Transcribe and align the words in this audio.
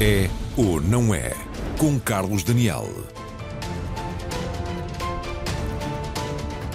É 0.00 0.30
ou 0.56 0.80
não 0.80 1.12
é? 1.12 1.32
Com 1.76 1.98
Carlos 1.98 2.44
Daniel. 2.44 2.86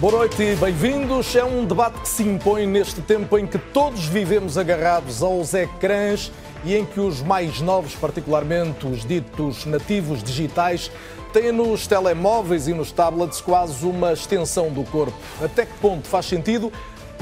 Boa 0.02 0.12
noite 0.12 0.44
e 0.44 0.56
bem-vindos. 0.58 1.34
É 1.34 1.46
um 1.46 1.64
debate 1.64 2.02
que 2.02 2.10
se 2.10 2.24
impõe 2.24 2.68
neste 2.68 3.02
tempo 3.02 3.38
em 3.38 3.48
que 3.48 3.58
todos 3.58 4.06
vivemos 4.08 4.58
agarrados 4.58 5.24
aos 5.24 5.54
ecrãs 5.54 6.34
e 6.66 6.76
em 6.76 6.86
que 6.86 7.00
os 7.00 7.22
mais 7.22 7.62
novos, 7.62 7.96
particularmente 7.96 8.86
os 8.86 9.06
ditos 9.06 9.66
nativos 9.66 10.22
digitais, 10.22 10.92
têm 11.32 11.54
nos 11.54 11.88
telemóveis 11.88 12.68
e 12.68 12.74
nos 12.74 12.92
tablets 12.92 13.40
quase 13.40 13.86
uma 13.86 14.12
extensão 14.12 14.70
do 14.70 14.84
corpo. 14.84 15.18
Até 15.42 15.66
que 15.66 15.74
ponto 15.80 16.10
faz 16.10 16.26
sentido 16.26 16.74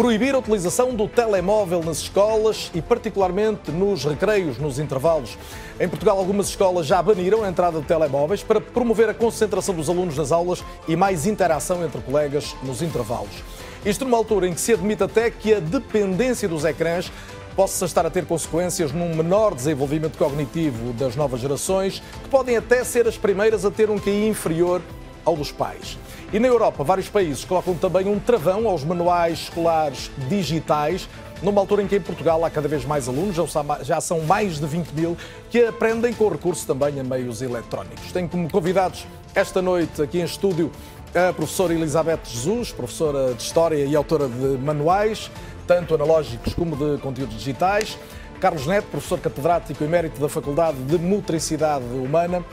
proibir 0.01 0.33
a 0.33 0.39
utilização 0.39 0.95
do 0.95 1.07
telemóvel 1.07 1.83
nas 1.83 1.99
escolas 1.99 2.71
e, 2.73 2.81
particularmente, 2.81 3.69
nos 3.69 4.03
recreios, 4.03 4.57
nos 4.57 4.79
intervalos. 4.79 5.37
Em 5.79 5.87
Portugal, 5.87 6.17
algumas 6.17 6.47
escolas 6.47 6.87
já 6.87 6.99
baniram 7.03 7.43
a 7.43 7.47
entrada 7.47 7.79
de 7.79 7.85
telemóveis 7.85 8.41
para 8.41 8.59
promover 8.59 9.09
a 9.09 9.13
concentração 9.13 9.75
dos 9.75 9.89
alunos 9.89 10.17
nas 10.17 10.31
aulas 10.31 10.63
e 10.87 10.95
mais 10.95 11.27
interação 11.27 11.85
entre 11.85 12.01
colegas 12.01 12.55
nos 12.63 12.81
intervalos. 12.81 13.43
Isto 13.85 14.03
numa 14.03 14.17
altura 14.17 14.47
em 14.47 14.55
que 14.55 14.59
se 14.59 14.73
admite 14.73 15.03
até 15.03 15.29
que 15.29 15.53
a 15.53 15.59
dependência 15.59 16.49
dos 16.49 16.65
ecrãs 16.65 17.11
possa 17.55 17.85
estar 17.85 18.03
a 18.03 18.09
ter 18.09 18.25
consequências 18.25 18.91
num 18.91 19.15
menor 19.15 19.53
desenvolvimento 19.53 20.17
cognitivo 20.17 20.93
das 20.93 21.15
novas 21.15 21.39
gerações, 21.39 22.01
que 22.23 22.29
podem 22.29 22.57
até 22.57 22.83
ser 22.83 23.07
as 23.07 23.19
primeiras 23.19 23.65
a 23.65 23.69
ter 23.69 23.87
um 23.91 23.99
QI 23.99 24.27
inferior 24.27 24.81
ao 25.23 25.35
dos 25.35 25.51
pais. 25.51 25.95
E 26.33 26.39
na 26.39 26.47
Europa, 26.47 26.81
vários 26.81 27.09
países 27.09 27.43
colocam 27.43 27.75
também 27.75 28.07
um 28.07 28.17
travão 28.17 28.65
aos 28.65 28.85
manuais 28.85 29.39
escolares 29.39 30.09
digitais, 30.29 31.09
numa 31.43 31.59
altura 31.59 31.83
em 31.83 31.87
que 31.87 31.97
em 31.97 32.01
Portugal 32.01 32.45
há 32.45 32.49
cada 32.49 32.69
vez 32.69 32.85
mais 32.85 33.09
alunos, 33.09 33.35
já 33.83 33.99
são 33.99 34.21
mais 34.21 34.57
de 34.57 34.65
20 34.65 34.91
mil, 34.91 35.17
que 35.49 35.65
aprendem 35.65 36.13
com 36.13 36.29
recurso 36.29 36.65
também 36.65 36.97
a 37.01 37.03
meios 37.03 37.41
eletrónicos. 37.41 38.13
Tenho 38.13 38.29
como 38.29 38.49
convidados 38.49 39.05
esta 39.35 39.61
noite 39.61 40.01
aqui 40.01 40.19
em 40.19 40.23
estúdio 40.23 40.71
a 41.13 41.33
professora 41.33 41.73
Elizabeth 41.73 42.21
Jesus, 42.23 42.71
professora 42.71 43.33
de 43.33 43.43
História 43.43 43.83
e 43.83 43.93
autora 43.93 44.29
de 44.29 44.57
manuais, 44.63 45.29
tanto 45.67 45.93
analógicos 45.95 46.53
como 46.53 46.77
de 46.77 47.01
conteúdos 47.01 47.35
digitais. 47.35 47.97
Carlos 48.39 48.65
Neto, 48.65 48.87
professor 48.87 49.19
catedrático 49.19 49.83
emérito 49.83 50.21
da 50.21 50.29
Faculdade 50.29 50.77
de 50.83 50.97
Motricidade 50.97 51.83
Humana. 51.83 52.43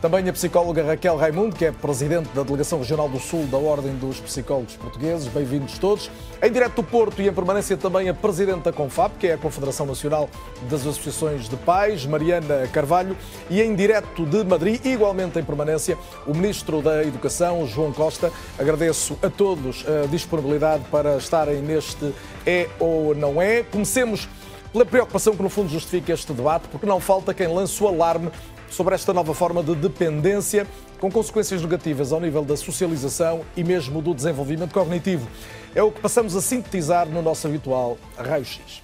Também 0.00 0.28
a 0.28 0.32
psicóloga 0.32 0.84
Raquel 0.84 1.16
Raimundo, 1.16 1.56
que 1.56 1.64
é 1.64 1.72
presidente 1.72 2.28
da 2.28 2.44
Delegação 2.44 2.78
Regional 2.78 3.08
do 3.08 3.18
Sul 3.18 3.48
da 3.48 3.58
Ordem 3.58 3.96
dos 3.96 4.20
Psicólogos 4.20 4.76
Portugueses. 4.76 5.26
Bem-vindos 5.26 5.76
todos. 5.76 6.08
Em 6.40 6.52
direto 6.52 6.76
do 6.76 6.84
Porto 6.84 7.20
e 7.20 7.26
em 7.26 7.32
permanência 7.32 7.76
também 7.76 8.08
a 8.08 8.14
presidente 8.14 8.62
da 8.62 8.72
CONFAP, 8.72 9.18
que 9.18 9.26
é 9.26 9.32
a 9.32 9.36
Confederação 9.36 9.86
Nacional 9.86 10.30
das 10.70 10.82
Associações 10.82 11.48
de 11.48 11.56
Pais, 11.56 12.06
Mariana 12.06 12.68
Carvalho. 12.72 13.16
E 13.50 13.60
em 13.60 13.74
direto 13.74 14.24
de 14.24 14.44
Madrid, 14.44 14.86
igualmente 14.86 15.36
em 15.36 15.42
permanência, 15.42 15.98
o 16.28 16.32
Ministro 16.32 16.80
da 16.80 17.02
Educação, 17.02 17.66
João 17.66 17.92
Costa. 17.92 18.30
Agradeço 18.56 19.18
a 19.20 19.28
todos 19.28 19.84
a 19.84 20.06
disponibilidade 20.06 20.84
para 20.92 21.16
estarem 21.16 21.60
neste 21.60 22.14
É 22.46 22.68
ou 22.78 23.16
Não 23.16 23.42
É. 23.42 23.64
Comecemos 23.64 24.28
pela 24.72 24.86
preocupação 24.86 25.34
que 25.34 25.42
no 25.42 25.48
fundo 25.48 25.68
justifica 25.68 26.12
este 26.12 26.32
debate, 26.32 26.68
porque 26.68 26.86
não 26.86 27.00
falta 27.00 27.34
quem 27.34 27.48
lance 27.48 27.82
o 27.82 27.88
alarme 27.88 28.30
sobre 28.70 28.94
esta 28.94 29.12
nova 29.12 29.34
forma 29.34 29.62
de 29.62 29.74
dependência 29.74 30.66
com 31.00 31.10
consequências 31.10 31.62
negativas 31.62 32.12
ao 32.12 32.20
nível 32.20 32.44
da 32.44 32.56
socialização 32.56 33.42
e 33.56 33.62
mesmo 33.62 34.02
do 34.02 34.14
desenvolvimento 34.14 34.72
cognitivo. 34.72 35.28
É 35.74 35.82
o 35.82 35.92
que 35.92 36.00
passamos 36.00 36.34
a 36.34 36.40
sintetizar 36.40 37.08
no 37.08 37.22
nosso 37.22 37.46
habitual 37.46 37.98
raio-x. 38.16 38.82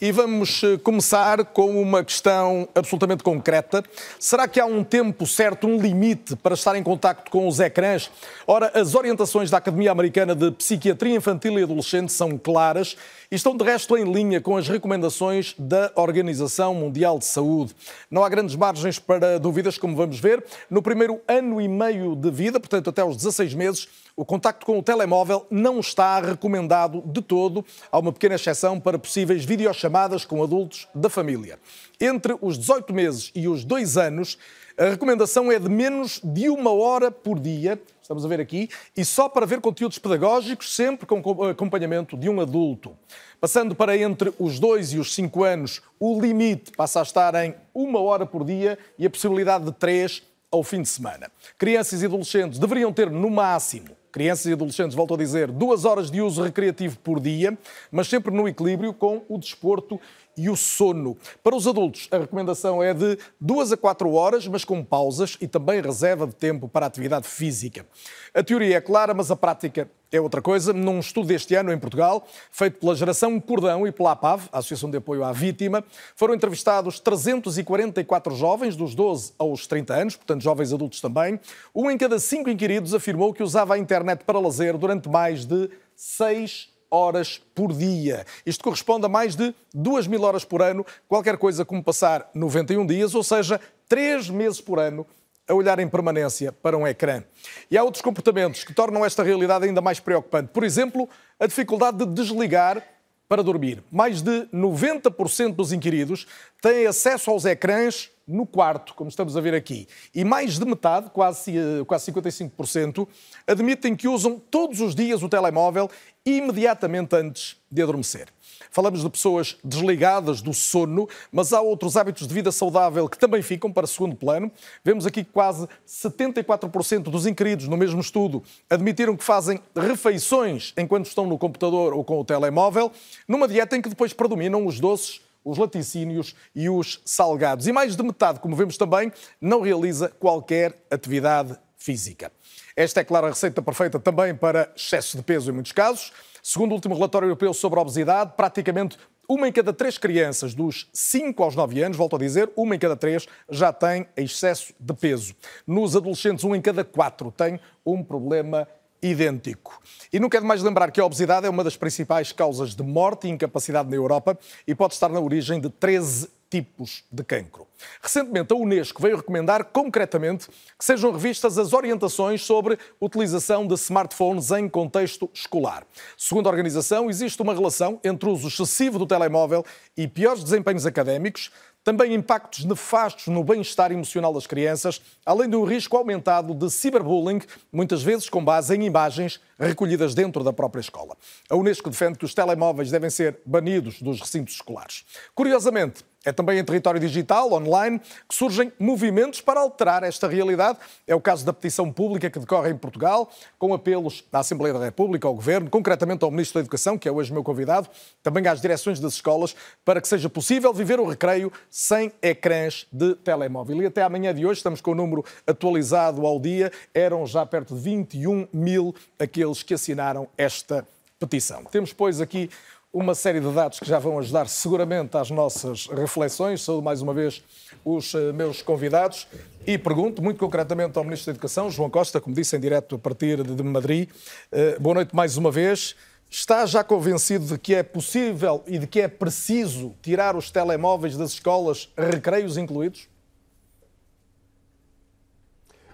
E 0.00 0.12
vamos 0.12 0.62
eh, 0.62 0.76
começar 0.76 1.44
com 1.46 1.82
uma 1.82 2.04
questão 2.04 2.68
absolutamente 2.72 3.24
concreta. 3.24 3.82
Será 4.16 4.46
que 4.46 4.60
há 4.60 4.64
um 4.64 4.84
tempo 4.84 5.26
certo, 5.26 5.66
um 5.66 5.76
limite 5.76 6.36
para 6.36 6.54
estar 6.54 6.76
em 6.76 6.84
contacto 6.84 7.28
com 7.32 7.48
os 7.48 7.58
ecrãs? 7.58 8.08
Ora, 8.46 8.70
as 8.78 8.94
orientações 8.94 9.50
da 9.50 9.56
Academia 9.56 9.90
Americana 9.90 10.36
de 10.36 10.52
Psiquiatria 10.52 11.16
Infantil 11.16 11.58
e 11.58 11.64
Adolescente 11.64 12.12
são 12.12 12.38
claras 12.38 12.96
estão 13.36 13.54
de 13.54 13.62
resto 13.62 13.94
em 13.94 14.10
linha 14.10 14.40
com 14.40 14.56
as 14.56 14.68
recomendações 14.68 15.54
da 15.58 15.92
Organização 15.94 16.74
Mundial 16.74 17.18
de 17.18 17.26
Saúde. 17.26 17.74
Não 18.10 18.24
há 18.24 18.28
grandes 18.28 18.56
margens 18.56 18.98
para 18.98 19.38
dúvidas, 19.38 19.76
como 19.76 19.94
vamos 19.94 20.18
ver. 20.18 20.42
No 20.70 20.80
primeiro 20.80 21.20
ano 21.28 21.60
e 21.60 21.68
meio 21.68 22.16
de 22.16 22.30
vida, 22.30 22.58
portanto 22.58 22.88
até 22.88 23.02
aos 23.02 23.16
16 23.16 23.52
meses, 23.52 23.86
o 24.16 24.24
contacto 24.24 24.64
com 24.64 24.78
o 24.78 24.82
telemóvel 24.82 25.46
não 25.50 25.78
está 25.78 26.18
recomendado 26.20 27.02
de 27.04 27.20
todo. 27.20 27.62
Há 27.92 27.98
uma 27.98 28.12
pequena 28.12 28.36
exceção 28.36 28.80
para 28.80 28.98
possíveis 28.98 29.44
videochamadas 29.44 30.24
com 30.24 30.42
adultos 30.42 30.88
da 30.94 31.10
família. 31.10 31.58
Entre 32.00 32.34
os 32.40 32.58
18 32.58 32.94
meses 32.94 33.30
e 33.34 33.46
os 33.46 33.62
2 33.62 33.98
anos, 33.98 34.38
a 34.78 34.90
recomendação 34.90 35.50
é 35.50 35.58
de 35.58 35.68
menos 35.68 36.20
de 36.22 36.48
uma 36.48 36.72
hora 36.72 37.10
por 37.10 37.40
dia, 37.40 37.82
estamos 38.00 38.24
a 38.24 38.28
ver 38.28 38.40
aqui, 38.40 38.68
e 38.96 39.04
só 39.04 39.28
para 39.28 39.44
ver 39.44 39.60
conteúdos 39.60 39.98
pedagógicos, 39.98 40.72
sempre 40.72 41.04
com 41.04 41.18
acompanhamento 41.44 42.16
de 42.16 42.28
um 42.28 42.40
adulto. 42.40 42.96
Passando 43.40 43.74
para 43.74 43.96
entre 43.96 44.32
os 44.38 44.60
2 44.60 44.92
e 44.92 44.98
os 44.98 45.12
5 45.14 45.42
anos, 45.42 45.82
o 45.98 46.20
limite 46.20 46.70
passa 46.76 47.00
a 47.00 47.02
estar 47.02 47.34
em 47.44 47.56
uma 47.74 48.00
hora 48.00 48.24
por 48.24 48.44
dia 48.44 48.78
e 48.96 49.04
a 49.04 49.10
possibilidade 49.10 49.64
de 49.64 49.72
3 49.72 50.22
ao 50.48 50.62
fim 50.62 50.80
de 50.80 50.88
semana. 50.88 51.28
Crianças 51.58 52.00
e 52.00 52.06
adolescentes 52.06 52.60
deveriam 52.60 52.92
ter, 52.92 53.10
no 53.10 53.28
máximo, 53.28 53.98
crianças 54.12 54.46
e 54.46 54.52
adolescentes, 54.52 54.94
volto 54.96 55.14
a 55.14 55.16
dizer, 55.16 55.50
duas 55.50 55.84
horas 55.84 56.10
de 56.10 56.20
uso 56.20 56.42
recreativo 56.42 56.98
por 56.98 57.20
dia, 57.20 57.58
mas 57.90 58.06
sempre 58.06 58.32
no 58.32 58.48
equilíbrio 58.48 58.94
com 58.94 59.22
o 59.28 59.38
desporto 59.38 60.00
e 60.38 60.48
o 60.48 60.56
sono. 60.56 61.16
Para 61.42 61.56
os 61.56 61.66
adultos, 61.66 62.08
a 62.10 62.18
recomendação 62.18 62.82
é 62.82 62.94
de 62.94 63.18
2 63.40 63.72
a 63.72 63.76
4 63.76 64.12
horas, 64.12 64.46
mas 64.46 64.64
com 64.64 64.82
pausas 64.84 65.36
e 65.40 65.48
também 65.48 65.82
reserva 65.82 66.26
de 66.26 66.34
tempo 66.34 66.68
para 66.68 66.86
atividade 66.86 67.26
física. 67.26 67.84
A 68.32 68.42
teoria 68.42 68.76
é 68.76 68.80
clara, 68.80 69.12
mas 69.12 69.30
a 69.30 69.36
prática 69.36 69.90
é 70.10 70.20
outra 70.20 70.40
coisa. 70.40 70.72
Num 70.72 71.00
estudo 71.00 71.28
deste 71.28 71.54
ano 71.54 71.72
em 71.72 71.78
Portugal, 71.78 72.26
feito 72.50 72.78
pela 72.78 72.94
Geração 72.94 73.38
Cordão 73.40 73.86
e 73.86 73.92
pela 73.92 74.12
APAV, 74.12 74.48
a 74.52 74.58
Associação 74.58 74.90
de 74.90 74.96
Apoio 74.96 75.24
à 75.24 75.32
Vítima, 75.32 75.84
foram 76.14 76.34
entrevistados 76.34 77.00
344 77.00 78.34
jovens 78.34 78.76
dos 78.76 78.94
12 78.94 79.32
aos 79.38 79.66
30 79.66 79.94
anos, 79.94 80.16
portanto 80.16 80.42
jovens 80.42 80.72
adultos 80.72 81.00
também. 81.00 81.38
Um 81.74 81.90
em 81.90 81.98
cada 81.98 82.18
cinco 82.18 82.48
inquiridos 82.48 82.94
afirmou 82.94 83.34
que 83.34 83.42
usava 83.42 83.74
a 83.74 83.78
internet 83.78 84.24
para 84.24 84.38
lazer 84.38 84.78
durante 84.78 85.08
mais 85.08 85.44
de 85.44 85.68
6 85.96 86.77
horas 86.90 87.40
por 87.54 87.72
dia. 87.72 88.24
Isto 88.44 88.64
corresponde 88.64 89.06
a 89.06 89.08
mais 89.08 89.36
de 89.36 89.54
2 89.74 90.06
mil 90.06 90.22
horas 90.22 90.44
por 90.44 90.62
ano, 90.62 90.84
qualquer 91.06 91.36
coisa 91.36 91.64
como 91.64 91.82
passar 91.82 92.30
91 92.34 92.86
dias, 92.86 93.14
ou 93.14 93.22
seja, 93.22 93.60
3 93.88 94.30
meses 94.30 94.60
por 94.60 94.78
ano 94.78 95.06
a 95.48 95.54
olhar 95.54 95.78
em 95.78 95.88
permanência 95.88 96.52
para 96.52 96.76
um 96.76 96.86
ecrã. 96.86 97.24
E 97.70 97.78
há 97.78 97.82
outros 97.82 98.02
comportamentos 98.02 98.64
que 98.64 98.74
tornam 98.74 99.04
esta 99.04 99.22
realidade 99.22 99.64
ainda 99.64 99.80
mais 99.80 99.98
preocupante. 99.98 100.50
Por 100.52 100.62
exemplo, 100.62 101.08
a 101.40 101.46
dificuldade 101.46 101.98
de 101.98 102.06
desligar 102.06 102.84
para 103.28 103.42
dormir. 103.42 103.82
Mais 103.90 104.22
de 104.22 104.46
90% 104.52 105.54
dos 105.54 105.72
inquiridos 105.72 106.26
têm 106.62 106.86
acesso 106.86 107.30
aos 107.30 107.44
ecrãs 107.44 108.10
no 108.26 108.46
quarto, 108.46 108.94
como 108.94 109.08
estamos 109.08 109.36
a 109.36 109.40
ver 109.40 109.54
aqui. 109.54 109.86
E 110.14 110.24
mais 110.24 110.58
de 110.58 110.64
metade, 110.64 111.10
quase, 111.10 111.52
quase 111.86 112.12
55%, 112.12 113.08
admitem 113.46 113.96
que 113.96 114.08
usam 114.08 114.38
todos 114.38 114.80
os 114.80 114.94
dias 114.94 115.22
o 115.22 115.28
telemóvel 115.28 115.90
imediatamente 116.24 117.16
antes 117.16 117.56
de 117.70 117.82
adormecer. 117.82 118.28
Falamos 118.70 119.02
de 119.02 119.10
pessoas 119.10 119.56
desligadas 119.62 120.40
do 120.40 120.52
sono, 120.52 121.08
mas 121.32 121.52
há 121.52 121.60
outros 121.60 121.96
hábitos 121.96 122.26
de 122.26 122.34
vida 122.34 122.52
saudável 122.52 123.08
que 123.08 123.18
também 123.18 123.42
ficam 123.42 123.72
para 123.72 123.86
segundo 123.86 124.16
plano. 124.16 124.50
Vemos 124.84 125.06
aqui 125.06 125.24
que 125.24 125.32
quase 125.32 125.68
74% 125.86 127.04
dos 127.04 127.26
inquiridos 127.26 127.68
no 127.68 127.76
mesmo 127.76 128.00
estudo 128.00 128.42
admitiram 128.68 129.16
que 129.16 129.24
fazem 129.24 129.60
refeições 129.76 130.72
enquanto 130.76 131.06
estão 131.06 131.26
no 131.26 131.38
computador 131.38 131.92
ou 131.92 132.04
com 132.04 132.20
o 132.20 132.24
telemóvel, 132.24 132.92
numa 133.26 133.48
dieta 133.48 133.76
em 133.76 133.82
que 133.82 133.88
depois 133.88 134.12
predominam 134.12 134.66
os 134.66 134.80
doces 134.80 135.20
os 135.44 135.56
laticínios 135.56 136.34
e 136.54 136.68
os 136.68 137.00
salgados. 137.04 137.66
E 137.66 137.72
mais 137.72 137.96
de 137.96 138.02
metade, 138.02 138.40
como 138.40 138.54
vemos 138.54 138.76
também, 138.76 139.10
não 139.40 139.62
realiza 139.62 140.08
qualquer 140.08 140.74
atividade 140.90 141.56
física. 141.76 142.30
Esta 142.76 143.00
é, 143.00 143.04
claro, 143.04 143.26
a 143.26 143.30
receita 143.30 143.62
perfeita 143.62 143.98
também 143.98 144.34
para 144.34 144.70
excesso 144.76 145.16
de 145.16 145.22
peso 145.22 145.50
em 145.50 145.54
muitos 145.54 145.72
casos. 145.72 146.12
Segundo 146.50 146.72
o 146.72 146.76
último 146.76 146.94
relatório 146.94 147.26
europeu 147.26 147.52
sobre 147.52 147.78
a 147.78 147.82
obesidade, 147.82 148.32
praticamente 148.34 148.96
uma 149.28 149.46
em 149.46 149.52
cada 149.52 149.70
três 149.70 149.98
crianças 149.98 150.54
dos 150.54 150.88
5 150.94 151.42
aos 151.42 151.54
9 151.54 151.82
anos, 151.82 151.98
volto 151.98 152.16
a 152.16 152.18
dizer, 152.18 152.50
uma 152.56 152.74
em 152.74 152.78
cada 152.78 152.96
três 152.96 153.26
já 153.50 153.70
tem 153.70 154.06
excesso 154.16 154.72
de 154.80 154.94
peso. 154.94 155.34
Nos 155.66 155.94
adolescentes, 155.94 156.44
um 156.44 156.54
em 156.54 156.62
cada 156.62 156.82
quatro 156.82 157.30
tem 157.30 157.60
um 157.84 158.02
problema 158.02 158.66
idêntico. 159.02 159.78
E 160.10 160.18
não 160.18 160.30
quero 160.30 160.46
mais 160.46 160.62
lembrar 160.62 160.90
que 160.90 160.98
a 160.98 161.04
obesidade 161.04 161.44
é 161.44 161.50
uma 161.50 161.62
das 161.62 161.76
principais 161.76 162.32
causas 162.32 162.74
de 162.74 162.82
morte 162.82 163.26
e 163.26 163.30
incapacidade 163.30 163.90
na 163.90 163.96
Europa 163.96 164.38
e 164.66 164.74
pode 164.74 164.94
estar 164.94 165.10
na 165.10 165.20
origem 165.20 165.60
de 165.60 165.68
13 165.68 166.30
tipos 166.50 167.04
de 167.10 167.22
cancro. 167.22 167.66
Recentemente, 168.02 168.52
a 168.52 168.56
Unesco 168.56 169.00
veio 169.00 169.16
recomendar 169.16 169.64
concretamente 169.64 170.48
que 170.48 170.84
sejam 170.84 171.12
revistas 171.12 171.58
as 171.58 171.72
orientações 171.72 172.42
sobre 172.42 172.78
utilização 173.00 173.66
de 173.66 173.74
smartphones 173.74 174.50
em 174.50 174.68
contexto 174.68 175.30
escolar. 175.32 175.86
Segundo 176.16 176.48
a 176.48 176.50
organização, 176.50 177.08
existe 177.10 177.40
uma 177.40 177.54
relação 177.54 178.00
entre 178.02 178.28
o 178.28 178.32
uso 178.32 178.48
excessivo 178.48 178.98
do 178.98 179.06
telemóvel 179.06 179.64
e 179.96 180.08
piores 180.08 180.42
desempenhos 180.42 180.86
académicos, 180.86 181.50
também 181.84 182.12
impactos 182.12 182.64
nefastos 182.64 183.28
no 183.28 183.42
bem-estar 183.42 183.90
emocional 183.92 184.32
das 184.32 184.46
crianças, 184.46 185.00
além 185.24 185.48
de 185.48 185.56
um 185.56 185.64
risco 185.64 185.96
aumentado 185.96 186.52
de 186.52 186.70
ciberbullying, 186.70 187.40
muitas 187.72 188.02
vezes 188.02 188.28
com 188.28 188.44
base 188.44 188.74
em 188.74 188.84
imagens 188.84 189.40
recolhidas 189.58 190.14
dentro 190.14 190.44
da 190.44 190.52
própria 190.52 190.80
escola. 190.80 191.16
A 191.48 191.56
Unesco 191.56 191.88
defende 191.88 192.18
que 192.18 192.26
os 192.26 192.34
telemóveis 192.34 192.90
devem 192.90 193.08
ser 193.08 193.38
banidos 193.46 194.02
dos 194.02 194.20
recintos 194.20 194.54
escolares. 194.54 195.04
Curiosamente, 195.34 196.04
é 196.24 196.32
também 196.32 196.58
em 196.58 196.64
território 196.64 197.00
digital, 197.00 197.52
online, 197.52 198.00
que 198.28 198.34
surgem 198.34 198.72
movimentos 198.78 199.40
para 199.40 199.60
alterar 199.60 200.02
esta 200.02 200.26
realidade. 200.26 200.78
É 201.06 201.14
o 201.14 201.20
caso 201.20 201.44
da 201.46 201.52
petição 201.52 201.92
pública 201.92 202.28
que 202.28 202.38
decorre 202.38 202.70
em 202.70 202.76
Portugal, 202.76 203.30
com 203.58 203.72
apelos 203.72 204.24
à 204.32 204.40
Assembleia 204.40 204.74
da 204.74 204.84
República, 204.84 205.28
ao 205.28 205.34
Governo, 205.34 205.70
concretamente 205.70 206.24
ao 206.24 206.30
Ministro 206.30 206.54
da 206.54 206.60
Educação, 206.60 206.98
que 206.98 207.08
é 207.08 207.12
hoje 207.12 207.32
meu 207.32 207.44
convidado, 207.44 207.88
também 208.22 208.46
às 208.48 208.60
direções 208.60 208.98
das 208.98 209.14
escolas, 209.14 209.54
para 209.84 210.00
que 210.00 210.08
seja 210.08 210.28
possível 210.28 210.72
viver 210.74 210.98
o 210.98 211.06
recreio 211.06 211.52
sem 211.70 212.12
ecrãs 212.20 212.86
de 212.92 213.14
telemóvel. 213.14 213.82
E 213.82 213.86
até 213.86 214.02
amanhã 214.02 214.34
de 214.34 214.44
hoje, 214.44 214.58
estamos 214.58 214.80
com 214.80 214.90
o 214.90 214.94
número 214.96 215.24
atualizado 215.46 216.26
ao 216.26 216.40
dia, 216.40 216.72
eram 216.92 217.26
já 217.26 217.46
perto 217.46 217.74
de 217.74 217.80
21 217.80 218.48
mil 218.52 218.94
aqueles 219.18 219.62
que 219.62 219.72
assinaram 219.72 220.28
esta 220.36 220.86
petição. 221.18 221.64
Temos, 221.64 221.92
pois, 221.92 222.20
aqui 222.20 222.50
uma 222.92 223.14
série 223.14 223.40
de 223.40 223.52
dados 223.52 223.78
que 223.78 223.86
já 223.86 223.98
vão 223.98 224.18
ajudar 224.18 224.48
seguramente 224.48 225.16
às 225.16 225.30
nossas 225.30 225.86
reflexões. 225.86 226.62
Saúdo 226.62 226.82
mais 226.82 227.02
uma 227.02 227.12
vez 227.12 227.42
os 227.84 228.14
eh, 228.14 228.32
meus 228.32 228.62
convidados 228.62 229.26
e 229.66 229.76
pergunto 229.76 230.22
muito 230.22 230.38
concretamente 230.38 230.96
ao 230.96 231.04
Ministro 231.04 231.26
da 231.26 231.36
Educação, 231.36 231.70
João 231.70 231.90
Costa, 231.90 232.20
como 232.20 232.34
disse 232.34 232.56
em 232.56 232.60
direto 232.60 232.94
a 232.94 232.98
partir 232.98 233.42
de 233.42 233.62
Madrid. 233.62 234.08
Eh, 234.50 234.78
boa 234.78 234.94
noite 234.94 235.14
mais 235.14 235.36
uma 235.36 235.50
vez. 235.50 235.94
Está 236.30 236.64
já 236.66 236.82
convencido 236.82 237.44
de 237.44 237.58
que 237.58 237.74
é 237.74 237.82
possível 237.82 238.62
e 238.66 238.78
de 238.78 238.86
que 238.86 239.00
é 239.00 239.08
preciso 239.08 239.94
tirar 240.02 240.36
os 240.36 240.50
telemóveis 240.50 241.16
das 241.16 241.32
escolas, 241.32 241.90
recreios 241.96 242.56
incluídos? 242.56 243.08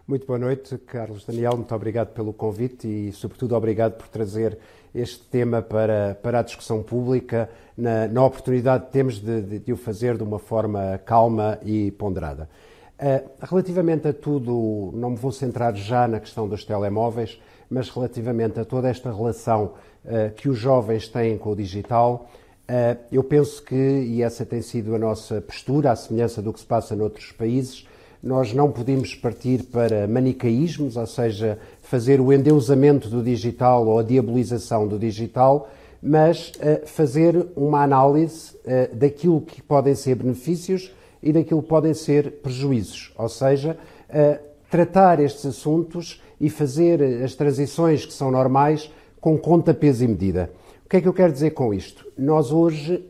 Muito 0.06 0.26
boa 0.26 0.38
noite, 0.38 0.76
Carlos 0.79 1.25
Daniel. 1.25 1.56
Muito 1.56 1.75
obrigado 1.75 2.12
pelo 2.12 2.32
convite 2.32 2.87
e, 2.87 3.12
sobretudo, 3.12 3.56
obrigado 3.56 3.94
por 3.94 4.06
trazer 4.08 4.58
este 4.94 5.25
tema 5.25 5.61
para, 5.61 6.19
para 6.23 6.38
a 6.38 6.43
discussão 6.43 6.82
pública, 6.82 7.50
na, 7.76 8.06
na 8.06 8.25
oportunidade 8.25 8.87
que 8.87 8.93
temos 8.93 9.20
de, 9.20 9.43
de, 9.43 9.58
de, 9.58 9.73
o 9.73 9.76
fazer 9.76 10.17
de 10.17 10.23
uma 10.23 10.38
forma 10.38 11.00
calma 11.05 11.58
e 11.64 11.91
ponderada. 11.91 12.49
Uh, 12.94 13.29
relativamente 13.43 14.06
a 14.06 14.12
tudo, 14.12 14.93
não 14.94 15.11
me 15.11 15.17
vou 15.17 15.32
centrar 15.32 15.75
já 15.75 16.06
na 16.06 16.20
questão 16.20 16.49
dos 16.49 16.64
telemóveis, 16.64 17.41
mas 17.69 17.88
relativamente 17.88 18.61
a 18.61 18.64
toda 18.64 18.88
esta 18.88 19.12
relação 19.12 19.73
uh, 20.05 20.32
que 20.37 20.49
os 20.49 20.56
jovens 20.56 21.08
têm 21.08 21.37
com 21.37 21.50
o 21.50 21.56
digital, 21.56 22.31
uh, 22.69 22.97
eu 23.11 23.25
penso 23.25 23.62
que, 23.64 23.75
e 23.75 24.23
essa 24.23 24.47
tem 24.47 24.62
sido 24.62 24.94
a 24.94 24.99
nossa 24.99 25.40
postura, 25.40 25.90
à 25.90 25.97
semelhança 25.97 26.40
do 26.40 26.52
que 26.52 26.61
se 26.61 26.67
passa 26.67 26.94
noutros 26.94 27.32
países, 27.32 27.85
nós 28.25 28.55
não 28.55 28.70
podemos 28.73 29.14
partir 29.14 29.64
para 29.64 30.08
manicaísmos, 30.08 30.97
ou 30.97 31.06
seja, 31.06 31.58
fazer 31.84 32.19
o 32.20 32.32
endeusamento 32.32 33.08
do 33.08 33.22
digital 33.22 33.86
ou 33.86 33.98
a 33.98 34.02
diabolização 34.02 34.88
do 34.88 34.98
digital, 34.98 35.69
mas 36.02 36.50
uh, 36.56 36.86
fazer 36.86 37.46
uma 37.54 37.82
análise 37.82 38.52
uh, 38.56 38.94
daquilo 38.94 39.40
que 39.40 39.62
podem 39.62 39.94
ser 39.94 40.16
benefícios 40.16 40.90
e 41.22 41.31
daquilo 41.32 41.62
que 41.62 41.69
podem 41.69 41.92
ser 41.92 42.40
prejuízos, 42.42 43.12
ou 43.19 43.28
seja, 43.28 43.76
uh, 44.08 44.38
tratar 44.70 45.20
estes 45.20 45.44
assuntos 45.44 46.22
e 46.40 46.48
fazer 46.48 47.22
as 47.22 47.34
transições 47.34 48.04
que 48.04 48.12
são 48.12 48.30
normais 48.30 48.90
com 49.20 49.38
conta, 49.38 49.72
peso 49.72 50.04
e 50.04 50.08
medida. 50.08 50.50
O 50.84 50.88
que 50.88 50.96
é 50.96 51.00
que 51.02 51.08
eu 51.08 51.14
quero 51.14 51.32
dizer 51.32 51.50
com 51.50 51.72
isto? 51.72 52.06
Nós 52.16 52.52
hoje, 52.52 53.02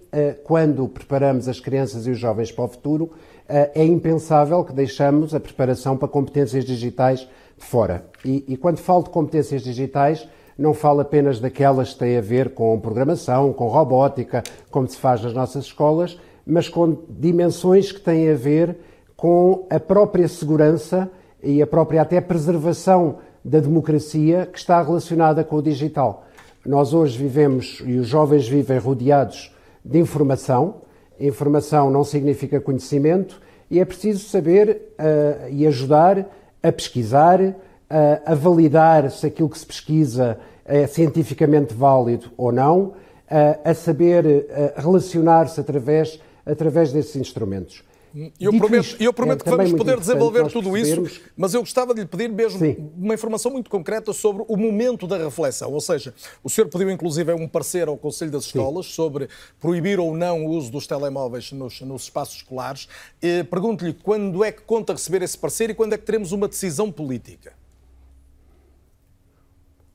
quando 0.45 0.87
preparamos 0.89 1.49
as 1.49 1.59
crianças 1.59 2.07
e 2.07 2.11
os 2.11 2.19
jovens 2.19 2.53
para 2.53 2.65
o 2.65 2.69
futuro, 2.69 3.11
é 3.49 3.85
impensável 3.85 4.63
que 4.65 4.73
deixamos 4.73 5.35
a 5.35 5.41
preparação 5.41 5.97
para 5.97 6.07
competências 6.07 6.65
digitais 6.65 7.27
fora. 7.59 8.05
E, 8.25 8.45
e 8.49 8.57
quando 8.57 8.79
falo 8.79 9.05
de 9.05 9.11
competências 9.11 9.63
digitais, 9.63 10.29
não 10.57 10.73
falo 10.73 11.01
apenas 11.01 11.41
daquelas 11.41 11.93
que 11.93 11.99
têm 11.99 12.17
a 12.17 12.21
ver 12.21 12.55
com 12.55 12.79
programação, 12.79 13.53
com 13.53 13.67
robótica, 13.69 14.43
como 14.71 14.89
se 14.89 14.97
faz 14.97 15.23
nas 15.23 15.35
nossas 15.35 15.65
escolas, 15.67 16.19
mas 16.47 16.69
com 16.69 16.99
dimensões 17.09 17.91
que 17.91 18.01
têm 18.01 18.31
a 18.31 18.35
ver 18.35 18.77
com 19.17 19.67
a 19.71 19.81
própria 19.81 20.29
segurança 20.29 21.11
e 21.43 21.61
a 21.61 21.67
própria 21.67 22.03
até 22.03 22.21
preservação 22.21 23.19
da 23.45 23.61
democracia 23.61 24.49
que 24.51 24.59
está 24.59 24.81
relacionada 24.81 25.45
com 25.45 25.57
o 25.57 25.63
digital. 25.63 26.27
Nós 26.65 26.95
hoje 26.95 27.19
vivemos 27.19 27.83
e 27.85 27.99
os 27.99 28.07
jovens 28.07 28.49
vivem 28.49 28.79
rodeados 28.79 29.55
de 29.85 29.99
informação. 29.99 30.83
Informação 31.21 31.91
não 31.91 32.05
significa 32.05 32.61
conhecimento 32.61 33.41
e 33.71 33.79
é 33.81 33.85
preciso 33.85 34.27
saber 34.29 34.95
uh, 34.99 35.49
e 35.51 35.67
ajudar 35.67 36.27
a 36.67 36.73
pesquisar, 36.73 37.41
a, 37.89 38.33
a 38.33 38.35
validar 38.35 39.11
se 39.11 39.27
aquilo 39.27 39.49
que 39.49 39.59
se 39.59 39.67
pesquisa 39.67 40.39
é 40.65 40.87
cientificamente 40.87 41.75
válido 41.75 42.31
ou 42.37 42.51
não, 42.51 42.95
a, 43.31 43.71
a 43.71 43.75
saber 43.75 44.25
relacionar-se 44.77 45.61
através, 45.61 46.19
através 46.47 46.93
desses 46.93 47.17
instrumentos. 47.17 47.85
Eu 48.39 48.53
Dito 48.53 48.59
prometo, 48.59 48.85
isto, 48.85 49.03
eu 49.03 49.13
prometo 49.13 49.41
é 49.41 49.45
que 49.45 49.57
vamos 49.57 49.73
poder 49.73 49.99
desenvolver 49.99 50.47
tudo 50.47 50.77
isso, 50.77 51.21
mas 51.37 51.53
eu 51.53 51.61
gostava 51.61 51.93
de 51.93 52.03
lhe 52.03 52.07
pedir 52.07 52.29
mesmo 52.31 52.61
Sim. 52.61 52.91
uma 52.97 53.15
informação 53.15 53.51
muito 53.51 53.69
concreta 53.69 54.13
sobre 54.13 54.45
o 54.47 54.57
momento 54.57 55.07
da 55.07 55.19
reflexão. 55.19 55.73
Ou 55.73 55.81
seja, 55.81 56.15
o 56.43 56.49
senhor 56.49 56.69
pediu 56.69 56.91
inclusive 56.91 57.33
um 57.33 57.49
parecer 57.49 57.89
ao 57.89 57.97
Conselho 57.97 58.31
das 58.31 58.45
Escolas 58.45 58.87
Sim. 58.87 58.93
sobre 58.93 59.29
proibir 59.59 59.99
ou 59.99 60.17
não 60.17 60.47
o 60.47 60.51
uso 60.51 60.71
dos 60.71 60.87
telemóveis 60.87 61.51
nos, 61.51 61.81
nos 61.81 62.05
espaços 62.05 62.37
escolares. 62.37 62.89
Pergunto-lhe 63.51 63.93
quando 63.93 64.45
é 64.45 64.53
que 64.53 64.63
conta 64.63 64.93
receber 64.93 65.23
esse 65.23 65.37
parecer 65.37 65.71
e 65.71 65.75
quando 65.75 65.95
é 65.95 65.99
que 65.99 66.05
teremos 66.05 66.31
uma 66.31 66.47
decisão 66.47 66.93
política. 66.93 67.64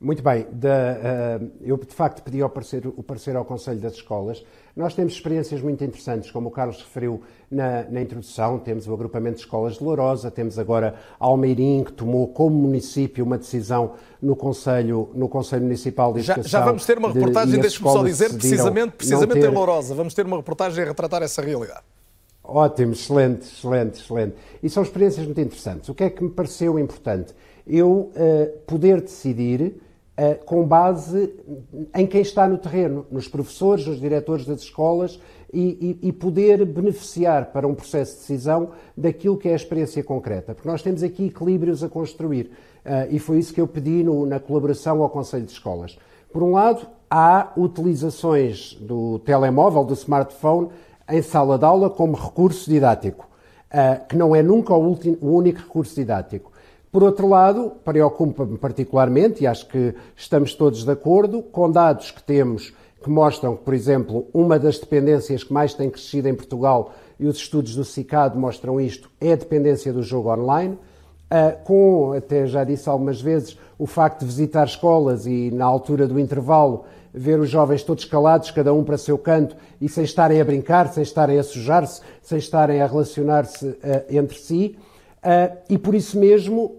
Muito 0.02 0.24
bem, 0.24 0.44
uh, 0.44 1.52
eu 1.60 1.76
de 1.76 1.94
facto 1.94 2.24
pedi 2.24 2.42
o 2.42 2.48
parecer, 2.48 2.88
o 2.88 3.04
parecer 3.04 3.36
ao 3.36 3.44
Conselho 3.44 3.82
das 3.82 3.96
Escolas. 3.96 4.42
Nós 4.74 4.94
temos 4.94 5.12
experiências 5.12 5.62
muito 5.62 5.84
interessantes, 5.84 6.32
como 6.32 6.48
o 6.48 6.52
Carlos 6.52 6.82
referiu 6.82 7.22
na, 7.52 7.84
na, 7.84 8.02
introdução, 8.02 8.60
temos 8.60 8.88
o 8.88 8.94
agrupamento 8.94 9.36
de 9.36 9.42
escolas 9.42 9.74
de 9.74 9.84
Lourosa, 9.84 10.32
temos 10.32 10.58
agora 10.58 10.96
Almeirim, 11.20 11.84
que 11.84 11.92
tomou 11.92 12.30
como 12.30 12.56
município 12.56 13.26
uma 13.26 13.38
decisão 13.38 13.96
no 14.22 14.38
Conselho, 14.38 15.10
no 15.14 15.28
Conselho 15.28 15.64
Municipal 15.64 16.14
de 16.14 16.20
Educação. 16.20 16.44
Já, 16.44 16.60
já 16.60 16.66
vamos 16.66 16.86
ter 16.86 16.98
uma 16.98 17.12
reportagem, 17.12 17.56
de, 17.56 17.60
deixe-me 17.60 17.92
só 17.92 18.02
dizer, 18.02 18.30
precisamente, 18.30 18.92
precisamente 18.94 19.42
ter... 19.42 19.52
em 19.52 19.54
Lourosa, 19.54 19.94
vamos 19.94 20.14
ter 20.14 20.26
uma 20.26 20.38
reportagem 20.38 20.82
a 20.82 20.88
retratar 20.88 21.24
essa 21.24 21.42
realidade. 21.42 21.84
Ótimo, 22.42 22.94
excelente, 22.94 23.42
excelente, 23.42 24.00
excelente. 24.02 24.36
E 24.64 24.70
são 24.70 24.82
experiências 24.82 25.26
muito 25.26 25.42
interessantes. 25.42 25.90
O 25.90 25.94
que 25.94 26.06
é 26.06 26.10
que 26.10 26.24
me 26.24 26.30
pareceu 26.30 26.80
importante? 26.80 27.36
Eu 27.68 28.14
uh, 28.16 28.58
poder 28.66 29.02
decidir 29.02 29.76
com 30.46 30.66
base 30.66 31.34
em 31.96 32.06
quem 32.06 32.22
está 32.22 32.48
no 32.48 32.58
terreno, 32.58 33.06
nos 33.10 33.28
professores, 33.28 33.86
nos 33.86 34.00
diretores 34.00 34.46
das 34.46 34.62
escolas 34.62 35.20
e, 35.54 35.98
e, 36.02 36.10
e, 36.10 36.12
poder 36.12 36.64
beneficiar 36.66 37.48
para 37.48 37.68
um 37.68 37.74
processo 37.74 38.14
de 38.14 38.20
decisão 38.20 38.70
daquilo 38.96 39.38
que 39.38 39.50
é 39.50 39.54
a 39.54 39.56
experiência 39.56 40.04
concreta. 40.04 40.54
Porque 40.54 40.70
nós 40.70 40.82
temos 40.82 41.02
aqui 41.02 41.28
equilíbrios 41.28 41.84
a 41.84 41.90
construir 41.90 42.52
uh, 42.86 43.08
e 43.10 43.18
foi 43.18 43.40
isso 43.40 43.54
que 43.54 43.62
eu 43.62 43.68
pedi 43.68 44.04
no, 44.04 44.26
na 44.26 44.40
colaboração 44.40 45.02
ao 45.02 45.10
Conselho 45.10 45.46
de 45.46 45.52
Escolas. 45.52 45.98
Por 46.32 46.44
um 46.44 46.52
lado, 46.52 46.88
há 47.10 47.52
utilizações 47.58 48.76
do 48.80 49.20
telemóvel, 49.20 49.84
do 49.84 49.94
smartphone, 49.94 50.70
em 51.10 51.22
sala 51.24 51.58
de 51.58 51.66
aula 51.66 51.90
como 51.90 52.16
recurso 52.16 52.70
didático, 52.70 53.28
uh, 53.74 54.08
que 54.08 54.16
não 54.16 54.36
é 54.36 54.44
nunca 54.44 54.74
o, 54.74 54.86
último, 54.86 55.18
o 55.20 55.36
único 55.36 55.60
recurso 55.60 55.96
didático. 55.96 56.52
Por 56.92 57.04
outro 57.04 57.28
lado, 57.28 57.74
preocupa-me 57.86 58.58
particularmente, 58.58 59.44
e 59.44 59.48
acho 59.48 59.68
que 59.68 59.94
estamos 60.16 60.56
todos 60.56 60.84
de 60.84 60.92
acordo, 60.92 61.44
com 61.44 61.70
dados 61.70 62.10
que 62.10 62.24
temos 62.24 62.74
que 63.04 63.10
mostram 63.10 63.56
que, 63.56 63.64
por 63.64 63.74
exemplo, 63.74 64.28
uma 64.34 64.60
das 64.60 64.78
dependências 64.78 65.44
que 65.44 65.54
mais 65.54 65.74
tem 65.74 65.90
crescido 65.90 66.28
em 66.28 66.36
Portugal, 66.36 66.94
e 67.20 67.28
os 67.28 67.38
estudos 67.38 67.76
do 67.76 67.86
CICAD 67.86 68.38
mostram 68.38 68.80
isto, 68.80 69.10
é 69.22 69.34
a 69.34 69.36
dependência 69.36 69.94
do 69.94 70.04
jogo 70.04 70.34
online, 70.34 70.74
uh, 70.74 71.64
com, 71.64 72.14
até 72.14 72.46
já 72.46 72.64
disse 72.64 72.90
algumas 72.90 73.22
vezes, 73.22 73.58
o 73.78 73.86
facto 73.86 74.22
de 74.22 74.26
visitar 74.26 74.66
escolas 74.66 75.26
e, 75.26 75.52
na 75.52 75.66
altura 75.66 76.08
do 76.08 76.20
intervalo, 76.20 76.86
ver 77.14 77.40
os 77.40 77.50
jovens 77.50 77.84
todos 77.84 78.04
calados, 78.06 78.52
cada 78.52 78.74
um 78.74 78.84
para 78.84 78.98
seu 78.98 79.18
canto, 79.18 79.56
e 79.80 79.88
sem 79.88 80.04
estarem 80.04 80.42
a 80.42 80.46
brincar, 80.46 80.92
sem 80.92 81.04
estarem 81.04 81.40
a 81.40 81.44
sujar-se, 81.44 82.02
sem 82.22 82.38
estarem 82.38 82.82
a 82.82 82.88
relacionar-se 82.88 83.66
uh, 83.66 83.78
entre 84.10 84.38
si. 84.38 84.78
Uh, 85.24 85.58
e 85.70 85.78
por 85.78 85.94
isso, 85.96 86.18
mesmo, 86.18 86.62
uh, 86.62 86.74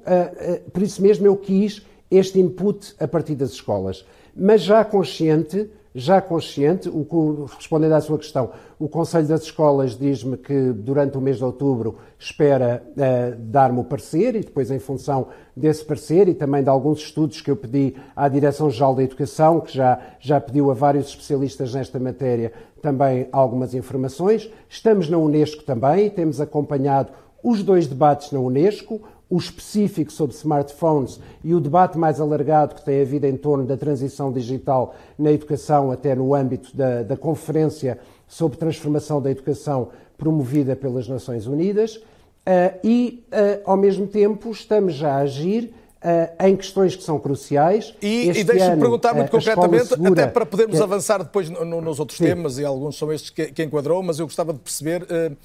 uh, 0.67 0.71
por 0.71 0.83
isso 0.83 1.03
mesmo 1.03 1.27
eu 1.27 1.37
quis 1.37 1.85
este 2.11 2.41
input 2.41 2.95
a 2.99 3.07
partir 3.07 3.35
das 3.35 3.51
escolas. 3.51 4.05
Mas 4.35 4.63
já 4.63 4.85
consciente 4.85 5.71
já 5.95 6.21
consciente, 6.21 6.89
o, 6.89 7.47
respondendo 7.57 7.93
à 7.93 8.01
sua 8.01 8.17
questão, 8.17 8.51
o 8.79 8.89
Conselho 8.89 9.27
das 9.27 9.43
Escolas 9.43 9.99
diz-me 9.99 10.37
que 10.37 10.73
durante 10.73 11.19
o 11.19 11.21
mês 11.21 11.39
de 11.39 11.45
outubro 11.45 11.99
espera 12.19 12.83
uh, 12.91 13.37
dar-me 13.37 13.81
o 13.81 13.85
parecer 13.85 14.37
e 14.37 14.41
depois, 14.41 14.71
em 14.71 14.79
função 14.79 15.29
desse 15.57 15.85
parecer 15.85 16.29
e 16.29 16.35
também 16.35 16.63
de 16.63 16.69
alguns 16.69 17.01
estudos 17.01 17.41
que 17.41 17.51
eu 17.51 17.57
pedi 17.57 17.97
à 18.15 18.29
Direção-Geral 18.29 18.95
da 18.95 19.03
Educação, 19.03 19.61
que 19.61 19.75
já, 19.75 20.01
já 20.21 20.41
pediu 20.41 20.71
a 20.71 20.75
vários 20.75 21.09
especialistas 21.09 21.75
nesta 21.75 21.99
matéria 21.99 22.53
também 22.81 23.29
algumas 23.33 23.75
informações. 23.75 24.49
Estamos 24.69 25.09
na 25.09 25.19
Unesco 25.19 25.65
também, 25.65 26.09
temos 26.09 26.41
acompanhado 26.41 27.13
os 27.43 27.63
dois 27.63 27.87
debates 27.87 28.33
na 28.33 28.41
Unesco, 28.41 29.01
o 29.29 29.39
específico 29.39 30.13
sobre 30.13 30.35
smartphones 30.35 31.21
e 31.45 31.55
o 31.55 31.61
debate 31.61 31.97
mais 31.97 32.21
alargado 32.21 32.75
que 32.75 32.85
tem 32.85 33.01
havido 33.01 33.27
em 33.27 33.37
torno 33.37 33.65
da 33.65 33.77
transição 33.77 34.33
digital 34.33 34.95
na 35.17 35.31
educação, 35.31 35.93
até 35.93 36.15
no 36.17 36.35
âmbito 36.35 36.77
da, 36.77 37.05
da 37.05 37.17
Conferência 37.17 37.99
sobre 38.27 38.59
Transformação 38.59 39.23
da 39.23 39.31
Educação 39.31 39.89
promovida 40.19 40.75
pelas 40.75 41.09
Nações 41.09 41.47
Unidas, 41.47 41.97
uh, 41.97 42.79
e, 42.83 43.25
uh, 43.29 43.63
ao 43.65 43.77
mesmo 43.77 44.07
tempo, 44.07 44.51
estamos 44.51 44.95
já 44.95 45.15
a 45.15 45.19
agir 45.19 45.73
Uh, 46.03 46.47
em 46.47 46.57
questões 46.57 46.97
que 46.97 47.03
são 47.03 47.21
cruciais. 47.21 47.95
E, 48.01 48.31
e 48.31 48.43
deixe-me 48.43 48.79
perguntar 48.79 49.13
muito 49.13 49.29
uh, 49.29 49.33
concretamente, 49.33 49.89
segura, 49.89 50.13
até 50.13 50.27
para 50.29 50.47
podermos 50.47 50.79
que... 50.79 50.83
avançar 50.83 51.19
depois 51.19 51.51
no, 51.51 51.83
nos 51.83 52.01
outros 52.01 52.17
Sim. 52.17 52.25
temas, 52.25 52.57
e 52.57 52.65
alguns 52.65 52.97
são 52.97 53.13
estes 53.13 53.29
que, 53.29 53.53
que, 53.53 53.63
enquadrou, 53.63 54.03
mas 54.03 54.19
eu 54.19 54.25
gostava 54.25 54.55
de 54.55 54.61
perceber 54.61 55.03
uh, 55.03 55.37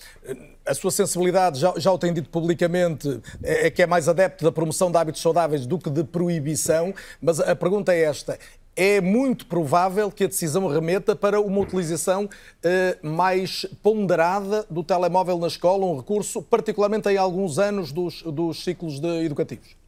a 0.65 0.73
sua 0.73 0.91
sensibilidade, 0.91 1.59
já, 1.59 1.73
já 1.75 1.91
o 1.91 1.97
tem 1.97 2.13
dito 2.13 2.29
publicamente, 2.29 3.19
é, 3.43 3.67
é, 3.67 3.69
que 3.69 3.83
é 3.83 3.85
mais 3.85 4.07
adepto 4.07 4.45
da 4.45 4.51
promoção 4.51 4.89
de 4.89 4.97
hábitos 4.97 5.21
saudáveis 5.21 5.65
do 5.65 5.77
que 5.77 5.89
de 5.89 6.05
proibição, 6.05 6.93
mas 7.21 7.41
a 7.41 7.53
pergunta 7.53 7.93
é 7.93 8.03
esta. 8.03 8.39
É 8.77 9.01
muito 9.01 9.47
provável 9.47 10.09
que 10.09 10.23
a 10.23 10.27
decisão 10.27 10.67
remeta 10.69 11.17
para 11.17 11.39
uma 11.41 11.59
utilização 11.59 12.29
mais 13.01 13.65
ponderada 13.81 14.65
do 14.69 14.83
telemóvel 14.83 15.37
na 15.37 15.47
escola, 15.47 15.85
um 15.85 15.97
recurso 15.97 16.41
particularmente 16.41 17.09
em 17.09 17.17
alguns 17.17 17.57
anos 17.57 17.93
dos, 17.93 18.21
dos 18.23 18.63
ciclos 18.65 19.01
educativos? 19.23 19.84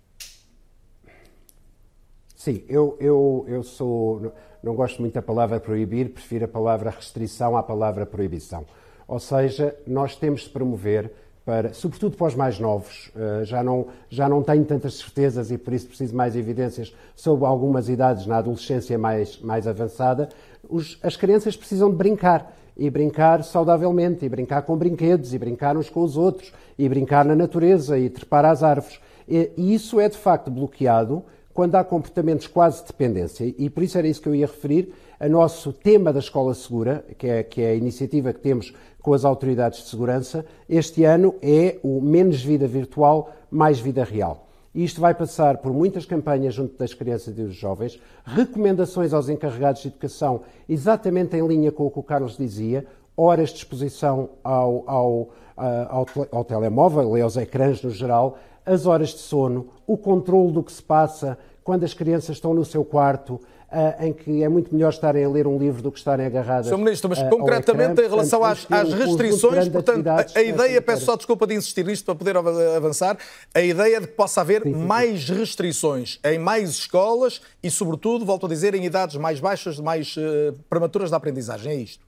Sim, 2.47 2.63
eu, 2.69 2.95
eu, 3.01 3.43
eu 3.45 3.61
sou. 3.61 4.31
Não 4.63 4.73
gosto 4.73 5.01
muito 5.01 5.15
da 5.15 5.21
palavra 5.21 5.59
proibir, 5.59 6.13
prefiro 6.13 6.45
a 6.45 6.47
palavra 6.47 6.89
restrição 6.89 7.57
à 7.57 7.61
palavra 7.61 8.05
proibição. 8.05 8.63
Ou 9.05 9.19
seja, 9.19 9.75
nós 9.85 10.15
temos 10.15 10.43
de 10.43 10.49
promover, 10.51 11.11
para, 11.43 11.73
sobretudo 11.73 12.15
para 12.15 12.27
os 12.27 12.35
mais 12.35 12.57
novos, 12.57 13.11
eh, 13.17 13.43
já 13.43 13.61
não, 13.61 13.87
já 14.09 14.29
não 14.29 14.41
tenho 14.41 14.63
tantas 14.63 14.93
certezas 14.93 15.51
e 15.51 15.57
por 15.57 15.73
isso 15.73 15.87
preciso 15.87 16.15
mais 16.15 16.37
evidências 16.37 16.95
sobre 17.17 17.45
algumas 17.45 17.89
idades 17.89 18.25
na 18.25 18.37
adolescência 18.37 18.97
mais, 18.97 19.37
mais 19.41 19.67
avançada. 19.67 20.29
Os, 20.69 20.97
as 21.03 21.17
crianças 21.17 21.57
precisam 21.57 21.89
de 21.89 21.97
brincar 21.97 22.55
e 22.77 22.89
brincar 22.89 23.43
saudavelmente, 23.43 24.23
e 24.23 24.29
brincar 24.29 24.61
com 24.61 24.77
brinquedos, 24.77 25.33
e 25.33 25.37
brincar 25.37 25.75
uns 25.75 25.89
com 25.89 26.01
os 26.01 26.15
outros, 26.15 26.53
e 26.79 26.87
brincar 26.87 27.25
na 27.25 27.35
natureza, 27.35 27.99
e 27.99 28.09
trepar 28.09 28.45
às 28.45 28.63
árvores. 28.63 29.01
E, 29.27 29.51
e 29.57 29.73
isso 29.73 29.99
é 29.99 30.07
de 30.07 30.17
facto 30.17 30.49
bloqueado 30.49 31.25
quando 31.57 31.73
há 31.73 31.83
comportamentos 31.83 32.45
quase 32.45 32.81
de 32.81 32.89
dependência, 32.89 33.43
e 33.57 33.67
por 33.67 33.81
isso 33.81 33.97
era 33.97 34.07
isso 34.07 34.21
que 34.21 34.29
eu 34.29 34.35
ia 34.35 34.45
referir, 34.45 34.93
a 35.19 35.27
nosso 35.27 35.73
tema 35.73 36.13
da 36.13 36.19
Escola 36.19 36.53
Segura, 36.53 37.03
que 37.17 37.27
é, 37.27 37.41
que 37.41 37.63
é 37.63 37.71
a 37.71 37.73
iniciativa 37.73 38.31
que 38.31 38.39
temos 38.39 38.75
com 39.01 39.11
as 39.11 39.25
autoridades 39.25 39.81
de 39.81 39.89
segurança, 39.89 40.45
este 40.69 41.03
ano 41.03 41.33
é 41.41 41.79
o 41.81 41.99
menos 41.99 42.43
vida 42.43 42.67
virtual, 42.67 43.31
mais 43.49 43.79
vida 43.79 44.03
real. 44.03 44.47
E 44.71 44.83
isto 44.83 45.01
vai 45.01 45.15
passar 45.15 45.57
por 45.57 45.73
muitas 45.73 46.05
campanhas 46.05 46.53
junto 46.53 46.77
das 46.77 46.93
crianças 46.93 47.35
e 47.35 47.41
dos 47.41 47.55
jovens, 47.55 47.99
recomendações 48.23 49.11
aos 49.11 49.27
encarregados 49.27 49.81
de 49.81 49.87
educação, 49.87 50.41
exatamente 50.69 51.35
em 51.35 51.47
linha 51.47 51.71
com 51.71 51.87
o 51.87 51.89
que 51.89 51.97
o 51.97 52.03
Carlos 52.03 52.37
dizia, 52.37 52.85
horas 53.17 53.49
de 53.49 53.55
exposição 53.55 54.29
ao, 54.43 54.83
ao, 54.85 55.29
ao, 55.57 56.05
ao 56.31 56.45
telemóvel 56.45 57.17
e 57.17 57.21
aos 57.21 57.35
ecrãs 57.35 57.81
no 57.81 57.89
geral, 57.89 58.37
as 58.67 58.85
horas 58.85 59.09
de 59.09 59.19
sono, 59.19 59.69
o 59.87 59.97
controle 59.97 60.51
do 60.51 60.61
que 60.61 60.71
se 60.71 60.83
passa 60.83 61.37
quando 61.63 61.83
as 61.83 61.93
crianças 61.93 62.35
estão 62.35 62.53
no 62.53 62.65
seu 62.65 62.83
quarto, 62.85 63.39
Uh, 63.69 64.05
em 64.05 64.13
que 64.13 64.41
é 64.41 64.47
muito 64.47 64.73
melhor 64.73 64.87
estarem 64.87 65.25
a 65.25 65.29
ler 65.29 65.45
um 65.45 65.57
livro 65.57 65.81
do 65.81 65.91
que 65.91 65.97
estarem 65.97 66.25
agarradas. 66.25 66.67
Sr. 66.67 66.77
Ministro, 66.77 67.09
mas 67.09 67.19
uh, 67.19 67.29
concretamente 67.29 67.91
ecrã, 67.91 68.05
em 68.05 68.09
relação 68.09 68.39
portanto, 68.39 68.71
às, 68.71 68.87
às 68.87 68.93
restrições, 68.93 69.67
portanto, 69.67 70.07
a, 70.07 70.25
a 70.39 70.41
ideia, 70.41 70.81
peço 70.81 71.03
só 71.03 71.17
desculpa 71.17 71.45
de 71.45 71.55
insistir 71.55 71.85
nisto 71.85 72.05
para 72.05 72.15
poder 72.15 72.37
avançar, 72.37 73.17
a 73.53 73.59
ideia 73.59 73.99
de 73.99 74.07
que 74.07 74.13
possa 74.13 74.39
haver 74.39 74.63
sim, 74.63 74.73
sim, 74.73 74.79
mais 74.79 75.27
restrições 75.27 76.17
em 76.23 76.39
mais 76.39 76.69
escolas 76.69 77.41
e, 77.61 77.69
sobretudo, 77.69 78.25
volto 78.25 78.45
a 78.45 78.49
dizer, 78.49 78.73
em 78.73 78.85
idades 78.85 79.17
mais 79.17 79.41
baixas, 79.41 79.81
mais 79.81 80.15
uh, 80.15 80.57
prematuras 80.69 81.11
da 81.11 81.17
aprendizagem. 81.17 81.73
É 81.73 81.75
isto? 81.75 82.07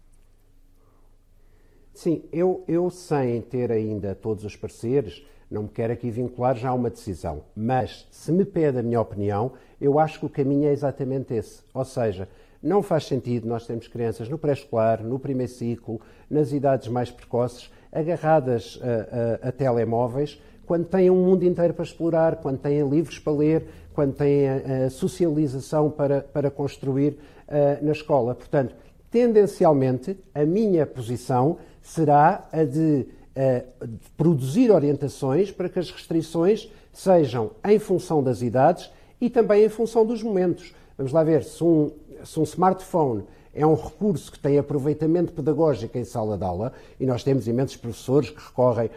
Sim, 1.94 2.24
eu, 2.32 2.64
eu 2.70 2.90
sem 2.90 3.42
ter 3.42 3.70
ainda 3.70 4.16
todos 4.16 4.46
os 4.46 4.56
pareceres, 4.56 5.22
não 5.50 5.64
me 5.64 5.70
quero 5.70 5.94
aqui 5.94 6.12
vincular 6.12 6.56
já 6.56 6.70
a 6.70 6.74
uma 6.74 6.90
decisão, 6.90 7.42
mas 7.56 8.08
se 8.12 8.32
me 8.32 8.46
pede 8.46 8.80
a 8.80 8.84
minha 8.84 9.02
opinião, 9.02 9.54
eu 9.82 9.98
acho 9.98 10.20
que 10.20 10.26
o 10.26 10.30
caminho 10.30 10.68
é 10.68 10.72
exatamente 10.72 11.34
esse. 11.34 11.62
Ou 11.74 11.84
seja, 11.84 12.28
não 12.62 12.84
faz 12.84 13.06
sentido 13.06 13.48
nós 13.48 13.66
termos 13.66 13.88
crianças 13.88 14.30
no 14.30 14.38
pré-escolar, 14.38 15.02
no 15.02 15.18
primeiro 15.18 15.52
ciclo, 15.52 16.00
nas 16.30 16.52
idades 16.52 16.88
mais 16.88 17.10
precoces, 17.10 17.72
agarradas 17.92 18.80
a, 19.42 19.46
a, 19.46 19.50
a, 19.50 19.52
telemóveis, 19.52 20.40
quando 20.66 20.86
têm 20.86 21.10
um 21.10 21.26
mundo 21.26 21.44
inteiro 21.44 21.74
para 21.74 21.84
explorar, 21.84 22.36
quando 22.36 22.60
têm 22.60 22.88
livros 22.88 23.18
para 23.18 23.34
ler, 23.34 23.66
quando 23.94 24.14
têm 24.14 24.48
a, 24.48 24.86
a 24.86 24.90
socialização 24.90 25.90
para, 25.90 26.22
para 26.22 26.52
construir 26.52 27.18
uh, 27.48 27.84
na 27.84 27.92
escola. 27.92 28.36
Portanto, 28.36 28.76
tendencialmente, 29.10 30.16
a 30.36 30.46
minha 30.46 30.86
posição 30.86 31.58
será 31.82 32.48
a 32.52 32.64
de 32.64 33.08
produzir 34.18 34.72
orientações 34.72 35.52
para 35.52 35.70
que 35.70 35.80
as 35.80 35.90
restrições 35.92 36.70
sejam 36.92 37.52
em 37.64 37.80
função 37.80 38.22
das 38.22 38.42
idades 38.42 38.92
e 39.22 39.30
também 39.30 39.66
em 39.66 39.70
função 39.70 40.06
dos 40.06 40.22
momentos. 40.24 40.74
Vamos 40.98 41.14
lá 41.14 41.24
ver, 41.24 41.44
se 41.44 41.64
um, 41.64 41.92
se 42.24 42.40
um 42.40 42.44
smartphone 42.44 43.24
é 43.54 43.66
um 43.66 43.74
recurso 43.74 44.32
que 44.32 44.40
tem 44.40 44.58
aproveitamento 44.58 45.34
pedagógico 45.34 45.98
em 45.98 46.04
sala 46.04 46.38
de 46.38 46.44
aula 46.44 46.72
e 47.00 47.06
nós 47.06 47.24
temos 47.24 47.48
imensos 47.48 47.76
professores 47.76 48.30
que 48.30 48.42
recorrem 48.42 48.88
uh, 48.88 48.92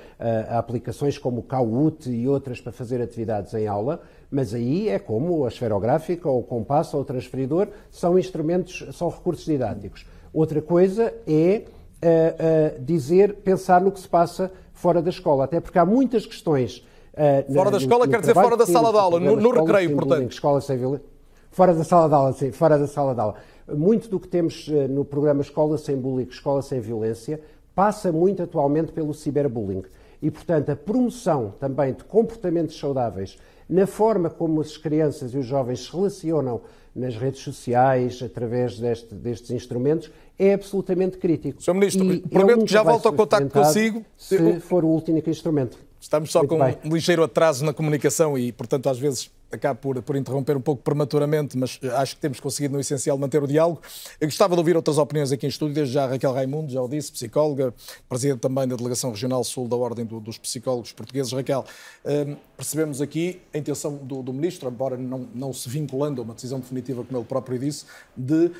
a 0.51 0.59
aplicações 0.59 1.17
como 1.17 1.41
o 1.41 1.43
Kahoot 1.43 2.11
e 2.11 2.29
outras 2.29 2.61
para 2.61 2.71
fazer 2.71 3.01
atividades 3.01 3.55
em 3.55 3.67
aula, 3.67 4.03
mas 4.31 4.53
aí 4.53 4.89
é 4.89 4.99
como 4.99 5.45
a 5.45 5.49
esferográfica 5.49 6.29
ou 6.29 6.41
o 6.41 6.45
compasso 6.45 6.97
ou 6.97 7.03
o 7.03 7.05
transferidor 7.05 7.69
são 7.91 8.19
instrumentos, 8.19 8.87
são 8.95 9.09
recursos 9.09 9.45
didáticos. 9.45 10.07
Outra 10.33 10.61
coisa 10.61 11.13
é 11.27 11.63
uh, 12.03 12.83
dizer, 12.83 13.35
pensar 13.37 13.81
no 13.81 13.93
que 13.93 14.01
se 14.01 14.09
passa 14.09 14.53
fora 14.73 15.01
da 15.01 15.11
escola, 15.11 15.45
até 15.45 15.61
porque 15.61 15.79
há 15.79 15.87
muitas 15.87 16.27
questões. 16.27 16.79
Uh, 17.15 17.53
fora 17.53 17.71
da 17.71 17.77
escola 17.79 18.07
no, 18.07 18.11
quer 18.11 18.21
dizer 18.21 18.35
fora 18.35 18.57
da 18.57 18.67
sala 18.67 18.91
de 18.91 18.99
aula, 18.99 19.21
no, 19.21 19.37
no 19.37 19.51
recreio, 19.51 19.95
portanto. 19.95 20.33
Escola 20.33 20.61
sem 20.61 20.77
violência. 20.77 21.07
Fora 21.51 21.75
da 21.75 21.85
sala 21.85 22.09
de 22.09 22.15
aula, 22.15 22.33
sim, 22.33 22.51
fora 22.51 22.79
da 22.79 22.87
sala 22.87 23.15
de 23.15 23.21
aula. 23.21 23.35
Muito 23.69 24.09
do 24.09 24.19
que 24.19 24.27
temos 24.27 24.69
no 24.89 25.05
programa 25.05 25.43
Escola 25.43 25.77
Sem 25.77 25.97
Bullying, 25.97 26.27
Escola 26.29 26.63
Sem 26.63 26.81
Violência, 26.81 27.41
passa 27.75 28.11
muito 28.11 28.43
atualmente 28.43 28.91
pelo 28.93 29.13
ciberbullying. 29.13 29.83
E, 30.23 30.31
portanto, 30.31 30.71
a 30.71 30.77
promoção 30.77 31.53
também 31.61 31.93
de 31.93 32.05
comportamentos 32.05 32.79
saudáveis 32.79 33.39
na 33.69 33.87
forma 33.87 34.31
como 34.31 34.61
as 34.61 34.77
crianças 34.77 35.35
e 35.35 35.39
os 35.39 35.47
jovens 35.47 35.85
se 35.85 35.93
relacionam 35.93 36.61
nas 36.95 37.17
redes 37.17 37.41
sociais, 37.41 38.23
através 38.23 38.79
deste, 38.79 39.15
destes 39.15 39.51
instrumentos, 39.51 40.11
é 40.43 40.55
absolutamente 40.55 41.19
crítico. 41.19 41.63
Sr. 41.63 41.75
Ministro, 41.75 42.13
e 42.13 42.21
prometo 42.21 42.65
que 42.65 42.73
já 42.73 42.83
volto 42.83 43.07
ao 43.07 43.13
contato 43.15 43.49
consigo. 43.49 44.05
Se 44.17 44.61
for 44.61 44.85
o 44.85 44.89
último 44.89 45.23
instrumento. 45.25 45.79
Estamos 46.03 46.33
só 46.33 46.41
Muito 46.41 46.51
com 46.51 46.59
bem. 46.59 46.77
um 46.85 46.93
ligeiro 46.93 47.23
atraso 47.23 47.65
na 47.65 47.73
comunicação 47.73 48.37
e, 48.37 48.51
portanto, 48.51 48.89
às 48.89 48.99
vezes 48.99 49.31
acabo 49.53 49.79
por, 49.79 50.03
por 50.03 50.17
interromper 50.17 50.57
um 50.57 50.61
pouco 50.61 50.83
prematuramente, 50.83 51.57
mas 51.57 51.79
eh, 51.81 51.87
acho 51.91 52.17
que 52.17 52.21
temos 52.21 52.41
conseguido, 52.41 52.75
no 52.75 52.81
essencial, 52.81 53.17
manter 53.17 53.41
o 53.41 53.47
diálogo. 53.47 53.81
Eu 54.21 54.27
gostava 54.27 54.55
de 54.57 54.59
ouvir 54.59 54.75
outras 54.75 54.99
opiniões 54.99 55.31
aqui 55.31 55.47
em 55.47 55.49
estúdio, 55.49 55.77
desde 55.77 55.95
já 55.95 56.07
Raquel 56.07 56.33
Raimundo, 56.33 56.73
já 56.73 56.83
o 56.83 56.89
disse, 56.89 57.13
psicóloga, 57.13 57.73
presidente 58.09 58.41
também 58.41 58.67
da 58.67 58.75
Delegação 58.75 59.11
Regional 59.11 59.45
Sul 59.45 59.69
da 59.69 59.77
Ordem 59.77 60.05
do, 60.05 60.19
dos 60.19 60.39
Psicólogos 60.39 60.91
Portugueses. 60.91 61.33
Raquel, 61.33 61.65
um, 62.05 62.37
percebemos 62.57 63.01
aqui 63.01 63.41
a 63.55 63.59
intenção 63.59 63.95
do, 63.95 64.25
do 64.25 64.33
Ministro, 64.33 64.69
embora 64.69 64.97
não, 64.97 65.29
não 65.33 65.53
se 65.53 65.69
vinculando 65.69 66.21
a 66.21 66.25
uma 66.25 66.35
decisão 66.35 66.59
definitiva, 66.59 67.05
como 67.05 67.17
ele 67.17 67.27
próprio 67.27 67.61
disse, 67.61 67.85
de 68.17 68.47
uh, 68.47 68.53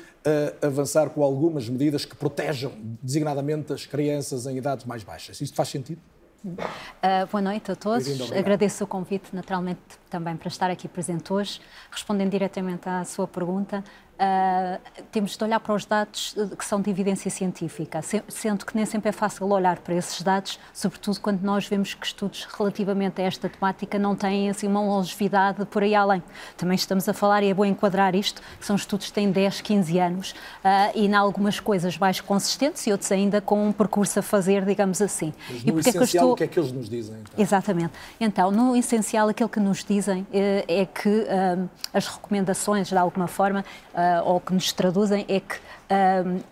avançar 0.61 1.09
com 1.09 1.21
algumas 1.21 1.67
medidas 1.67 2.05
que 2.05 2.15
protejam 2.15 2.71
designadamente 3.01 3.73
as 3.73 3.85
crianças 3.85 4.45
em 4.45 4.55
idades 4.55 4.85
mais 4.85 5.03
baixas. 5.03 5.41
Isto 5.41 5.57
faz 5.57 5.67
sentido? 5.67 5.99
Uh, 6.45 7.25
boa 7.31 7.41
noite 7.41 7.71
a 7.71 7.75
todos. 7.75 8.31
Agradeço 8.33 8.83
o 8.83 8.87
convite, 8.87 9.33
naturalmente, 9.33 9.79
também 10.09 10.35
para 10.35 10.49
estar 10.49 10.69
aqui 10.69 10.89
presente 10.89 11.31
hoje. 11.31 11.61
Respondendo 11.89 12.31
diretamente 12.31 12.89
à 12.89 13.05
sua 13.05 13.25
pergunta, 13.25 13.81
uh, 14.23 15.03
temos 15.11 15.35
de 15.35 15.43
olhar 15.43 15.59
para 15.59 15.73
os 15.73 15.85
dados 15.85 16.35
que 16.57 16.65
são 16.65 16.81
de 16.81 16.89
evidência 16.89 17.29
científica, 17.29 18.01
sendo 18.27 18.65
que 18.65 18.75
nem 18.75 18.85
sempre 18.85 19.09
é 19.09 19.11
fácil 19.11 19.47
olhar 19.47 19.79
para 19.79 19.95
esses 19.95 20.21
dados, 20.21 20.59
sobretudo 20.73 21.19
quando 21.19 21.41
nós 21.41 21.67
vemos 21.67 21.93
que 21.93 22.05
estudos 22.05 22.47
relativamente 22.57 23.21
a 23.21 23.25
esta 23.25 23.49
temática 23.49 23.99
não 23.99 24.15
têm 24.15 24.49
assim 24.49 24.67
uma 24.67 24.81
longevidade 24.81 25.65
por 25.65 25.83
aí 25.83 25.95
além. 25.95 26.23
Também 26.57 26.75
estamos 26.75 27.07
a 27.07 27.13
falar, 27.13 27.43
e 27.43 27.49
é 27.49 27.53
bom 27.53 27.65
enquadrar 27.65 28.15
isto, 28.15 28.41
que 28.59 28.65
são 28.65 28.75
estudos 28.75 29.07
que 29.07 29.13
têm 29.13 29.31
10, 29.31 29.61
15 29.61 29.99
anos 29.99 30.31
uh, 30.31 30.91
e 30.95 31.05
em 31.05 31.13
algumas 31.13 31.59
coisas 31.59 31.97
mais 31.97 32.21
consistentes 32.21 32.85
e 32.87 32.91
outros 32.91 33.11
ainda 33.11 33.41
com 33.41 33.67
um 33.67 33.71
percurso 33.71 34.19
a 34.19 34.21
fazer, 34.21 34.65
digamos 34.65 35.01
assim. 35.01 35.33
Mas 35.49 35.63
no 35.63 35.69
e 35.69 35.71
porque 35.73 35.89
essencial, 35.89 36.03
é 36.03 36.07
que 36.07 36.15
estou... 36.15 36.31
o 36.31 36.35
que 36.35 36.43
é 36.43 36.47
que 36.47 36.59
eles 36.59 36.71
nos 36.71 36.89
dizem? 36.89 37.15
Então? 37.21 37.43
Exatamente. 37.43 37.93
Então, 38.19 38.51
no 38.51 38.75
essencial, 38.75 39.29
aquilo 39.29 39.49
que 39.49 39.59
nos 39.59 39.83
dizem 39.83 40.25
é, 40.31 40.65
é 40.67 40.85
que 40.85 41.09
uh, 41.09 41.69
as 41.93 42.07
recomendações, 42.07 42.87
de 42.87 42.97
alguma 42.97 43.27
forma, 43.27 43.63
uh, 43.93 44.12
ou 44.21 44.39
que 44.39 44.53
nos 44.53 44.71
traduzem, 44.71 45.25
é 45.27 45.39
que 45.39 45.55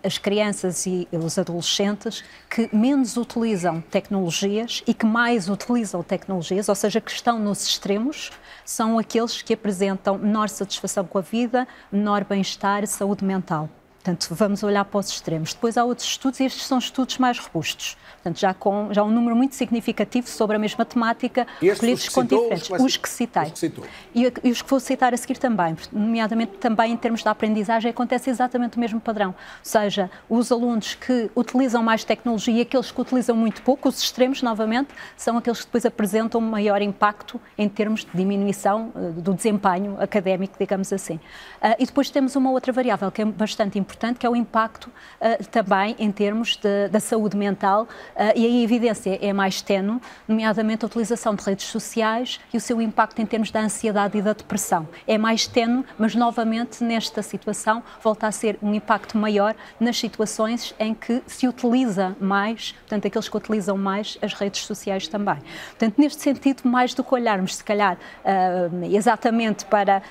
as 0.02 0.18
crianças 0.18 0.86
e 0.86 1.08
os 1.12 1.36
adolescentes 1.38 2.22
que 2.48 2.68
menos 2.74 3.16
utilizam 3.16 3.80
tecnologias 3.80 4.82
e 4.86 4.94
que 4.94 5.06
mais 5.06 5.48
utilizam 5.48 6.02
tecnologias, 6.02 6.68
ou 6.68 6.74
seja, 6.74 7.00
que 7.00 7.10
estão 7.10 7.38
nos 7.38 7.66
extremos, 7.66 8.30
são 8.64 8.98
aqueles 8.98 9.42
que 9.42 9.54
apresentam 9.54 10.18
menor 10.18 10.48
satisfação 10.48 11.04
com 11.04 11.18
a 11.18 11.22
vida, 11.22 11.66
menor 11.90 12.24
bem-estar 12.24 12.84
e 12.84 12.86
saúde 12.86 13.24
mental. 13.24 13.68
Portanto, 14.02 14.34
vamos 14.34 14.64
olhar 14.64 14.84
para 14.84 14.98
os 14.98 15.08
extremos. 15.08 15.54
Depois 15.54 15.78
há 15.78 15.84
outros 15.84 16.08
estudos 16.08 16.40
e 16.40 16.44
estes 16.44 16.64
são 16.64 16.78
estudos 16.78 17.18
mais 17.18 17.38
robustos. 17.38 17.96
Portanto, 18.14 18.40
já 18.40 18.52
com 18.52 18.92
já 18.92 19.04
um 19.04 19.10
número 19.10 19.36
muito 19.36 19.54
significativo 19.54 20.28
sobre 20.28 20.56
a 20.56 20.58
mesma 20.58 20.84
temática, 20.84 21.46
escolhidos 21.62 22.08
com 22.08 22.24
diferentes. 22.24 22.68
Os, 22.68 22.80
os 22.80 22.96
que 22.96 23.08
citei. 23.08 23.44
Os 23.44 23.60
que 23.60 23.72
e, 24.12 24.32
e, 24.42 24.50
os 24.50 24.60
que 24.60 24.68
vou 24.68 24.80
citar 24.80 25.14
a 25.14 25.16
seguir 25.16 25.38
também, 25.38 25.76
nomeadamente 25.92 26.52
também 26.58 26.92
em 26.92 26.96
termos 26.96 27.22
da 27.22 27.30
aprendizagem, 27.30 27.90
acontece 27.92 28.28
exatamente 28.28 28.76
o 28.76 28.80
mesmo 28.80 29.00
padrão. 29.00 29.28
Ou 29.28 29.34
seja, 29.62 30.10
os 30.28 30.50
alunos 30.50 30.96
que 30.96 31.30
utilizam 31.36 31.80
mais 31.80 32.02
tecnologia 32.02 32.54
e 32.54 32.60
aqueles 32.62 32.90
que 32.90 33.00
utilizam 33.00 33.36
muito 33.36 33.62
pouco, 33.62 33.88
os 33.88 34.00
extremos, 34.00 34.42
novamente, 34.42 34.88
são 35.16 35.36
aqueles 35.36 35.60
que 35.60 35.66
depois 35.66 35.86
apresentam 35.86 36.40
maior 36.40 36.82
impacto 36.82 37.40
em 37.56 37.68
termos 37.68 38.04
de 38.04 38.10
diminuição 38.12 38.92
uh, 38.96 39.12
do 39.12 39.32
desempenho 39.32 39.96
académico, 40.00 40.56
digamos 40.58 40.92
assim. 40.92 41.16
Uh, 41.62 41.76
e 41.78 41.86
depois 41.86 42.10
temos 42.10 42.34
uma 42.34 42.50
outra 42.50 42.72
variável 42.72 43.10
que 43.12 43.22
é 43.22 43.24
bastante 43.24 43.78
importante 43.78 43.91
importante, 43.92 44.18
que 44.18 44.26
é 44.26 44.30
o 44.30 44.34
impacto 44.34 44.86
uh, 44.86 45.44
também 45.50 45.94
em 45.98 46.10
termos 46.10 46.56
de, 46.56 46.88
da 46.88 46.98
saúde 46.98 47.36
mental, 47.36 47.82
uh, 47.82 48.22
e 48.34 48.46
aí 48.46 48.60
a 48.60 48.64
evidência 48.64 49.18
é 49.20 49.32
mais 49.32 49.60
tenue, 49.60 50.00
nomeadamente 50.26 50.84
a 50.84 50.86
utilização 50.86 51.34
de 51.34 51.44
redes 51.44 51.66
sociais 51.66 52.40
e 52.52 52.56
o 52.56 52.60
seu 52.60 52.80
impacto 52.80 53.20
em 53.20 53.26
termos 53.26 53.50
da 53.50 53.60
ansiedade 53.60 54.16
e 54.16 54.22
da 54.22 54.32
depressão. 54.32 54.88
É 55.06 55.18
mais 55.18 55.46
tenue, 55.46 55.84
mas 55.98 56.14
novamente 56.14 56.82
nesta 56.82 57.22
situação 57.22 57.82
volta 58.02 58.26
a 58.26 58.32
ser 58.32 58.58
um 58.62 58.72
impacto 58.74 59.18
maior 59.18 59.54
nas 59.78 59.98
situações 59.98 60.74
em 60.78 60.94
que 60.94 61.22
se 61.26 61.46
utiliza 61.46 62.16
mais, 62.18 62.72
portanto, 62.72 63.06
aqueles 63.06 63.28
que 63.28 63.36
utilizam 63.36 63.76
mais 63.76 64.18
as 64.22 64.32
redes 64.32 64.64
sociais 64.64 65.06
também. 65.06 65.36
Portanto, 65.70 65.94
neste 65.98 66.22
sentido, 66.22 66.62
mais 66.64 66.94
do 66.94 67.04
que 67.04 67.14
olharmos, 67.14 67.56
se 67.56 67.64
calhar, 67.64 67.96
uh, 67.96 68.84
exatamente 68.94 69.64
para. 69.66 70.02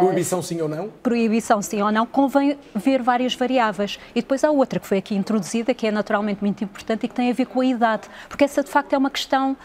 proibição 0.00 0.42
sim 0.42 0.60
ou 0.60 0.68
não? 0.68 0.88
Proibição 1.02 1.62
sim 1.62 1.80
ou 1.82 1.90
não, 1.90 2.06
convém 2.06 2.58
ver 2.74 3.02
várias 3.02 3.29
várias 3.30 3.34
variáveis. 3.34 3.98
E 4.14 4.20
depois 4.20 4.44
há 4.44 4.50
outra 4.50 4.80
que 4.80 4.86
foi 4.86 4.98
aqui 4.98 5.14
introduzida, 5.14 5.74
que 5.74 5.86
é 5.86 5.90
naturalmente 5.90 6.40
muito 6.40 6.62
importante 6.64 7.04
e 7.04 7.08
que 7.08 7.14
tem 7.14 7.30
a 7.30 7.34
ver 7.34 7.46
com 7.46 7.60
a 7.60 7.66
idade, 7.66 8.08
porque 8.28 8.44
essa 8.44 8.62
de 8.62 8.70
facto 8.70 8.92
é 8.92 8.98
uma 8.98 9.10
questão 9.10 9.52
uh, 9.52 9.56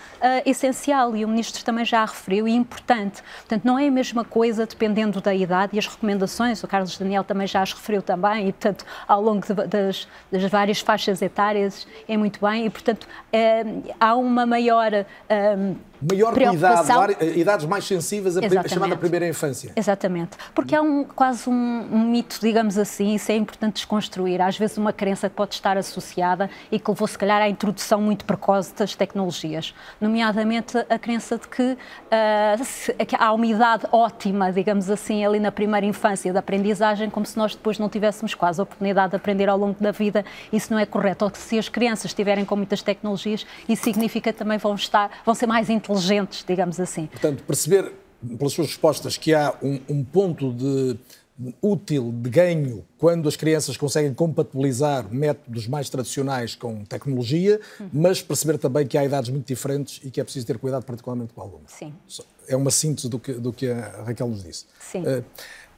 essencial 0.45 1.15
e 1.15 1.23
o 1.23 1.27
Ministro 1.27 1.63
também 1.63 1.85
já 1.85 2.01
a 2.01 2.05
referiu 2.05 2.47
e 2.47 2.51
importante. 2.51 3.21
Portanto, 3.39 3.63
não 3.63 3.77
é 3.77 3.87
a 3.87 3.91
mesma 3.91 4.23
coisa 4.23 4.65
dependendo 4.65 5.21
da 5.21 5.33
idade 5.33 5.75
e 5.75 5.79
as 5.79 5.87
recomendações, 5.87 6.63
o 6.63 6.67
Carlos 6.67 6.97
Daniel 6.97 7.23
também 7.23 7.47
já 7.47 7.61
as 7.61 7.73
referiu 7.73 8.01
também, 8.01 8.49
e 8.49 8.51
portanto, 8.51 8.85
ao 9.07 9.21
longo 9.21 9.45
de, 9.45 9.53
das, 9.67 10.07
das, 10.31 10.43
várias 10.49 10.79
faixas 10.79 11.21
etárias 11.21 11.87
é 12.07 12.17
muito 12.17 12.39
bem, 12.45 12.65
e 12.65 12.69
portanto, 12.69 13.05
uh, 13.05 13.93
há 13.99 14.15
uma 14.15 14.45
maior. 14.45 14.91
Uh, 14.93 15.75
maior 16.09 16.33
cuidado, 16.33 17.23
idades 17.35 17.65
mais 17.65 17.85
sensíveis, 17.85 18.37
a, 18.37 18.67
chamada 18.67 18.95
primeira 18.95 19.27
infância. 19.27 19.71
Exatamente. 19.75 20.37
Porque 20.53 20.75
há 20.75 20.81
um, 20.81 21.03
quase 21.03 21.49
um, 21.49 21.53
um, 21.53 22.09
mito, 22.09 22.39
digamos 22.41 22.77
assim, 22.77 23.15
isso 23.15 23.31
é 23.31 23.35
importante 23.35 23.75
desconstruir. 23.75 24.41
Às 24.41 24.57
vezes 24.57 24.77
uma 24.77 24.93
crença 24.93 25.29
que 25.29 25.35
pode 25.35 25.55
estar 25.55 25.77
associada 25.77 26.49
e 26.71 26.79
que 26.79 26.89
levou, 26.89 27.07
se 27.07 27.17
calhar, 27.17 27.41
à 27.41 27.49
introdução 27.49 28.01
muito 28.01 28.25
precoce 28.25 28.73
das 28.75 28.95
tecnologias. 28.95 29.73
Nomeadamente 29.99 30.77
a 30.89 30.99
crença 30.99 31.37
de 31.37 31.47
que 31.47 31.63
uh, 31.63 33.17
há 33.17 33.33
uma 33.33 33.47
idade 33.47 33.85
ótima, 33.91 34.51
digamos 34.51 34.89
assim, 34.89 35.25
ali 35.25 35.39
na 35.39 35.51
primeira 35.51 35.85
infância 35.85 36.31
da 36.31 36.39
aprendizagem, 36.39 37.09
como 37.09 37.25
se 37.25 37.37
nós 37.37 37.55
depois 37.55 37.79
não 37.79 37.89
tivéssemos 37.89 38.33
quase 38.33 38.59
a 38.59 38.63
oportunidade 38.63 39.11
de 39.11 39.15
aprender 39.15 39.49
ao 39.49 39.57
longo 39.57 39.81
da 39.81 39.91
vida. 39.91 40.23
Isso 40.51 40.71
não 40.71 40.79
é 40.79 40.85
correto. 40.85 41.25
Ou 41.25 41.31
que 41.31 41.37
se 41.37 41.57
as 41.57 41.69
crianças 41.69 42.05
estiverem 42.05 42.45
com 42.45 42.55
muitas 42.55 42.81
tecnologias, 42.81 43.45
isso 43.67 43.83
significa 43.83 44.31
que 44.31 44.37
também 44.37 44.57
vão, 44.57 44.75
estar, 44.75 45.09
vão 45.25 45.33
ser 45.33 45.47
mais 45.47 45.69
inteligentes 45.69 45.94
inteligentes, 45.95 46.43
digamos 46.47 46.79
assim. 46.79 47.07
Portanto, 47.07 47.43
perceber 47.43 47.91
pelas 48.37 48.53
suas 48.53 48.67
respostas 48.67 49.17
que 49.17 49.33
há 49.33 49.53
um, 49.61 49.79
um 49.89 50.03
ponto 50.03 50.51
de 50.51 50.97
útil 51.61 52.13
de 52.13 52.29
ganho 52.29 52.85
quando 52.97 53.27
as 53.27 53.35
crianças 53.35 53.75
conseguem 53.75 54.13
compatibilizar 54.13 55.13
métodos 55.13 55.67
mais 55.67 55.89
tradicionais 55.89 56.55
com 56.55 56.85
tecnologia, 56.85 57.59
mas 57.91 58.21
perceber 58.21 58.57
também 58.57 58.87
que 58.87 58.97
há 58.97 59.03
idades 59.03 59.29
muito 59.29 59.45
diferentes 59.45 59.99
e 60.03 60.09
que 60.09 60.21
é 60.21 60.23
preciso 60.23 60.45
ter 60.47 60.57
cuidado 60.57 60.85
particularmente 60.85 61.33
com 61.33 61.41
algumas. 61.41 61.71
Sim. 61.71 61.93
É 62.47 62.55
uma 62.55 62.71
síntese 62.71 63.09
do 63.09 63.19
que, 63.19 63.33
do 63.33 63.51
que 63.51 63.67
a 63.67 64.03
Raquel 64.05 64.29
nos 64.29 64.43
disse. 64.43 64.65
Sim. 64.79 65.01
Uh, 65.01 65.23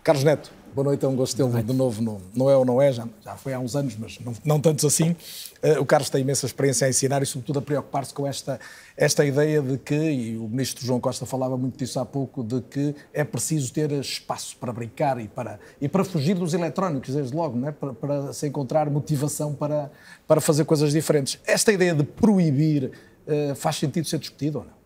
Carlos 0.03 0.23
Neto, 0.23 0.51
boa 0.77 0.85
noite, 0.85 1.03
é 1.03 1.07
um 1.07 1.15
gosto 1.15 1.35
tê-lo 1.35 1.63
de 1.63 1.73
novo. 1.73 2.03
No, 2.03 2.21
não 2.35 2.47
é 2.51 2.55
ou 2.55 2.63
não 2.63 2.79
é, 2.79 2.93
já, 2.93 3.07
já 3.25 3.35
foi 3.35 3.51
há 3.51 3.59
uns 3.59 3.75
anos, 3.75 3.97
mas 3.97 4.19
não, 4.19 4.33
não 4.45 4.61
tantos 4.61 4.85
assim. 4.85 5.15
Uh, 5.63 5.81
o 5.81 5.85
Carlos 5.87 6.07
tem 6.07 6.21
imensa 6.21 6.45
experiência 6.45 6.85
a 6.85 6.89
ensinar 6.89 7.23
e, 7.23 7.25
sobretudo, 7.25 7.57
a 7.57 7.61
preocupar-se 7.63 8.13
com 8.13 8.27
esta, 8.27 8.59
esta 8.95 9.25
ideia 9.25 9.59
de 9.59 9.79
que, 9.79 9.95
e 9.95 10.37
o 10.37 10.47
ministro 10.47 10.85
João 10.85 10.99
Costa 10.99 11.25
falava 11.25 11.57
muito 11.57 11.79
disso 11.79 11.99
há 11.99 12.05
pouco, 12.05 12.43
de 12.43 12.61
que 12.61 12.93
é 13.11 13.23
preciso 13.23 13.73
ter 13.73 13.91
espaço 13.93 14.55
para 14.57 14.71
brincar 14.71 15.19
e 15.19 15.27
para, 15.27 15.59
e 15.81 15.89
para 15.89 16.03
fugir 16.03 16.35
dos 16.35 16.53
eletrónicos, 16.53 17.15
desde 17.15 17.35
logo, 17.35 17.57
não 17.57 17.69
é? 17.69 17.71
para, 17.71 17.93
para 17.93 18.31
se 18.31 18.47
encontrar 18.47 18.87
motivação 18.87 19.55
para, 19.55 19.89
para 20.27 20.39
fazer 20.39 20.63
coisas 20.63 20.91
diferentes. 20.91 21.39
Esta 21.47 21.73
ideia 21.73 21.95
de 21.95 22.03
proibir 22.03 22.91
uh, 23.25 23.55
faz 23.55 23.77
sentido 23.77 24.07
ser 24.07 24.19
discutido 24.19 24.59
ou 24.59 24.65
não? 24.65 24.76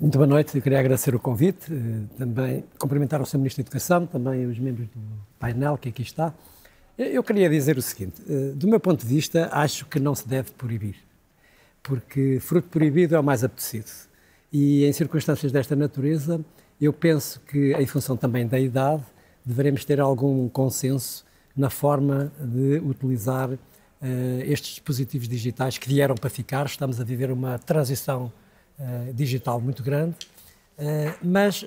Muito 0.00 0.16
boa 0.16 0.26
noite, 0.26 0.56
eu 0.56 0.62
queria 0.62 0.80
agradecer 0.80 1.14
o 1.14 1.20
convite, 1.20 1.70
eh, 1.70 2.16
também 2.16 2.64
cumprimentar 2.78 3.20
o 3.20 3.26
Sr. 3.26 3.36
Ministro 3.36 3.62
da 3.62 3.68
Educação, 3.68 4.06
também 4.06 4.46
os 4.46 4.58
membros 4.58 4.88
do 4.88 4.98
painel 5.38 5.76
que 5.76 5.90
aqui 5.90 6.00
está. 6.00 6.32
Eu 6.96 7.22
queria 7.22 7.50
dizer 7.50 7.76
o 7.76 7.82
seguinte, 7.82 8.14
eh, 8.26 8.52
do 8.54 8.66
meu 8.66 8.80
ponto 8.80 9.04
de 9.04 9.06
vista, 9.06 9.50
acho 9.52 9.84
que 9.84 10.00
não 10.00 10.14
se 10.14 10.26
deve 10.26 10.52
proibir, 10.52 10.96
porque 11.82 12.38
fruto 12.40 12.66
proibido 12.70 13.14
é 13.14 13.20
o 13.20 13.22
mais 13.22 13.44
apetecido. 13.44 13.90
E 14.50 14.86
em 14.86 14.92
circunstâncias 14.94 15.52
desta 15.52 15.76
natureza, 15.76 16.40
eu 16.80 16.94
penso 16.94 17.38
que, 17.40 17.74
em 17.74 17.86
função 17.86 18.16
também 18.16 18.46
da 18.46 18.58
idade, 18.58 19.02
devemos 19.44 19.84
ter 19.84 20.00
algum 20.00 20.48
consenso 20.48 21.26
na 21.54 21.68
forma 21.68 22.32
de 22.40 22.78
utilizar 22.78 23.50
uh, 23.50 23.58
estes 24.46 24.70
dispositivos 24.70 25.28
digitais 25.28 25.76
que 25.76 25.86
vieram 25.86 26.14
para 26.14 26.30
ficar. 26.30 26.64
Estamos 26.64 26.98
a 26.98 27.04
viver 27.04 27.30
uma 27.30 27.58
transição 27.58 28.32
eh, 28.80 29.12
digital 29.12 29.60
muito 29.60 29.82
grande. 29.82 30.16
Uh, 30.78 31.12
mas 31.22 31.62
uh, 31.62 31.66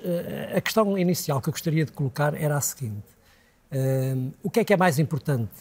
a 0.56 0.60
questão 0.60 0.98
inicial 0.98 1.40
que 1.40 1.48
eu 1.48 1.52
gostaria 1.52 1.84
de 1.84 1.92
colocar 1.92 2.34
era 2.34 2.56
a 2.56 2.60
seguinte: 2.60 3.04
o 4.42 4.50
que 4.50 4.58
é 4.58 4.64
que 4.64 4.72
é 4.72 4.76
mais 4.76 4.98
importante? 4.98 5.52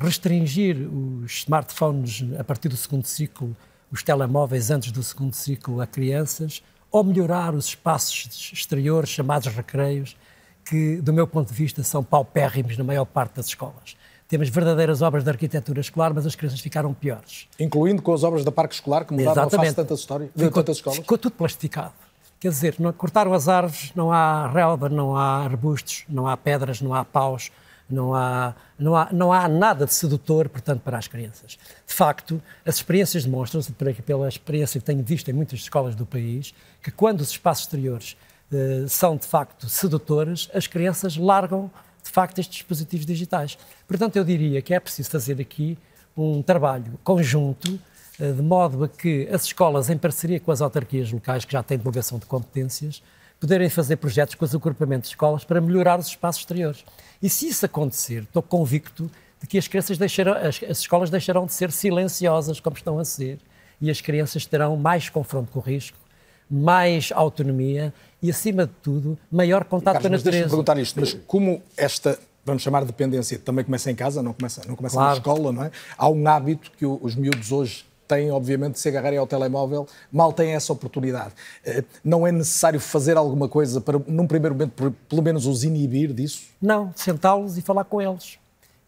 Restringir 0.00 0.76
os 0.76 1.32
smartphones 1.32 2.24
a 2.36 2.42
partir 2.42 2.68
do 2.68 2.76
segundo 2.76 3.06
ciclo, 3.06 3.56
os 3.92 4.02
telemóveis 4.02 4.72
antes 4.72 4.90
do 4.90 5.02
segundo 5.04 5.34
ciclo 5.34 5.80
a 5.80 5.86
crianças, 5.86 6.60
ou 6.90 7.04
melhorar 7.04 7.54
os 7.54 7.66
espaços 7.66 8.50
exteriores 8.52 9.10
chamados 9.10 9.46
recreios, 9.54 10.16
que, 10.64 10.96
do 10.96 11.12
meu 11.12 11.26
ponto 11.28 11.48
de 11.48 11.54
vista, 11.54 11.84
são 11.84 12.02
paupérrimos 12.02 12.76
na 12.76 12.82
maior 12.82 13.04
parte 13.04 13.36
das 13.36 13.46
escolas? 13.46 13.96
Temos 14.28 14.50
verdadeiras 14.50 15.00
obras 15.00 15.24
de 15.24 15.30
arquitetura 15.30 15.80
escolar, 15.80 16.12
mas 16.12 16.26
as 16.26 16.34
crianças 16.34 16.60
ficaram 16.60 16.92
piores. 16.92 17.48
Incluindo 17.58 18.02
com 18.02 18.12
as 18.12 18.22
obras 18.22 18.44
da 18.44 18.52
Parque 18.52 18.74
Escolar, 18.74 19.06
que 19.06 19.12
mudaram 19.12 19.32
Exatamente. 19.32 19.54
a 19.54 19.58
face 19.58 19.70
de 19.70 19.76
tantas, 19.76 19.98
histórias, 20.00 20.30
ficou, 20.36 20.50
tantas 20.50 20.76
escolas? 20.76 20.98
Ficou 20.98 21.16
tudo 21.16 21.32
plastificado. 21.32 21.94
Quer 22.38 22.50
dizer, 22.50 22.74
não, 22.78 22.92
cortaram 22.92 23.32
as 23.32 23.48
árvores, 23.48 23.90
não 23.96 24.12
há 24.12 24.46
relva, 24.46 24.90
não 24.90 25.16
há 25.16 25.42
arbustos, 25.42 26.04
não 26.06 26.28
há 26.28 26.36
pedras, 26.36 26.82
não 26.82 26.94
há 26.94 27.06
paus, 27.06 27.50
não 27.88 28.14
há, 28.14 28.54
não 28.78 28.94
há, 28.94 29.08
não 29.10 29.32
há 29.32 29.48
nada 29.48 29.86
de 29.86 29.94
sedutor, 29.94 30.46
portanto, 30.50 30.82
para 30.82 30.98
as 30.98 31.08
crianças. 31.08 31.58
De 31.86 31.94
facto, 31.94 32.40
as 32.66 32.76
experiências 32.76 33.24
demonstram-se, 33.24 33.72
pela 33.72 34.28
experiência 34.28 34.78
que 34.78 34.84
tenho 34.84 35.02
visto 35.02 35.30
em 35.30 35.32
muitas 35.32 35.60
escolas 35.60 35.94
do 35.94 36.04
país, 36.04 36.52
que 36.82 36.90
quando 36.90 37.22
os 37.22 37.30
espaços 37.30 37.64
exteriores 37.64 38.14
eh, 38.52 38.84
são, 38.88 39.16
de 39.16 39.26
facto, 39.26 39.68
sedutores, 39.68 40.50
as 40.52 40.66
crianças 40.66 41.16
largam 41.16 41.70
de 42.08 42.12
facto, 42.12 42.38
estes 42.38 42.56
dispositivos 42.56 43.04
digitais. 43.04 43.58
Portanto, 43.86 44.16
eu 44.16 44.24
diria 44.24 44.62
que 44.62 44.72
é 44.72 44.80
preciso 44.80 45.10
fazer 45.10 45.38
aqui 45.40 45.76
um 46.16 46.42
trabalho 46.42 46.98
conjunto, 47.04 47.78
eh, 48.18 48.32
de 48.32 48.40
modo 48.40 48.84
a 48.84 48.88
que 48.88 49.28
as 49.30 49.44
escolas, 49.44 49.90
em 49.90 49.98
parceria 49.98 50.40
com 50.40 50.50
as 50.50 50.62
autarquias 50.62 51.12
locais, 51.12 51.44
que 51.44 51.52
já 51.52 51.62
têm 51.62 51.76
delegação 51.76 52.18
de 52.18 52.24
competências, 52.24 53.02
poderem 53.38 53.68
fazer 53.68 53.96
projetos 53.96 54.34
com 54.34 54.44
os 54.44 54.54
agrupamentos 54.54 55.10
de 55.10 55.14
escolas 55.14 55.44
para 55.44 55.60
melhorar 55.60 55.98
os 55.98 56.06
espaços 56.06 56.40
exteriores. 56.40 56.82
E 57.22 57.28
se 57.28 57.46
isso 57.46 57.66
acontecer, 57.66 58.22
estou 58.22 58.42
convicto 58.42 59.10
de 59.40 59.46
que 59.46 59.58
as 59.58 59.68
crianças 59.68 59.98
deixarão, 59.98 60.32
as, 60.32 60.62
as 60.62 60.78
escolas 60.78 61.10
deixarão 61.10 61.44
de 61.44 61.52
ser 61.52 61.70
silenciosas 61.70 62.58
como 62.58 62.74
estão 62.74 62.98
a 62.98 63.04
ser 63.04 63.38
e 63.80 63.90
as 63.90 64.00
crianças 64.00 64.46
terão 64.46 64.76
mais 64.78 65.10
confronto 65.10 65.52
com 65.52 65.58
o 65.60 65.62
risco, 65.62 65.96
mais 66.50 67.10
autonomia 67.12 67.92
e, 68.22 68.30
acima 68.30 68.66
de 68.66 68.72
tudo, 68.82 69.18
maior 69.30 69.64
contato 69.64 69.94
Carlos, 69.94 70.08
com 70.08 70.14
a 70.14 70.16
natureza. 70.16 70.44
Mas 70.44 70.50
perguntar 70.50 70.78
isto, 70.78 71.00
mas 71.00 71.14
como 71.26 71.62
esta, 71.76 72.18
vamos 72.44 72.62
chamar 72.62 72.80
de 72.80 72.86
dependência, 72.86 73.38
também 73.38 73.64
começa 73.64 73.90
em 73.90 73.94
casa, 73.94 74.22
não 74.22 74.32
começa, 74.32 74.62
não 74.66 74.74
começa 74.74 74.94
claro. 74.94 75.10
na 75.10 75.16
escola, 75.16 75.52
não 75.52 75.64
é? 75.64 75.70
Há 75.96 76.08
um 76.08 76.26
hábito 76.26 76.70
que 76.76 76.86
os 76.86 77.14
miúdos 77.14 77.52
hoje 77.52 77.88
têm, 78.08 78.30
obviamente, 78.30 78.72
de 78.72 78.80
se 78.80 78.88
agarrarem 78.88 79.18
ao 79.18 79.26
telemóvel, 79.26 79.86
mal 80.10 80.32
têm 80.32 80.52
essa 80.52 80.72
oportunidade. 80.72 81.34
Eh, 81.64 81.84
não 82.02 82.26
é 82.26 82.32
necessário 82.32 82.80
fazer 82.80 83.18
alguma 83.18 83.48
coisa 83.48 83.80
para, 83.80 84.00
num 84.06 84.26
primeiro 84.26 84.54
momento, 84.54 84.94
pelo 85.08 85.22
menos 85.22 85.46
os 85.46 85.62
inibir 85.62 86.12
disso? 86.14 86.44
Não, 86.60 86.90
sentá-los 86.96 87.58
e 87.58 87.62
falar 87.62 87.84
com 87.84 88.00
eles. 88.00 88.38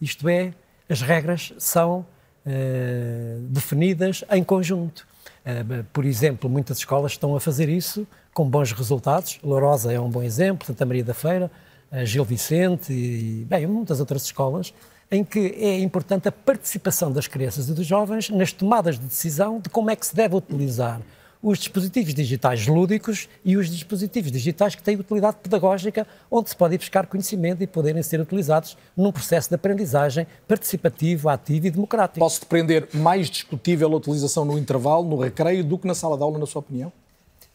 Isto 0.01 0.29
é, 0.29 0.55
as 0.88 1.03
regras 1.03 1.53
são 1.59 2.07
uh, 2.46 3.40
definidas 3.42 4.25
em 4.31 4.42
conjunto. 4.42 5.07
Uh, 5.44 5.85
por 5.92 6.05
exemplo, 6.05 6.50
muitas 6.50 6.79
escolas 6.79 7.12
estão 7.12 7.35
a 7.35 7.40
fazer 7.40 7.68
isso 7.68 8.07
com 8.33 8.48
bons 8.48 8.72
resultados. 8.72 9.38
Lourosa 9.42 9.92
é 9.92 9.98
um 9.98 10.11
bom 10.11 10.22
exemplo, 10.22 10.66
Santa 10.66 10.85
Maria 10.85 11.05
da 11.05 11.14
Feira, 11.14 11.50
uh, 11.90 12.05
Gil 12.05 12.24
Vicente 12.24 12.92
e, 12.92 13.44
bem, 13.48 13.66
muitas 13.66 14.00
outras 14.00 14.24
escolas 14.24 14.72
em 15.11 15.24
que 15.24 15.40
é 15.59 15.79
importante 15.81 16.29
a 16.29 16.33
participação 16.33 17.11
das 17.11 17.26
crianças 17.26 17.68
e 17.68 17.74
dos 17.74 17.85
jovens 17.85 18.31
nas 18.31 18.53
tomadas 18.53 18.98
de 18.98 19.07
decisão 19.07 19.59
de 19.59 19.68
como 19.68 19.90
é 19.90 19.96
que 19.96 20.07
se 20.07 20.14
deve 20.14 20.37
utilizar 20.37 21.00
os 21.42 21.59
dispositivos 21.59 22.12
digitais 22.14 22.66
lúdicos 22.66 23.29
e 23.44 23.57
os 23.57 23.70
dispositivos 23.70 24.31
digitais 24.31 24.74
que 24.74 24.83
têm 24.83 24.96
utilidade 24.96 25.38
pedagógica, 25.42 26.07
onde 26.31 26.50
se 26.50 26.57
pode 26.57 26.74
ir 26.74 26.79
buscar 26.79 27.07
conhecimento 27.07 27.62
e 27.62 27.66
poderem 27.66 28.03
ser 28.03 28.20
utilizados 28.20 28.76
num 28.96 29.11
processo 29.11 29.48
de 29.48 29.55
aprendizagem 29.55 30.26
participativo, 30.46 31.29
ativo 31.29 31.66
e 31.66 31.70
democrático. 31.70 32.20
Posso 32.20 32.40
depender 32.40 32.88
mais 32.92 33.31
discutível 33.31 33.92
a 33.92 33.96
utilização 33.96 34.44
no 34.44 34.59
intervalo, 34.59 35.09
no 35.09 35.16
recreio, 35.16 35.64
do 35.64 35.79
que 35.79 35.87
na 35.87 35.94
sala 35.94 36.16
de 36.16 36.22
aula, 36.22 36.38
na 36.38 36.46
sua 36.46 36.61
opinião? 36.61 36.92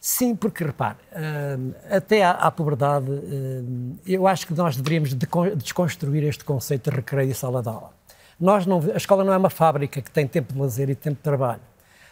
Sim, 0.00 0.36
porque 0.36 0.62
repare, 0.62 0.98
hum, 1.58 1.72
até 1.90 2.22
à, 2.22 2.30
à 2.32 2.50
puberdade, 2.50 3.10
hum, 3.10 3.96
eu 4.06 4.26
acho 4.26 4.46
que 4.46 4.54
nós 4.54 4.76
deveríamos 4.76 5.12
desconstruir 5.56 6.22
este 6.24 6.44
conceito 6.44 6.90
de 6.90 6.96
recreio 6.96 7.30
e 7.30 7.34
sala 7.34 7.62
de 7.62 7.68
aula. 7.68 7.90
Nós 8.38 8.66
não, 8.66 8.78
a 8.92 8.96
escola 8.96 9.24
não 9.24 9.32
é 9.32 9.36
uma 9.36 9.50
fábrica 9.50 10.00
que 10.02 10.10
tem 10.10 10.26
tempo 10.26 10.52
de 10.52 10.58
lazer 10.58 10.90
e 10.90 10.94
tempo 10.94 11.16
de 11.16 11.22
trabalho. 11.22 11.60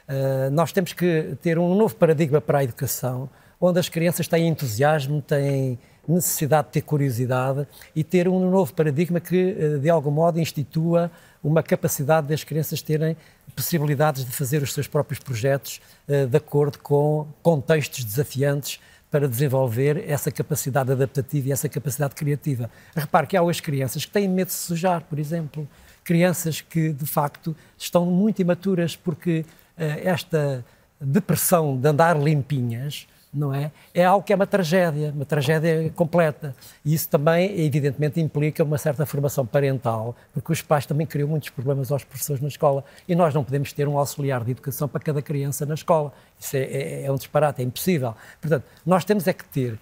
Uh, 0.08 0.50
nós 0.50 0.72
temos 0.72 0.92
que 0.92 1.36
ter 1.40 1.58
um 1.58 1.74
novo 1.74 1.94
paradigma 1.96 2.40
para 2.40 2.58
a 2.58 2.64
educação, 2.64 3.28
onde 3.60 3.78
as 3.78 3.88
crianças 3.88 4.28
têm 4.28 4.48
entusiasmo, 4.48 5.22
têm 5.22 5.78
necessidade 6.06 6.66
de 6.66 6.72
ter 6.74 6.82
curiosidade 6.82 7.66
e 7.96 8.04
ter 8.04 8.28
um 8.28 8.50
novo 8.50 8.74
paradigma 8.74 9.18
que, 9.18 9.52
uh, 9.52 9.78
de 9.78 9.88
algum 9.88 10.10
modo, 10.10 10.38
institua 10.38 11.10
uma 11.42 11.62
capacidade 11.62 12.26
das 12.28 12.44
crianças 12.44 12.82
terem 12.82 13.16
possibilidades 13.56 14.24
de 14.24 14.30
fazer 14.30 14.62
os 14.62 14.72
seus 14.72 14.86
próprios 14.86 15.18
projetos 15.18 15.80
uh, 16.08 16.26
de 16.26 16.36
acordo 16.36 16.78
com 16.78 17.26
contextos 17.42 18.04
desafiantes 18.04 18.80
para 19.14 19.28
desenvolver 19.28 20.04
essa 20.08 20.28
capacidade 20.28 20.90
adaptativa 20.90 21.48
e 21.48 21.52
essa 21.52 21.68
capacidade 21.68 22.16
criativa. 22.16 22.68
Repare 22.96 23.28
que 23.28 23.36
há 23.36 23.42
hoje 23.42 23.62
crianças 23.62 24.04
que 24.04 24.10
têm 24.10 24.28
medo 24.28 24.48
de 24.48 24.54
sujar, 24.54 25.02
por 25.02 25.20
exemplo. 25.20 25.68
Crianças 26.02 26.60
que, 26.60 26.92
de 26.92 27.06
facto, 27.06 27.56
estão 27.78 28.04
muito 28.04 28.42
imaturas 28.42 28.96
porque 28.96 29.46
esta 29.76 30.64
depressão 31.00 31.76
de 31.76 31.88
andar 31.88 32.18
limpinhas, 32.18 33.06
não 33.34 33.52
é? 33.52 33.72
É 33.92 34.04
algo 34.04 34.24
que 34.24 34.32
é 34.32 34.36
uma 34.36 34.46
tragédia, 34.46 35.12
uma 35.14 35.24
tragédia 35.24 35.90
completa. 35.94 36.54
E 36.84 36.94
isso 36.94 37.08
também, 37.08 37.60
evidentemente, 37.60 38.20
implica 38.20 38.62
uma 38.62 38.78
certa 38.78 39.04
formação 39.04 39.44
parental, 39.44 40.14
porque 40.32 40.52
os 40.52 40.62
pais 40.62 40.86
também 40.86 41.06
criam 41.06 41.28
muitos 41.28 41.50
problemas 41.50 41.90
aos 41.90 42.04
professores 42.04 42.40
na 42.40 42.48
escola. 42.48 42.84
E 43.08 43.14
nós 43.14 43.34
não 43.34 43.42
podemos 43.42 43.72
ter 43.72 43.88
um 43.88 43.98
auxiliar 43.98 44.44
de 44.44 44.52
educação 44.52 44.86
para 44.86 45.00
cada 45.00 45.20
criança 45.20 45.66
na 45.66 45.74
escola. 45.74 46.12
Isso 46.38 46.56
é, 46.56 46.60
é, 46.60 47.04
é 47.06 47.12
um 47.12 47.16
disparate, 47.16 47.60
é 47.60 47.64
impossível. 47.64 48.14
Portanto, 48.40 48.64
nós 48.86 49.04
temos 49.04 49.26
é 49.26 49.32
que 49.32 49.44
ter 49.44 49.72
uh, 49.72 49.78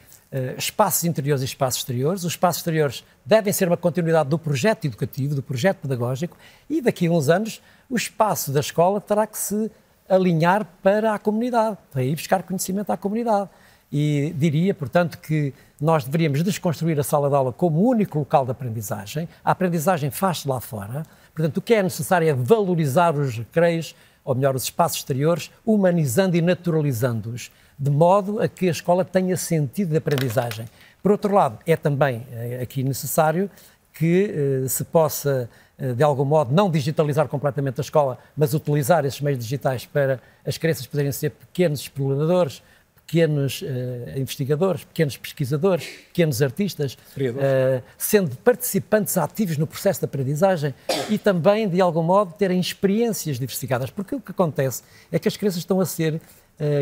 espaços 0.57 1.05
interiores 1.05 1.42
e 1.42 1.44
espaços 1.44 1.81
exteriores. 1.81 2.24
Os 2.24 2.33
espaços 2.33 2.61
exteriores 2.61 3.05
devem 3.24 3.52
ser 3.52 3.68
uma 3.68 3.76
continuidade 3.76 4.31
do 4.31 4.38
projeto 4.38 4.87
educativo, 4.87 5.35
do 5.35 5.42
projeto 5.42 5.78
pedagógico, 5.78 6.37
e 6.70 6.81
daqui 6.81 7.07
a 7.07 7.11
uns 7.11 7.28
anos 7.28 7.61
o 7.88 7.96
espaço 7.96 8.50
da 8.50 8.61
escola 8.61 9.00
terá 9.00 9.26
que 9.26 9.37
se 9.37 9.70
alinhar 10.14 10.66
para 10.83 11.14
a 11.14 11.18
comunidade, 11.18 11.79
para 11.90 12.03
ir 12.03 12.14
buscar 12.14 12.42
conhecimento 12.42 12.90
à 12.90 12.96
comunidade. 12.96 13.48
E 13.90 14.35
diria, 14.37 14.75
portanto, 14.75 15.18
que 15.18 15.55
nós 15.81 16.05
deveríamos 16.05 16.42
desconstruir 16.42 16.98
a 17.01 17.03
sala 17.03 17.29
de 17.29 17.35
aula 17.35 17.53
como 17.53 17.81
único 17.81 18.18
local 18.18 18.44
de 18.44 18.51
aprendizagem. 18.51 19.29
A 19.44 19.53
aprendizagem 19.53 20.11
faz-se 20.11 20.46
lá 20.46 20.61
fora. 20.61 21.03
Portanto, 21.35 21.57
o 21.59 21.62
que 21.62 21.75
é 21.75 21.83
necessário 21.83 22.29
é 22.29 22.35
valorizar 22.35 23.14
os 23.14 23.38
recreios, 23.38 23.94
ou 24.25 24.35
melhor, 24.35 24.55
os 24.55 24.64
espaços 24.64 24.98
exteriores, 24.98 25.51
humanizando 25.64 26.37
e 26.37 26.42
naturalizando-os, 26.42 27.51
de 27.79 27.90
modo 27.90 28.40
a 28.40 28.48
que 28.48 28.68
a 28.68 28.70
escola 28.70 29.05
tenha 29.05 29.37
sentido 29.37 29.90
de 29.90 29.96
aprendizagem. 29.96 30.66
Por 31.03 31.11
outro 31.11 31.35
lado, 31.35 31.59
é 31.66 31.77
também 31.77 32.27
eh, 32.31 32.61
aqui 32.62 32.83
necessário 32.83 33.51
que 33.92 34.62
eh, 34.64 34.68
se 34.68 34.85
possa 34.85 35.51
de 35.96 36.02
algum 36.02 36.24
modo, 36.24 36.54
não 36.54 36.70
digitalizar 36.70 37.26
completamente 37.26 37.80
a 37.80 37.82
escola, 37.82 38.18
mas 38.36 38.54
utilizar 38.54 39.04
esses 39.04 39.20
meios 39.20 39.38
digitais 39.38 39.84
para 39.84 40.20
as 40.46 40.56
crianças 40.56 40.86
poderem 40.86 41.10
ser 41.10 41.30
pequenos 41.30 41.80
exploradores, 41.80 42.62
pequenos 43.12 43.60
uh, 43.60 44.18
investigadores, 44.18 44.84
pequenos 44.84 45.18
pesquisadores, 45.18 45.84
pequenos 46.06 46.40
artistas, 46.40 46.94
uh, 46.94 47.82
sendo 47.98 48.34
participantes 48.36 49.18
ativos 49.18 49.58
no 49.58 49.66
processo 49.66 50.00
de 50.00 50.06
aprendizagem 50.06 50.74
e 51.10 51.18
também, 51.18 51.68
de 51.68 51.80
algum 51.80 52.02
modo, 52.02 52.32
terem 52.32 52.58
experiências 52.58 53.38
diversificadas. 53.38 53.90
Porque 53.90 54.14
o 54.14 54.20
que 54.20 54.30
acontece 54.30 54.82
é 55.10 55.18
que 55.18 55.28
as 55.28 55.36
crianças 55.36 55.58
estão 55.58 55.78
a 55.78 55.84
ser 55.84 56.14
uh, 56.14 56.20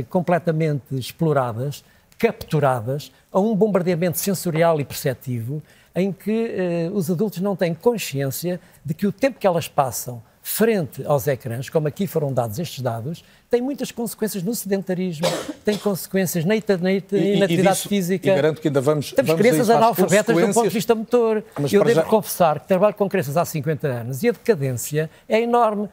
completamente 0.09 0.95
exploradas, 0.95 1.83
capturadas 2.17 3.11
a 3.33 3.41
um 3.41 3.57
bombardeamento 3.57 4.19
sensorial 4.19 4.81
e 4.81 4.85
perceptivo 4.85 5.61
em 5.95 6.13
que 6.13 6.31
eh, 6.31 6.91
os 6.93 7.11
adultos 7.11 7.41
não 7.41 7.57
têm 7.57 7.75
consciência 7.75 8.61
de 8.85 8.95
que 8.95 9.07
o 9.07 9.13
tempo 9.13 9.39
que 9.39 9.47
elas 9.47 9.69
passam 9.69 10.23
frente 10.43 11.05
aos 11.05 11.27
ecrãs, 11.27 11.69
como 11.69 11.87
aqui 11.87 12.07
foram 12.07 12.33
dados 12.33 12.59
estes 12.59 12.81
dados, 12.81 13.25
tem 13.49 13.61
muitas 13.61 13.91
consequências 13.91 14.43
no 14.43 14.55
sedentarismo, 14.55 15.27
tem 15.65 15.77
consequências 15.77 16.45
na, 16.45 16.55
na 16.55 17.45
atividade 17.45 17.77
disso, 17.77 17.89
física. 17.89 18.31
E 18.31 18.35
garanto 18.35 18.61
que 18.61 18.69
ainda 18.69 18.81
vamos. 18.81 19.13
Temos 19.13 19.29
vamos 19.29 19.41
crianças 19.41 19.71
analfabetas 19.71 20.35
do 20.35 20.55
ponto 20.55 20.69
de 20.69 20.75
vista 20.75 20.95
motor. 20.95 21.45
Mas 21.59 21.73
Eu 21.73 21.85
devo 21.85 22.01
já... 22.01 22.03
confessar 22.05 22.61
que 22.61 22.69
trabalho 22.69 22.95
com 22.95 23.09
crianças 23.09 23.37
há 23.37 23.45
50 23.45 23.87
anos 23.87 24.23
e 24.23 24.29
a 24.29 24.33
decadência 24.33 25.11
é 25.29 25.41
enorme 25.41 25.89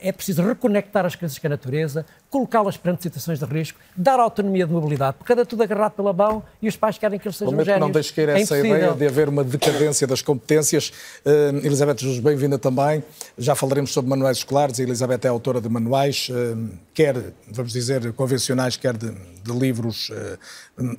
é 0.00 0.12
preciso 0.12 0.42
reconectar 0.42 1.06
as 1.06 1.14
crianças 1.14 1.38
com 1.38 1.46
a 1.46 1.50
natureza, 1.50 2.04
colocá-las 2.28 2.76
perante 2.76 3.02
situações 3.02 3.38
de 3.38 3.44
risco, 3.44 3.78
dar 3.96 4.18
autonomia 4.18 4.66
de 4.66 4.72
mobilidade, 4.72 5.16
porque 5.18 5.32
cada 5.32 5.46
tudo 5.46 5.62
agarrado 5.62 5.92
pela 5.92 6.12
mão 6.12 6.42
e 6.60 6.68
os 6.68 6.76
pais 6.76 6.98
querem 6.98 7.18
que 7.18 7.26
eles 7.26 7.36
sejam 7.36 7.64
génios. 7.64 7.80
Não 7.80 7.90
deixe 7.90 8.12
cair 8.12 8.28
essa 8.30 8.56
é 8.56 8.60
ideia 8.60 8.92
de 8.92 9.06
haver 9.06 9.28
uma 9.28 9.44
decadência 9.44 10.06
das 10.06 10.22
competências. 10.22 10.92
Uh, 11.24 11.58
Elizabeth 11.64 11.98
Jesus, 11.98 12.20
bem-vinda 12.20 12.58
também. 12.58 13.02
Já 13.36 13.54
falaremos 13.54 13.92
sobre 13.92 14.10
manuais 14.10 14.38
escolares. 14.38 14.80
A 14.80 14.82
Elizabeth 14.82 15.20
é 15.24 15.28
autora 15.28 15.60
de 15.60 15.68
manuais, 15.68 16.28
uh, 16.30 16.68
quer, 16.94 17.16
vamos 17.48 17.72
dizer, 17.72 18.12
convencionais, 18.12 18.76
quer 18.76 18.96
de, 18.96 19.10
de 19.10 19.52
livros 19.52 20.10
uh, 20.10 20.38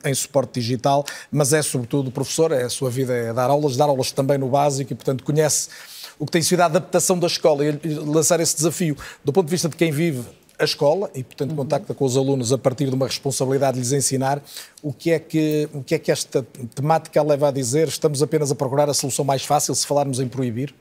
em 0.05 0.13
suporte 0.13 0.59
digital, 0.59 1.03
mas 1.31 1.53
é 1.53 1.61
sobretudo 1.61 2.11
professora, 2.11 2.55
é 2.55 2.65
a 2.65 2.69
sua 2.69 2.89
vida 2.89 3.13
é 3.13 3.33
dar 3.33 3.49
aulas, 3.49 3.75
dar 3.75 3.85
aulas 3.85 4.11
também 4.11 4.37
no 4.37 4.49
básico 4.49 4.93
e, 4.93 4.95
portanto, 4.95 5.23
conhece 5.23 5.69
o 6.19 6.25
que 6.25 6.31
tem 6.31 6.41
sido 6.41 6.61
a 6.61 6.65
adaptação 6.65 7.17
da 7.17 7.27
escola 7.27 7.65
e 7.65 7.71
lançar 8.05 8.39
esse 8.39 8.55
desafio 8.55 8.97
do 9.23 9.33
ponto 9.33 9.45
de 9.45 9.51
vista 9.51 9.69
de 9.69 9.75
quem 9.75 9.91
vive 9.91 10.23
a 10.59 10.63
escola 10.63 11.09
e, 11.13 11.23
portanto, 11.23 11.51
uhum. 11.51 11.57
contacta 11.57 11.93
com 11.93 12.05
os 12.05 12.15
alunos 12.17 12.51
a 12.51 12.57
partir 12.57 12.87
de 12.87 12.95
uma 12.95 13.07
responsabilidade 13.07 13.75
de 13.75 13.79
lhes 13.79 13.91
ensinar, 13.91 14.41
o 14.81 14.93
que, 14.93 15.11
é 15.11 15.19
que, 15.19 15.69
o 15.73 15.83
que 15.83 15.95
é 15.95 15.99
que 15.99 16.11
esta 16.11 16.45
temática 16.75 17.21
leva 17.21 17.49
a 17.49 17.51
dizer? 17.51 17.87
Estamos 17.87 18.21
apenas 18.21 18.51
a 18.51 18.55
procurar 18.55 18.89
a 18.89 18.93
solução 18.93 19.25
mais 19.25 19.43
fácil 19.45 19.73
se 19.75 19.85
falarmos 19.85 20.19
em 20.19 20.27
proibir? 20.27 20.73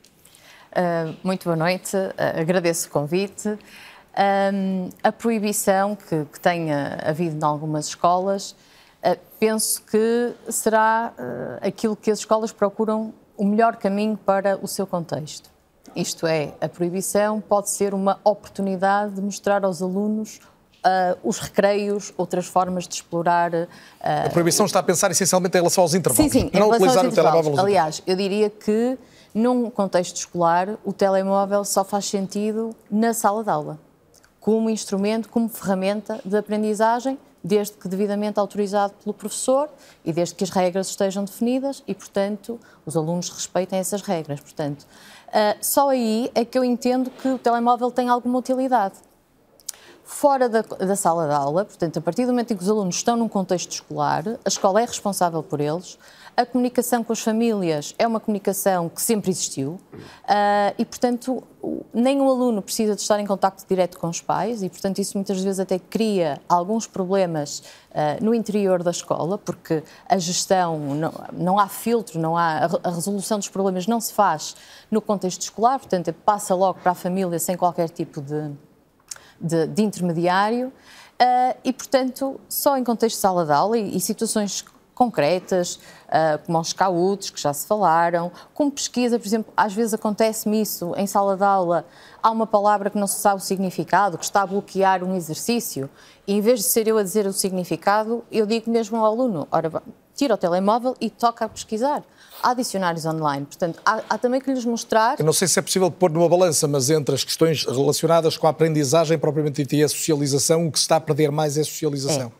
Uh, 0.71 1.15
muito 1.23 1.43
boa 1.43 1.55
noite, 1.55 1.95
uh, 1.95 2.39
agradeço 2.39 2.87
o 2.87 2.91
convite. 2.91 3.47
Uh, 3.49 4.89
a 5.03 5.11
proibição 5.11 5.95
que, 5.95 6.25
que 6.31 6.39
tenha 6.39 6.99
havido 7.03 7.35
em 7.35 7.43
algumas 7.43 7.87
escolas, 7.87 8.55
penso 9.37 9.81
que 9.83 10.33
será 10.49 11.13
aquilo 11.61 11.93
que 11.93 12.09
as 12.09 12.19
escolas 12.19 12.53
procuram 12.53 13.13
o 13.37 13.45
melhor 13.45 13.75
caminho 13.75 14.17
para 14.17 14.57
o 14.61 14.67
seu 14.67 14.85
contexto. 14.85 15.49
Isto 15.95 16.25
é, 16.25 16.53
a 16.59 16.67
proibição 16.67 17.39
pode 17.39 17.69
ser 17.71 17.93
uma 17.93 18.19
oportunidade 18.23 19.13
de 19.13 19.21
mostrar 19.21 19.63
aos 19.63 19.81
alunos 19.81 20.39
uh, 20.85 21.17
os 21.23 21.39
recreios, 21.39 22.13
outras 22.17 22.47
formas 22.47 22.87
de 22.87 22.95
explorar. 22.95 23.53
Uh, 23.53 23.67
a 24.25 24.29
proibição 24.29 24.65
está 24.65 24.79
a 24.79 24.83
pensar 24.83 25.11
essencialmente 25.11 25.55
em 25.55 25.59
relação 25.59 25.83
aos 25.83 25.93
intervalos. 25.93 26.31
Sim, 26.31 26.39
sim, 26.41 26.51
não 26.57 26.69
utilizar 26.69 27.05
o 27.05 27.11
telemóvel. 27.11 27.59
Aliás, 27.59 28.01
eu 28.07 28.15
diria 28.15 28.49
que 28.49 28.97
num 29.33 29.69
contexto 29.69 30.15
escolar 30.15 30.69
o 30.83 30.93
telemóvel 30.93 31.63
só 31.63 31.83
faz 31.83 32.05
sentido 32.05 32.75
na 32.89 33.13
sala 33.13 33.43
de 33.43 33.49
aula 33.49 33.79
como 34.43 34.69
instrumento, 34.69 35.29
como 35.29 35.47
ferramenta 35.47 36.19
de 36.25 36.35
aprendizagem, 36.35 37.17
desde 37.43 37.75
que 37.75 37.87
devidamente 37.87 38.39
autorizado 38.39 38.93
pelo 39.03 39.13
professor 39.13 39.69
e 40.05 40.13
desde 40.13 40.35
que 40.35 40.43
as 40.43 40.49
regras 40.49 40.87
estejam 40.87 41.25
definidas 41.25 41.83
e, 41.87 41.93
portanto, 41.93 42.59
os 42.85 42.95
alunos 42.95 43.29
respeitem 43.29 43.79
essas 43.79 44.01
regras. 44.01 44.39
Portanto, 44.39 44.83
uh, 44.83 45.57
só 45.61 45.89
aí 45.89 46.31
é 46.33 46.45
que 46.45 46.57
eu 46.57 46.63
entendo 46.63 47.09
que 47.09 47.27
o 47.27 47.37
telemóvel 47.37 47.91
tem 47.91 48.07
alguma 48.07 48.39
utilidade 48.39 48.95
fora 50.03 50.49
da, 50.49 50.61
da, 50.61 50.95
sala 50.95 51.27
de 51.27 51.33
aula, 51.33 51.65
portanto, 51.65 51.97
a 51.97 52.01
partir 52.01 52.25
do 52.25 52.31
momento 52.31 52.51
em 52.53 52.57
que 52.57 52.63
os 52.63 52.69
alunos 52.69 52.95
estão 52.95 53.15
num 53.15 53.29
contexto 53.29 53.71
escolar, 53.71 54.23
a 54.43 54.47
escola 54.47 54.81
é 54.81 54.85
responsável 54.85 55.41
por 55.41 55.59
eles, 55.59 55.97
a 56.35 56.45
comunicação 56.45 57.03
com 57.03 57.13
as 57.13 57.19
famílias 57.19 57.93
é 57.97 58.07
uma 58.07 58.19
comunicação 58.19 58.89
que 58.89 59.01
sempre 59.01 59.29
existiu 59.29 59.79
uh, 59.93 60.73
e, 60.77 60.85
portanto, 60.85 61.43
nenhum 61.93 62.27
aluno 62.29 62.61
precisa 62.61 62.95
de 62.95 63.01
estar 63.01 63.19
em 63.19 63.25
contato 63.25 63.65
direto 63.67 63.97
com 63.97 64.07
os 64.07 64.19
pais 64.19 64.63
e, 64.63 64.69
portanto, 64.69 64.99
isso 64.99 65.17
muitas 65.17 65.41
vezes 65.41 65.59
até 65.59 65.77
cria 65.77 66.41
alguns 66.49 66.87
problemas 66.87 67.59
uh, 67.91 68.23
no 68.23 68.33
interior 68.33 68.81
da 68.81 68.91
escola, 68.91 69.37
porque 69.37 69.83
a 70.09 70.17
gestão, 70.17 70.79
não, 70.95 71.13
não 71.31 71.59
há 71.59 71.67
filtro, 71.67 72.19
não 72.19 72.35
há, 72.35 72.67
a 72.83 72.89
resolução 72.89 73.37
dos 73.37 73.49
problemas 73.49 73.85
não 73.85 74.01
se 74.01 74.13
faz 74.13 74.55
no 74.89 75.01
contexto 75.01 75.41
escolar, 75.41 75.79
portanto, 75.79 76.11
passa 76.25 76.55
logo 76.55 76.79
para 76.79 76.93
a 76.93 76.95
família 76.95 77.37
sem 77.37 77.55
qualquer 77.55 77.89
tipo 77.89 78.21
de 78.21 78.51
de, 79.39 79.67
de 79.67 79.83
intermediário 79.83 80.67
uh, 80.67 81.57
e, 81.63 81.73
portanto, 81.73 82.39
só 82.47 82.77
em 82.77 82.83
contexto 82.83 83.17
de 83.17 83.21
sala 83.21 83.45
de 83.45 83.51
aula 83.51 83.77
e, 83.77 83.97
e 83.97 83.99
situações 83.99 84.63
concretas, 84.93 85.75
uh, 86.07 86.43
como 86.45 86.57
aos 86.57 86.73
cautos, 86.73 87.29
que 87.29 87.41
já 87.41 87.53
se 87.53 87.65
falaram, 87.67 88.31
como 88.53 88.71
pesquisa, 88.71 89.17
por 89.17 89.25
exemplo, 89.25 89.53
às 89.55 89.73
vezes 89.73 89.93
acontece-me 89.93 90.61
isso 90.61 90.93
em 90.95 91.07
sala 91.07 91.35
de 91.35 91.43
aula, 91.43 91.85
há 92.21 92.29
uma 92.31 92.47
palavra 92.47 92.89
que 92.89 92.97
não 92.97 93.07
se 93.07 93.19
sabe 93.19 93.37
o 93.37 93.43
significado, 93.43 94.17
que 94.17 94.23
está 94.23 94.41
a 94.41 94.47
bloquear 94.47 95.03
um 95.03 95.15
exercício, 95.15 95.89
e 96.27 96.33
em 96.33 96.41
vez 96.41 96.59
de 96.59 96.65
ser 96.65 96.87
eu 96.87 96.97
a 96.97 97.03
dizer 97.03 97.25
o 97.25 97.33
significado, 97.33 98.23
eu 98.31 98.45
digo 98.45 98.69
mesmo 98.69 98.97
ao 98.97 99.05
aluno, 99.05 99.47
ora, 99.51 99.71
tira 100.15 100.35
o 100.35 100.37
telemóvel 100.37 100.95
e 101.01 101.09
toca 101.09 101.45
a 101.45 101.49
pesquisar 101.49 102.03
há 102.43 102.53
dicionários 102.53 103.05
online. 103.05 103.45
Portanto, 103.45 103.79
há, 103.85 104.01
há, 104.09 104.17
também 104.17 104.41
que 104.41 104.51
lhes 104.51 104.65
mostrar. 104.65 105.17
Eu 105.17 105.25
não 105.25 105.31
sei 105.31 105.47
se 105.47 105.57
é 105.57 105.61
possível 105.61 105.89
pôr 105.89 106.11
numa 106.11 106.27
balança, 106.27 106.67
mas 106.67 106.89
entre 106.89 107.15
as 107.15 107.23
questões 107.23 107.65
relacionadas 107.65 108.35
com 108.35 108.45
a 108.45 108.49
aprendizagem 108.49 109.17
propriamente 109.17 109.63
dita 109.63 109.77
e 109.77 109.83
a 109.83 109.87
socialização, 109.87 110.67
o 110.67 110.71
que 110.71 110.77
se 110.77 110.83
está 110.83 110.97
a 110.97 111.01
perder 111.01 111.31
mais 111.31 111.57
é 111.57 111.61
a 111.61 111.63
socialização. 111.63 112.31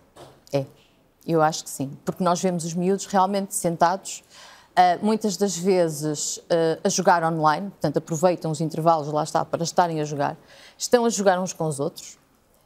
É. 0.52 0.60
é. 0.60 0.83
Eu 1.26 1.42
acho 1.42 1.64
que 1.64 1.70
sim. 1.70 1.92
Porque 2.04 2.24
nós 2.24 2.42
vemos 2.42 2.66
os 2.66 2.74
miúdos 2.74 3.06
realmente 3.06 3.56
sentados. 3.56 4.24
Uh, 4.72 5.06
muitas 5.06 5.38
das 5.38 5.56
vezes 5.56 6.38
uh, 6.38 6.82
a 6.84 6.90
jogar 6.90 7.24
online, 7.24 7.70
portanto 7.70 7.98
aproveitam 7.98 8.50
os 8.50 8.60
intervalos, 8.60 9.08
lá 9.08 9.24
está, 9.24 9.46
para 9.46 9.64
estarem 9.64 10.02
a 10.02 10.04
jogar. 10.04 10.36
Estão 10.78 11.06
a 11.06 11.10
jogar 11.10 11.40
uns 11.40 11.54
com 11.54 11.66
os 11.68 11.80
outros, 11.80 12.18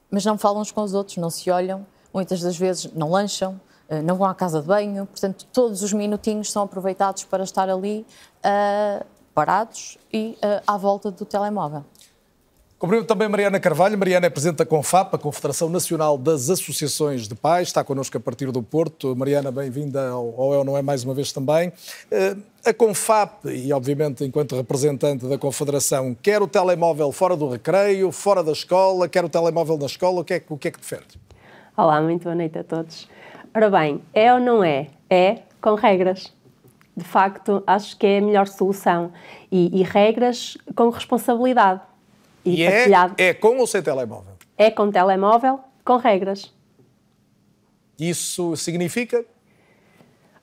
mas 0.10 0.24
não 0.24 0.38
falam 0.38 0.62
uns 0.62 0.72
com 0.72 0.82
os 0.82 0.94
outros, 0.94 1.18
não 1.18 1.30
se 1.30 1.52
olham, 1.52 1.86
muitas 2.14 2.40
das 2.40 2.58
vezes 2.58 2.90
não 2.94 3.12
lancham, 3.12 3.60
eh, 3.90 4.02
não 4.02 4.16
vão 4.16 4.28
à 4.28 4.36
casa 4.36 4.62
de 4.62 4.68
banho, 4.68 5.06
portanto, 5.06 5.46
todos 5.52 5.82
os 5.82 5.94
minutinhos 5.94 6.52
são 6.52 6.64
aproveitados 6.64 7.24
para 7.24 7.44
estar 7.44 7.70
ali 7.70 8.06
uh, 8.40 9.06
parados 9.34 9.98
e 10.12 10.38
uh, 10.44 10.64
à 10.66 10.78
volta 10.78 11.10
do 11.10 11.26
telemóvel. 11.26 11.86
Cumprimento 12.80 13.08
também 13.08 13.28
Mariana 13.28 13.60
Carvalho. 13.60 13.98
Mariana 13.98 14.28
é 14.28 14.30
Presidente 14.30 14.58
da 14.58 14.66
CONFAP, 14.66 15.16
a 15.16 15.18
Confederação 15.18 15.68
Nacional 15.68 16.16
das 16.16 16.48
Associações 16.48 17.28
de 17.28 17.34
Pais. 17.34 17.70
Está 17.70 17.84
connosco 17.84 18.16
a 18.16 18.20
partir 18.20 18.52
do 18.52 18.62
Porto. 18.62 19.16
Mariana, 19.16 19.52
bem-vinda 19.52 20.10
ao 20.10 20.54
Eu 20.54 20.64
Não 20.64 20.78
É 20.78 20.84
mais 20.84 21.04
uma 21.04 21.16
vez 21.16 21.32
também. 21.32 21.74
A 22.64 22.72
CONFAP, 22.72 23.48
e 23.48 23.74
obviamente 23.74 24.24
enquanto 24.24 24.56
representante 24.56 25.26
da 25.26 25.40
Confederação, 25.40 26.16
quer 26.22 26.40
o 26.40 26.48
telemóvel 26.48 27.12
fora 27.12 27.36
do 27.36 27.50
recreio, 27.50 28.12
fora 28.12 28.44
da 28.44 28.52
escola, 28.52 29.10
quer 29.10 29.26
o 29.26 29.30
telemóvel 29.30 29.76
na 29.80 29.88
escola, 29.88 30.22
o 30.22 30.24
que 30.24 30.36
é, 30.36 30.44
o 30.48 30.56
que, 30.56 30.68
é 30.68 30.72
que 30.72 30.80
defende? 30.80 31.20
Olá, 31.76 32.00
muito 32.00 32.26
boa 32.26 32.36
noite 32.36 32.60
a 32.60 32.64
todos. 32.64 33.10
Ora 33.56 33.72
bem, 33.72 34.04
é 34.14 34.32
ou 34.32 34.40
não 34.40 34.64
é? 34.64 34.90
É 35.10 35.40
com 35.60 35.74
regras. 35.74 36.32
De 36.96 37.04
facto, 37.04 37.64
acho 37.66 37.98
que 37.98 38.06
é 38.06 38.20
a 38.20 38.22
melhor 38.22 38.48
solução. 38.48 39.12
E, 39.52 39.82
e 39.82 39.84
regras 39.84 40.60
com 40.76 40.90
responsabilidade. 40.90 41.87
E, 42.48 42.62
e 42.62 42.64
é, 42.64 42.88
é 43.18 43.34
com 43.34 43.58
ou 43.58 43.68
sem 43.68 43.82
telemóvel? 43.82 44.34
É 44.58 44.72
com 44.72 44.90
telemóvel, 44.90 45.60
com 45.84 45.98
regras. 45.98 46.54
Isso 48.00 48.56
significa 48.56 49.26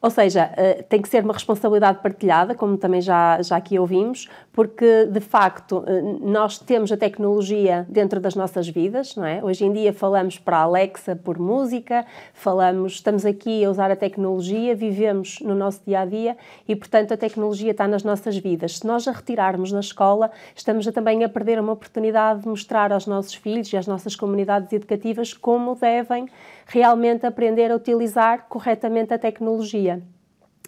ou 0.04 0.10
seja, 0.10 0.50
eh, 0.58 0.84
tem 0.86 1.00
que 1.00 1.08
ser 1.08 1.24
uma 1.24 1.32
responsabilidade 1.32 2.00
partilhada, 2.02 2.54
como 2.54 2.76
também 2.76 3.00
já, 3.00 3.40
já 3.40 3.56
aqui 3.56 3.78
ouvimos, 3.78 4.28
porque 4.52 5.06
de 5.06 5.18
facto 5.18 5.82
eh, 5.86 6.02
nós 6.20 6.58
temos 6.58 6.92
a 6.92 6.96
tecnologia 6.98 7.86
dentro 7.88 8.20
das 8.20 8.34
nossas 8.34 8.68
vidas, 8.68 9.16
não 9.16 9.24
é? 9.24 9.42
Hoje 9.42 9.64
em 9.64 9.72
dia 9.72 9.94
falamos 9.94 10.38
para 10.38 10.58
a 10.58 10.60
Alexa 10.60 11.16
por 11.16 11.38
música, 11.38 12.04
falamos, 12.34 12.92
estamos 12.92 13.24
aqui 13.24 13.64
a 13.64 13.70
usar 13.70 13.90
a 13.90 13.96
tecnologia, 13.96 14.74
vivemos 14.74 15.40
no 15.40 15.54
nosso 15.54 15.80
dia 15.86 16.00
a 16.00 16.04
dia 16.04 16.36
e, 16.68 16.76
portanto, 16.76 17.14
a 17.14 17.16
tecnologia 17.16 17.70
está 17.70 17.88
nas 17.88 18.04
nossas 18.04 18.36
vidas. 18.36 18.80
Se 18.80 18.86
nós 18.86 19.08
a 19.08 19.12
retirarmos 19.12 19.72
na 19.72 19.80
escola, 19.80 20.30
estamos 20.54 20.86
a, 20.86 20.92
também 20.92 21.24
a 21.24 21.30
perder 21.30 21.58
uma 21.58 21.72
oportunidade 21.72 22.42
de 22.42 22.48
mostrar 22.48 22.92
aos 22.92 23.06
nossos 23.06 23.32
filhos 23.32 23.72
e 23.72 23.76
às 23.78 23.86
nossas 23.86 24.14
comunidades 24.14 24.70
educativas 24.70 25.32
como 25.32 25.74
devem 25.74 26.28
realmente 26.66 27.26
aprender 27.26 27.70
a 27.70 27.76
utilizar 27.76 28.48
corretamente 28.48 29.14
a 29.14 29.18
tecnologia. 29.18 30.02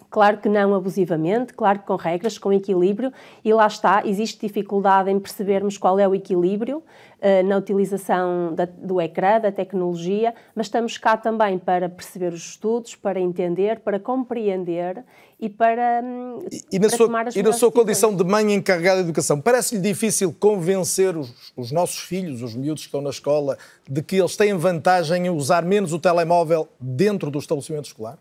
Claro 0.09 0.37
que 0.37 0.47
não 0.47 0.73
abusivamente, 0.73 1.53
claro 1.53 1.79
que 1.79 1.85
com 1.85 1.97
regras, 1.97 2.37
com 2.37 2.53
equilíbrio, 2.53 3.11
e 3.43 3.53
lá 3.53 3.67
está, 3.67 4.03
existe 4.05 4.39
dificuldade 4.47 5.11
em 5.11 5.19
percebermos 5.19 5.77
qual 5.77 5.99
é 5.99 6.07
o 6.07 6.15
equilíbrio 6.15 6.77
uh, 6.77 7.45
na 7.45 7.57
utilização 7.57 8.55
da, 8.55 8.65
do 8.65 9.01
ecrã, 9.01 9.37
da 9.37 9.51
tecnologia, 9.51 10.33
mas 10.55 10.67
estamos 10.67 10.97
cá 10.97 11.17
também 11.17 11.59
para 11.59 11.89
perceber 11.89 12.31
os 12.31 12.41
estudos, 12.41 12.95
para 12.95 13.19
entender, 13.19 13.81
para 13.81 13.99
compreender 13.99 15.03
e 15.37 15.49
para, 15.49 16.01
hum, 16.01 16.39
e, 16.49 16.77
e 16.77 16.79
na 16.79 16.87
para 16.87 16.97
sua, 16.97 17.05
tomar 17.05 17.27
as 17.27 17.35
E 17.35 17.43
na 17.43 17.51
sua 17.51 17.71
condição 17.71 18.15
de 18.15 18.23
mãe 18.23 18.53
encarregada 18.53 19.03
de 19.03 19.09
educação, 19.09 19.41
parece-lhe 19.41 19.81
difícil 19.81 20.33
convencer 20.39 21.17
os, 21.17 21.51
os 21.57 21.69
nossos 21.69 21.99
filhos, 21.99 22.41
os 22.41 22.55
miúdos 22.55 22.83
que 22.83 22.87
estão 22.87 23.01
na 23.01 23.09
escola, 23.09 23.57
de 23.87 24.01
que 24.01 24.15
eles 24.15 24.37
têm 24.37 24.53
vantagem 24.53 25.27
em 25.27 25.29
usar 25.29 25.65
menos 25.65 25.91
o 25.91 25.99
telemóvel 25.99 26.69
dentro 26.79 27.29
do 27.29 27.39
estabelecimento 27.39 27.87
escolar? 27.87 28.17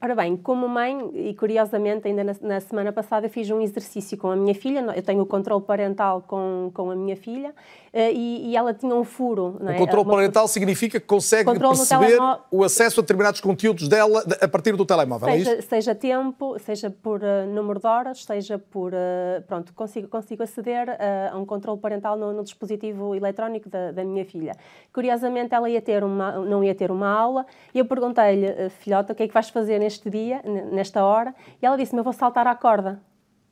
Ora 0.00 0.14
bem, 0.14 0.36
como 0.36 0.68
mãe, 0.68 1.10
e 1.12 1.34
curiosamente, 1.34 2.06
ainda 2.06 2.22
na, 2.22 2.32
na, 2.40 2.60
semana 2.60 2.92
passada 2.92 3.28
fiz 3.28 3.50
um 3.50 3.60
exercício 3.60 4.16
com 4.16 4.30
a 4.30 4.36
minha 4.36 4.54
filha, 4.54 4.80
eu 4.94 5.02
tenho 5.02 5.20
o 5.22 5.26
controle 5.26 5.64
parental 5.64 6.22
com, 6.24 6.70
com 6.72 6.92
a 6.92 6.94
minha 6.94 7.16
filha, 7.16 7.52
eh, 7.92 8.12
e, 8.12 8.50
e 8.50 8.56
ela 8.56 8.72
tinha 8.72 8.94
um 8.94 9.02
furo. 9.02 9.56
Não 9.60 9.72
é? 9.72 9.74
O 9.74 9.78
controle 9.78 10.08
parental 10.08 10.46
significa 10.46 11.00
que 11.00 11.06
consegue 11.06 11.52
perceber 11.58 12.16
o 12.48 12.62
acesso 12.62 13.00
a 13.00 13.02
determinados 13.02 13.40
conteúdos 13.40 13.88
dela 13.88 14.24
a 14.40 14.46
partir 14.46 14.76
do 14.76 14.86
telemóvel, 14.86 15.30
seja, 15.30 15.50
é? 15.50 15.60
Seja 15.62 15.94
tempo, 15.96 16.56
seja 16.60 16.90
por 16.90 17.20
uh, 17.20 17.46
número 17.52 17.80
de 17.80 17.86
horas, 17.88 18.24
seja 18.24 18.56
por... 18.56 18.92
Uh, 18.92 19.42
pronto, 19.48 19.72
consigo, 19.74 20.06
consigo 20.06 20.44
aceder 20.44 20.88
uh, 20.88 21.34
a 21.34 21.38
um 21.38 21.44
controle 21.44 21.80
parental 21.80 22.16
no, 22.16 22.32
no 22.32 22.44
dispositivo 22.44 23.16
eletrónico 23.16 23.68
da, 23.68 23.90
da, 23.90 24.04
minha 24.04 24.24
filha. 24.24 24.54
Curiosamente, 24.92 25.54
ela 25.54 25.68
ia 25.68 25.82
ter 25.82 26.04
uma, 26.04 26.32
não 26.38 26.62
ia 26.62 26.74
ter 26.74 26.92
uma 26.92 27.08
aula, 27.08 27.44
e 27.74 27.80
eu 27.80 27.84
perguntei-lhe, 27.84 28.68
filhota, 28.70 29.12
o 29.12 29.16
que 29.16 29.24
é 29.24 29.28
que 29.28 29.34
vais 29.34 29.48
fazer 29.48 29.80
neste 29.88 30.10
dia, 30.10 30.42
nesta 30.70 31.02
hora? 31.02 31.34
E 31.62 31.64
ela 31.64 31.76
disse-me, 31.76 32.00
eu 32.00 32.04
vou 32.04 32.12
saltar 32.12 32.46
à 32.46 32.54
corda. 32.54 33.00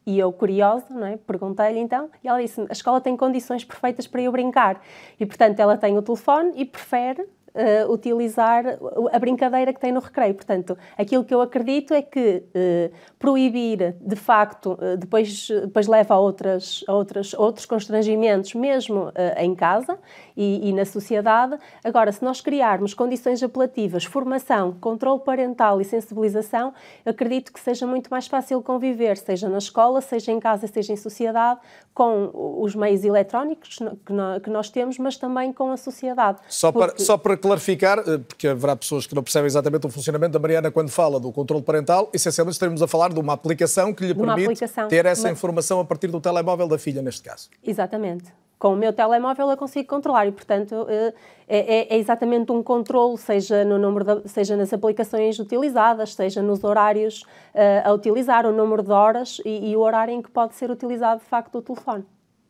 E 0.06 0.18
eu, 0.18 0.30
curiosa, 0.32 0.94
não 0.94 1.06
é? 1.06 1.16
perguntei-lhe 1.16 1.80
então, 1.80 2.08
e 2.22 2.28
ela 2.28 2.40
disse: 2.40 2.60
a 2.60 2.72
escola 2.72 3.00
tem 3.00 3.16
condições 3.16 3.64
perfeitas 3.64 4.06
para 4.06 4.20
eu 4.20 4.30
brincar. 4.30 4.80
E, 5.18 5.26
portanto, 5.26 5.58
ela 5.58 5.76
tem 5.76 5.98
o 5.98 6.02
telefone 6.02 6.52
e 6.54 6.64
prefere 6.64 7.26
uh, 7.56 7.92
utilizar 7.92 8.64
a 9.12 9.18
brincadeira 9.18 9.72
que 9.72 9.80
tem 9.80 9.92
no 9.92 10.00
recreio. 10.00 10.34
Portanto, 10.34 10.76
aquilo 10.96 11.24
que 11.24 11.34
eu 11.34 11.40
acredito 11.40 11.94
é 11.94 12.02
que 12.02 12.44
uh, 12.46 12.94
proibir, 13.18 13.96
de 14.00 14.16
facto, 14.16 14.72
uh, 14.72 14.96
depois, 14.96 15.48
depois 15.48 15.86
leva 15.86 16.14
a, 16.14 16.18
outras, 16.18 16.84
a 16.86 16.92
outras, 16.92 17.34
outros 17.34 17.66
constrangimentos, 17.66 18.54
mesmo 18.54 19.12
em 19.38 19.54
casa 19.54 19.98
e, 20.36 20.68
e, 20.68 20.72
na 20.72 20.84
sociedade. 20.84 21.58
Agora, 21.82 22.12
se 22.12 22.22
nós 22.22 22.40
criarmos 22.40 22.92
condições 22.94 23.42
apelativas, 23.42 24.04
formação, 24.04 24.72
controle 24.80 25.20
parental 25.20 25.80
e 25.80 25.84
sensibilização, 25.84 26.72
acredito 27.04 27.52
que 27.52 27.60
seja 27.60 27.86
muito 27.86 28.08
mais 28.10 28.26
fácil 28.26 28.62
conviver, 28.62 29.16
seja 29.16 29.48
na 29.48 29.58
escola, 29.58 30.00
seja 30.00 30.32
em 30.32 30.40
casa, 30.40 30.66
seja 30.66 30.92
em 30.92 30.96
sociedade, 30.96 31.60
com 31.96 32.30
os 32.60 32.74
meios 32.74 33.02
eletrónicos 33.04 33.78
que 34.44 34.50
nós 34.50 34.68
temos, 34.68 34.98
mas 34.98 35.16
também 35.16 35.50
com 35.50 35.72
a 35.72 35.78
sociedade. 35.78 36.40
Só 36.46 36.70
para, 36.70 36.92
só 36.98 37.16
para 37.16 37.38
clarificar, 37.38 38.00
eh, 38.00 38.18
porque 38.18 38.48
haverá 38.48 38.76
pessoas 38.76 39.06
que 39.06 39.14
não 39.14 39.22
percebem 39.22 39.46
exatamente 39.46 39.86
o 39.86 39.90
funcionamento 39.90 40.34
da 40.34 40.38
Mariana 40.38 40.70
quando 40.70 40.90
fala 40.90 41.18
do 41.18 41.32
controle 41.32 41.62
parental, 41.62 42.10
essencialmente 42.12 42.52
estaremos 42.52 42.82
a 42.82 42.86
falar 42.86 43.14
de 43.14 43.18
uma 43.18 43.32
aplicação 43.32 43.94
que 43.94 44.04
lhe 44.04 44.14
permite 44.14 44.62
ter 44.90 45.06
essa 45.06 45.30
informação 45.30 45.80
a 45.80 45.86
partir 45.86 46.08
do 46.08 46.20
telemóvel 46.20 46.68
da 46.68 46.76
filha, 46.76 47.00
neste 47.00 47.22
caso. 47.22 47.48
Exatamente. 47.64 48.30
Com 48.58 48.72
o 48.72 48.76
meu 48.76 48.92
telemóvel 48.92 49.50
eu 49.50 49.56
consigo 49.56 49.86
controlar 49.86 50.26
e, 50.26 50.32
portanto, 50.32 50.86
eh, 50.88 51.12
é, 51.46 51.58
é, 51.58 51.94
é 51.94 51.98
exatamente 51.98 52.50
um 52.50 52.62
controle, 52.62 53.18
seja, 53.18 53.64
no 53.64 53.78
número 53.78 54.22
de, 54.22 54.28
seja 54.28 54.56
nas 54.56 54.72
aplicações 54.72 55.38
utilizadas, 55.38 56.14
seja 56.14 56.40
nos 56.42 56.64
horários 56.64 57.22
uh, 57.54 57.88
a 57.88 57.92
utilizar, 57.92 58.46
o 58.46 58.52
número 58.52 58.82
de 58.82 58.90
horas 58.90 59.40
e, 59.44 59.70
e 59.70 59.76
o 59.76 59.80
horário 59.80 60.14
em 60.14 60.22
que 60.22 60.30
pode 60.30 60.54
ser 60.54 60.70
utilizado, 60.70 61.20
de 61.20 61.26
facto, 61.26 61.58
o 61.58 61.62
telefone, 61.62 62.04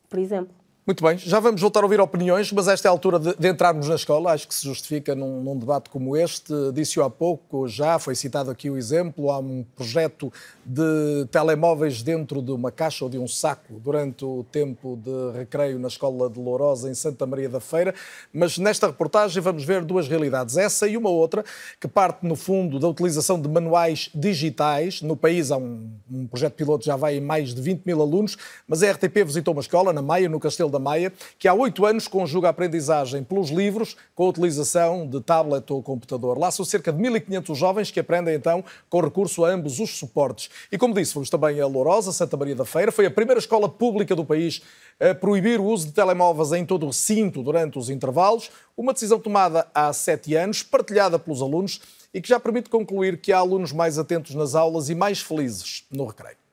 por 0.08 0.18
exemplo. 0.18 0.65
Muito 0.86 1.02
bem, 1.02 1.18
já 1.18 1.40
vamos 1.40 1.60
voltar 1.60 1.80
a 1.80 1.82
ouvir 1.82 2.00
opiniões, 2.00 2.52
mas 2.52 2.68
esta 2.68 2.86
é 2.86 2.88
a 2.88 2.92
altura 2.92 3.18
de, 3.18 3.34
de 3.36 3.48
entrarmos 3.48 3.88
na 3.88 3.96
escola, 3.96 4.30
acho 4.30 4.46
que 4.46 4.54
se 4.54 4.64
justifica 4.64 5.16
num, 5.16 5.42
num 5.42 5.58
debate 5.58 5.90
como 5.90 6.16
este. 6.16 6.54
Disse-o 6.72 7.02
há 7.02 7.10
pouco, 7.10 7.66
já 7.66 7.98
foi 7.98 8.14
citado 8.14 8.52
aqui 8.52 8.70
o 8.70 8.76
exemplo, 8.76 9.32
há 9.32 9.40
um 9.40 9.64
projeto 9.74 10.32
de 10.64 11.26
telemóveis 11.28 12.04
dentro 12.04 12.40
de 12.40 12.52
uma 12.52 12.70
caixa 12.70 13.04
ou 13.04 13.10
de 13.10 13.18
um 13.18 13.26
saco 13.26 13.80
durante 13.80 14.24
o 14.24 14.46
tempo 14.52 14.96
de 15.02 15.36
recreio 15.36 15.76
na 15.76 15.88
escola 15.88 16.30
de 16.30 16.38
Lourosa, 16.38 16.88
em 16.88 16.94
Santa 16.94 17.26
Maria 17.26 17.48
da 17.48 17.58
Feira, 17.58 17.92
mas 18.32 18.56
nesta 18.56 18.86
reportagem 18.86 19.42
vamos 19.42 19.64
ver 19.64 19.84
duas 19.84 20.06
realidades, 20.06 20.56
essa 20.56 20.86
e 20.86 20.96
uma 20.96 21.10
outra, 21.10 21.44
que 21.80 21.88
parte 21.88 22.24
no 22.24 22.36
fundo 22.36 22.78
da 22.78 22.86
utilização 22.86 23.40
de 23.40 23.48
manuais 23.48 24.08
digitais. 24.14 25.02
No 25.02 25.16
país 25.16 25.50
há 25.50 25.56
um, 25.56 25.90
um 26.08 26.28
projeto 26.28 26.54
piloto, 26.54 26.84
já 26.84 26.94
vai 26.94 27.16
em 27.16 27.20
mais 27.20 27.52
de 27.52 27.60
20 27.60 27.82
mil 27.84 28.00
alunos, 28.00 28.38
mas 28.68 28.84
a 28.84 28.92
RTP 28.92 29.24
visitou 29.24 29.52
uma 29.52 29.62
escola 29.62 29.92
na 29.92 30.00
Maia, 30.00 30.28
no 30.28 30.38
Castelo 30.38 30.70
da 30.70 30.75
Maia, 30.78 31.12
que 31.38 31.48
há 31.48 31.54
oito 31.54 31.84
anos 31.84 32.08
conjuga 32.08 32.48
a 32.48 32.50
aprendizagem 32.50 33.22
pelos 33.22 33.50
livros 33.50 33.96
com 34.14 34.24
a 34.24 34.28
utilização 34.28 35.06
de 35.06 35.20
tablet 35.20 35.70
ou 35.72 35.82
computador. 35.82 36.38
Lá 36.38 36.50
são 36.50 36.64
cerca 36.64 36.92
de 36.92 37.02
1.500 37.02 37.54
jovens 37.54 37.90
que 37.90 38.00
aprendem 38.00 38.34
então 38.34 38.64
com 38.88 39.00
recurso 39.00 39.44
a 39.44 39.50
ambos 39.50 39.80
os 39.80 39.96
suportes. 39.98 40.50
E 40.70 40.78
como 40.78 40.94
disse, 40.94 41.12
fomos 41.12 41.30
também 41.30 41.60
a 41.60 41.66
Lourosa, 41.66 42.12
Santa 42.12 42.36
Maria 42.36 42.54
da 42.54 42.64
Feira, 42.64 42.92
foi 42.92 43.06
a 43.06 43.10
primeira 43.10 43.38
escola 43.38 43.68
pública 43.68 44.14
do 44.14 44.24
país 44.24 44.62
a 44.98 45.14
proibir 45.14 45.60
o 45.60 45.64
uso 45.64 45.86
de 45.86 45.92
telemóveis 45.92 46.52
em 46.52 46.64
todo 46.64 46.84
o 46.84 46.86
recinto 46.86 47.42
durante 47.42 47.78
os 47.78 47.90
intervalos, 47.90 48.50
uma 48.76 48.92
decisão 48.92 49.18
tomada 49.18 49.66
há 49.74 49.92
sete 49.92 50.34
anos, 50.34 50.62
partilhada 50.62 51.18
pelos 51.18 51.42
alunos 51.42 51.80
e 52.12 52.20
que 52.20 52.28
já 52.28 52.40
permite 52.40 52.70
concluir 52.70 53.18
que 53.18 53.32
há 53.32 53.38
alunos 53.38 53.72
mais 53.72 53.98
atentos 53.98 54.34
nas 54.34 54.54
aulas 54.54 54.88
e 54.88 54.94
mais 54.94 55.20
felizes 55.20 55.84
no 55.90 56.06
recreio. 56.06 56.45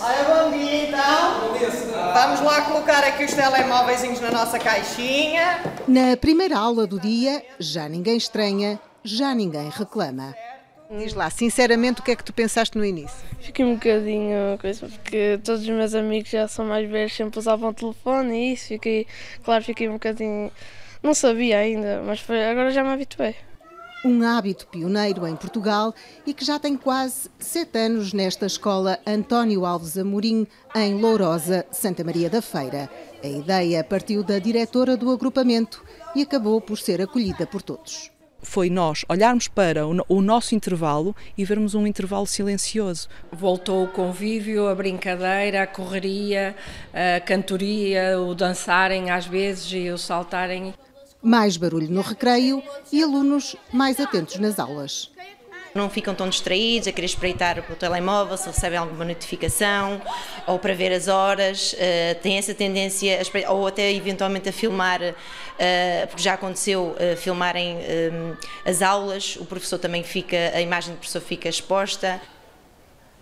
Olha, 0.00 0.24
bom 0.24 0.50
dia 0.50 0.88
então. 0.88 1.48
Bom 1.48 1.58
dia, 1.58 1.70
Vamos 1.70 2.40
lá 2.40 2.62
colocar 2.62 3.02
aqui 3.04 3.24
os 3.24 3.32
telemóveis 3.32 4.20
na 4.20 4.30
nossa 4.30 4.58
caixinha. 4.58 5.60
Na 5.86 6.16
primeira 6.16 6.58
aula 6.58 6.86
do 6.86 7.00
dia, 7.00 7.42
já 7.58 7.88
ninguém 7.88 8.16
estranha, 8.16 8.78
já 9.02 9.34
ninguém 9.34 9.70
reclama. 9.70 10.34
Diz 10.90 11.14
lá, 11.14 11.30
sinceramente, 11.30 12.00
o 12.00 12.04
que 12.04 12.10
é 12.10 12.16
que 12.16 12.24
tu 12.24 12.32
pensaste 12.32 12.76
no 12.76 12.84
início? 12.84 13.18
Fiquei 13.40 13.64
um 13.64 13.74
bocadinho 13.74 14.58
coisa, 14.58 14.86
porque 14.86 15.38
todos 15.42 15.62
os 15.62 15.68
meus 15.68 15.94
amigos 15.94 16.30
já 16.30 16.48
são 16.48 16.64
mais 16.64 16.88
velhos, 16.88 17.14
sempre 17.14 17.38
usavam 17.38 17.72
telefone 17.72 18.50
e 18.50 18.52
isso, 18.54 18.68
fiquei, 18.68 19.06
claro, 19.42 19.64
fiquei 19.64 19.88
um 19.88 19.94
bocadinho. 19.94 20.50
Não 21.02 21.14
sabia 21.14 21.58
ainda, 21.58 22.02
mas 22.04 22.20
foi, 22.20 22.44
agora 22.44 22.70
já 22.70 22.82
me 22.82 22.90
habituei 22.90 23.34
um 24.04 24.22
hábito 24.22 24.66
pioneiro 24.68 25.26
em 25.26 25.34
Portugal 25.34 25.94
e 26.26 26.32
que 26.32 26.44
já 26.44 26.58
tem 26.58 26.76
quase 26.76 27.28
sete 27.38 27.78
anos 27.78 28.12
nesta 28.12 28.46
escola 28.46 28.98
António 29.06 29.64
Alves 29.64 29.98
Amorim, 29.98 30.46
em 30.74 30.94
Lourosa, 30.94 31.66
Santa 31.70 32.04
Maria 32.04 32.30
da 32.30 32.40
Feira. 32.40 32.88
A 33.22 33.26
ideia 33.26 33.82
partiu 33.82 34.22
da 34.22 34.38
diretora 34.38 34.96
do 34.96 35.10
agrupamento 35.10 35.84
e 36.14 36.22
acabou 36.22 36.60
por 36.60 36.78
ser 36.78 37.02
acolhida 37.02 37.46
por 37.46 37.62
todos. 37.62 38.10
Foi 38.40 38.70
nós 38.70 39.04
olharmos 39.08 39.48
para 39.48 39.84
o 39.84 40.22
nosso 40.22 40.54
intervalo 40.54 41.14
e 41.36 41.44
vermos 41.44 41.74
um 41.74 41.84
intervalo 41.84 42.26
silencioso. 42.26 43.08
Voltou 43.32 43.84
o 43.84 43.88
convívio, 43.88 44.68
a 44.68 44.74
brincadeira, 44.76 45.64
a 45.64 45.66
correria, 45.66 46.54
a 46.94 47.20
cantoria, 47.20 48.20
o 48.20 48.36
dançarem 48.36 49.10
às 49.10 49.26
vezes 49.26 49.72
e 49.72 49.90
o 49.90 49.98
saltarem 49.98 50.72
mais 51.22 51.56
barulho 51.56 51.90
no 51.90 52.00
recreio 52.00 52.62
e 52.92 53.02
alunos 53.02 53.56
mais 53.72 53.98
atentos 54.00 54.38
nas 54.38 54.58
aulas. 54.58 55.10
Não 55.74 55.90
ficam 55.90 56.14
tão 56.14 56.28
distraídos 56.28 56.88
a 56.88 56.92
querer 56.92 57.06
espreitar 57.06 57.58
o 57.70 57.76
telemóvel 57.76 58.36
se 58.36 58.46
recebem 58.46 58.78
alguma 58.78 59.04
notificação 59.04 60.00
ou 60.46 60.58
para 60.58 60.74
ver 60.74 60.92
as 60.92 61.08
horas. 61.08 61.74
Uh, 61.74 62.20
tem 62.22 62.38
essa 62.38 62.54
tendência, 62.54 63.20
a, 63.46 63.52
ou 63.52 63.66
até 63.66 63.92
eventualmente 63.92 64.48
a 64.48 64.52
filmar, 64.52 65.00
uh, 65.02 66.06
porque 66.08 66.22
já 66.22 66.34
aconteceu 66.34 66.96
uh, 66.96 67.16
filmarem 67.16 67.78
as 68.64 68.82
aulas, 68.82 69.36
o 69.36 69.44
professor 69.44 69.78
também 69.78 70.02
fica, 70.02 70.36
a 70.54 70.60
imagem 70.60 70.94
do 70.94 70.98
professor 70.98 71.20
fica 71.20 71.48
exposta. 71.48 72.20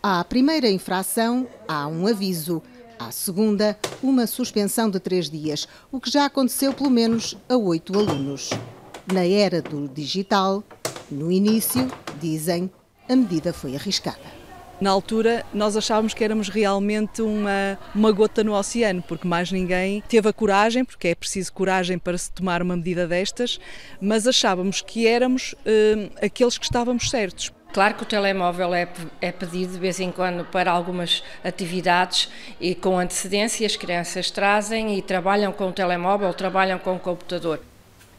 À 0.03 0.23
primeira 0.25 0.69
infração, 0.69 1.49
há 1.67 1.87
um 1.89 2.07
aviso. 2.07 2.63
À 2.99 3.11
segunda, 3.11 3.79
uma 4.03 4.27
suspensão 4.27 4.89
de 4.89 4.99
três 4.99 5.29
dias, 5.29 5.69
o 5.93 6.01
que 6.01 6.11
já 6.11 6.25
aconteceu 6.25 6.73
pelo 6.73 6.91
menos 6.91 7.37
a 7.47 7.55
oito 7.55 7.97
alunos. 7.97 8.51
Na 9.13 9.25
era 9.25 9.61
do 9.61 9.87
digital, 9.87 10.65
no 11.11 11.31
início, 11.31 11.89
dizem, 12.19 12.71
a 13.07 13.15
medida 13.15 13.53
foi 13.53 13.77
arriscada. 13.77 14.37
Na 14.81 14.91
altura, 14.91 15.45
nós 15.53 15.77
achávamos 15.77 16.15
que 16.15 16.25
éramos 16.25 16.49
realmente 16.49 17.21
uma, 17.21 17.79
uma 17.95 18.13
gota 18.13 18.43
no 18.43 18.55
oceano, 18.55 19.03
porque 19.03 19.29
mais 19.29 19.53
ninguém 19.53 20.03
teve 20.09 20.29
a 20.29 20.33
coragem, 20.33 20.85
porque 20.85 21.09
é 21.09 21.15
preciso 21.15 21.53
coragem 21.53 21.99
para 21.99 22.17
se 22.17 22.31
tomar 22.31 22.63
uma 22.63 22.77
medida 22.77 23.07
destas, 23.07 23.61
mas 24.01 24.27
achávamos 24.27 24.81
que 24.81 25.07
éramos 25.07 25.53
uh, 25.53 26.13
aqueles 26.21 26.57
que 26.57 26.65
estávamos 26.65 27.11
certos. 27.11 27.53
Claro 27.77 27.93
que 27.93 28.05
o 28.05 28.07
telemóvel 28.07 28.75
é, 28.75 28.89
é 29.21 29.31
pedido 29.31 29.75
de 29.75 29.79
vez 29.79 30.01
em 30.01 30.11
quando 30.11 30.47
para 30.47 30.71
algumas 30.71 31.23
atividades 31.45 32.27
e 32.59 32.75
com 32.75 32.99
antecedência 32.99 33.67
as 33.67 33.77
crianças 33.77 34.31
trazem 34.31 34.97
e 34.97 35.03
trabalham 35.03 35.53
com 35.53 35.69
o 35.69 35.73
telemóvel, 35.73 36.33
trabalham 36.33 36.79
com 36.79 36.97
o 36.97 36.99
computador. 36.99 37.61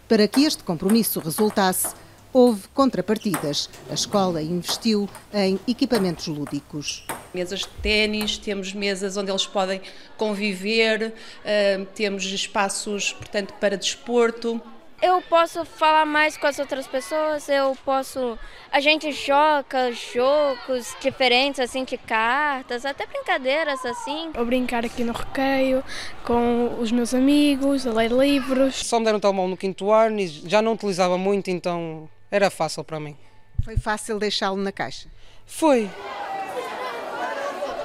Para 0.07 0.27
que 0.27 0.43
este 0.43 0.63
compromisso 0.63 1.19
resultasse, 1.19 1.95
houve 2.31 2.67
contrapartidas. 2.67 3.67
A 3.89 3.95
escola 3.95 4.43
investiu 4.43 5.09
em 5.33 5.59
equipamentos 5.67 6.27
lúdicos. 6.27 7.07
Mesas 7.33 7.61
de 7.61 7.69
ténis, 7.81 8.37
temos 8.37 8.73
mesas 8.73 9.17
onde 9.17 9.31
eles 9.31 9.47
podem 9.47 9.81
conviver, 10.17 11.15
uh, 11.15 11.85
temos 11.95 12.23
espaços, 12.25 13.11
portanto, 13.11 13.55
para 13.59 13.75
desporto 13.75 14.61
eu 15.01 15.21
posso 15.21 15.63
falar 15.63 16.05
mais 16.05 16.37
com 16.37 16.47
as 16.47 16.57
outras 16.57 16.87
pessoas, 16.87 17.47
eu 17.49 17.77
posso. 17.85 18.37
A 18.71 18.79
gente 18.79 19.11
joga 19.11 19.91
jogos 19.91 20.95
diferentes, 20.99 21.59
assim, 21.59 21.83
de 21.83 21.97
cartas, 21.97 22.85
até 22.85 23.05
brincadeiras 23.05 23.85
assim. 23.85 24.31
Ou 24.35 24.45
brincar 24.45 24.83
aqui 24.83 25.03
no 25.03 25.13
recreio, 25.13 25.83
com 26.25 26.77
os 26.79 26.91
meus 26.91 27.13
amigos, 27.13 27.85
a 27.85 27.93
ler 27.93 28.11
livros. 28.11 28.75
Só 28.75 28.99
me 28.99 29.05
deram 29.05 29.19
telemóvel 29.19 29.51
no 29.51 29.57
quinto 29.57 29.91
ano 29.91 30.19
e 30.19 30.27
já 30.27 30.61
não 30.61 30.73
utilizava 30.73 31.17
muito, 31.17 31.49
então 31.49 32.09
era 32.31 32.49
fácil 32.49 32.83
para 32.83 32.99
mim. 32.99 33.15
Foi 33.63 33.77
fácil 33.77 34.17
deixá-lo 34.17 34.57
na 34.57 34.71
caixa? 34.71 35.07
Foi. 35.45 35.89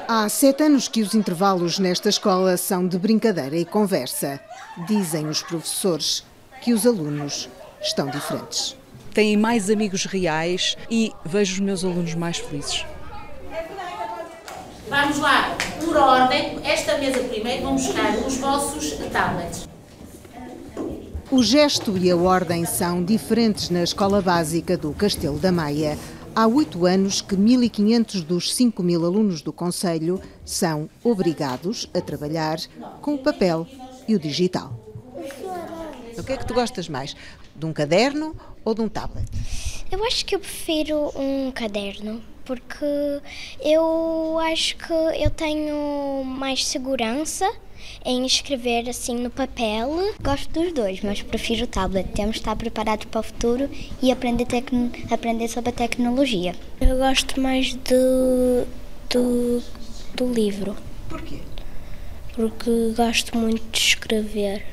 Há 0.09 0.29
sete 0.29 0.65
anos 0.65 0.89
que 0.89 1.01
os 1.01 1.15
intervalos 1.15 1.79
nesta 1.79 2.09
escola 2.09 2.57
são 2.57 2.87
de 2.87 2.99
brincadeira 2.99 3.57
e 3.57 3.65
conversa, 3.65 4.41
dizem 4.87 5.27
os 5.27 5.43
professores 5.43 6.25
que 6.63 6.73
os 6.73 6.87
alunos 6.87 7.49
estão 7.81 8.09
diferentes. 8.09 8.77
Têm 9.13 9.37
mais 9.37 9.69
amigos 9.69 10.05
reais 10.07 10.77
e 10.91 11.13
vejo 11.25 11.55
os 11.55 11.61
meus 11.61 11.85
alunos 11.85 12.15
mais 12.15 12.39
felizes. 12.39 12.87
Vamos 14.89 15.19
lá, 15.19 15.57
por 15.85 15.97
ordem, 15.97 16.61
esta 16.65 16.99
mesa 16.99 17.19
primeiro, 17.25 17.63
vamos 17.65 17.87
buscar 17.87 18.17
os 18.19 18.37
vossos 18.37 18.93
tablets. 19.11 19.69
O 21.31 21.43
gesto 21.43 21.97
e 21.97 22.11
a 22.11 22.17
ordem 22.17 22.65
são 22.67 23.03
diferentes 23.03 23.71
na 23.71 23.83
escola 23.83 24.21
básica 24.21 24.77
do 24.77 24.93
Castelo 24.93 25.39
da 25.39 25.51
Maia. 25.51 25.99
Há 26.37 26.47
oito 26.47 26.87
anos 26.87 27.21
que 27.21 27.35
1.500 27.35 28.23
dos 28.23 28.55
5 28.55 28.83
mil 28.83 29.05
alunos 29.05 29.41
do 29.43 29.53
Conselho 29.53 30.21
são 30.45 30.89
obrigados 31.03 31.89
a 31.95 32.01
trabalhar 32.01 32.59
com 33.01 33.15
o 33.15 33.19
papel 33.19 33.67
e 34.07 34.15
o 34.15 34.19
digital. 34.19 34.82
O 36.19 36.25
que 36.25 36.33
é 36.33 36.37
que 36.37 36.47
tu 36.47 36.55
gostas 36.55 36.89
mais? 36.89 37.17
De 37.55 37.67
um 37.67 37.73
caderno 37.73 38.37
ou 38.65 38.75
de 38.75 38.81
um 38.81 38.89
tablet? 38.89 39.27
Eu 39.91 40.05
acho 40.05 40.25
que 40.25 40.35
eu 40.35 40.41
prefiro 40.41 41.13
um 41.17 41.51
caderno, 41.51 42.23
porque 42.45 43.21
eu 43.61 44.39
acho 44.41 44.77
que 44.77 44.93
eu 44.93 45.31
tenho 45.31 46.25
mais 46.25 46.67
segurança 46.67 47.51
em 48.05 48.25
escrever 48.25 48.89
assim 48.89 49.17
no 49.17 49.31
papel. 49.31 50.15
Gosto 50.23 50.51
dos 50.51 50.73
dois, 50.73 51.01
mas 51.03 51.23
prefiro 51.23 51.65
o 51.65 51.67
tablet. 51.67 52.09
Temos 52.13 52.35
de 52.35 52.41
estar 52.41 52.57
preparados 52.57 53.07
para 53.07 53.21
o 53.21 53.23
futuro 53.23 53.69
e 54.01 54.11
aprender, 54.11 54.47
aprender 55.11 55.49
sobre 55.49 55.71
a 55.71 55.73
tecnologia. 55.73 56.55
Eu 56.81 56.97
gosto 56.97 57.41
mais 57.41 57.75
do, 57.75 58.67
do, 59.11 59.63
do 60.15 60.33
livro. 60.33 60.77
Porquê? 61.09 61.41
Porque 62.35 62.95
gosto 62.97 63.37
muito 63.37 63.63
de 63.71 63.79
escrever 63.79 64.72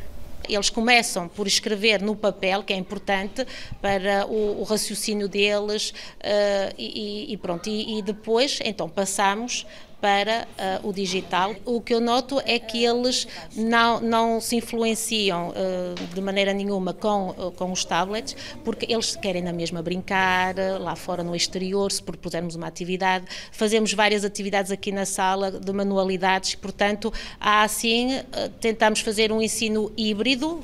eles 0.54 0.70
começam 0.70 1.28
por 1.28 1.48
escrever 1.48 2.02
no 2.02 2.16
papel, 2.16 2.64
que 2.64 2.74
é 2.74 2.76
importante 2.76 3.46
para 3.82 4.26
o, 4.26 4.62
o 4.62 4.64
raciocínio 4.64 5.28
deles, 5.28 5.92
uh, 5.92 6.74
e, 6.78 7.32
e, 7.34 7.38
pronto, 7.38 7.70
e, 7.70 8.00
e, 8.00 8.02
depois 8.02 8.60
então 8.64 8.90
passamos 8.90 9.66
para 10.02 10.47
uh, 10.83 10.87
o 10.87 10.93
digital. 10.93 11.56
O 11.65 11.81
que 11.81 11.93
eu 11.93 12.00
noto 12.00 12.41
é 12.45 12.58
que 12.58 12.83
eles 12.83 13.27
não, 13.56 14.00
não 14.00 14.41
se 14.41 14.56
influenciam 14.56 15.50
uh, 15.50 16.13
de 16.13 16.21
maneira 16.21 16.54
nenhuma 16.54 16.93
com, 16.93 17.29
uh, 17.29 17.52
com 17.52 17.71
os 17.71 17.83
tablets, 17.85 18.35
porque 18.63 18.91
eles 18.91 19.15
querem 19.15 19.41
na 19.41 19.54
mesma 19.54 19.81
brincar, 19.81 20.56
lá 20.79 20.95
fora 20.95 21.23
no 21.23 21.35
exterior, 21.35 21.91
se 21.91 22.02
propusermos 22.02 22.56
uma 22.56 22.67
atividade. 22.67 23.25
Fazemos 23.52 23.93
várias 23.93 24.23
atividades 24.23 24.71
aqui 24.71 24.91
na 24.91 25.06
sala 25.06 25.52
de 25.52 25.71
manualidades, 25.73 26.56
portanto, 26.56 27.12
há 27.39 27.63
assim, 27.63 28.21
tentamos 28.60 29.02
fazer 29.02 29.31
um 29.31 29.41
ensino 29.41 29.91
híbrido, 29.97 30.63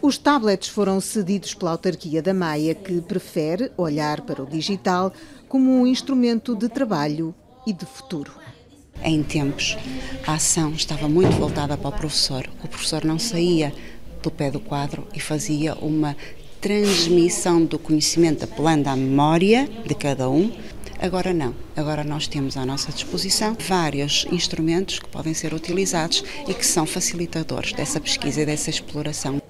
os 0.00 0.16
tablets 0.16 0.68
foram 0.68 1.00
cedidos 1.00 1.54
pela 1.54 1.72
autarquia 1.72 2.22
da 2.22 2.32
Maia, 2.32 2.72
que 2.72 3.00
prefere 3.00 3.72
olhar 3.76 4.20
para 4.20 4.42
o 4.42 4.46
digital 4.46 5.12
como 5.48 5.72
um 5.72 5.86
instrumento 5.86 6.54
de 6.54 6.68
trabalho 6.68 7.34
e 7.66 7.72
de 7.72 7.84
futuro. 7.84 8.32
Em 9.02 9.22
tempos, 9.22 9.76
a 10.26 10.34
ação 10.34 10.72
estava 10.72 11.08
muito 11.08 11.36
voltada 11.36 11.76
para 11.76 11.88
o 11.88 11.92
professor. 11.92 12.48
O 12.62 12.68
professor 12.68 13.04
não 13.04 13.18
saía 13.18 13.72
do 14.22 14.30
pé 14.30 14.50
do 14.50 14.60
quadro 14.60 15.06
e 15.14 15.20
fazia 15.20 15.74
uma 15.76 16.16
transmissão 16.60 17.64
do 17.64 17.78
conhecimento 17.78 18.44
apelando 18.44 18.88
à 18.88 18.96
memória 18.96 19.68
de 19.86 19.94
cada 19.94 20.28
um. 20.28 20.50
Agora 21.00 21.32
não, 21.32 21.54
agora 21.76 22.02
nós 22.02 22.26
temos 22.26 22.56
à 22.56 22.66
nossa 22.66 22.90
disposição 22.90 23.56
vários 23.68 24.26
instrumentos 24.32 24.98
que 24.98 25.08
podem 25.08 25.32
ser 25.32 25.54
utilizados 25.54 26.24
e 26.48 26.52
que 26.52 26.66
são 26.66 26.84
facilitadores 26.84 27.72
dessa 27.72 28.00
pesquisa 28.00 28.42
e 28.42 28.46
dessa 28.46 28.68
exploração. 28.68 29.40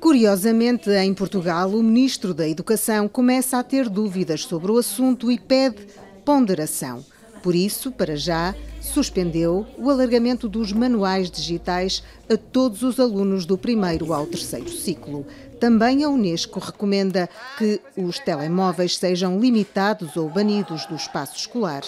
Curiosamente, 0.00 0.90
em 0.90 1.14
Portugal, 1.14 1.70
o 1.70 1.82
Ministro 1.82 2.34
da 2.34 2.48
Educação 2.48 3.06
começa 3.06 3.58
a 3.58 3.62
ter 3.62 3.88
dúvidas 3.88 4.42
sobre 4.42 4.72
o 4.72 4.78
assunto 4.78 5.30
e 5.30 5.38
pede 5.38 5.86
ponderação. 6.24 7.04
Por 7.42 7.54
isso, 7.54 7.90
para 7.90 8.16
já, 8.16 8.54
suspendeu 8.80 9.66
o 9.78 9.88
alargamento 9.88 10.48
dos 10.48 10.72
manuais 10.72 11.30
digitais 11.30 12.02
a 12.28 12.36
todos 12.36 12.82
os 12.82 13.00
alunos 13.00 13.46
do 13.46 13.56
primeiro 13.56 14.12
ao 14.12 14.26
terceiro 14.26 14.68
ciclo. 14.68 15.26
Também 15.58 16.04
a 16.04 16.08
Unesco 16.08 16.58
recomenda 16.58 17.28
que 17.58 17.80
os 17.96 18.18
telemóveis 18.18 18.96
sejam 18.96 19.38
limitados 19.38 20.16
ou 20.16 20.28
banidos 20.28 20.86
do 20.86 20.94
espaço 20.94 21.36
escolar. 21.36 21.82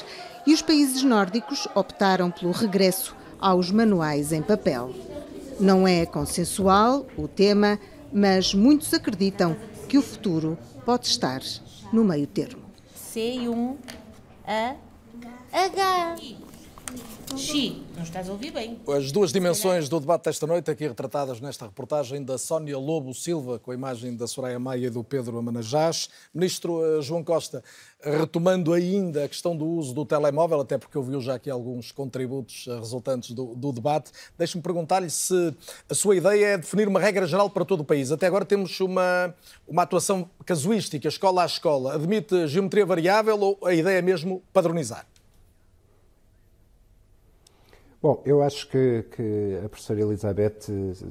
E 0.46 0.52
os 0.52 0.62
países 0.62 1.02
nórdicos 1.02 1.68
optaram 1.74 2.30
pelo 2.30 2.52
regresso 2.52 3.16
aos 3.40 3.70
manuais 3.70 4.32
em 4.32 4.42
papel. 4.42 4.94
Não 5.58 5.86
é 5.86 6.04
consensual 6.06 7.06
o 7.16 7.28
tema, 7.28 7.78
mas 8.12 8.54
muitos 8.54 8.92
acreditam 8.92 9.56
que 9.88 9.98
o 9.98 10.02
futuro 10.02 10.58
pode 10.84 11.06
estar 11.06 11.40
no 11.92 12.04
meio 12.04 12.26
termo. 12.26 12.62
C1 12.96 13.76
A 14.46 14.74
H. 15.52 16.16
Xi, 17.36 17.82
não 17.94 18.02
estás 18.02 18.28
a 18.28 18.32
ouvir 18.32 18.50
bem. 18.50 18.78
As 18.88 19.12
duas 19.12 19.32
dimensões 19.32 19.86
do 19.86 20.00
debate 20.00 20.24
desta 20.24 20.46
noite, 20.46 20.70
aqui 20.70 20.86
retratadas 20.86 21.40
nesta 21.40 21.66
reportagem 21.66 22.22
da 22.22 22.38
Sónia 22.38 22.78
Lobo 22.78 23.12
Silva, 23.12 23.58
com 23.58 23.70
a 23.70 23.74
imagem 23.74 24.16
da 24.16 24.26
Soraya 24.26 24.58
Maia 24.58 24.86
e 24.86 24.90
do 24.90 25.04
Pedro 25.04 25.36
Amanajás. 25.36 26.08
Ministro 26.34 26.82
eh, 26.84 27.02
João 27.02 27.22
Costa, 27.22 27.62
retomando 28.02 28.72
ainda 28.72 29.24
a 29.24 29.28
questão 29.28 29.54
do 29.54 29.66
uso 29.66 29.92
do 29.94 30.06
telemóvel, 30.06 30.60
até 30.60 30.78
porque 30.78 30.96
ouviu 30.96 31.20
já 31.20 31.34
aqui 31.34 31.50
alguns 31.50 31.92
contributos 31.92 32.66
eh, 32.66 32.78
resultantes 32.78 33.32
do, 33.32 33.54
do 33.54 33.72
debate, 33.72 34.10
deixe-me 34.38 34.62
perguntar-lhe 34.62 35.10
se 35.10 35.54
a 35.88 35.94
sua 35.94 36.16
ideia 36.16 36.46
é 36.46 36.58
definir 36.58 36.88
uma 36.88 37.00
regra 37.00 37.26
geral 37.26 37.50
para 37.50 37.64
todo 37.64 37.80
o 37.80 37.84
país. 37.84 38.10
Até 38.10 38.26
agora 38.26 38.44
temos 38.46 38.80
uma, 38.80 39.34
uma 39.68 39.82
atuação 39.82 40.30
casuística, 40.46 41.08
escola 41.08 41.42
a 41.42 41.46
escola. 41.46 41.94
Admite 41.94 42.46
geometria 42.46 42.86
variável 42.86 43.38
ou 43.38 43.58
a 43.66 43.74
ideia 43.74 43.98
é 43.98 44.02
mesmo 44.02 44.42
padronizar? 44.50 45.11
Bom, 48.02 48.20
eu 48.26 48.42
acho 48.42 48.68
que, 48.68 49.04
que 49.14 49.60
a 49.64 49.68
professora 49.68 50.00
Elizabeth 50.00 50.58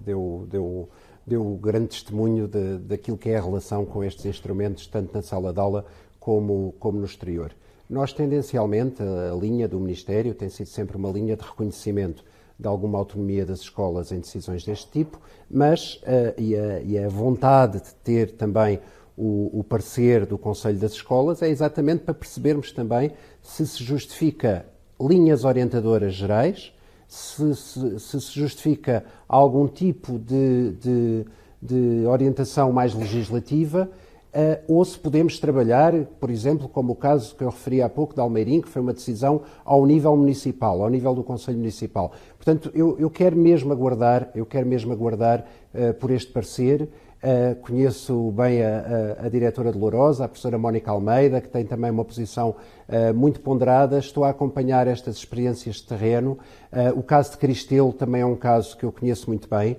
deu, 0.04 0.46
deu, 0.52 0.90
deu 1.26 1.58
grande 1.62 1.88
testemunho 1.88 2.50
de, 2.50 2.80
daquilo 2.80 3.18
que 3.18 3.30
é 3.30 3.38
a 3.38 3.42
relação 3.42 3.86
com 3.86 4.04
estes 4.04 4.26
instrumentos, 4.26 4.88
tanto 4.88 5.14
na 5.14 5.22
sala 5.22 5.54
de 5.54 5.60
aula 5.62 5.86
como, 6.20 6.76
como 6.80 7.00
no 7.00 7.06
exterior. 7.06 7.54
Nós, 7.90 8.12
tendencialmente, 8.12 9.02
a, 9.02 9.34
linha 9.34 9.70
do 9.70 9.80
Ministério 9.80 10.36
tem 10.36 10.50
sido 10.50 10.68
sempre 10.68 10.98
uma 10.98 11.10
linha 11.10 11.38
de 11.38 11.44
reconhecimento 11.44 12.26
de 12.60 12.68
alguma 12.68 13.00
autonomia 13.00 13.46
das 13.46 13.62
escolas 13.62 14.12
em 14.12 14.20
decisões 14.20 14.66
deste 14.66 14.92
tipo, 14.92 15.18
mas 15.50 15.96
uh, 16.04 16.38
e, 16.38 16.58
a, 16.58 16.82
e, 16.82 17.00
a, 17.00 17.08
vontade 17.08 17.80
de 17.80 17.94
ter 18.04 18.32
também 18.32 18.82
o, 19.16 19.60
o, 19.60 19.64
parecer 19.64 20.26
do 20.26 20.38
Conselho 20.38 20.78
das 20.78 20.92
Escolas 20.92 21.42
é 21.42 21.48
exatamente 21.48 22.04
para 22.04 22.14
percebermos 22.14 22.74
também 22.74 23.14
se 23.42 23.66
se 23.66 23.82
justifica 23.82 24.66
linhas 25.00 25.46
orientadoras 25.46 26.14
gerais 26.14 26.74
se 27.14 27.56
se, 27.56 28.00
se 28.00 28.40
justifica 28.40 29.04
algum 29.28 29.68
tipo 29.68 30.18
de, 30.18 30.72
de, 30.72 31.26
de 31.62 32.06
orientação 32.06 32.72
mais 32.72 32.94
legislativa 32.94 33.90
Uh, 34.32 34.64
ou 34.66 34.86
se 34.86 34.98
podemos 34.98 35.38
trabalhar, 35.40 35.94
por 36.18 36.30
exemplo, 36.30 36.70
como 36.70 36.94
o 36.94 36.96
caso 36.96 37.36
que 37.36 37.44
eu 37.44 37.50
referi 37.50 37.82
há 37.82 37.90
pouco 37.90 38.14
de 38.14 38.22
Almeirim, 38.22 38.62
que 38.62 38.70
foi 38.70 38.82
uma 38.82 38.94
decisão 38.94 39.42
ao 39.66 39.86
nível 39.86 40.16
municipal, 40.16 40.82
ao 40.82 40.90
nível 40.90 41.14
do 41.14 41.22
Conselho 41.22 41.58
Municipal. 41.58 42.14
Portanto, 42.38 42.72
eu, 42.74 42.96
eu 42.98 43.10
quero 43.10 43.36
mesmo 43.36 43.74
aguardar, 43.74 44.32
eu 44.34 44.46
quero 44.46 44.66
mesmo 44.66 44.94
aguardar 44.94 45.46
uh, 45.76 45.94
por 45.96 46.12
este 46.12 46.32
parecer 46.32 46.88
Uh, 47.24 47.54
conheço 47.62 48.32
bem 48.32 48.64
a, 48.64 49.20
a, 49.22 49.26
a, 49.28 49.30
diretora 49.30 49.72
de 49.72 49.78
Lourosa, 49.78 50.26
a 50.26 50.28
professora 50.28 50.58
Mónica 50.58 50.90
Almeida, 50.90 51.40
que 51.40 51.50
tem 51.50 51.64
também 51.64 51.92
uma 51.92 52.04
posição 52.04 52.56
uh, 52.90 53.14
muito 53.14 53.42
ponderada. 53.42 54.00
Estou 54.00 54.24
a 54.24 54.32
acompanhar 54.32 54.88
estas 54.88 55.18
experiências 55.18 55.76
de 55.76 55.84
terreno. 55.84 56.40
Uh, 56.74 56.98
o 56.98 57.04
caso 57.04 57.32
de 57.32 57.38
Cristelo 57.38 57.94
também 57.94 58.22
é 58.22 58.26
um 58.26 58.36
caso 58.36 58.76
que 58.76 58.84
eu 58.84 58.92
conheço 58.92 59.30
muito 59.30 59.48
bem. 59.48 59.78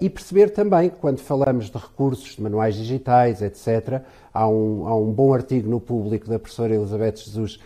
e 0.00 0.10
perceber 0.10 0.50
também 0.50 0.90
que, 0.90 0.96
quando 0.96 1.18
falamos 1.18 1.70
de 1.70 1.78
recursos, 1.78 2.34
de 2.34 2.42
manuais 2.42 2.74
digitais, 2.74 3.42
etc., 3.42 4.02
há 4.34 4.48
um, 4.48 4.88
há 4.88 4.96
um 4.96 5.12
bom 5.12 5.32
artigo 5.34 5.70
no 5.70 5.80
público 5.80 6.28
da 6.28 6.38
professora 6.38 6.74
Elizabeth 6.74 7.16
Jesus 7.16 7.58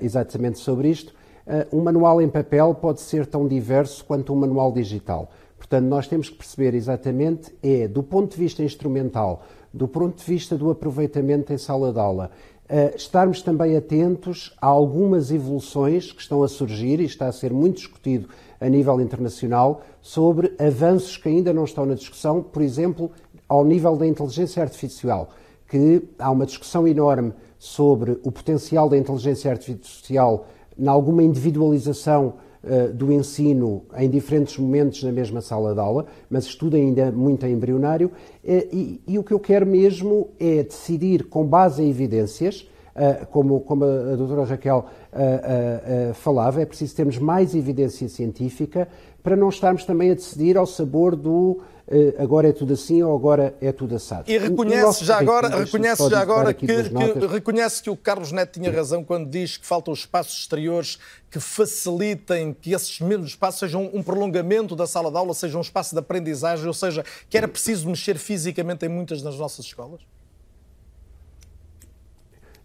exatamente 0.00 0.58
sobre 0.58 0.88
isto. 0.88 1.14
um 1.72 1.80
manual 1.80 2.20
em 2.20 2.28
papel 2.28 2.74
pode 2.74 3.00
ser 3.00 3.24
tão 3.24 3.46
diverso 3.46 4.04
quanto 4.04 4.32
um 4.32 4.36
manual 4.36 4.72
digital. 4.72 5.30
Portanto, 5.64 5.86
nós 5.86 6.06
temos 6.06 6.28
que 6.28 6.36
perceber 6.36 6.74
exatamente, 6.74 7.54
é 7.62 7.88
do 7.88 8.02
ponto 8.02 8.32
de 8.32 8.36
vista 8.36 8.62
instrumental, 8.62 9.44
do 9.72 9.88
ponto 9.88 10.18
de 10.18 10.24
vista 10.24 10.58
do 10.58 10.70
aproveitamento 10.70 11.54
em 11.54 11.58
sala 11.58 11.90
de 11.90 11.98
aula, 11.98 12.30
uh, 12.64 12.94
estarmos 12.94 13.40
também 13.40 13.74
atentos 13.74 14.54
a 14.60 14.66
algumas 14.66 15.30
evoluções 15.30 16.12
que 16.12 16.20
estão 16.20 16.42
a 16.42 16.48
surgir 16.48 17.00
e 17.00 17.06
está 17.06 17.28
a 17.28 17.32
ser 17.32 17.50
muito 17.50 17.76
discutido 17.76 18.28
a 18.60 18.68
nível 18.68 19.00
internacional 19.00 19.80
sobre 20.02 20.54
avanços 20.58 21.16
que 21.16 21.30
ainda 21.30 21.50
não 21.50 21.64
estão 21.64 21.86
na 21.86 21.94
discussão, 21.94 22.42
por 22.42 22.60
exemplo, 22.60 23.10
ao 23.48 23.64
nível 23.64 23.96
da 23.96 24.06
inteligência 24.06 24.62
artificial, 24.62 25.30
que 25.66 26.02
há 26.18 26.30
uma 26.30 26.44
discussão 26.44 26.86
enorme 26.86 27.32
sobre 27.58 28.20
o 28.22 28.30
potencial 28.30 28.86
da 28.86 28.98
inteligência 28.98 29.50
artificial 29.50 30.46
em 30.78 30.86
alguma 30.86 31.22
individualização 31.22 32.34
do 32.94 33.12
ensino 33.12 33.82
em 33.96 34.08
diferentes 34.08 34.56
momentos 34.58 35.02
na 35.02 35.12
mesma 35.12 35.40
sala 35.40 35.74
de 35.74 35.80
aula, 35.80 36.06
mas 36.30 36.44
estudo 36.44 36.76
ainda 36.76 37.10
muito 37.12 37.46
embrionário, 37.46 38.10
eh, 38.44 38.66
e, 38.72 39.00
e, 39.06 39.18
o 39.18 39.22
que 39.22 39.32
eu 39.32 39.40
quero 39.40 39.66
mesmo 39.66 40.28
é 40.38 40.62
decidir 40.62 41.24
com 41.24 41.44
base 41.44 41.82
em 41.82 41.90
evidências, 41.90 42.68
eh, 42.94 43.26
como, 43.30 43.60
como 43.60 43.84
a, 43.84 44.16
doutora 44.16 44.44
Raquel 44.44 44.86
falava, 46.14 46.60
é 46.60 46.66
preciso 46.66 46.94
termos 46.96 47.18
mais 47.18 47.54
evidência 47.54 48.08
científica 48.08 48.88
para 49.22 49.36
não 49.36 49.48
estarmos 49.48 49.84
também 49.84 50.10
a 50.10 50.14
decidir 50.14 50.56
ao 50.58 50.66
sabor 50.66 51.16
do 51.16 51.60
eh, 51.60 51.73
agora 52.18 52.48
é 52.48 52.52
tudo 52.52 52.72
assim 52.72 53.02
ou 53.02 53.14
agora 53.14 53.54
é 53.60 53.70
tudo 53.70 53.94
assado. 53.94 54.30
E 54.30 54.38
reconhece 54.38 55.04
já 55.04 55.18
agora, 55.18 55.48
reconhece 55.48 56.08
já 56.08 56.20
agora 56.20 56.54
que, 56.54 56.66
que, 56.66 57.26
reconhece 57.26 57.82
que 57.82 57.90
o 57.90 57.96
Carlos 57.96 58.32
Neto 58.32 58.58
tinha 58.58 58.72
razão 58.72 59.04
quando 59.04 59.28
diz 59.28 59.56
que 59.56 59.66
faltam 59.66 59.92
espaços 59.92 60.38
exteriores 60.38 60.98
que 61.30 61.38
facilitem 61.38 62.56
que 62.58 62.72
esses 62.72 63.00
mesmos 63.00 63.30
espaços 63.30 63.60
sejam 63.60 63.90
um 63.92 64.02
prolongamento 64.02 64.74
da 64.74 64.86
sala 64.86 65.10
de 65.10 65.16
aula, 65.16 65.34
sejam 65.34 65.60
um 65.60 65.62
espaço 65.62 65.94
de 65.94 65.98
aprendizagem, 65.98 66.66
ou 66.66 66.74
seja, 66.74 67.04
que 67.28 67.36
era 67.36 67.48
preciso 67.48 67.88
mexer 67.88 68.16
fisicamente 68.16 68.86
em 68.86 68.88
muitas 68.88 69.20
das 69.20 69.36
nossas 69.36 69.66
escolas? 69.66 70.00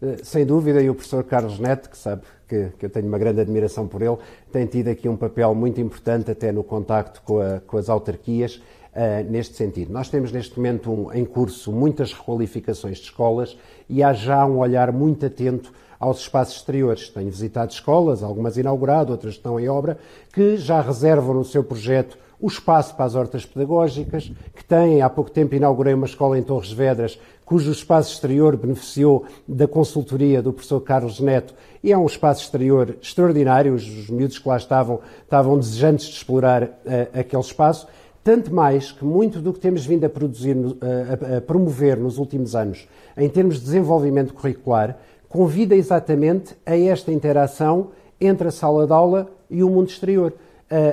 Eh, 0.01 0.19
sem 0.23 0.45
dúvida, 0.45 0.81
e 0.81 0.89
o 0.89 0.95
professor 0.95 1.23
Carlos 1.23 1.59
Neto, 1.59 1.89
que 1.89 1.97
sabe 1.97 2.21
que, 2.47 2.69
que, 2.77 2.85
eu 2.85 2.89
tenho 2.89 3.07
uma 3.07 3.17
grande 3.17 3.41
admiração 3.41 3.87
por 3.87 4.01
ele, 4.01 4.17
tem 4.51 4.65
tido 4.65 4.87
aqui 4.87 5.09
um 5.09 5.17
papel 5.17 5.53
muito 5.53 5.81
importante 5.81 6.31
até 6.31 6.51
no 6.51 6.63
contacto 6.63 7.21
com, 7.23 7.39
a, 7.39 7.59
com 7.59 7.77
as 7.77 7.89
autarquias 7.89 8.61
uh, 8.99 9.31
neste 9.31 9.55
sentido. 9.55 9.93
Nós 9.93 10.09
temos 10.09 10.31
neste 10.31 10.57
momento 10.57 10.91
um, 10.91 11.13
em 11.13 11.23
curso 11.23 11.71
muitas 11.71 12.11
requalificações 12.11 12.97
de 12.97 13.05
escolas 13.05 13.57
e 13.87 14.03
há 14.03 14.11
já 14.11 14.45
um 14.45 14.57
olhar 14.57 14.91
muito 14.91 15.25
atento 15.25 15.71
aos 15.97 16.19
espaços 16.19 16.57
exteriores. 16.57 17.09
Tenho 17.09 17.31
visitado 17.31 17.71
escolas, 17.71 18.21
algumas 18.21 18.57
inaugurado, 18.57 19.11
outras 19.11 19.35
estão 19.35 19.59
em 19.59 19.69
obra, 19.69 19.97
que 20.33 20.57
já 20.57 20.81
reservam 20.81 21.33
no 21.33 21.45
seu 21.45 21.63
projeto 21.63 22.17
o 22.41 22.47
espaço 22.47 22.95
para 22.95 23.03
as 23.03 23.15
hortas 23.15 23.45
pedagógicas, 23.45 24.31
que 24.55 24.63
têm, 24.63 25.01
há 25.01 25.09
pouco 25.09 25.29
tempo 25.29 25.55
inaugurei 25.55 25.93
uma 25.93 26.05
escola 26.05 26.39
em 26.39 26.41
Torres 26.41 26.71
Vedras, 26.71 27.19
cujo 27.43 27.69
espaço 27.69 28.13
exterior 28.13 28.55
beneficiou 28.55 29.25
da 29.45 29.67
consultoria 29.67 30.41
do 30.41 30.53
professor 30.53 30.79
Carlos 30.79 31.19
Neto, 31.19 31.53
e 31.83 31.91
é 31.91 31.97
um 31.97 32.05
espaço 32.05 32.43
exterior 32.43 32.95
extraordinário, 33.01 33.73
os, 33.73 33.85
os 33.85 34.09
miúdos 34.09 34.39
que 34.39 34.47
lá 34.47 34.55
estavam, 34.55 35.01
estavam 35.21 35.59
desejantes 35.59 36.07
de 36.07 36.15
explorar 36.15 36.63
uh, 36.63 37.19
aquele 37.19 37.41
espaço, 37.41 37.87
tanto 38.23 38.53
mais 38.53 38.91
que 38.91 39.03
muito 39.03 39.39
do 39.39 39.53
que 39.53 39.59
temos 39.59 39.85
vindo 39.85 40.05
a, 40.05 40.09
produzir, 40.09 40.55
a, 40.55 41.37
a 41.37 41.41
promover 41.41 41.97
nos 41.97 42.17
últimos 42.17 42.55
anos, 42.55 42.87
em 43.17 43.29
termos 43.29 43.55
de 43.55 43.65
desenvolvimento 43.65 44.33
curricular, 44.33 44.97
convida 45.27 45.75
exatamente 45.75 46.55
a 46.65 46.77
esta 46.77 47.11
interação 47.11 47.91
entre 48.19 48.47
a 48.47 48.51
sala 48.51 48.85
de 48.85 48.93
aula 48.93 49.29
e 49.49 49.63
o 49.63 49.69
mundo 49.69 49.89
exterior. 49.89 50.33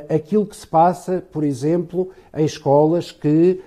Aquilo 0.08 0.46
que 0.46 0.56
se 0.56 0.66
passa, 0.66 1.22
por 1.32 1.44
exemplo, 1.44 2.10
em 2.34 2.44
escolas 2.44 3.12
que, 3.12 3.60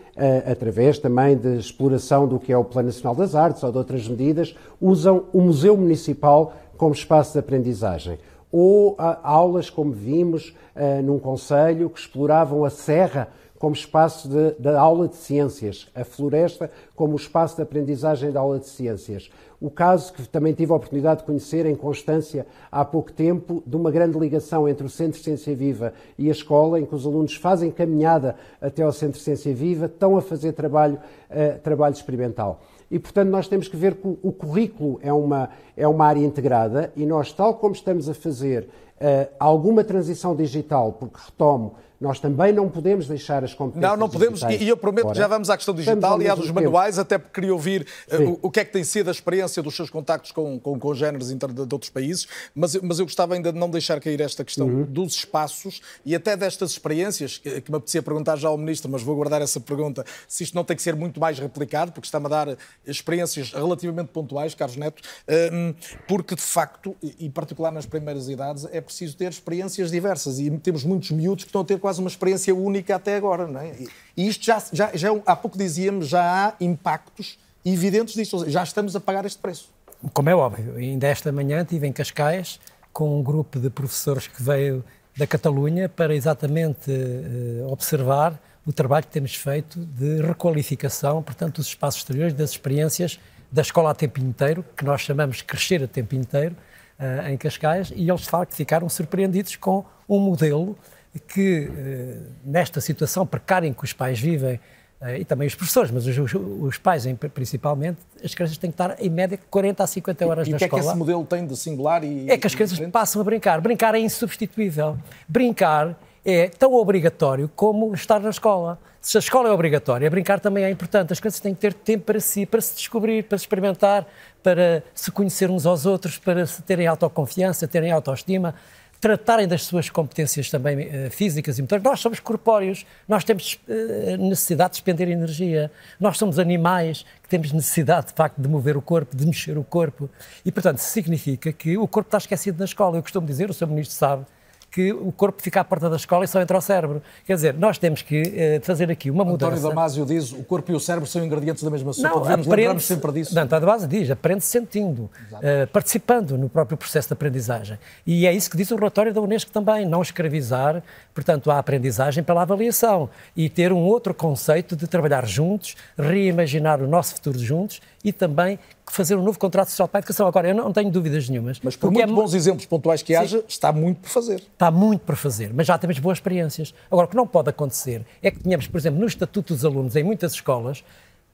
através 0.49 0.97
também 0.97 1.37
de 1.37 1.57
exploração 1.57 2.27
do 2.27 2.39
que 2.39 2.51
é 2.51 2.57
o 2.57 2.63
Plano 2.63 2.87
Nacional 2.87 3.15
das 3.15 3.35
Artes 3.35 3.61
ou 3.63 3.71
de 3.71 3.77
outras 3.77 4.07
medidas, 4.07 4.55
usam 4.81 5.25
o 5.31 5.41
Museu 5.41 5.77
Municipal 5.77 6.53
como 6.77 6.93
espaço 6.93 7.33
de 7.33 7.39
aprendizagem. 7.39 8.17
Ou 8.51 8.95
aulas, 8.97 9.69
como 9.69 9.91
vimos, 9.91 10.55
num 11.03 11.19
conselho 11.19 11.89
que 11.89 11.99
exploravam 11.99 12.65
a 12.65 12.69
serra 12.71 13.27
como 13.59 13.75
espaço 13.75 14.29
da 14.57 14.79
aula 14.79 15.09
de 15.09 15.17
ciências, 15.17 15.89
a 15.93 16.05
floresta 16.05 16.71
como 16.95 17.17
espaço 17.17 17.57
de 17.57 17.61
aprendizagem 17.61 18.31
da 18.31 18.39
aula 18.39 18.57
de 18.57 18.67
ciências. 18.67 19.29
O 19.61 19.69
caso 19.69 20.13
que 20.13 20.25
também 20.25 20.53
tive 20.53 20.71
a 20.71 20.75
oportunidade 20.75 21.19
de 21.19 21.25
conhecer 21.25 21.65
em 21.65 21.75
Constância 21.75 22.47
há 22.71 22.85
pouco 22.85 23.11
tempo, 23.11 23.61
de 23.67 23.75
uma 23.75 23.91
grande 23.91 24.17
ligação 24.17 24.69
entre 24.69 24.85
o 24.85 24.89
Centro 24.89 25.19
Ciência 25.19 25.53
Viva 25.53 25.93
e 26.17 26.29
a 26.29 26.31
escola, 26.31 26.79
em 26.79 26.85
que 26.85 26.95
os 26.95 27.05
alunos 27.05 27.35
fazem 27.35 27.69
caminhada 27.69 28.37
até 28.61 28.81
ao 28.81 28.93
Centro 28.93 29.19
Ciência 29.19 29.53
Viva, 29.53 29.87
estão 29.87 30.15
a 30.15 30.21
fazer 30.21 30.53
trabalho, 30.53 30.97
uh, 31.29 31.59
trabalho 31.59 31.93
experimental. 31.93 32.61
E, 32.89 32.97
portanto, 32.97 33.29
nós 33.29 33.49
temos 33.49 33.67
que 33.67 33.75
ver 33.75 33.95
que 33.95 34.07
o 34.23 34.31
currículo 34.31 34.97
é 35.03 35.11
uma, 35.11 35.49
é 35.75 35.87
uma 35.87 36.05
área 36.05 36.25
integrada 36.25 36.93
e 36.95 37.05
nós, 37.05 37.33
tal 37.33 37.55
como 37.55 37.75
estamos 37.75 38.07
a 38.07 38.13
fazer 38.13 38.63
uh, 38.63 39.29
alguma 39.37 39.83
transição 39.83 40.33
digital, 40.33 40.93
porque 40.93 41.19
retomo, 41.23 41.75
nós 41.99 42.19
também 42.19 42.53
não 42.53 42.69
podemos 42.69 43.07
deixar 43.07 43.43
as 43.43 43.53
competências 43.53 43.91
Não, 43.91 43.97
não 43.97 44.09
podemos, 44.09 44.41
e 44.43 44.67
eu 44.67 44.77
prometo 44.77 45.03
fora. 45.03 45.13
que 45.13 45.19
já 45.19 45.27
vamos 45.27 45.49
à 45.49 45.57
questão 45.57 45.75
digital 45.75 46.21
e 46.21 46.29
à 46.29 46.35
dos 46.35 46.49
manuais, 46.49 46.97
até 46.97 47.17
porque 47.17 47.33
queria 47.33 47.53
ouvir 47.53 47.85
uh, 48.11 48.39
o, 48.41 48.49
que 48.49 48.61
é 48.61 48.65
que 48.65 48.71
tem 48.71 48.83
sido 48.83 49.09
a 49.09 49.11
experiência 49.11 49.61
dos 49.61 49.75
seus 49.75 49.89
contactos 49.89 50.31
com, 50.31 50.59
com 50.59 50.79
congéneres 50.79 51.27
de, 51.27 51.35
de 51.35 51.73
outros 51.73 51.89
países, 51.89 52.27
mas, 52.55 52.75
mas 52.75 52.99
eu 52.99 53.05
gostava 53.05 53.33
ainda 53.33 53.51
de 53.51 53.59
não 53.59 53.69
deixar 53.69 53.99
cair 53.99 54.21
esta 54.21 54.45
questão 54.45 54.67
uhum. 54.67 54.83
dos 54.83 55.13
espaços 55.13 55.81
e 56.05 56.15
até 56.15 56.37
destas 56.37 56.71
experiências, 56.71 57.37
que, 57.37 57.61
que 57.61 57.71
me 57.71 57.77
apetecia 57.77 58.01
perguntar 58.01 58.37
já 58.37 58.47
ao 58.47 58.57
Ministro, 58.57 58.89
mas 58.89 59.01
vou 59.01 59.15
guardar 59.15 59.41
essa 59.41 59.59
pergunta, 59.59 60.05
se 60.27 60.43
isto 60.43 60.55
não 60.55 60.63
tem 60.63 60.77
que 60.77 60.83
ser 60.83 60.95
muito 60.95 61.19
mais 61.19 61.37
replicado, 61.37 61.91
porque 61.91 62.07
está-me 62.07 62.27
a 62.27 62.29
dar 62.29 62.57
experiências 62.87 63.51
relativamente 63.51 64.09
pontuais, 64.09 64.55
Carlos 64.55 64.77
Neto, 64.77 65.01
uh, 65.01 65.75
porque 66.07 66.35
de 66.35 66.41
facto, 66.41 66.95
e 67.01 67.25
em 67.25 67.31
particular 67.31 67.71
nas 67.71 67.85
primeiras 67.85 68.29
idades, 68.29 68.65
é 68.71 68.79
preciso 68.79 69.17
ter 69.17 69.29
experiências 69.29 69.91
diversas 69.91 70.39
e 70.39 70.49
temos 70.59 70.83
muitos 70.83 71.11
miúdos 71.11 71.43
que 71.43 71.49
estão 71.49 71.61
a 71.61 71.65
ter 71.65 71.79
quase 71.79 71.88
uma 71.97 72.09
experiência 72.09 72.53
única 72.53 72.95
até 72.95 73.15
agora. 73.15 73.47
Não 73.47 73.59
é? 73.59 73.73
E 74.15 74.27
isto 74.27 74.45
já, 74.45 74.61
já, 74.71 74.91
já, 74.93 75.09
há 75.25 75.35
pouco 75.35 75.57
dizíamos, 75.57 76.07
já 76.07 76.21
há 76.21 76.53
impactos 76.59 77.39
evidentes 77.65 78.13
disto, 78.13 78.49
já 78.49 78.63
estamos 78.63 78.95
a 78.95 78.99
pagar 78.99 79.25
este 79.25 79.39
preço. 79.39 79.69
Como 80.13 80.29
é 80.29 80.35
óbvio, 80.35 80.75
ainda 80.75 81.07
esta 81.07 81.31
manhã 81.31 81.61
estive 81.61 81.87
em 81.87 81.91
Cascais 81.91 82.59
com 82.93 83.19
um 83.19 83.23
grupo 83.23 83.59
de 83.59 83.69
professores 83.69 84.27
que 84.27 84.41
veio 84.41 84.83
da 85.17 85.27
Catalunha 85.27 85.89
para 85.89 86.15
exatamente 86.15 86.89
uh, 86.89 87.71
observar 87.71 88.39
o 88.65 88.71
trabalho 88.71 89.05
que 89.05 89.11
temos 89.11 89.35
feito 89.35 89.79
de 89.79 90.21
requalificação, 90.21 91.21
portanto, 91.21 91.55
dos 91.55 91.67
espaços 91.67 92.01
exteriores, 92.01 92.33
das 92.33 92.51
experiências 92.51 93.19
da 93.51 93.61
escola 93.61 93.91
a 93.91 93.95
tempo 93.95 94.19
inteiro, 94.19 94.63
que 94.77 94.85
nós 94.85 95.01
chamamos 95.01 95.41
crescer 95.41 95.83
a 95.83 95.87
tempo 95.87 96.15
inteiro, 96.15 96.55
uh, 96.99 97.27
em 97.27 97.37
Cascais, 97.37 97.91
e 97.95 98.09
eles 98.09 98.21
de 98.21 98.29
facto 98.29 98.53
ficaram 98.53 98.87
surpreendidos 98.87 99.55
com 99.55 99.83
um 100.07 100.19
modelo 100.19 100.77
que, 101.17 101.69
eh, 101.75 102.17
nesta 102.43 102.79
situação 102.79 103.25
precária 103.25 103.67
em 103.67 103.73
que 103.73 103.83
os 103.83 103.93
pais 103.93 104.19
vivem, 104.19 104.59
eh, 105.01 105.19
e 105.19 105.25
também 105.25 105.47
os 105.47 105.55
professores, 105.55 105.89
mas 105.91 106.05
os, 106.05 106.33
os, 106.33 106.77
pais 106.77 107.05
principalmente, 107.33 107.99
as 108.23 108.35
crianças 108.35 108.57
têm 108.57 108.69
que 108.69 108.75
estar 108.75 108.95
em 108.99 109.09
média 109.09 109.39
40 109.49 109.83
a 109.83 109.87
50 109.87 110.27
horas 110.27 110.47
e, 110.47 110.51
na 110.51 110.57
escola. 110.57 110.65
E 110.65 110.67
o 110.67 110.69
que 110.69 110.75
é 110.75 110.79
que 110.79 110.87
esse 110.87 110.97
modelo 110.97 111.25
tem 111.25 111.47
de 111.47 111.57
singular 111.57 112.03
e... 112.03 112.29
É 112.29 112.37
que 112.37 112.45
as 112.45 112.53
crianças 112.53 112.79
passam 112.91 113.21
a 113.21 113.25
brincar. 113.25 113.59
Brincar 113.61 113.95
é 113.95 113.99
insubstituível. 113.99 114.97
Brincar 115.27 115.97
é 116.23 116.49
tão 116.49 116.73
obrigatório 116.73 117.49
como 117.55 117.93
estar 117.93 118.19
na 118.19 118.29
escola. 118.29 118.77
Se 119.01 119.17
a 119.17 119.19
escola 119.19 119.47
é 119.47 119.51
obrigatória, 119.51 120.09
brincar 120.09 120.41
também 120.41 120.65
é 120.65 120.69
importante. 120.69 121.13
As 121.13 121.19
crianças 121.19 121.39
têm 121.39 121.53
que 121.53 121.61
ter 121.61 121.73
tempo 121.73 122.03
para 122.03 122.19
si, 122.19 122.45
para 122.45 122.59
se 122.59 122.75
descobrir, 122.75 123.23
para 123.23 123.37
se 123.37 123.45
experimentar, 123.45 124.05
para 124.43 124.83
se 124.93 125.09
conhecer 125.09 125.49
uns 125.49 125.65
aos 125.65 125.85
outros, 125.85 126.17
para 126.17 126.45
terem 126.65 126.85
autoconfiança, 126.85 127.65
terem 127.67 127.91
autoestima 127.91 128.53
tratarem 128.99 129.47
das 129.47 129.63
suas 129.63 129.89
competências 129.89 130.49
também 130.49 130.87
uh, 130.87 131.11
físicas 131.11 131.57
e 131.57 131.61
motores. 131.61 131.83
Nós 131.83 131.99
somos 131.99 132.19
corpóreos, 132.19 132.85
nós 133.07 133.23
temos 133.23 133.59
uh, 133.67 134.17
necessidade 134.17 134.71
de 134.71 134.75
despender 134.75 135.09
energia, 135.09 135.71
nós 135.99 136.17
somos 136.17 136.37
animais 136.37 137.05
que 137.23 137.29
temos 137.29 137.51
necessidade, 137.51 138.07
de 138.07 138.13
facto, 138.13 138.41
de 138.41 138.47
mover 138.47 138.75
o 138.75 138.81
corpo, 138.81 139.15
de 139.15 139.25
mexer 139.25 139.57
o 139.57 139.63
corpo. 139.63 140.09
E, 140.45 140.51
portanto, 140.51 140.79
significa 140.79 141.51
que 141.53 141.77
o 141.77 141.87
corpo 141.87 142.07
está 142.07 142.17
esquecido 142.17 142.59
na 142.59 142.65
escola. 142.65 142.97
Eu 142.97 143.01
costumo 143.01 143.25
dizer, 143.25 143.49
o 143.49 143.53
Sr. 143.53 143.67
Ministro 143.67 143.95
sabe, 143.95 144.25
que 144.71 144.91
o 144.91 145.11
corpo 145.11 145.41
fica 145.41 145.61
à 145.61 145.63
porta 145.63 145.89
da 145.89 145.95
escola 145.95 146.25
e 146.25 146.27
só 146.27 146.41
entra 146.41 146.57
o 146.57 146.61
cérebro. 146.61 147.01
Quer 147.25 147.35
dizer, 147.35 147.53
nós 147.55 147.77
temos 147.77 148.01
que 148.01 148.21
uh, 148.21 148.65
fazer 148.65 148.91
aqui 148.91 149.09
uma 149.09 149.25
mudança. 149.25 149.53
António 149.53 149.69
Damasio 149.69 150.05
diz 150.05 150.31
o 150.31 150.43
corpo 150.43 150.71
e 150.71 150.75
o 150.75 150.79
cérebro 150.79 151.07
são 151.07 151.23
ingredientes 151.23 151.63
da 151.63 151.69
mesma 151.69 151.91
sopa. 151.93 152.09
Não, 152.09 152.21
Devemos 152.21 152.47
lembrarmos 152.47 152.85
sempre 152.85 153.11
disso. 153.11 153.33
Não, 153.33 153.43
António 153.43 153.65
Damasio 153.65 153.87
diz, 153.87 154.11
aprende 154.11 154.43
sentindo, 154.43 155.03
uh, 155.03 155.67
participando 155.71 156.37
no 156.37 156.49
próprio 156.49 156.77
processo 156.77 157.07
de 157.07 157.13
aprendizagem. 157.13 157.79
E 158.05 158.27
é 158.27 158.33
isso 158.33 158.49
que 158.49 158.57
diz 158.57 158.69
o 158.71 158.75
relatório 158.75 159.13
da 159.13 159.21
Unesco 159.21 159.51
também, 159.51 159.85
não 159.85 160.01
escravizar, 160.01 160.83
portanto, 161.13 161.49
a 161.49 161.57
aprendizagem 161.57 162.23
pela 162.23 162.43
avaliação 162.43 163.09
e 163.35 163.49
ter 163.49 163.73
um 163.73 163.79
outro 163.79 164.13
conceito 164.13 164.75
de 164.75 164.87
trabalhar 164.87 165.25
juntos, 165.25 165.75
reimaginar 165.97 166.81
o 166.81 166.87
nosso 166.87 167.15
futuro 167.15 167.39
juntos 167.39 167.81
e 168.03 168.13
também 168.13 168.59
fazer 168.91 169.15
um 169.15 169.23
novo 169.23 169.39
contrato 169.39 169.69
social 169.69 169.87
para 169.87 169.99
a 169.99 170.01
educação. 170.01 170.27
Agora, 170.27 170.49
eu 170.49 170.55
não 170.55 170.71
tenho 170.71 170.89
dúvidas 170.91 171.29
nenhumas. 171.29 171.59
Mas 171.63 171.75
por 171.75 171.91
muito 171.91 172.09
é... 172.09 172.13
bons 172.13 172.33
exemplos 172.33 172.65
pontuais 172.65 173.01
que 173.01 173.13
Sim. 173.13 173.19
haja, 173.19 173.43
está 173.47 173.71
muito 173.71 174.01
por 174.01 174.09
fazer. 174.09 174.35
Está 174.35 174.71
muito 174.71 175.01
por 175.01 175.15
fazer, 175.15 175.51
mas 175.53 175.67
já 175.67 175.77
temos 175.77 175.99
boas 175.99 176.17
experiências. 176.17 176.73
Agora, 176.91 177.07
o 177.07 177.09
que 177.09 177.15
não 177.15 177.27
pode 177.27 177.49
acontecer 177.49 178.05
é 178.21 178.31
que 178.31 178.39
tenhamos, 178.39 178.67
por 178.67 178.77
exemplo, 178.77 178.99
no 178.99 179.05
Estatuto 179.05 179.53
dos 179.53 179.65
Alunos, 179.65 179.95
em 179.95 180.03
muitas 180.03 180.33
escolas, 180.33 180.83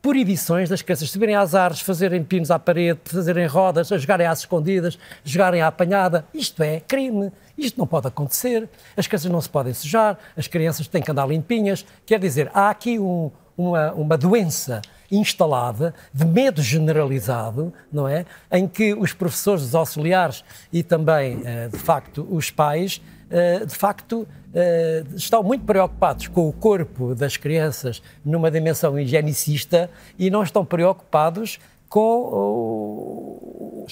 proibições 0.05 0.69
das 0.69 0.83
crianças 0.83 1.09
subirem 1.09 1.35
às 1.35 1.55
árvores, 1.55 1.81
fazerem 1.81 2.23
pinos 2.23 2.51
à 2.51 2.59
parede, 2.59 2.99
fazerem 3.05 3.47
rodas, 3.47 3.91
a 3.91 3.97
jogarem 3.97 4.27
às 4.27 4.39
escondidas, 4.39 4.99
jogarem 5.23 5.61
à 5.61 5.67
apanhada. 5.67 6.25
Isto 6.31 6.61
é 6.61 6.79
crime. 6.79 7.31
Isto 7.57 7.79
não 7.79 7.87
pode 7.87 8.07
acontecer. 8.07 8.69
As 8.95 9.07
crianças 9.07 9.31
não 9.31 9.41
se 9.41 9.49
podem 9.49 9.73
sujar, 9.73 10.17
as 10.37 10.47
crianças 10.47 10.87
têm 10.87 11.01
que 11.01 11.09
andar 11.09 11.27
limpinhas. 11.27 11.83
Quer 12.05 12.19
dizer, 12.19 12.51
há 12.53 12.69
aqui 12.69 12.99
um, 12.99 13.31
uma, 13.57 13.93
uma 13.93 14.17
doença 14.17 14.81
instalada 15.11 15.93
de 16.13 16.25
medo 16.25 16.61
generalizado, 16.61 17.73
não 17.91 18.07
é? 18.07 18.25
Em 18.51 18.67
que 18.67 18.93
os 18.93 19.13
professores, 19.13 19.63
os 19.63 19.75
auxiliares 19.75 20.43
e 20.71 20.83
também, 20.83 21.41
eh, 21.45 21.67
de 21.69 21.77
facto, 21.77 22.27
os 22.29 22.51
pais, 22.51 23.01
eh, 23.29 23.65
de 23.65 23.75
facto, 23.75 24.27
eh, 24.53 25.03
estão 25.15 25.43
muito 25.43 25.65
preocupados 25.65 26.27
com 26.27 26.47
o 26.47 26.53
corpo 26.53 27.15
das 27.15 27.37
crianças 27.37 28.01
numa 28.23 28.49
dimensão 28.49 28.97
higienicista 28.99 29.89
e 30.17 30.29
não 30.29 30.43
estão 30.43 30.65
preocupados 30.65 31.59
com 31.89 33.39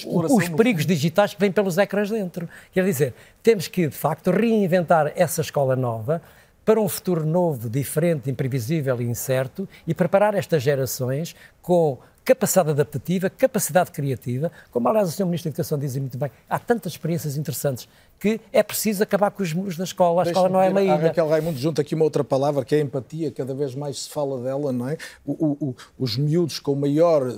os 0.06 0.50
perigos 0.50 0.86
digitais 0.86 1.34
que 1.34 1.40
vêm 1.40 1.52
pelos 1.52 1.78
ecrãs 1.78 2.10
dentro. 2.10 2.50
Quer 2.72 2.84
dizer, 2.84 3.14
temos 3.42 3.68
que, 3.68 3.88
de 3.88 3.96
facto, 3.96 4.32
reinventar 4.32 5.14
essa 5.16 5.42
escola 5.42 5.76
nova 5.76 6.22
para 6.66 6.80
um 6.80 6.88
futuro 6.88 7.26
novo, 7.26 7.70
diferente, 7.70 8.30
imprevisível 8.30 9.02
e 9.02 9.06
incerto 9.06 9.68
e 9.86 9.94
preparar 9.94 10.36
estas 10.36 10.64
gerações 10.64 11.36
com 11.62 11.98
capacidade 12.24 12.70
adaptativa, 12.70 13.30
capacidade 13.30 13.92
criativa, 13.92 14.52
como 14.72 14.88
aliás 14.88 15.10
o 15.10 15.12
Sr. 15.12 15.26
Ministro 15.26 15.50
da 15.50 15.56
Educação 15.56 15.78
dizia 15.78 16.02
muito 16.02 16.18
bem, 16.18 16.32
há 16.50 16.58
tantas 16.58 16.94
experiências 16.94 17.36
interessantes 17.36 17.88
que 18.20 18.40
é 18.54 18.64
preciso 18.64 19.04
acabar 19.04 19.32
com 19.32 19.44
os 19.44 19.52
muros 19.52 19.76
da 19.76 19.84
escola, 19.84 20.24
a 20.24 20.28
escola 20.28 20.48
não 20.48 20.62
é 20.62 20.70
uma 20.70 20.82
ilha. 20.82 20.94
A 20.94 20.98
Raquel 20.98 21.28
Raimundo 21.28 21.60
junta 21.60 21.82
aqui 21.82 21.94
uma 21.94 22.06
outra 22.06 22.24
palavra 22.24 22.64
que 22.64 22.74
é 22.74 22.78
a 22.78 22.82
empatia, 22.82 23.30
cada 23.32 23.54
vez 23.54 23.76
mais 23.76 24.04
se 24.04 24.10
fala 24.10 24.42
dela, 24.42 24.72
não 24.72 24.88
é? 24.88 24.98
O, 25.26 25.68
o, 25.68 25.76
os 26.00 26.16
miúdos 26.16 26.60
com 26.60 26.76
maior, 26.76 27.28
eh, 27.28 27.34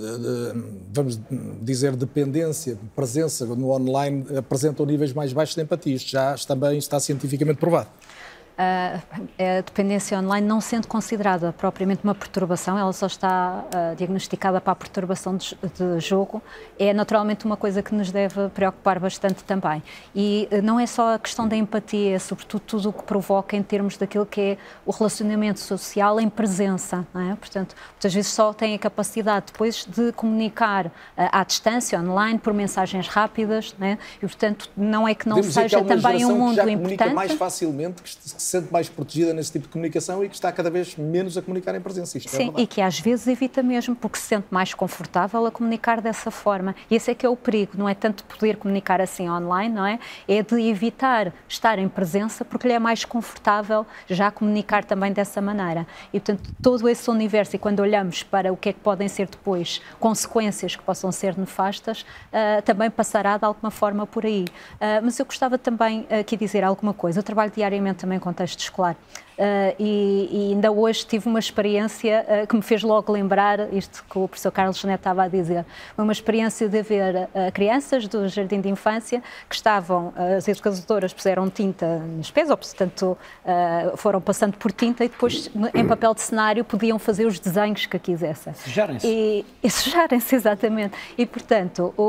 vamos 0.93 1.19
dizer, 1.61 1.95
dependência, 1.95 2.77
presença 2.95 3.45
no 3.47 3.71
online 3.71 4.25
apresentam 4.37 4.85
níveis 4.85 5.11
mais 5.11 5.33
baixos 5.33 5.55
de 5.55 5.63
empatia, 5.63 5.95
isto 5.95 6.11
já 6.11 6.35
também 6.47 6.77
está 6.77 6.99
cientificamente 6.99 7.57
provado. 7.57 7.89
A 8.57 9.61
dependência 9.61 10.17
online 10.17 10.47
não 10.47 10.61
sendo 10.61 10.87
considerada 10.87 11.53
propriamente 11.53 12.01
uma 12.03 12.15
perturbação, 12.15 12.77
ela 12.77 12.93
só 12.93 13.07
está 13.07 13.65
diagnosticada 13.97 14.61
para 14.61 14.73
a 14.73 14.75
perturbação 14.75 15.35
de, 15.35 15.57
de 15.77 15.99
jogo, 15.99 16.41
é 16.79 16.93
naturalmente 16.93 17.45
uma 17.45 17.57
coisa 17.57 17.81
que 17.81 17.93
nos 17.93 18.11
deve 18.11 18.49
preocupar 18.49 18.99
bastante 18.99 19.43
também. 19.43 19.83
E 20.15 20.47
não 20.63 20.79
é 20.79 20.85
só 20.85 21.15
a 21.15 21.19
questão 21.19 21.47
da 21.47 21.55
empatia, 21.55 22.15
é 22.15 22.19
sobretudo 22.19 22.61
tudo 22.61 22.89
o 22.89 22.93
que 22.93 23.03
provoca 23.03 23.55
em 23.55 23.63
termos 23.63 23.97
daquilo 23.97 24.25
que 24.25 24.41
é 24.41 24.57
o 24.85 24.91
relacionamento 24.91 25.59
social 25.59 26.19
em 26.19 26.29
presença, 26.29 27.05
é? 27.15 27.35
Portanto, 27.35 27.75
muitas 27.91 28.13
vezes 28.13 28.31
só 28.31 28.53
tem 28.53 28.75
a 28.75 28.79
capacidade 28.79 29.47
depois 29.51 29.85
de 29.85 30.11
comunicar 30.13 30.91
à 31.17 31.43
distância, 31.43 31.99
online, 31.99 32.39
por 32.39 32.53
mensagens 32.53 33.07
rápidas, 33.07 33.75
é? 33.81 33.97
E, 34.17 34.21
portanto, 34.21 34.69
não 34.75 35.07
é 35.07 35.13
que 35.13 35.27
não 35.27 35.37
Podemos 35.37 35.53
seja 35.53 35.79
é 35.79 35.83
também 35.83 36.25
um 36.25 36.37
mundo 36.37 36.69
importante. 36.69 37.13
mais 37.13 37.33
facilmente, 37.33 38.01
que 38.01 38.09
se 38.45 38.51
sente 38.51 38.71
mais 38.71 38.87
protegida 38.87 39.33
nesse 39.33 39.51
tipo 39.51 39.65
de 39.65 39.71
comunicação 39.71 40.23
e 40.23 40.29
que 40.29 40.35
está 40.35 40.51
cada 40.51 40.69
vez 40.69 40.95
menos 40.95 41.35
a 41.35 41.41
comunicar 41.41 41.73
em 41.73 41.81
presença. 41.81 42.15
Isto 42.17 42.27
é 42.27 42.37
Sim, 42.37 42.53
é 42.55 42.61
e 42.61 42.67
que 42.67 42.79
às 42.79 42.99
vezes 42.99 43.25
evita 43.25 43.63
mesmo, 43.63 43.95
porque 43.95 44.19
se 44.19 44.27
sente 44.27 44.45
mais 44.51 44.71
confortável 44.71 45.43
a 45.47 45.51
comunicar 45.51 45.99
dessa 45.99 46.29
forma. 46.29 46.75
E 46.89 46.95
esse 46.95 47.09
é 47.09 47.15
que 47.15 47.25
é 47.25 47.29
o 47.29 47.35
perigo, 47.35 47.71
não 47.75 47.89
é 47.89 47.95
tanto 47.95 48.23
poder 48.25 48.57
comunicar 48.57 49.01
assim 49.01 49.27
online, 49.27 49.73
não 49.73 49.85
é? 49.85 49.99
É 50.27 50.43
de 50.43 50.61
evitar 50.61 51.33
estar 51.49 51.79
em 51.79 51.89
presença, 51.89 52.45
porque 52.45 52.67
lhe 52.67 52.73
é 52.73 52.79
mais 52.79 53.03
confortável 53.03 53.85
já 54.07 54.29
comunicar 54.29 54.85
também 54.85 55.11
dessa 55.11 55.41
maneira. 55.41 55.87
E, 56.13 56.19
portanto, 56.19 56.47
todo 56.61 56.87
esse 56.87 57.09
universo, 57.09 57.55
e 57.55 57.59
quando 57.59 57.79
olhamos 57.79 58.21
para 58.21 58.53
o 58.53 58.57
que 58.57 58.69
é 58.69 58.73
que 58.73 58.79
podem 58.79 59.07
ser 59.07 59.27
depois 59.27 59.81
consequências 59.99 60.75
que 60.75 60.83
possam 60.83 61.11
ser 61.11 61.35
nefastas, 61.35 62.01
uh, 62.01 62.61
também 62.63 62.91
passará 62.91 63.37
de 63.37 63.45
alguma 63.45 63.71
forma 63.71 64.05
por 64.05 64.23
aí. 64.23 64.45
Uh, 64.75 65.01
mas 65.03 65.17
eu 65.17 65.25
gostava 65.25 65.57
também 65.57 66.05
aqui 66.11 66.37
dizer 66.37 66.63
alguma 66.63 66.93
coisa. 66.93 67.19
Eu 67.19 67.23
trabalho 67.23 67.51
diariamente 67.51 67.97
também 67.97 68.17
em 68.17 68.21
contexto 68.35 68.59
escolar. 68.59 68.97
Uh, 69.37 69.75
e, 69.77 70.29
e, 70.31 70.53
ainda 70.53 70.71
hoje 70.71 71.05
tive 71.05 71.27
uma 71.27 71.39
experiência 71.39 72.25
uh, 72.25 72.47
que 72.47 72.55
me 72.55 72.61
fez 72.61 72.81
logo 72.83 73.11
lembrar 73.11 73.73
isto 73.73 74.05
que 74.09 74.17
o 74.17 74.29
professor 74.29 74.49
Carlos 74.49 74.81
Neto 74.85 75.01
estava 75.01 75.23
a 75.23 75.27
dizer. 75.27 75.65
Uma 75.97 76.13
experiência 76.13 76.69
de 76.69 76.81
ver 76.81 77.15
uh, 77.15 77.51
crianças 77.53 78.07
do 78.07 78.29
jardim 78.29 78.61
de 78.61 78.69
infância 78.69 79.21
que 79.49 79.55
estavam, 79.55 80.13
as 80.37 80.47
educadoras 80.47 81.13
puseram 81.13 81.49
tinta 81.49 81.99
nos 81.99 82.31
pés, 82.31 82.49
ou 82.49 82.57
portanto 82.57 83.17
foram 83.97 84.21
passando 84.21 84.57
por 84.57 84.71
tinta 84.71 85.03
e 85.03 85.09
depois 85.09 85.49
em 85.73 85.87
papel 85.87 86.13
de 86.13 86.21
cenário 86.21 86.63
podiam 86.63 86.97
fazer 86.97 87.25
os 87.25 87.39
desenhos 87.39 87.85
que 87.85 87.99
quisessem. 87.99 88.53
Sujarem-se. 88.53 89.07
E, 89.07 89.45
e 89.61 89.69
sujarem-se, 89.69 90.35
exatamente. 90.35 90.97
E 91.17 91.25
portanto, 91.25 91.93
o, 91.97 92.03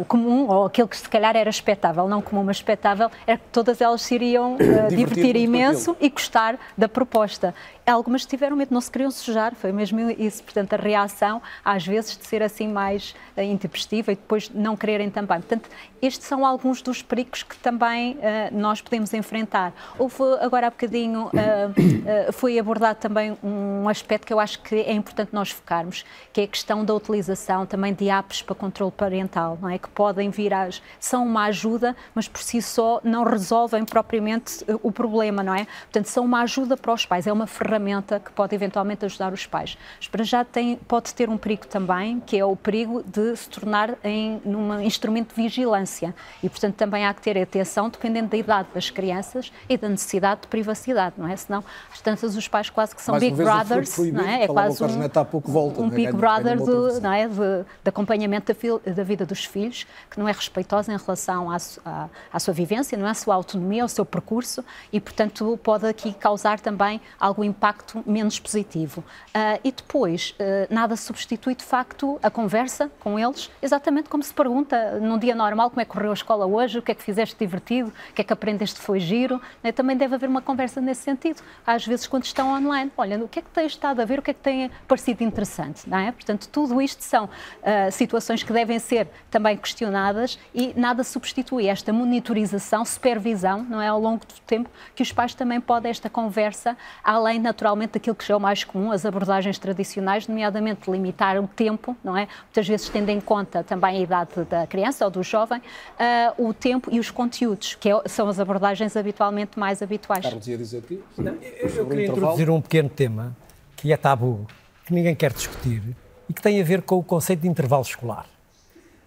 o, 0.00 0.04
comum, 0.06 0.48
ou 0.48 0.66
aquele 0.66 0.88
que 0.88 0.96
se 0.96 1.08
calhar 1.08 1.36
era 1.36 1.50
expectável, 1.50 2.06
não 2.08 2.22
comum, 2.22 2.44
mas 2.44 2.56
expectável, 2.56 3.10
era 3.26 3.38
que 3.38 3.44
todas 3.52 3.80
elas 3.80 4.02
se 4.02 4.14
iriam 4.14 4.56
divertir 4.88 5.36
imenso 5.36 5.96
e 6.00 6.08
gostar 6.08 6.51
da 6.76 6.88
proposta. 6.88 7.54
Algumas 7.92 8.24
tiveram 8.24 8.56
medo, 8.56 8.72
não 8.72 8.80
se 8.80 8.90
queriam 8.90 9.10
sujar, 9.10 9.54
foi 9.54 9.70
mesmo 9.70 10.00
isso. 10.10 10.42
Portanto, 10.42 10.72
a 10.72 10.76
reação, 10.76 11.42
às 11.62 11.86
vezes, 11.86 12.16
de 12.16 12.26
ser 12.26 12.42
assim 12.42 12.66
mais 12.66 13.14
uh, 13.36 13.42
intempestiva 13.42 14.12
e 14.12 14.14
depois 14.14 14.50
não 14.50 14.74
quererem 14.76 15.10
também. 15.10 15.38
Portanto, 15.40 15.68
estes 16.00 16.26
são 16.26 16.46
alguns 16.46 16.80
dos 16.80 17.02
perigos 17.02 17.42
que 17.42 17.56
também 17.58 18.12
uh, 18.14 18.18
nós 18.52 18.80
podemos 18.80 19.12
enfrentar. 19.12 19.74
Houve, 19.98 20.22
agora 20.40 20.68
há 20.68 20.70
bocadinho, 20.70 21.26
uh, 21.26 22.32
foi 22.32 22.58
abordado 22.58 22.98
também 22.98 23.36
um 23.42 23.86
aspecto 23.88 24.26
que 24.26 24.32
eu 24.32 24.40
acho 24.40 24.60
que 24.62 24.74
é 24.76 24.92
importante 24.92 25.30
nós 25.32 25.50
focarmos, 25.50 26.04
que 26.32 26.40
é 26.40 26.44
a 26.44 26.48
questão 26.48 26.84
da 26.84 26.94
utilização 26.94 27.66
também 27.66 27.92
de 27.92 28.08
apps 28.08 28.40
para 28.40 28.54
controle 28.54 28.92
parental, 28.92 29.58
não 29.60 29.68
é? 29.68 29.78
Que 29.78 29.88
podem 29.90 30.30
vir, 30.30 30.54
às, 30.54 30.82
são 30.98 31.26
uma 31.26 31.44
ajuda, 31.44 31.94
mas 32.14 32.26
por 32.26 32.40
si 32.40 32.62
só 32.62 33.00
não 33.04 33.22
resolvem 33.22 33.84
propriamente 33.84 34.64
o 34.82 34.90
problema, 34.90 35.42
não 35.42 35.54
é? 35.54 35.66
Portanto, 35.82 36.06
são 36.06 36.24
uma 36.24 36.40
ajuda 36.40 36.74
para 36.74 36.92
os 36.92 37.04
pais, 37.04 37.26
é 37.26 37.32
uma 37.32 37.46
ferramenta 37.46 37.81
ferramenta 37.82 38.20
que 38.20 38.30
pode 38.32 38.54
eventualmente 38.54 39.04
ajudar 39.04 39.32
os 39.32 39.44
pais. 39.44 39.76
Mas 39.98 40.08
para 40.08 40.24
já 40.24 40.44
tem, 40.44 40.76
pode 40.76 41.12
ter 41.12 41.28
um 41.28 41.36
perigo 41.36 41.66
também, 41.66 42.20
que 42.20 42.38
é 42.38 42.44
o 42.44 42.54
perigo 42.54 43.02
de 43.02 43.36
se 43.36 43.48
tornar 43.48 43.94
em 44.04 44.40
um 44.44 44.80
instrumento 44.80 45.34
de 45.34 45.42
vigilância. 45.42 46.14
E, 46.42 46.48
portanto, 46.48 46.76
também 46.76 47.04
há 47.04 47.12
que 47.12 47.20
ter 47.20 47.36
atenção, 47.38 47.88
dependendo 47.88 48.28
da 48.28 48.36
idade 48.36 48.68
das 48.74 48.90
crianças 48.90 49.52
e 49.68 49.76
da 49.76 49.88
necessidade 49.88 50.42
de 50.42 50.46
privacidade, 50.46 51.16
não 51.18 51.28
é? 51.28 51.36
Senão, 51.36 51.64
às 51.92 52.00
tantas, 52.00 52.36
os 52.36 52.48
pais 52.48 52.70
quase 52.70 52.94
que 52.94 53.02
são 53.02 53.12
Mais 53.12 53.24
Big 53.24 53.36
Brothers, 53.36 53.98
não 53.98 54.24
é? 54.24 54.44
É 54.44 54.46
quase 54.46 54.82
um, 54.82 55.02
há 55.02 55.24
pouco 55.24 55.50
volta, 55.50 55.80
um 55.80 55.88
né? 55.88 55.96
Big 55.96 56.12
Brother 56.12 56.56
de, 56.56 57.00
não 57.00 57.12
é? 57.12 57.26
de, 57.26 57.34
de 57.34 57.88
acompanhamento 57.88 58.52
da, 58.52 58.54
fil, 58.54 58.80
da, 58.84 59.02
vida 59.02 59.26
dos 59.26 59.44
filhos, 59.44 59.86
que 60.10 60.18
não 60.18 60.28
é 60.28 60.32
respeitosa 60.32 60.92
em 60.92 60.96
relação 60.96 61.50
à, 61.50 61.56
à, 61.84 62.08
à 62.32 62.40
sua 62.40 62.54
vivência, 62.54 62.96
não 62.96 63.06
é? 63.06 63.10
à 63.10 63.14
sua 63.14 63.34
autonomia, 63.34 63.82
ao 63.82 63.88
seu 63.88 64.04
percurso 64.04 64.64
e, 64.92 65.00
portanto, 65.00 65.58
pode 65.62 65.86
aqui 65.86 66.12
causar 66.12 66.60
também 66.60 67.00
algum 67.18 67.42
impacto 67.44 67.61
impacto 67.62 68.02
menos 68.04 68.40
positivo. 68.40 69.04
Uh, 69.28 69.60
e 69.62 69.70
depois, 69.70 70.34
uh, 70.40 70.74
nada 70.74 70.96
substitui 70.96 71.54
de 71.54 71.62
facto 71.62 72.18
a 72.20 72.28
conversa 72.28 72.90
com 72.98 73.16
eles, 73.16 73.48
exatamente 73.62 74.08
como 74.08 74.20
se 74.20 74.34
pergunta 74.34 74.98
num 74.98 75.16
dia 75.16 75.32
normal 75.32 75.70
como 75.70 75.80
é 75.80 75.84
que 75.84 75.92
correu 75.92 76.10
a 76.10 76.14
escola 76.14 76.44
hoje, 76.44 76.80
o 76.80 76.82
que 76.82 76.90
é 76.90 76.94
que 76.94 77.02
fizeste 77.02 77.36
divertido, 77.38 77.92
o 78.10 78.12
que 78.14 78.20
é 78.20 78.24
que 78.24 78.32
aprendeste 78.32 78.80
foi 78.80 78.98
giro. 78.98 79.40
Né? 79.62 79.70
Também 79.70 79.96
deve 79.96 80.16
haver 80.16 80.28
uma 80.28 80.42
conversa 80.42 80.80
nesse 80.80 81.02
sentido. 81.02 81.40
Às 81.64 81.86
vezes, 81.86 82.08
quando 82.08 82.24
estão 82.24 82.52
online, 82.52 82.90
olha, 82.96 83.22
o 83.22 83.28
que 83.28 83.38
é 83.38 83.42
que 83.42 83.50
tens 83.50 83.72
estado 83.72 84.00
a 84.00 84.04
ver, 84.04 84.18
o 84.18 84.22
que 84.22 84.32
é 84.32 84.34
que 84.34 84.40
tem 84.40 84.68
parecido 84.88 85.22
interessante, 85.22 85.88
não 85.88 85.98
é? 85.98 86.10
Portanto, 86.10 86.48
tudo 86.48 86.82
isto 86.82 87.04
são 87.04 87.26
uh, 87.26 87.92
situações 87.92 88.42
que 88.42 88.52
devem 88.52 88.80
ser 88.80 89.06
também 89.30 89.56
questionadas 89.56 90.36
e 90.52 90.74
nada 90.76 91.04
substitui 91.04 91.68
esta 91.68 91.92
monitorização, 91.92 92.84
supervisão, 92.84 93.62
não 93.62 93.80
é, 93.80 93.86
ao 93.86 94.00
longo 94.00 94.26
do 94.26 94.40
tempo, 94.46 94.68
que 94.96 95.02
os 95.02 95.12
pais 95.12 95.32
também 95.34 95.60
podem 95.60 95.90
esta 95.90 96.10
conversa, 96.10 96.76
além 97.04 97.40
naturalmente 97.52 97.92
daquilo 97.92 98.16
que 98.16 98.26
já 98.26 98.32
é 98.32 98.36
o 98.36 98.40
mais 98.40 98.64
comum, 98.64 98.90
as 98.90 99.04
abordagens 99.04 99.58
tradicionais, 99.58 100.26
nomeadamente 100.26 100.90
limitar 100.90 101.38
o 101.38 101.46
tempo, 101.46 101.94
não 102.02 102.16
é? 102.16 102.26
Muitas 102.44 102.66
vezes 102.66 102.88
tendo 102.88 103.10
em 103.10 103.20
conta 103.20 103.62
também 103.62 103.98
a 103.98 104.00
idade 104.00 104.30
da 104.48 104.66
criança 104.66 105.04
ou 105.04 105.10
do 105.10 105.22
jovem, 105.22 105.58
uh, 105.58 106.48
o 106.48 106.54
tempo 106.54 106.90
e 106.90 106.98
os 106.98 107.10
conteúdos, 107.10 107.74
que 107.74 107.90
é, 107.90 108.02
são 108.06 108.26
as 108.28 108.40
abordagens 108.40 108.96
habitualmente 108.96 109.58
mais 109.58 109.82
habituais. 109.82 110.24
Carlos 110.24 110.48
ia 110.48 110.56
dizer 110.56 110.82
que 110.82 110.98
Não, 111.18 111.34
eu, 111.34 111.68
eu 111.68 111.86
queria 111.86 112.06
introduzir 112.06 112.48
um 112.48 112.60
pequeno 112.60 112.88
tema 112.88 113.36
que 113.76 113.92
é 113.92 113.96
tabu, 113.96 114.46
que 114.86 114.94
ninguém 114.94 115.14
quer 115.14 115.32
discutir 115.32 115.82
e 116.28 116.32
que 116.32 116.40
tem 116.40 116.60
a 116.60 116.64
ver 116.64 116.82
com 116.82 116.96
o 116.96 117.04
conceito 117.04 117.40
de 117.40 117.48
intervalo 117.48 117.82
escolar. 117.82 118.26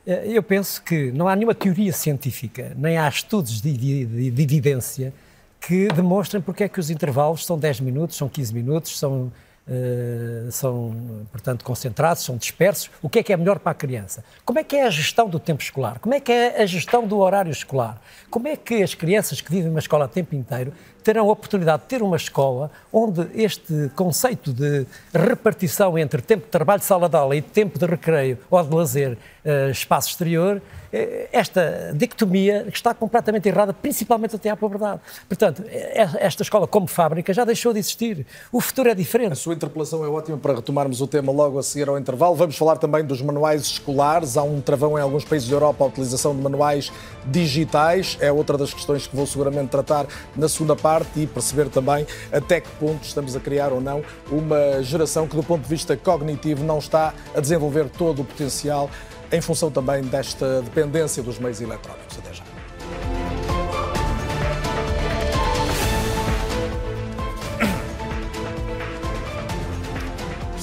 Eh, 0.06 0.28
eu 0.28 0.44
penso 0.44 0.82
que 0.84 1.12
não 1.12 1.28
há 1.28 1.36
nenhuma 1.36 1.56
teoria 1.56 1.92
científica, 1.92 2.74
nem 2.78 2.98
há 2.98 3.10
estudos 3.10 3.60
de, 3.60 3.74
de, 3.74 4.32
de 4.32 4.44
evidência 4.44 5.12
que 5.60 5.88
demonstrem 5.90 6.42
porque 6.42 6.64
é 6.64 6.70
que 6.70 6.80
os 6.80 6.90
intervalos 6.90 7.46
são 7.46 7.58
10 7.58 7.80
minutos, 7.80 8.18
são 8.18 8.30
15 8.30 8.54
minutos, 8.54 9.00
são, 9.00 9.32
uh, 9.68 10.52
são, 10.52 10.96
portanto, 11.32 11.66
concentrados, 11.66 12.24
são 12.24 12.38
dispersos. 12.38 12.90
O 13.02 13.10
que 13.10 13.20
é 13.20 13.24
que 13.24 13.34
é 13.34 13.38
melhor 13.38 13.60
para 13.60 13.72
a 13.72 13.76
criança? 13.76 14.24
Como 14.44 14.60
é 14.60 14.64
que 14.64 14.76
é 14.76 14.86
a 14.86 14.90
gestão 14.90 15.28
do 15.28 15.40
tempo 15.40 15.62
escolar? 15.62 16.00
Como 16.00 16.14
é 16.14 16.20
que 16.20 16.32
é 16.32 16.62
a 16.62 16.66
gestão 16.66 17.08
do 17.08 17.18
horário 17.18 17.52
escolar? 17.52 18.02
Como 18.30 18.48
é 18.48 18.56
que 18.56 18.84
as 18.84 18.94
crianças 18.94 19.42
que 19.42 19.52
vivem 19.52 19.70
uma 19.70 19.80
escola 19.80 20.06
a 20.06 20.08
tempo 20.08 20.36
inteiro 20.36 20.72
terão 21.06 21.30
a 21.30 21.32
oportunidade 21.32 21.84
de 21.84 21.88
ter 21.88 22.02
uma 22.02 22.18
escola 22.18 22.72
onde 22.92 23.28
este 23.36 23.92
conceito 23.96 24.52
de 24.52 24.88
repartição 25.14 25.98
entre 26.00 26.20
tempo 26.20 26.46
de 26.46 26.50
trabalho, 26.50 26.82
sala 26.82 27.08
de 27.08 27.16
aula 27.16 27.36
e 27.36 27.44
tempo 27.44 27.78
de 27.78 27.86
recreio 27.86 28.40
ou 28.50 28.64
de 28.64 28.76
lazer, 28.76 29.16
uh, 29.46 29.70
espaço 29.70 30.10
exterior, 30.10 30.60
eh, 30.96 31.28
esta 31.34 31.92
dicotomia 31.94 32.66
está 32.72 32.94
completamente 32.94 33.50
errada, 33.50 33.74
principalmente 33.74 34.38
até 34.38 34.50
à 34.50 34.56
pobreza. 34.56 35.02
Portanto, 35.28 35.62
eh, 35.68 36.08
esta 36.20 36.42
escola 36.42 36.66
como 36.66 36.88
fábrica 36.88 37.34
já 37.34 37.44
deixou 37.44 37.74
de 37.74 37.80
existir. 37.80 38.26
O 38.50 38.62
futuro 38.62 38.88
é 38.88 38.96
diferente. 38.96 39.34
A 39.34 39.36
sua 39.36 39.54
interpelação 39.54 40.06
é 40.06 40.08
ótima 40.08 40.38
para 40.38 40.56
retomarmos 40.56 41.02
o 41.02 41.08
tema 41.08 41.34
logo 41.34 41.60
a 41.60 41.64
seguir 41.64 41.90
ao 41.90 42.00
intervalo. 42.00 42.34
Vamos 42.36 42.58
falar 42.58 42.78
também 42.78 43.04
dos 43.04 43.22
manuais 43.22 43.64
escolares. 43.64 44.38
Há 44.38 44.44
um 44.44 44.62
travão 44.62 44.98
em 44.98 45.02
alguns 45.02 45.26
países 45.26 45.50
da 45.50 45.56
Europa 45.56 45.84
a 45.84 45.88
utilização 45.88 46.34
de 46.34 46.42
manuais 46.42 46.90
digitais. 47.26 48.18
É 48.22 48.32
outra 48.32 48.58
das 48.58 48.74
questões 48.74 49.06
que 49.06 49.14
vou 49.14 49.28
seguramente 49.28 49.68
tratar 49.68 50.06
na 50.34 50.48
segunda 50.48 50.78
parte 50.78 50.95
parte 50.96 51.20
e 51.20 51.28
perceber 51.28 51.68
também 51.70 52.08
até 52.32 52.62
que 52.62 52.70
ponto 52.80 53.04
estamos 53.04 53.36
a 53.36 53.40
criar 53.40 53.74
ou 53.74 53.82
não 53.82 54.02
uma 54.32 54.82
geração 54.82 55.28
que, 55.28 55.36
do 55.36 55.44
ponto 55.44 55.64
de 55.64 55.70
vista 55.70 55.98
cognitivo, 55.98 56.64
não 56.64 56.78
está 56.80 57.14
a 57.36 57.40
desenvolver 57.42 57.90
todo 57.90 58.22
o 58.22 58.26
potencial 58.26 58.90
em 59.32 59.42
função 59.42 59.70
também 59.70 60.02
desta 60.04 60.62
dependência 60.62 61.22
dos 61.22 61.38
meios 61.38 61.60
eletrónicos. 61.60 62.18
Até 62.18 62.34
já. 62.34 63.25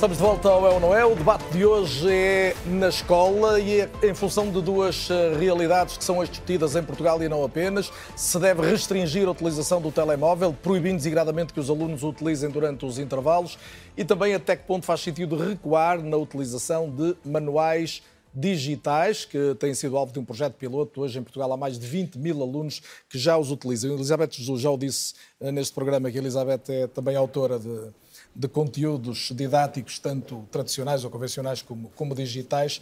Estamos 0.03 0.18
de 0.18 0.24
volta 0.24 0.48
ao 0.48 0.66
É 0.66 0.70
ou 0.70 0.80
Não 0.80 0.92
É. 0.92 1.07
O 1.07 1.14
debate 1.14 1.44
de 1.53 1.64
hoje 1.64 2.12
é 2.12 2.57
na 2.66 2.88
escola 2.88 3.61
e 3.61 3.82
é 3.82 3.90
em 4.03 4.12
função 4.12 4.50
de 4.50 4.61
duas 4.61 5.09
eh, 5.09 5.36
realidades 5.38 5.96
que 5.96 6.03
são 6.03 6.20
as 6.20 6.28
discutidas 6.28 6.74
em 6.74 6.82
Portugal 6.82 7.22
e 7.22 7.28
não 7.28 7.44
apenas. 7.44 7.88
Se 8.16 8.36
deve 8.40 8.68
restringir 8.68 9.28
a 9.28 9.30
utilização 9.30 9.80
do 9.80 9.92
telemóvel, 9.92 10.53
proibindo 10.61 10.96
desigradamente 10.96 11.53
que 11.53 11.61
os 11.61 11.70
alunos 11.70 12.03
o 12.03 12.09
utilizem 12.09 12.50
durante 12.50 12.84
os 12.84 12.98
intervalos 12.98 13.57
e 13.96 14.05
também 14.05 14.34
até 14.34 14.57
que 14.57 14.66
ponto 14.66 14.84
faz 14.84 15.03
sentido 15.03 15.36
recuar 15.36 16.03
na 16.03 16.16
utilização 16.16 16.90
de 16.90 17.14
manuais 17.24 18.03
digitais, 18.34 19.24
que 19.24 19.55
têm 19.55 19.72
sido 19.72 19.96
alvo 19.96 20.12
de 20.12 20.18
um 20.18 20.24
projeto 20.24 20.55
piloto. 20.55 21.03
Hoje 21.03 21.20
em 21.20 21.22
Portugal 21.22 21.53
há 21.53 21.57
mais 21.57 21.78
de 21.78 21.86
20 21.86 22.18
mil 22.18 22.42
alunos 22.42 22.82
que 23.09 23.20
já 23.20 23.38
os 23.38 23.53
utilizam. 23.53 23.92
Elizabeth 23.92 24.32
Jesus 24.32 24.62
já 24.62 24.70
o 24.70 24.76
disse 24.76 25.14
eh, 25.40 25.53
neste 25.53 25.72
programa, 25.72 26.11
que 26.11 26.18
a 26.18 26.20
Elizabeth 26.20 26.62
é 26.70 26.86
também 26.88 27.14
autora 27.14 27.57
de, 27.57 27.92
de 28.35 28.49
conteúdos 28.49 29.30
didáticos, 29.35 29.99
tanto 29.99 30.47
tradicionais 30.51 31.05
ou 31.05 31.11
convencionais 31.11 31.61
como, 31.61 31.91
como 31.95 32.14
digitais. 32.14 32.80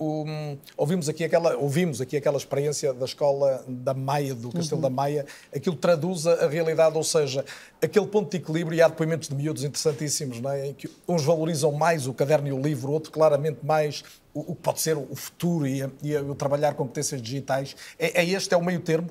Um, 0.00 0.58
ouvimos, 0.76 1.08
aqui 1.08 1.22
aquela, 1.22 1.56
ouvimos 1.56 2.00
aqui 2.00 2.16
aquela 2.16 2.36
experiência 2.36 2.92
da 2.92 3.04
escola 3.04 3.64
da 3.68 3.94
Maia, 3.94 4.34
do 4.34 4.50
Castelo 4.50 4.80
uhum. 4.80 4.82
da 4.82 4.90
Maia, 4.90 5.24
aquilo 5.54 5.76
traduz 5.76 6.26
a 6.26 6.48
realidade, 6.48 6.96
ou 6.96 7.04
seja, 7.04 7.44
aquele 7.80 8.06
ponto 8.06 8.30
de 8.30 8.38
equilíbrio, 8.38 8.76
e 8.76 8.82
há 8.82 8.88
depoimentos 8.88 9.28
de 9.28 9.36
miúdos 9.36 9.62
interessantíssimos, 9.62 10.40
não 10.40 10.50
é? 10.50 10.68
em 10.68 10.74
que 10.74 10.90
uns 11.06 11.22
valorizam 11.22 11.70
mais 11.70 12.08
o 12.08 12.14
caderno 12.14 12.48
e 12.48 12.52
o 12.52 12.60
livro, 12.60 12.90
outro 12.90 13.12
claramente 13.12 13.58
mais 13.62 14.02
o, 14.34 14.54
que 14.54 14.62
pode 14.62 14.80
ser 14.80 14.96
o 14.96 15.14
futuro 15.14 15.66
e, 15.66 15.82
a, 15.82 15.90
e 16.02 16.16
a, 16.16 16.22
o 16.22 16.34
trabalhar 16.34 16.74
competências 16.74 17.22
digitais. 17.22 17.76
É, 17.98 18.22
é, 18.22 18.28
este, 18.28 18.54
é 18.54 18.56
o 18.56 18.64
meio 18.64 18.80
termo? 18.80 19.08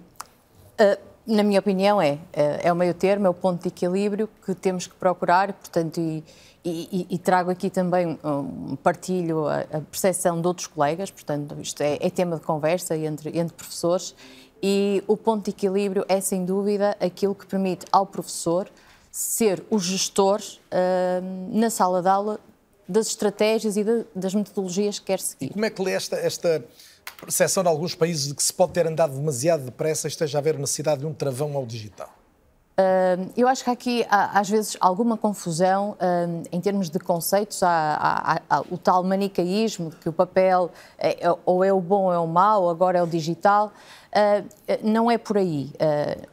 Uh, 0.79 0.97
na 1.27 1.43
minha 1.43 1.59
opinião 1.59 2.01
é, 2.01 2.17
é, 2.31 2.61
é 2.63 2.73
o 2.73 2.75
meio 2.75 2.93
termo, 2.93 3.27
é 3.27 3.29
o 3.29 3.33
ponto 3.33 3.61
de 3.61 3.67
equilíbrio 3.67 4.29
que 4.45 4.55
temos 4.55 4.87
que 4.87 4.95
procurar, 4.95 5.51
portanto, 5.51 5.99
e, 5.99 6.23
e, 6.63 7.07
e, 7.09 7.17
trago 7.17 7.51
aqui 7.51 7.69
também 7.69 8.17
um 8.23 8.75
partilho 8.77 9.47
a, 9.47 9.59
a 9.59 9.81
percepção 9.81 10.41
de 10.41 10.47
outros 10.47 10.67
colegas, 10.67 11.11
portanto, 11.11 11.55
isto 11.61 11.81
é, 11.81 11.97
é, 12.01 12.09
tema 12.09 12.37
de 12.37 12.41
conversa 12.41 12.95
entre, 12.97 13.37
entre 13.37 13.53
professores 13.55 14.15
e 14.61 15.03
o 15.07 15.15
ponto 15.15 15.45
de 15.45 15.51
equilíbrio 15.51 16.05
é, 16.07 16.19
sem 16.19 16.45
dúvida, 16.45 16.97
aquilo 16.99 17.35
que 17.35 17.45
permite 17.45 17.85
ao 17.91 18.05
professor 18.05 18.69
ser 19.11 19.63
o 19.69 19.79
gestor 19.79 20.41
uh, 20.41 21.57
na 21.57 21.69
sala 21.69 22.01
de 22.01 22.07
aula 22.07 22.39
das 22.87 23.07
estratégias 23.07 23.77
e 23.77 23.83
de, 23.83 24.05
das 24.15 24.33
metodologias 24.33 24.99
que 24.99 25.05
quer 25.05 25.19
seguir. 25.19 25.47
E 25.47 25.49
como 25.49 25.65
é 25.65 25.69
que 25.69 25.81
lê 25.81 25.91
esta, 25.91 26.15
esta 26.15 26.63
percepção 27.21 27.63
de 27.63 27.69
alguns 27.69 27.95
países 27.95 28.27
de 28.27 28.35
que 28.35 28.43
se 28.43 28.53
pode 28.53 28.73
ter 28.73 28.87
andado 28.87 29.13
demasiado 29.13 29.65
depressa 29.65 30.07
e 30.07 30.09
esteja 30.09 30.37
a 30.37 30.39
haver 30.39 30.57
necessidade 30.57 31.01
de 31.01 31.05
um 31.05 31.13
travão 31.13 31.55
ao 31.55 31.65
digital? 31.65 32.09
Uh, 32.79 33.31
eu 33.35 33.47
acho 33.47 33.63
que 33.63 33.71
aqui 33.71 34.05
há, 34.07 34.39
às 34.39 34.47
vezes, 34.47 34.77
alguma 34.79 35.17
confusão 35.17 35.97
uh, 35.99 36.43
em 36.51 36.61
termos 36.61 36.91
de 36.91 36.99
conceitos. 36.99 37.63
Há, 37.63 37.69
há, 37.69 38.41
há, 38.47 38.61
o 38.69 38.77
tal 38.77 39.03
manicaísmo 39.03 39.89
que 39.89 40.07
o 40.07 40.13
papel 40.13 40.69
é, 40.95 41.25
é, 41.25 41.35
ou 41.43 41.63
é 41.63 41.73
o 41.73 41.81
bom 41.81 42.03
ou 42.03 42.13
é 42.13 42.19
o 42.19 42.27
mau, 42.27 42.69
agora 42.69 42.99
é 42.99 43.01
o 43.01 43.07
digital. 43.07 43.73
Uh, 44.13 44.47
não 44.83 45.09
é 45.09 45.17
por 45.17 45.39
aí. 45.39 45.71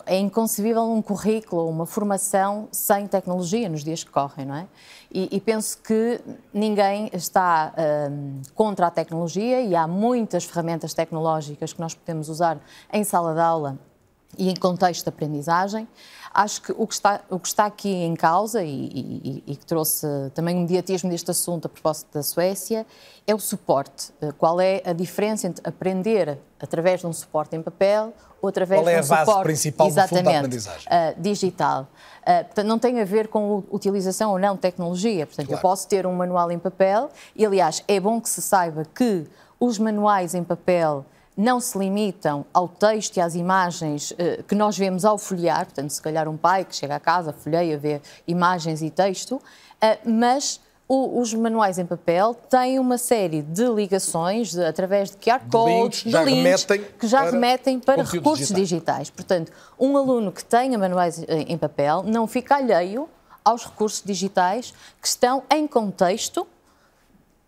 é 0.05 0.18
inconcebível 0.18 0.82
um 0.82 1.01
currículo, 1.01 1.66
uma 1.66 1.87
formação 1.87 2.68
sem 2.70 3.07
tecnologia 3.07 3.66
nos 3.70 3.82
dias 3.82 4.05
que 4.05 4.11
correm, 4.11 4.45
não 4.45 4.57
é? 4.57 4.66
E, 5.15 5.29
e 5.31 5.41
penso 5.41 5.79
que 5.79 6.21
ninguém 6.53 7.09
está 7.12 7.73
contra 8.53 8.89
a 8.89 8.91
tecnologia 8.91 9.61
e 9.61 9.77
há 9.77 9.87
muitas 9.87 10.45
ferramentas 10.45 10.93
tecnológicas 10.93 11.73
que 11.73 11.81
nós 11.81 11.95
podemos 11.95 12.29
usar 12.29 12.59
em 12.93 13.05
sala 13.05 13.33
de 13.33 13.41
aula 13.41 13.79
e 14.37 14.51
em 14.51 14.57
contexto 14.57 15.05
de 15.05 15.09
aprendizagem. 15.11 15.87
Acho 16.33 16.62
que 16.62 16.73
o 16.73 16.85
que 16.85 16.95
está, 16.95 17.21
o 17.31 17.39
que 17.39 17.47
está 17.47 17.67
aqui 17.67 17.89
em 17.89 18.17
causa 18.17 18.65
e, 18.65 18.87
e, 18.87 19.45
e 19.47 19.57
que 19.57 19.65
trouxe 19.65 20.05
também 20.35 20.57
um 20.57 20.62
mediatismo 20.62 21.09
deste 21.09 21.31
assunto 21.31 21.67
a 21.67 21.69
propósito 21.69 22.12
da 22.12 22.23
Suécia 22.25 22.85
é 23.25 23.33
o 23.33 23.39
suporte. 23.39 24.12
Eh, 24.21 24.33
qual 24.33 24.61
é 24.61 24.83
a 24.85 24.93
diferença 24.93 25.47
entre 25.47 25.62
aprender 25.65 26.37
através 26.59 27.03
de 27.03 27.07
um 27.07 27.12
suporte 27.12 27.55
em 27.55 27.62
papel 27.62 28.12
ou 28.45 28.49
através 28.49 28.83
Qual 28.83 28.89
é 28.89 29.01
de 29.01 29.01
um 29.01 29.05
a 29.05 29.09
base 29.09 29.25
suporte 29.25 29.45
principal 29.45 29.87
exatamente, 29.87 30.25
da 30.25 30.39
aprendizagem? 30.39 30.87
Uh, 30.87 31.23
digital. 31.23 31.83
Uh, 32.21 32.45
portanto, 32.45 32.67
não 32.67 32.79
tem 32.79 33.01
a 33.01 33.05
ver 33.05 33.29
com 33.29 33.63
utilização 33.71 34.33
ou 34.33 34.39
não 34.39 34.55
de 34.55 34.61
tecnologia. 34.61 35.27
Portanto, 35.27 35.47
claro. 35.47 35.59
eu 35.59 35.63
posso 35.63 35.89
ter 35.89 36.07
um 36.07 36.13
manual 36.13 36.53
em 36.53 36.59
papel 36.59 37.09
e, 37.35 37.47
aliás, 37.47 37.83
é 37.89 37.99
bom 37.99 38.21
que 38.21 38.29
se 38.29 38.43
saiba 38.43 38.85
que 38.95 39.27
os 39.59 39.79
manuais 39.79 40.35
em 40.35 40.45
papel 40.45 41.07
não 41.35 41.59
se 41.59 41.79
limitam 41.79 42.45
ao 42.53 42.69
texto 42.69 43.17
e 43.17 43.21
às 43.23 43.35
imagens 43.35 44.11
uh, 44.11 44.43
que 44.47 44.55
nós 44.55 44.77
vemos 44.77 45.07
ao 45.07 45.17
folhear, 45.17 45.65
portanto, 45.65 45.89
se 45.89 46.03
calhar 46.03 46.29
um 46.29 46.37
pai 46.37 46.67
que 46.67 46.77
chega 46.77 46.97
a 46.97 47.01
casa, 47.01 47.33
folheia, 47.33 47.79
vê 47.79 48.03
imagens 48.29 48.83
e 48.83 48.91
texto, 48.91 49.37
uh, 49.37 49.41
mas 50.05 50.61
o, 50.87 51.20
os 51.20 51.32
manuais 51.32 51.78
em 51.78 51.87
papel 51.87 52.35
têm 52.35 52.78
uma 52.78 52.99
série 52.99 53.43
de 53.43 53.64
ligações 53.66 54.53
de, 54.53 54.62
através 54.62 55.11
de 55.11 55.16
QR 55.16 55.41
codes, 55.51 56.05
de 56.05 56.11
links, 56.11 56.64
remetem 56.64 56.85
que 56.99 57.07
já 57.07 57.22
para 57.22 57.30
remetem 57.30 57.80
para 57.80 58.03
recursos 58.03 58.49
digitais. 58.49 58.68
digitais. 58.68 59.11
Portanto, 59.11 59.53
um 59.78 59.97
aluno 59.97 60.30
que 60.30 60.45
tenha 60.45 60.78
manuais 60.78 61.24
em 61.26 61.57
papel 61.57 62.03
não 62.03 62.26
fica 62.26 62.57
alheio 62.57 63.09
aos 63.43 63.64
recursos 63.64 64.03
digitais 64.05 64.74
que 65.01 65.09
estão 65.09 65.43
em 65.51 65.66
contexto 65.66 66.47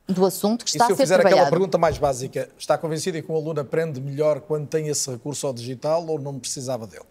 do 0.06 0.24
assunto 0.24 0.64
que 0.64 0.70
está 0.70 0.84
a 0.84 0.88
ser 0.88 0.94
trabalhado. 0.94 1.08
se 1.08 1.12
eu 1.12 1.18
fizer 1.18 1.26
aquela 1.26 1.50
pergunta 1.50 1.78
mais 1.78 1.98
básica, 1.98 2.48
está 2.56 2.78
convencida 2.78 3.20
que 3.20 3.30
um 3.30 3.36
aluno 3.36 3.60
aprende 3.60 4.00
melhor 4.00 4.40
quando 4.40 4.66
tem 4.66 4.88
esse 4.88 5.10
recurso 5.10 5.46
ao 5.46 5.52
digital 5.52 6.06
ou 6.06 6.18
não 6.18 6.38
precisava 6.38 6.86
dele? 6.86 7.04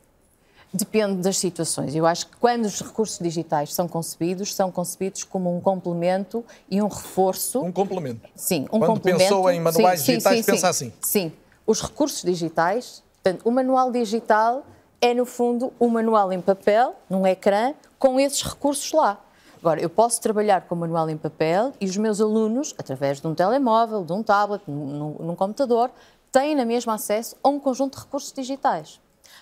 Depende 0.78 1.22
das 1.22 1.38
situações. 1.38 1.96
Eu 1.96 2.06
acho 2.06 2.28
que 2.28 2.36
quando 2.36 2.66
os 2.66 2.82
recursos 2.82 3.18
digitais 3.18 3.74
são 3.74 3.88
concebidos, 3.88 4.54
são 4.54 4.70
concebidos 4.70 5.24
como 5.24 5.56
um 5.56 5.62
complemento 5.62 6.44
e 6.70 6.82
um 6.82 6.90
reforço. 6.90 7.62
Um 7.62 7.72
complemento. 7.72 8.28
Sim, 8.36 8.64
um 8.64 8.80
quando 8.80 8.88
complemento. 8.88 9.24
Quando 9.24 9.30
pensou 9.30 9.52
em 9.52 9.60
manuais 9.62 10.02
sim, 10.02 10.14
digitais, 10.14 10.36
sim, 10.36 10.44
sim, 10.44 10.52
pensa 10.52 10.68
assim. 10.68 10.94
Sim. 11.00 11.32
Os 11.66 11.82
recursos 11.82 12.22
digitais, 12.24 13.02
portanto, 13.24 13.48
o 13.48 13.52
manual 13.52 13.90
digital 13.90 14.66
é, 15.00 15.14
no 15.14 15.26
fundo, 15.26 15.72
o 15.80 15.86
um 15.86 15.90
manual 15.90 16.34
em 16.34 16.42
papel, 16.42 16.94
num 17.10 17.26
ecrã, 17.26 17.74
com 17.98 18.20
esses 18.20 18.42
recursos 18.42 18.92
lá. 18.92 19.22
Agora, 19.58 19.80
eu 19.80 19.90
posso 19.90 20.20
trabalhar 20.20 20.68
com 20.68 20.76
o 20.76 20.78
manual 20.78 21.10
em 21.10 21.18
papel 21.18 21.72
e 21.80 21.86
os 21.86 21.96
meus 21.96 22.20
alunos, 22.20 22.76
através 22.78 23.22
de 23.22 23.28
um 23.28 23.34
telemóvel, 23.34 24.04
de 24.04 24.12
um 24.12 24.22
tablet, 24.22 24.62
num, 24.68 25.16
num 25.20 25.36
computador, 25.36 25.90
têm 26.34 26.54
na 26.54 26.66
mesma 26.66 26.96
acesso 26.96 27.38
a 27.42 27.48
um 27.48 27.60
conjunto 27.60 27.98
de 27.98 28.04
recursos 28.04 28.34
digitais. 28.34 29.00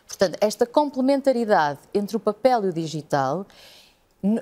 Portanto, 0.07 0.37
esta 0.41 0.65
complementaridade 0.65 1.79
entre 1.93 2.15
o 2.15 2.19
papel 2.19 2.65
e 2.65 2.69
o 2.69 2.73
digital, 2.73 3.45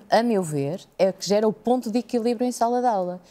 a 0.10 0.22
meu 0.22 0.44
ver, 0.44 0.82
é 0.98 1.12
que 1.12 1.26
gera 1.26 1.48
o 1.48 1.54
ponto 1.54 1.90
de 1.90 2.00
equilíbrio 2.00 2.46
em 2.46 2.52
sala 2.52 2.82
de 2.82 2.88
aula. 2.88 3.22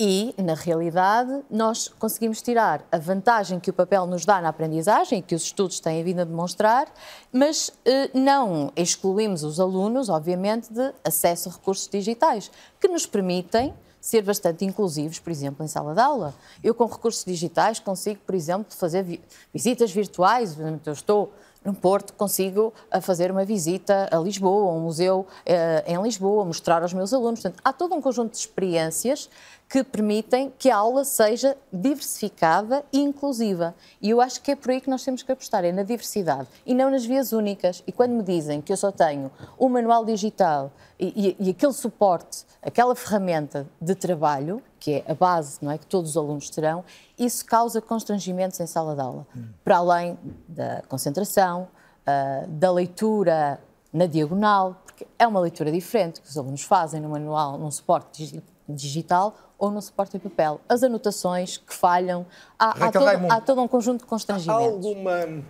E, 0.00 0.32
na 0.38 0.54
realidade, 0.54 1.42
nós 1.50 1.88
conseguimos 1.88 2.40
tirar 2.40 2.86
a 2.92 2.98
vantagem 2.98 3.58
que 3.58 3.68
o 3.68 3.72
papel 3.72 4.06
nos 4.06 4.24
dá 4.24 4.40
na 4.40 4.48
aprendizagem, 4.48 5.20
que 5.20 5.34
os 5.34 5.42
estudos 5.42 5.80
têm 5.80 6.04
vindo 6.04 6.20
a 6.20 6.24
demonstrar, 6.24 6.86
mas 7.32 7.72
eh, 7.84 8.08
não 8.14 8.72
excluímos 8.76 9.42
os 9.42 9.58
alunos, 9.58 10.08
obviamente, 10.08 10.72
de 10.72 10.94
acesso 11.04 11.48
a 11.48 11.52
recursos 11.52 11.88
digitais, 11.88 12.48
que 12.80 12.86
nos 12.86 13.06
permitem 13.06 13.74
ser 14.00 14.22
bastante 14.22 14.64
inclusivos, 14.64 15.18
por 15.18 15.30
exemplo, 15.30 15.64
em 15.64 15.68
sala 15.68 15.94
de 15.94 16.00
aula. 16.00 16.32
Eu, 16.62 16.74
com 16.74 16.86
recursos 16.86 17.24
digitais, 17.24 17.80
consigo, 17.80 18.20
por 18.24 18.36
exemplo, 18.36 18.72
fazer 18.72 19.02
vi 19.02 19.20
visitas 19.52 19.90
virtuais. 19.90 20.56
Eu 20.86 20.92
estou 20.92 21.32
no 21.64 21.74
Porto, 21.74 22.12
consigo 22.14 22.72
eh, 22.90 23.00
fazer 23.00 23.30
uma 23.30 23.44
visita 23.44 24.08
a 24.10 24.16
Lisboa, 24.18 24.72
um 24.72 24.80
museu 24.80 25.26
uh, 25.26 25.90
em 25.90 26.00
Lisboa, 26.00 26.44
mostrar 26.44 26.82
aos 26.82 26.92
meus 26.92 27.12
alunos. 27.12 27.40
Portanto, 27.40 27.60
há 27.64 27.72
todo 27.72 27.94
um 27.94 28.00
conjunto 28.00 28.32
de 28.32 28.38
experiências 28.38 29.28
que 29.68 29.84
permitem 29.84 30.50
que 30.58 30.70
a 30.70 30.76
aula 30.76 31.04
seja 31.04 31.56
diversificada 31.70 32.84
e 32.92 33.00
inclusiva. 33.00 33.74
E 34.00 34.08
eu 34.08 34.20
acho 34.20 34.40
que 34.40 34.52
é 34.52 34.56
por 34.56 34.70
aí 34.70 34.80
que 34.80 34.88
nós 34.88 35.04
temos 35.04 35.22
que 35.22 35.30
apostar, 35.30 35.64
é 35.64 35.72
na 35.72 35.82
diversidade 35.82 36.48
e 36.64 36.74
não 36.74 36.90
nas 36.90 37.04
vias 37.04 37.32
únicas. 37.32 37.82
E 37.86 37.92
quando 37.92 38.12
me 38.12 38.22
dizem 38.22 38.62
que 38.62 38.72
eu 38.72 38.76
só 38.76 38.90
tenho 38.90 39.30
um 39.60 39.68
manual 39.68 40.04
digital 40.04 40.72
e, 40.98 41.36
e, 41.38 41.48
e 41.48 41.50
aquele 41.50 41.74
suporte, 41.74 42.46
aquela 42.62 42.94
ferramenta 42.94 43.66
de 43.80 43.94
trabalho, 43.94 44.62
que 44.78 44.94
é 44.94 45.04
a 45.10 45.14
base, 45.14 45.58
não 45.62 45.70
é, 45.70 45.78
que 45.78 45.86
todos 45.86 46.10
os 46.10 46.16
alunos 46.16 46.50
terão, 46.50 46.84
isso 47.18 47.44
causa 47.44 47.80
constrangimentos 47.80 48.58
em 48.60 48.66
sala 48.66 48.94
de 48.94 49.00
aula, 49.00 49.26
hum. 49.36 49.44
para 49.64 49.78
além 49.78 50.18
da 50.46 50.82
concentração, 50.88 51.68
uh, 52.06 52.46
da 52.48 52.70
leitura 52.70 53.60
na 53.92 54.06
diagonal, 54.06 54.82
porque 54.84 55.06
é 55.18 55.26
uma 55.26 55.40
leitura 55.40 55.72
diferente 55.72 56.20
que 56.20 56.28
os 56.28 56.36
alunos 56.36 56.62
fazem 56.62 57.00
no 57.00 57.08
manual, 57.08 57.58
num 57.58 57.70
suporte 57.70 58.42
digital 58.68 59.34
ou 59.58 59.70
no 59.70 59.82
suporte 59.82 60.16
em 60.16 60.20
papel. 60.20 60.60
As 60.68 60.82
anotações 60.82 61.56
que 61.56 61.74
falham, 61.74 62.24
há, 62.58 62.86
há, 62.86 62.92
todo, 62.92 63.32
há 63.32 63.40
todo, 63.40 63.60
um 63.62 63.68
conjunto 63.68 64.00
de 64.00 64.06
constrangimentos. 64.06 64.64
Há 64.64 64.68
alguma, 64.68 65.44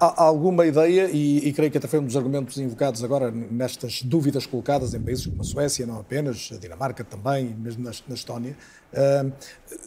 há, 0.00 0.22
alguma 0.22 0.66
ideia, 0.66 1.08
e, 1.12 1.48
e, 1.48 1.52
creio 1.52 1.70
que 1.70 1.78
até 1.78 1.88
foi 1.88 1.98
um 1.98 2.04
dos 2.04 2.16
argumentos 2.16 2.56
invocados 2.58 3.02
agora 3.02 3.30
nestas 3.30 4.02
dúvidas 4.02 4.46
colocadas 4.46 4.94
em 4.94 5.00
países 5.00 5.26
como 5.26 5.40
a 5.40 5.44
Suécia, 5.44 5.86
não 5.86 5.98
apenas, 5.98 6.50
a 6.52 6.58
Dinamarca 6.58 7.02
também, 7.04 7.46
mesmo 7.58 7.82
na, 7.82 7.90
na 8.08 8.14
Estónia, 8.14 8.56
uh, 8.92 9.32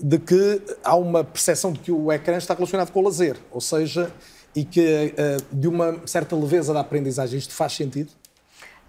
de 0.01 0.19
que 0.19 0.61
há 0.83 0.95
uma 0.95 1.23
percepção 1.23 1.71
de 1.71 1.79
que 1.79 1.91
o 1.91 2.11
ecrã 2.11 2.37
está 2.37 2.53
relacionado 2.53 2.91
com 2.91 2.99
o 2.99 3.03
lazer, 3.03 3.37
ou 3.51 3.61
seja, 3.61 4.11
e 4.55 4.65
que 4.65 5.13
uh, 5.13 5.55
de 5.55 5.67
uma 5.67 6.01
certa 6.05 6.35
leveza 6.35 6.73
da 6.73 6.79
aprendizagem. 6.79 7.37
Isto 7.37 7.53
faz 7.53 7.73
sentido? 7.73 8.09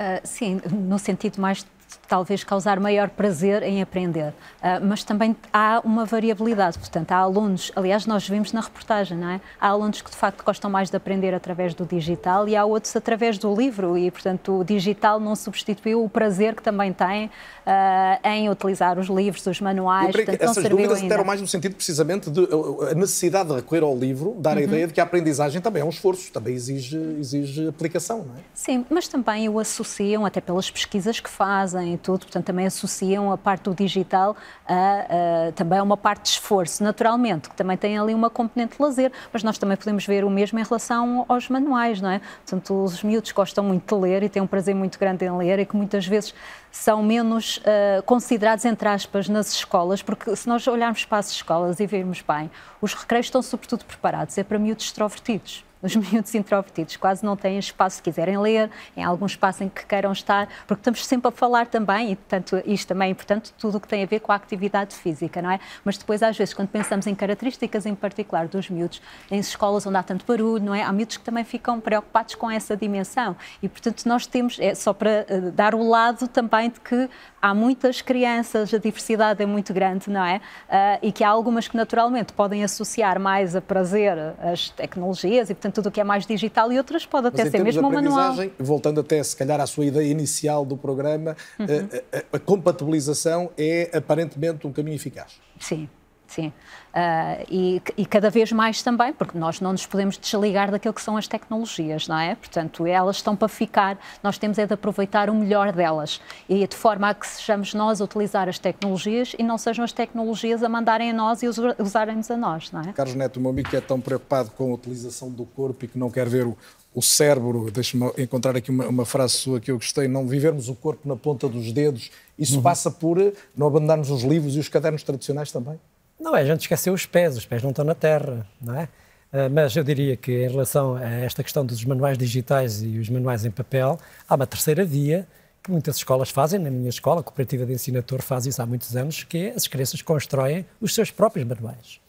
Uh, 0.01 0.21
sim, 0.25 0.61
no 0.71 0.99
sentido 0.99 1.41
mais 1.41 1.67
talvez 2.09 2.43
causar 2.43 2.81
maior 2.81 3.11
prazer 3.11 3.63
em 3.63 3.83
aprender. 3.83 4.29
Uh, 4.29 4.83
mas 4.83 5.05
também 5.05 5.37
há 5.53 5.81
uma 5.85 6.05
variabilidade, 6.05 6.79
portanto, 6.79 7.13
há 7.13 7.19
alunos, 7.19 7.71
aliás, 7.77 8.07
nós 8.07 8.27
vimos 8.29 8.53
na 8.53 8.61
reportagem, 8.61 9.17
não 9.17 9.29
é? 9.29 9.41
Há 9.61 9.69
alunos 9.69 10.01
que 10.01 10.11
de 10.11 10.17
facto 10.17 10.43
gostam 10.43 10.71
mais 10.71 10.91
de 10.91 10.97
aprender 10.97 11.35
através 11.35 11.75
do 11.75 11.85
digital 11.85 12.49
e 12.49 12.57
há 12.57 12.65
outros 12.65 12.97
através 12.97 13.37
do 13.39 13.55
livro 13.55 13.97
e, 13.97 14.11
portanto, 14.11 14.61
o 14.61 14.65
digital 14.65 15.21
não 15.21 15.37
substituiu 15.37 16.03
o 16.03 16.09
prazer 16.09 16.55
que 16.55 16.63
também 16.63 16.93
têm 16.93 17.27
uh, 17.27 18.29
em 18.29 18.49
utilizar 18.49 18.99
os 18.99 19.09
livros, 19.09 19.47
os 19.47 19.61
manuais. 19.61 20.09
Eu 20.09 20.13
portanto, 20.25 20.43
essas 20.43 20.69
dúvidas 20.69 20.99
ainda. 20.99 21.09
deram 21.09 21.25
mais 21.25 21.41
no 21.41 21.47
sentido 21.47 21.75
precisamente 21.75 22.31
de 22.31 22.49
a 22.91 22.95
necessidade 22.95 23.51
de 23.51 23.57
recorrer 23.57 23.83
ao 23.83 23.97
livro, 23.97 24.35
dar 24.39 24.57
uhum. 24.57 24.63
a 24.63 24.63
ideia 24.63 24.87
de 24.87 24.95
que 24.95 25.01
a 25.01 25.05
aprendizagem 25.05 25.61
também 25.61 25.83
é 25.83 25.85
um 25.85 25.91
esforço, 25.91 26.33
também 26.33 26.55
exige, 26.55 26.97
exige 27.19 27.69
aplicação, 27.69 28.25
não 28.25 28.35
é? 28.35 28.39
Sim, 28.55 28.87
mas 28.89 29.07
também 29.07 29.49
o 29.49 29.59
associam, 29.59 30.25
até 30.25 30.41
pelas 30.41 30.71
pesquisas 30.71 31.21
que 31.21 31.29
fazem, 31.29 31.98
tudo, 31.99 32.21
portanto 32.21 32.45
também 32.45 32.67
associam 32.67 33.33
a 33.33 33.39
parte 33.39 33.65
do 33.65 33.75
digital 33.75 34.37
a, 34.67 35.49
a, 35.49 35.53
também 35.53 35.81
uma 35.81 35.97
parte 35.97 36.23
de 36.25 36.29
esforço, 36.31 36.83
naturalmente, 36.83 37.49
que 37.49 37.57
também 37.57 37.77
tem 37.77 37.99
ali 37.99 38.15
uma 38.15 38.31
componente 38.31 38.77
de 38.77 38.83
lazer, 38.83 39.13
mas 39.33 39.43
nós 39.43 39.59
também 39.59 39.77
podemos 39.77 40.07
ver 40.07 40.25
o 40.25 40.31
mesmo 40.31 40.59
em 40.59 40.63
relação 40.63 41.25
aos 41.29 41.49
manuais, 41.49 42.01
não 42.01 42.11
é? 42.11 42.21
Portanto, 42.47 42.85
os 42.85 43.03
miúdos 43.03 43.33
gostam 43.33 43.65
muito 43.65 43.95
de 43.95 44.01
ler 44.01 44.23
e 44.23 44.29
têm 44.29 44.43
um 44.43 44.47
prazer 44.47 44.75
muito 44.75 44.99
grande 44.99 45.25
em 45.25 45.37
ler 45.37 45.59
e 45.59 45.67
que 45.67 45.77
muitas 45.77 46.07
vezes 46.07 46.35
são 46.71 47.03
menos 47.03 47.59
uh, 47.59 48.03
considerados, 48.05 48.65
entre 48.65 48.89
aspas, 48.89 49.29
nas 49.29 49.53
escolas, 49.53 50.03
porque 50.03 50.35
se 50.37 50.49
nós 50.49 50.67
olharmos 50.67 51.05
para 51.05 51.19
as 51.19 51.31
escolas 51.31 51.81
e 51.81 51.87
vermos 51.87 52.23
bem, 52.23 52.51
os 52.81 52.95
recreios 52.95 53.27
estão 53.27 53.43
sobretudo 53.43 53.85
preparados, 53.85 54.37
é 54.39 54.45
para 54.45 54.59
miúdos 54.59 54.85
extrovertidos 54.85 55.68
os 55.83 55.95
miúdos 55.97 56.35
introvertidos 56.35 56.97
quase 56.97 57.25
não 57.25 57.37
têm 57.37 57.59
espaço 57.59 57.97
se 57.97 58.03
quiserem 58.03 58.39
ler, 58.39 58.71
em 58.97 59.05
algum 59.05 59.27
espaço 59.27 59.65
em 59.65 59.69
que 59.69 59.85
queiram 59.87 60.13
estar, 60.13 60.49
porque 60.67 60.81
estamos 60.81 61.05
sempre 61.07 61.29
a 61.29 61.31
falar 61.31 61.67
também, 61.67 62.13
e 62.13 62.17
portanto 62.17 62.63
isto 62.67 62.89
também 62.89 63.09
é 63.09 63.11
importante, 63.11 63.53
tudo 63.59 63.79
o 63.79 63.81
que 63.81 63.89
tem 63.89 64.03
a 64.03 64.07
ver 64.07 64.21
com 64.21 64.33
a 64.33 64.35
atividade 64.35 64.95
física, 64.95 65.41
não 65.43 65.51
é? 65.51 65.61
Mas 65.85 65.97
depois, 65.99 66.23
às 66.23 66.37
vezes, 66.37 66.55
quando 66.55 66.69
pensamos 66.69 67.07
em 67.07 67.15
características 67.15 67.87
em 67.87 67.95
particular 67.95 68.49
dos 68.49 68.69
miúdos, 68.69 69.01
em 69.31 69.39
escolas 69.39 69.87
onde 69.87 69.97
há 69.97 70.03
tanto 70.03 70.25
barulho, 70.27 70.65
não 70.65 70.75
é? 70.75 70.83
Há 70.83 70.93
miúdos 70.93 71.17
que 71.17 71.25
também 71.25 71.45
ficam 71.45 71.81
preocupados 71.81 72.35
com 72.35 72.51
essa 72.51 72.77
dimensão 72.77 73.37
e, 73.63 73.69
portanto, 73.69 74.05
nós 74.07 74.27
temos, 74.27 74.59
é 74.59 74.75
só 74.75 74.93
para 74.93 75.27
uh, 75.29 75.51
dar 75.53 75.75
o 75.75 75.89
lado 75.89 76.29
também 76.29 76.71
de 76.71 76.81
que 76.81 77.09
há 77.41 77.55
muitas 77.55 78.01
crianças, 78.03 78.73
a 78.73 78.79
diversidade 78.79 79.43
é 79.43 79.47
muito 79.47 79.73
grande, 79.73 80.11
não 80.11 80.25
é? 80.25 80.37
Uh, 80.37 80.99
e 81.03 81.13
que 81.13 81.23
há 81.23 81.29
algumas 81.29 81.69
que 81.69 81.77
naturalmente 81.77 82.33
podem 82.33 82.65
associar 82.65 83.21
mais 83.21 83.55
a 83.55 83.61
prazer 83.61 84.17
as 84.41 84.71
tecnologias 84.71 85.51
e, 85.51 85.55
portanto, 85.55 85.68
tudo 85.71 85.89
o 85.89 85.91
que 85.91 86.01
é 86.01 86.05
mais 86.05 86.27
digital 86.27 86.73
e 86.73 86.79
outras 86.79 87.05
pode 87.07 87.29
até 87.29 87.49
ser 87.51 87.63
mesmo 87.63 87.87
um 87.87 87.91
manual. 87.91 88.35
Voltando 88.59 89.01
até, 89.01 89.23
se 89.23 89.37
calhar, 89.37 89.61
à 89.61 89.67
sua 89.67 89.87
ideia 89.87 90.11
inicial 90.11 90.65
do 90.65 90.77
programa, 90.77 91.37
uhum. 91.59 91.67
a, 92.13 92.19
a, 92.19 92.23
a 92.35 92.39
compatibilização 92.39 93.51
é 93.57 93.91
aparentemente 93.93 94.67
um 94.67 94.73
caminho 94.73 94.97
eficaz. 94.97 95.41
Sim. 95.59 95.89
Sim. 96.29 96.53
Uh, 96.89 97.47
e, 97.51 97.83
e, 97.97 98.05
cada 98.05 98.29
vez 98.29 98.53
mais 98.53 98.83
também, 98.83 99.15
porque 99.15 99.37
nós 99.39 99.61
não 99.61 99.73
nos 99.73 99.87
podemos 99.87 100.19
desligar 100.19 100.71
daquilo 100.71 100.93
que 100.93 101.01
são 101.01 101.17
as 101.17 101.27
tecnologias, 101.27 102.07
não 102.07 102.19
é? 102.19 102.35
Portanto, 102.35 102.87
elas 102.87 103.17
estão 103.17 103.35
para 103.35 103.49
ficar, 103.49 103.99
nós 104.23 104.37
temos 104.37 104.59
é 104.59 104.67
de 104.67 104.75
aproveitar 104.75 105.31
o 105.31 105.35
melhor 105.35 105.73
delas 105.73 106.21
e 106.49 106.67
de 106.67 106.77
forma 106.77 107.09
a 107.09 107.15
que 107.15 107.27
sejamos 107.27 107.73
nós 107.73 108.01
a 108.01 108.05
utilizar 108.05 108.49
as 108.49 108.59
tecnologias 108.59 109.35
e 109.39 109.43
não 109.43 109.57
sejam 109.57 109.85
as 109.85 109.93
tecnologias 109.93 110.63
a 110.63 110.69
mandarem 110.69 111.11
a 111.11 111.13
nós 111.15 111.43
e 111.43 111.47
usarem-nos 111.79 112.31
a 112.31 112.37
nós, 112.37 112.71
não 112.73 112.83
é? 112.83 112.93
Carlos 112.93 113.15
Neto, 113.15 113.39
o 113.39 113.41
meu 113.41 113.51
amigo 113.51 113.71
que 113.71 113.77
é 113.77 113.81
tão 113.81 114.01
preocupado 114.01 114.51
com 114.51 114.71
a 114.71 114.75
utilização 114.75 115.31
do 115.31 115.47
corpo 115.47 115.87
e 115.87 115.89
que 115.89 115.99
não 115.99 116.11
quer 116.11 116.29
ver 116.29 116.47
o, 116.47 116.59
o 116.95 117.01
cérebro, 117.01 117.71
deixe-me 117.71 118.13
encontrar 118.19 118.55
aqui 118.55 118.71
uma, 118.71 118.87
uma, 118.87 119.05
frase 119.07 119.35
sua 119.35 119.61
que 119.61 119.71
eu 119.71 119.77
gostei, 119.77 120.09
não 120.09 120.27
vivermos 120.27 120.69
o 120.69 120.75
corpo 120.75 121.09
na 121.09 121.17
ponta 121.17 121.49
dos 121.49 121.73
dedos, 121.73 122.11
isso 122.39 122.57
uhum. 122.57 122.63
passa 122.63 122.91
por 122.91 123.19
não 123.57 123.67
abandonarmos 123.67 124.11
os 124.11 124.23
livros 124.23 124.57
e 124.57 124.59
os 124.59 124.69
cadernos 124.69 125.03
tradicionais 125.03 125.53
também? 125.53 125.79
Não 126.19 126.37
é, 126.37 126.43
a 126.43 126.45
gente 126.45 126.61
esqueceu 126.63 126.93
os 126.93 127.07
pés, 127.07 127.37
os 127.37 127.47
pés 127.47 127.63
não 127.63 127.71
estão 127.71 127.85
na 127.85 127.95
terra, 127.95 128.47
não 128.61 128.75
é? 128.75 128.89
Ah, 129.33 129.49
mas 129.49 129.77
eu 129.77 129.85
diria 129.85 130.17
que 130.17 130.33
em 130.33 130.49
relação 130.49 130.97
a 130.97 131.09
esta 131.09 131.43
questão 131.43 131.65
dos 131.65 131.85
manuais 131.85 132.17
digitais 132.17 132.83
e 132.83 132.99
os 132.99 133.09
manuais 133.09 133.45
em 133.45 133.51
papel, 133.51 133.99
há 134.29 134.35
uma 134.35 134.47
terceira 134.47 134.85
via 134.85 135.27
que 135.63 135.71
muitas 135.71 135.97
escolas 135.97 136.31
fazem, 136.31 136.59
na 136.59 136.71
minha 136.71 136.89
escola, 136.89 137.21
a 137.21 137.23
Cooperativa 137.23 137.67
de 137.67 137.73
Ensinator 137.73 138.23
faz 138.23 138.47
isso 138.47 138.63
há 138.63 138.67
muitos 138.67 138.97
anos, 138.97 139.25
que 139.25 139.49
é 139.49 139.51
as 139.55 139.67
crianças 139.67 140.01
constroem 140.03 140.65
os 140.81 140.95
seus 140.95 141.11
próprios 141.11 141.47
manuais 141.47 142.01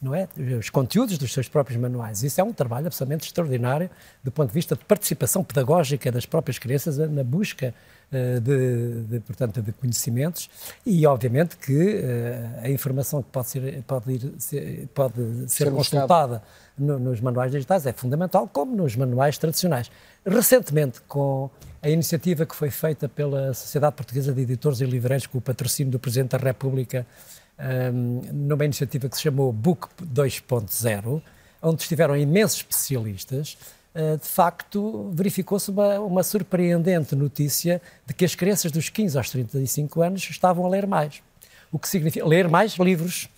não 0.00 0.14
é? 0.14 0.28
Os 0.58 0.68
conteúdos 0.70 1.16
dos 1.16 1.32
seus 1.32 1.48
próprios 1.48 1.80
manuais. 1.80 2.22
Isso 2.22 2.40
é 2.40 2.44
um 2.44 2.52
trabalho 2.52 2.86
absolutamente 2.86 3.26
extraordinário 3.26 3.90
do 4.22 4.30
ponto 4.30 4.48
de 4.48 4.54
vista 4.54 4.76
de 4.76 4.84
participação 4.84 5.42
pedagógica 5.42 6.12
das 6.12 6.26
próprias 6.26 6.58
crianças 6.58 6.98
na 6.98 7.24
busca 7.24 7.74
de, 8.10 9.02
de, 9.02 9.20
portanto, 9.20 9.60
de 9.60 9.72
conhecimentos 9.72 10.48
e, 10.84 11.06
obviamente, 11.06 11.56
que 11.56 11.72
uh, 11.72 12.64
a 12.64 12.70
informação 12.70 13.22
que 13.22 13.30
pode 13.30 13.48
ser, 13.48 13.82
pode 13.82 14.12
ir, 14.12 14.34
ser, 14.38 14.88
pode 14.94 15.48
ser, 15.48 15.64
ser 15.64 15.70
consultada 15.70 16.42
no, 16.78 16.98
nos 16.98 17.20
manuais 17.20 17.50
digitais 17.50 17.84
é 17.86 17.92
fundamental, 17.92 18.48
como 18.48 18.76
nos 18.76 18.94
manuais 18.94 19.38
tradicionais. 19.38 19.90
Recentemente, 20.24 21.00
com 21.08 21.50
a 21.82 21.88
iniciativa 21.88 22.46
que 22.46 22.54
foi 22.54 22.70
feita 22.70 23.08
pela 23.08 23.52
Sociedade 23.54 23.94
Portuguesa 23.96 24.32
de 24.32 24.42
Editores 24.42 24.80
e 24.80 24.84
Livreiros, 24.84 25.26
com 25.26 25.38
o 25.38 25.40
patrocínio 25.40 25.92
do 25.92 25.98
Presidente 25.98 26.30
da 26.30 26.38
República, 26.38 27.06
um, 27.92 28.20
numa 28.32 28.64
iniciativa 28.64 29.08
que 29.08 29.16
se 29.16 29.22
chamou 29.22 29.52
Book 29.52 29.88
2.0, 30.02 31.22
onde 31.62 31.82
estiveram 31.82 32.16
imensos 32.16 32.58
especialistas, 32.58 33.56
de 34.20 34.26
facto 34.26 35.10
verificou-se 35.14 35.70
uma, 35.70 36.00
uma 36.00 36.22
surpreendente 36.22 37.14
notícia 37.14 37.80
de 38.06 38.12
que 38.14 38.24
as 38.24 38.34
crianças 38.34 38.70
dos 38.70 38.88
15 38.88 39.16
aos 39.16 39.30
35 39.30 40.02
anos 40.02 40.28
estavam 40.28 40.66
a 40.66 40.68
ler 40.68 40.86
mais. 40.86 41.22
O 41.72 41.78
que 41.78 41.88
significa 41.88 42.26
ler 42.26 42.48
mais 42.48 42.74
livros, 42.74 43.28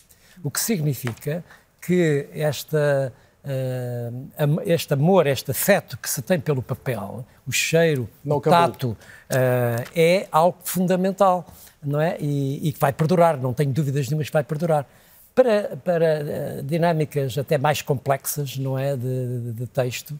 o 0.42 0.50
que 0.50 0.60
significa 0.60 1.44
que 1.80 2.28
esta 2.32 3.12
uh, 3.44 4.60
este 4.64 4.92
amor, 4.94 5.26
este 5.26 5.50
afeto 5.50 5.96
que 5.96 6.10
se 6.10 6.22
tem 6.22 6.38
pelo 6.38 6.62
papel, 6.62 7.24
o 7.46 7.52
cheiro, 7.52 8.08
Não 8.24 8.36
o 8.36 8.40
tato, 8.40 8.90
uh, 8.90 8.96
é 9.94 10.28
algo 10.30 10.58
fundamental 10.64 11.46
não 11.82 12.00
é? 12.00 12.16
E, 12.20 12.68
e, 12.68 12.72
que 12.72 12.78
vai 12.78 12.92
perdurar, 12.92 13.38
não 13.38 13.52
tenho 13.52 13.72
dúvidas 13.72 14.08
nenhumas 14.08 14.28
que 14.28 14.32
vai 14.32 14.44
perdurar. 14.44 14.86
Para, 15.34 15.76
para 15.76 16.62
dinâmicas 16.64 17.38
até 17.38 17.56
mais 17.56 17.80
complexas, 17.80 18.58
não 18.58 18.76
é, 18.76 18.96
de, 18.96 19.40
de, 19.40 19.52
de 19.52 19.66
texto, 19.66 20.18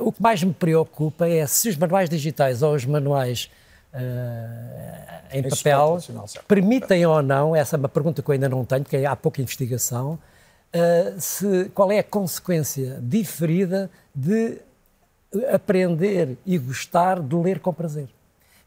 o 0.00 0.12
que 0.12 0.22
mais 0.22 0.42
me 0.42 0.52
preocupa 0.52 1.28
é 1.28 1.46
se 1.46 1.68
os 1.68 1.76
manuais 1.76 2.08
digitais 2.08 2.62
ou 2.62 2.74
os 2.74 2.84
manuais 2.84 3.50
uh, 3.92 5.36
em 5.36 5.42
papel 5.42 5.98
permitem 6.46 7.04
ou 7.06 7.22
não, 7.22 7.56
essa 7.56 7.76
é 7.76 7.78
uma 7.78 7.88
pergunta 7.88 8.22
que 8.22 8.28
eu 8.28 8.32
ainda 8.32 8.48
não 8.48 8.64
tenho, 8.64 8.82
porque 8.82 8.98
há 8.98 9.16
pouca 9.16 9.40
investigação, 9.40 10.18
se, 11.18 11.70
qual 11.74 11.90
é 11.92 11.98
a 11.98 12.04
consequência 12.04 12.98
diferida 13.02 13.90
de 14.14 14.58
aprender 15.52 16.36
e 16.44 16.58
gostar 16.58 17.20
de 17.20 17.34
ler 17.34 17.60
com 17.60 17.72
prazer. 17.72 18.08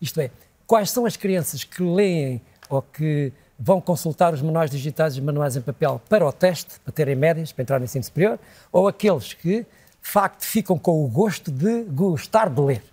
Isto 0.02 0.20
é, 0.20 0.32
quais 0.66 0.90
são 0.90 1.06
as 1.06 1.16
crianças 1.16 1.64
que 1.64 1.84
leem 1.84 2.42
ou 2.70 2.82
que 2.82 3.32
vão 3.58 3.80
consultar 3.80 4.34
os 4.34 4.42
manuais 4.42 4.70
digitais 4.70 5.16
e 5.16 5.20
os 5.20 5.26
manuais 5.26 5.56
em 5.56 5.62
papel 5.62 6.02
para 6.10 6.26
o 6.26 6.32
teste, 6.32 6.80
para 6.82 6.92
terem 6.92 7.16
médias, 7.16 7.52
para 7.52 7.62
entrar 7.62 7.80
no 7.80 7.86
ensino 7.86 8.04
superior, 8.04 8.40
ou 8.72 8.88
aqueles 8.88 9.34
que, 9.34 9.66
facto, 10.08 10.44
ficam 10.44 10.78
com 10.78 11.04
o 11.04 11.08
gosto 11.08 11.52
de 11.52 11.84
gostar 11.84 12.50
de 12.50 12.62
ler. 12.62 12.84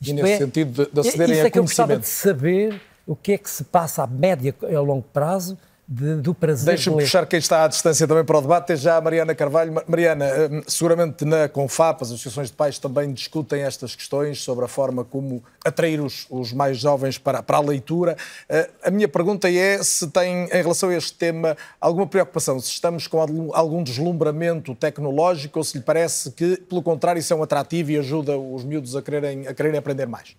Isto 0.00 0.10
e 0.10 0.12
nesse 0.14 0.32
é, 0.32 0.38
sentido 0.38 0.84
de, 0.84 0.92
de 0.92 1.00
acederem 1.00 1.36
isso 1.36 1.46
é 1.46 1.50
que 1.50 1.58
eu 1.58 1.62
gostava 1.62 1.96
de 1.96 2.06
saber 2.06 2.80
o 3.06 3.16
que 3.16 3.32
é 3.32 3.38
que 3.38 3.50
se 3.50 3.64
passa 3.64 4.02
a 4.02 4.06
média 4.06 4.54
e 4.68 4.74
a 4.74 4.80
longo 4.80 5.04
prazo 5.12 5.56
de, 5.88 6.16
do 6.16 6.34
prazer. 6.34 6.66
Deixa-me 6.66 6.98
de 6.98 7.04
puxar 7.04 7.26
quem 7.26 7.38
está 7.38 7.64
à 7.64 7.68
distância 7.68 8.06
também 8.06 8.22
para 8.22 8.36
o 8.36 8.42
debate, 8.42 8.74
é 8.74 8.76
já 8.76 8.98
a 8.98 9.00
Mariana 9.00 9.34
Carvalho. 9.34 9.82
Mariana, 9.86 10.26
hum, 10.50 10.62
seguramente 10.66 11.24
na 11.24 11.48
Confap, 11.48 12.02
as 12.02 12.08
associações 12.08 12.48
de 12.48 12.52
pais 12.52 12.78
também 12.78 13.10
discutem 13.10 13.62
estas 13.62 13.96
questões 13.96 14.42
sobre 14.42 14.66
a 14.66 14.68
forma 14.68 15.02
como 15.02 15.42
atrair 15.64 15.98
os, 16.00 16.26
os 16.28 16.52
mais 16.52 16.76
jovens 16.76 17.16
para, 17.16 17.42
para 17.42 17.56
a 17.56 17.60
leitura. 17.60 18.18
Uh, 18.50 18.70
a 18.84 18.90
minha 18.90 19.08
pergunta 19.08 19.50
é 19.50 19.82
se 19.82 20.08
tem, 20.08 20.44
em 20.44 20.62
relação 20.62 20.90
a 20.90 20.94
este 20.94 21.14
tema, 21.14 21.56
alguma 21.80 22.06
preocupação, 22.06 22.60
se 22.60 22.70
estamos 22.70 23.06
com 23.06 23.18
algum, 23.18 23.54
algum 23.54 23.82
deslumbramento 23.82 24.74
tecnológico 24.74 25.58
ou 25.58 25.64
se 25.64 25.78
lhe 25.78 25.84
parece 25.84 26.30
que, 26.32 26.58
pelo 26.68 26.82
contrário, 26.82 27.18
isso 27.18 27.32
é 27.32 27.36
um 27.36 27.42
atrativo 27.42 27.92
e 27.92 27.98
ajuda 27.98 28.36
os 28.36 28.62
miúdos 28.62 28.94
a 28.94 29.00
quererem, 29.00 29.46
a 29.46 29.54
quererem 29.54 29.78
aprender 29.78 30.06
mais. 30.06 30.36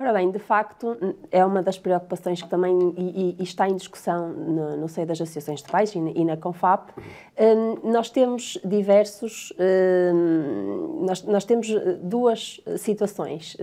Ora 0.00 0.12
bem, 0.12 0.30
de 0.30 0.38
facto, 0.38 0.96
é 1.28 1.44
uma 1.44 1.60
das 1.60 1.76
preocupações 1.76 2.40
que 2.40 2.48
também 2.48 2.94
e, 2.96 3.34
e 3.36 3.42
está 3.42 3.68
em 3.68 3.74
discussão 3.74 4.28
no, 4.28 4.76
no, 4.76 4.88
seio 4.88 5.04
das 5.04 5.20
associações 5.20 5.60
de 5.60 5.68
pais 5.68 5.92
e, 5.92 5.98
e 5.98 6.24
na 6.24 6.36
Confap. 6.36 6.92
Um, 7.36 7.90
nós 7.90 8.08
temos 8.08 8.60
diversos, 8.64 9.52
um, 9.58 11.04
nós, 11.04 11.24
nós, 11.24 11.44
temos 11.44 11.74
duas 12.00 12.60
situações 12.76 13.56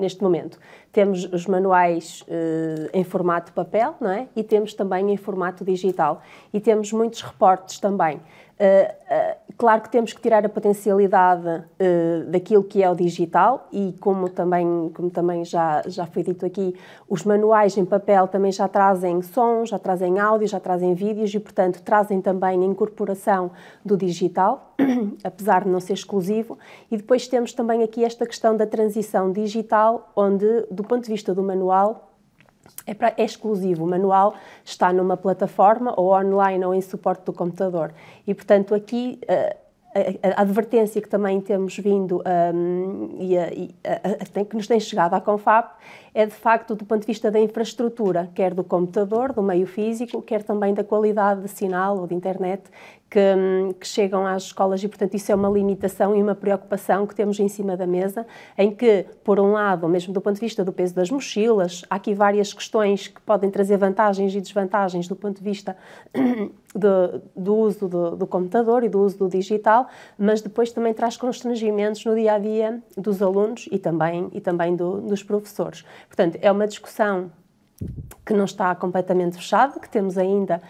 neste 0.00 0.22
momento. 0.22 0.58
Temos 0.90 1.30
os 1.30 1.46
manuais 1.46 2.22
uh, 2.22 2.88
em 2.94 3.04
formato 3.04 3.52
papel, 3.52 3.94
não 4.00 4.10
é? 4.10 4.26
E 4.34 4.42
temos 4.42 4.72
também 4.72 5.12
em 5.12 5.18
formato 5.18 5.66
digital. 5.66 6.22
E 6.50 6.60
temos 6.60 6.92
muitos 6.92 7.20
reportes 7.20 7.78
também. 7.78 8.22
Uh, 8.54 8.92
uh, 9.12 9.44
Claro 9.56 9.82
que 9.82 9.90
temos 9.90 10.12
que 10.12 10.20
tirar 10.20 10.44
a 10.44 10.48
potencialidade 10.48 11.46
uh, 11.46 12.28
daquilo 12.28 12.64
que 12.64 12.82
é 12.82 12.90
o 12.90 12.94
digital 12.94 13.68
e 13.70 13.94
como 14.00 14.28
também, 14.28 14.90
como 14.92 15.10
também 15.10 15.44
já, 15.44 15.80
já 15.86 16.06
foi 16.06 16.24
dito 16.24 16.44
aqui, 16.44 16.74
os 17.08 17.22
manuais 17.22 17.76
em 17.76 17.84
papel 17.84 18.26
também 18.26 18.50
já 18.50 18.66
trazem 18.66 19.22
som, 19.22 19.64
já 19.64 19.78
trazem 19.78 20.18
áudio, 20.18 20.48
já 20.48 20.58
trazem 20.58 20.92
vídeos 20.92 21.32
e, 21.32 21.38
portanto, 21.38 21.80
trazem 21.82 22.20
também 22.20 22.62
a 22.62 22.66
incorporação 22.66 23.52
do 23.84 23.96
digital, 23.96 24.74
apesar 25.22 25.62
de 25.62 25.70
não 25.70 25.78
ser 25.78 25.92
exclusivo. 25.92 26.58
E 26.90 26.96
depois 26.96 27.28
temos 27.28 27.52
também 27.52 27.84
aqui 27.84 28.04
esta 28.04 28.26
questão 28.26 28.56
da 28.56 28.66
transição 28.66 29.30
digital, 29.30 30.10
onde, 30.16 30.66
do 30.68 30.82
ponto 30.82 31.04
de 31.04 31.10
vista 31.12 31.32
do 31.32 31.44
manual, 31.44 32.13
é, 32.86 33.22
é, 33.22 33.24
exclusivo. 33.24 33.84
O 33.84 33.88
manual 33.88 34.34
está 34.64 34.92
numa 34.92 35.16
plataforma 35.16 35.94
ou 35.96 36.12
online 36.12 36.64
ou 36.64 36.74
em 36.74 36.80
suporte 36.80 37.24
do 37.24 37.32
computador. 37.32 37.92
E, 38.26 38.34
portanto, 38.34 38.74
aqui 38.74 39.18
uh, 39.24 39.63
a, 39.94 40.40
a, 40.40 40.42
advertência 40.42 41.00
que 41.00 41.08
também 41.08 41.40
temos 41.40 41.78
vindo 41.78 42.22
um, 42.54 43.16
e, 43.18 43.38
a, 43.38 43.52
e 43.52 43.74
a, 43.84 44.44
que 44.44 44.56
nos 44.56 44.66
tem 44.66 44.80
chegado 44.80 45.14
à 45.14 45.20
Confab 45.20 45.68
é 46.12 46.26
de 46.26 46.32
facto 46.32 46.74
do 46.74 46.84
ponto 46.84 47.00
de 47.00 47.06
vista 47.06 47.30
da 47.30 47.38
infraestrutura, 47.38 48.30
quer 48.34 48.54
do 48.54 48.64
computador, 48.64 49.32
do 49.32 49.42
meio 49.42 49.66
físico, 49.66 50.20
quer 50.20 50.42
também 50.42 50.74
da 50.74 50.84
qualidade 50.84 51.42
de 51.42 51.48
sinal 51.48 51.98
ou 51.98 52.06
de 52.06 52.14
internet 52.14 52.62
que, 53.10 53.20
hum, 53.20 53.72
que, 53.78 53.86
chegam 53.86 54.26
às 54.26 54.44
escolas. 54.44 54.82
E, 54.82 54.88
portanto, 54.88 55.14
isso 55.14 55.30
é 55.30 55.34
uma 55.34 55.48
limitação 55.48 56.16
e 56.16 56.22
uma 56.22 56.34
preocupação 56.34 57.06
que 57.06 57.14
temos 57.14 57.38
em 57.38 57.48
cima 57.48 57.76
da 57.76 57.86
mesa, 57.86 58.26
em 58.58 58.74
que, 58.74 59.06
por 59.22 59.38
um 59.38 59.52
lado, 59.52 59.88
mesmo 59.88 60.12
do 60.12 60.20
ponto 60.20 60.34
de 60.34 60.40
vista 60.40 60.64
do 60.64 60.72
peso 60.72 60.94
das 60.94 61.10
mochilas, 61.10 61.84
há 61.88 61.94
aqui 61.94 62.14
várias 62.14 62.52
questões 62.52 63.06
que 63.06 63.20
podem 63.20 63.50
trazer 63.50 63.76
vantagens 63.76 64.34
e 64.34 64.40
desvantagens 64.40 65.06
do 65.06 65.14
ponto 65.14 65.38
de 65.38 65.44
vista 65.44 65.76
do, 66.74 67.22
do 67.36 67.56
uso 67.56 67.88
do, 67.88 68.16
do, 68.16 68.26
computador 68.26 68.82
e 68.82 68.88
do 68.88 69.00
uso 69.00 69.18
do 69.18 69.28
digital, 69.28 69.86
mas 70.18 70.42
depois 70.42 70.72
também 70.72 70.92
traz 70.92 71.16
constrangimentos 71.16 72.04
no 72.04 72.14
dia 72.14 72.34
a 72.34 72.38
dia 72.38 72.82
dos 72.96 73.22
alunos 73.22 73.68
e 73.70 73.78
também, 73.78 74.28
e 74.32 74.40
também 74.40 74.74
do, 74.74 75.00
dos 75.00 75.22
professores. 75.22 75.84
Portanto, 76.08 76.38
é 76.40 76.50
uma 76.50 76.66
discussão 76.66 77.30
que 78.24 78.32
não 78.32 78.44
está 78.44 78.74
completamente 78.74 79.36
fechada, 79.36 79.78
que 79.78 79.88
temos 79.88 80.16
ainda 80.18 80.60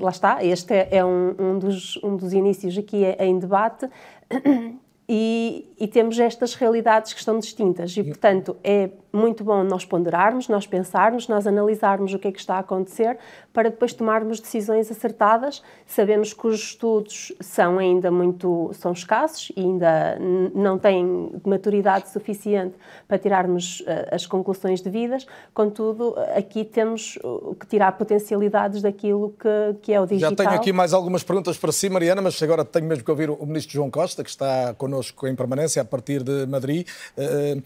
lá 0.00 0.10
está, 0.10 0.44
este 0.44 0.72
é, 0.72 0.88
é 0.92 1.04
um, 1.04 1.34
um, 1.38 1.58
dos, 1.58 1.96
um 2.02 2.16
dos 2.16 2.32
inícios 2.32 2.76
aqui 2.78 3.04
em 3.18 3.38
debate. 3.38 3.88
E, 5.08 5.72
e, 5.78 5.86
temos 5.86 6.18
estas 6.18 6.54
realidades 6.54 7.12
que 7.12 7.20
estão 7.20 7.38
distintas 7.38 7.96
e, 7.96 8.02
portanto, 8.02 8.56
é 8.64 8.90
muito 9.16 9.42
bom 9.42 9.64
nós 9.64 9.84
ponderarmos, 9.84 10.48
nós 10.48 10.66
pensarmos, 10.66 11.26
nós 11.26 11.46
analisarmos 11.46 12.12
o 12.12 12.18
que 12.18 12.28
é 12.28 12.32
que 12.32 12.38
está 12.38 12.56
a 12.56 12.58
acontecer 12.58 13.18
para 13.52 13.70
depois 13.70 13.92
tomarmos 13.92 14.38
decisões 14.38 14.90
acertadas. 14.90 15.62
Sabemos 15.86 16.32
que 16.32 16.46
os 16.46 16.60
estudos 16.60 17.32
são 17.40 17.78
ainda 17.78 18.10
muito 18.10 18.70
são 18.74 18.92
escassos 18.92 19.50
e 19.56 19.60
ainda 19.60 20.18
não 20.54 20.78
têm 20.78 21.32
maturidade 21.44 22.10
suficiente 22.10 22.74
para 23.08 23.18
tirarmos 23.18 23.80
uh, 23.80 24.14
as 24.14 24.26
conclusões 24.26 24.80
devidas. 24.80 25.26
Contudo, 25.54 26.14
aqui 26.36 26.64
temos 26.64 27.18
que 27.58 27.66
tirar 27.66 27.92
potencialidades 27.92 28.82
daquilo 28.82 29.34
que, 29.38 29.78
que 29.82 29.92
é 29.92 30.00
o 30.00 30.06
digital. 30.06 30.30
Já 30.30 30.36
tenho 30.36 30.50
aqui 30.50 30.72
mais 30.72 30.92
algumas 30.92 31.22
perguntas 31.22 31.56
para 31.56 31.72
si, 31.72 31.88
Mariana, 31.88 32.20
mas 32.20 32.42
agora 32.42 32.64
tenho 32.64 32.86
mesmo 32.86 33.04
que 33.04 33.10
ouvir 33.10 33.30
o 33.30 33.46
Ministro 33.46 33.72
João 33.72 33.90
Costa, 33.90 34.22
que 34.22 34.30
está 34.30 34.74
connosco 34.74 35.26
em 35.26 35.34
permanência 35.34 35.80
a 35.80 35.84
partir 35.84 36.22
de 36.22 36.46
Madrid. 36.46 36.86
Uh, 37.16 37.62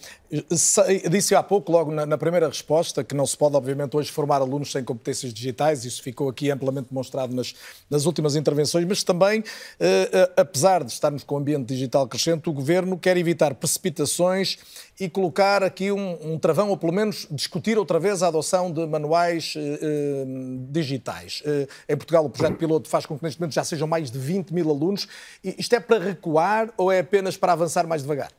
disse 1.10 1.34
há 1.40 1.42
pouco, 1.42 1.72
logo 1.72 1.90
na, 1.90 2.06
na, 2.06 2.16
primeira 2.16 2.46
resposta, 2.46 3.02
que 3.02 3.14
não 3.14 3.26
se 3.26 3.36
pode, 3.36 3.56
obviamente, 3.56 3.96
hoje 3.96 4.10
formar 4.10 4.36
alunos 4.36 4.70
sem 4.70 4.84
competências 4.84 5.34
digitais, 5.34 5.84
isso 5.84 6.02
ficou 6.02 6.28
aqui 6.28 6.50
amplamente 6.50 6.88
demonstrado 6.90 7.34
nas, 7.34 7.54
nas 7.90 8.06
últimas 8.06 8.36
intervenções, 8.36 8.84
mas 8.86 9.02
também, 9.02 9.42
eh, 9.78 10.30
apesar 10.36 10.84
de 10.84 10.92
estarmos 10.92 11.24
com 11.24 11.34
o 11.34 11.38
ambiente 11.38 11.66
digital 11.66 12.06
crescente, 12.06 12.48
o 12.48 12.52
Governo 12.52 12.98
quer 12.98 13.16
evitar 13.16 13.54
precipitações 13.54 14.58
e 15.00 15.08
colocar 15.08 15.62
aqui 15.62 15.90
um, 15.90 16.34
um 16.34 16.38
travão, 16.38 16.68
ou 16.68 16.76
pelo 16.76 16.92
menos 16.92 17.26
discutir 17.30 17.78
outra 17.78 17.98
vez 17.98 18.22
a 18.22 18.28
adoção 18.28 18.70
de 18.70 18.86
manuais 18.86 19.54
eh, 19.56 19.60
eh 19.60 20.24
digitais. 20.68 21.42
Eh, 21.46 21.66
em 21.88 21.96
Portugal, 21.96 22.24
o 22.24 22.30
projeto 22.30 22.56
piloto 22.58 22.88
faz 22.88 23.06
com 23.06 23.16
que 23.16 23.24
neste 23.24 23.40
momento 23.40 23.54
já 23.54 23.64
sejam 23.64 23.88
mais 23.88 24.10
de 24.10 24.18
20 24.18 24.52
mil 24.52 24.68
alunos. 24.68 25.08
Isto 25.42 25.74
é 25.74 25.80
para 25.80 25.98
recuar 25.98 26.70
ou 26.76 26.92
é 26.92 26.98
apenas 26.98 27.36
para 27.36 27.52
avançar 27.52 27.86
mais 27.86 28.02
devagar? 28.02 28.30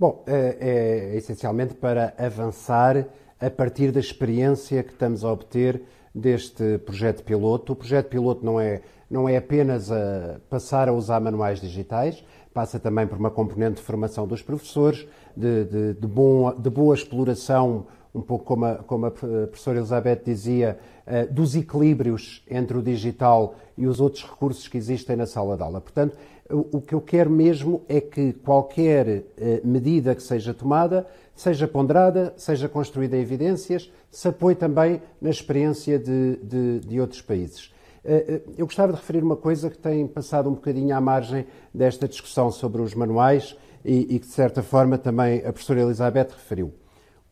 Bom, 0.00 0.24
é, 0.26 0.56
é, 1.12 1.16
essencialmente 1.18 1.74
para 1.74 2.14
avançar 2.16 3.06
a 3.38 3.50
partir 3.50 3.92
da 3.92 4.00
experiência 4.00 4.82
que 4.82 4.94
estamos 4.94 5.22
a 5.22 5.30
obter 5.30 5.82
deste 6.14 6.78
projeto 6.78 7.22
piloto. 7.22 7.74
O 7.74 7.76
projeto 7.76 8.08
piloto 8.08 8.42
não 8.42 8.58
é, 8.58 8.80
não 9.10 9.28
é 9.28 9.36
apenas 9.36 9.92
a 9.92 10.40
passar 10.48 10.88
a 10.88 10.92
usar 10.94 11.20
manuais 11.20 11.60
digitais, 11.60 12.24
passa 12.54 12.80
também 12.80 13.06
por 13.06 13.18
uma 13.18 13.30
componente 13.30 13.74
de 13.74 13.82
formação 13.82 14.26
dos 14.26 14.40
professores, 14.40 15.06
de, 15.36 15.64
de, 15.66 15.92
de, 15.92 16.06
bom, 16.06 16.50
de 16.58 16.70
boa 16.70 16.94
exploração, 16.94 17.86
um 18.14 18.22
pouco 18.22 18.46
como 18.46 18.64
a, 18.64 18.76
como 18.76 19.04
a 19.04 19.10
professora 19.10 19.80
Elizabeth 19.80 20.22
dizia, 20.24 20.78
uh, 21.06 21.30
dos 21.30 21.54
equilíbrios 21.54 22.42
entre 22.50 22.78
o 22.78 22.82
digital 22.82 23.54
e 23.76 23.86
os 23.86 24.00
outros 24.00 24.24
recursos 24.24 24.66
que 24.66 24.78
existem 24.78 25.14
na 25.14 25.26
sala 25.26 25.58
de 25.58 25.62
aula. 25.62 25.78
Portanto, 25.78 26.16
o 26.52 26.80
que 26.80 26.94
eu 26.94 27.00
quero 27.00 27.30
mesmo 27.30 27.82
é 27.88 28.00
que 28.00 28.32
qualquer 28.32 29.24
eh, 29.36 29.60
medida 29.64 30.14
que 30.14 30.22
seja 30.22 30.52
tomada 30.52 31.06
seja 31.40 31.66
ponderada, 31.66 32.34
seja 32.36 32.68
construída 32.68 33.16
em 33.16 33.20
evidências, 33.20 33.90
se 34.10 34.28
apoie 34.28 34.54
também 34.54 35.00
na 35.18 35.30
experiência 35.30 35.98
de, 35.98 36.36
de, 36.36 36.80
de 36.80 37.00
outros 37.00 37.22
países. 37.22 37.72
Eh, 38.04 38.24
eh, 38.28 38.52
eu 38.58 38.66
gostava 38.66 38.92
de 38.92 38.98
referir 38.98 39.22
uma 39.22 39.36
coisa 39.36 39.70
que 39.70 39.78
tem 39.78 40.06
passado 40.06 40.50
um 40.50 40.54
bocadinho 40.54 40.94
à 40.94 41.00
margem 41.00 41.46
desta 41.72 42.06
discussão 42.06 42.50
sobre 42.50 42.82
os 42.82 42.94
manuais 42.94 43.56
e, 43.82 44.16
e 44.16 44.18
que, 44.18 44.26
de 44.26 44.32
certa 44.32 44.62
forma, 44.62 44.98
também 44.98 45.38
a 45.38 45.50
professora 45.50 45.80
Elizabeth 45.80 46.28
referiu. 46.30 46.74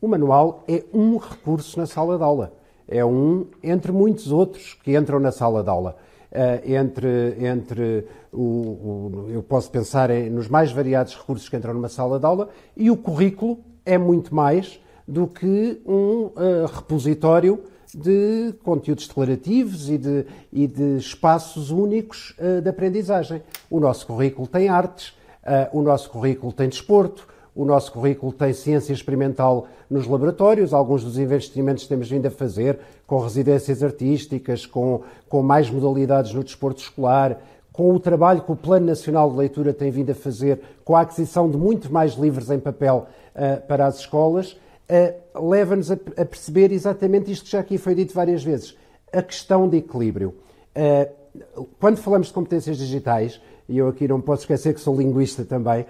O 0.00 0.08
manual 0.08 0.64
é 0.66 0.84
um 0.94 1.18
recurso 1.18 1.78
na 1.78 1.86
sala 1.86 2.16
de 2.16 2.22
aula. 2.22 2.54
É 2.86 3.04
um 3.04 3.46
entre 3.62 3.92
muitos 3.92 4.32
outros 4.32 4.72
que 4.72 4.96
entram 4.96 5.20
na 5.20 5.30
sala 5.30 5.62
de 5.62 5.68
aula. 5.68 5.96
Eh, 6.30 6.74
entre, 6.74 7.36
entre 7.38 8.04
o, 8.30 8.42
o, 8.42 9.26
eu 9.30 9.42
posso 9.42 9.70
pensar 9.70 10.10
nos 10.30 10.46
mais 10.46 10.70
variados 10.70 11.16
recursos 11.16 11.48
que 11.48 11.56
entram 11.56 11.72
numa 11.72 11.88
sala 11.88 12.18
de 12.18 12.26
aula 12.26 12.50
e 12.76 12.90
o 12.90 12.98
currículo 12.98 13.60
é 13.86 13.96
muito 13.96 14.34
mais 14.34 14.78
do 15.06 15.26
que 15.26 15.80
um 15.86 16.26
uh, 16.26 16.66
repositório 16.70 17.64
de 17.94 18.52
conteúdos 18.62 19.08
declarativos 19.08 19.88
e 19.88 19.96
de, 19.96 20.26
e 20.52 20.66
de 20.66 20.98
espaços 20.98 21.70
únicos 21.70 22.34
uh, 22.38 22.60
de 22.60 22.68
aprendizagem. 22.68 23.42
O 23.70 23.80
nosso 23.80 24.06
currículo 24.06 24.46
tem 24.46 24.68
artes, 24.68 25.14
uh, 25.42 25.78
o 25.78 25.80
nosso 25.80 26.10
currículo 26.10 26.52
tem 26.52 26.68
desporto, 26.68 27.26
o 27.58 27.64
nosso 27.64 27.90
currículo 27.90 28.32
tem 28.32 28.52
ciência 28.52 28.92
experimental 28.92 29.66
nos 29.90 30.06
laboratórios, 30.06 30.72
alguns 30.72 31.02
dos 31.02 31.18
investimentos 31.18 31.82
que 31.82 31.88
temos 31.88 32.08
vindo 32.08 32.24
a 32.26 32.30
fazer, 32.30 32.78
com 33.04 33.18
residências 33.18 33.82
artísticas, 33.82 34.64
com, 34.64 35.02
com 35.28 35.42
mais 35.42 35.68
modalidades 35.68 36.32
no 36.32 36.44
desporto 36.44 36.80
escolar, 36.80 37.36
com 37.72 37.92
o 37.92 37.98
trabalho 37.98 38.42
que 38.42 38.52
o 38.52 38.54
Plano 38.54 38.86
Nacional 38.86 39.28
de 39.28 39.38
Leitura 39.38 39.74
tem 39.74 39.90
vindo 39.90 40.12
a 40.12 40.14
fazer, 40.14 40.60
com 40.84 40.94
a 40.94 41.00
aquisição 41.00 41.50
de 41.50 41.56
muito 41.56 41.92
mais 41.92 42.12
livros 42.12 42.48
em 42.48 42.60
papel 42.60 43.08
uh, 43.34 43.66
para 43.66 43.86
as 43.86 43.98
escolas, 43.98 44.52
uh, 44.52 45.48
leva-nos 45.48 45.90
a, 45.90 45.94
a, 45.94 46.24
perceber 46.24 46.70
exatamente 46.70 47.32
isto 47.32 47.46
que 47.46 47.50
já 47.50 47.58
aqui 47.58 47.76
foi 47.76 47.92
dito 47.92 48.14
várias 48.14 48.44
vezes, 48.44 48.76
a 49.12 49.20
questão 49.20 49.68
de 49.68 49.78
equilíbrio. 49.78 50.32
Uh, 50.76 51.58
quando 51.80 51.96
falamos 51.96 52.28
de 52.28 52.34
competências 52.34 52.78
digitais, 52.78 53.40
e 53.68 53.78
eu 53.78 53.88
aqui 53.88 54.06
não 54.06 54.20
posso 54.20 54.42
esquecer 54.42 54.74
que 54.74 54.80
sou 54.80 54.96
linguista 54.96 55.44
também, 55.44 55.84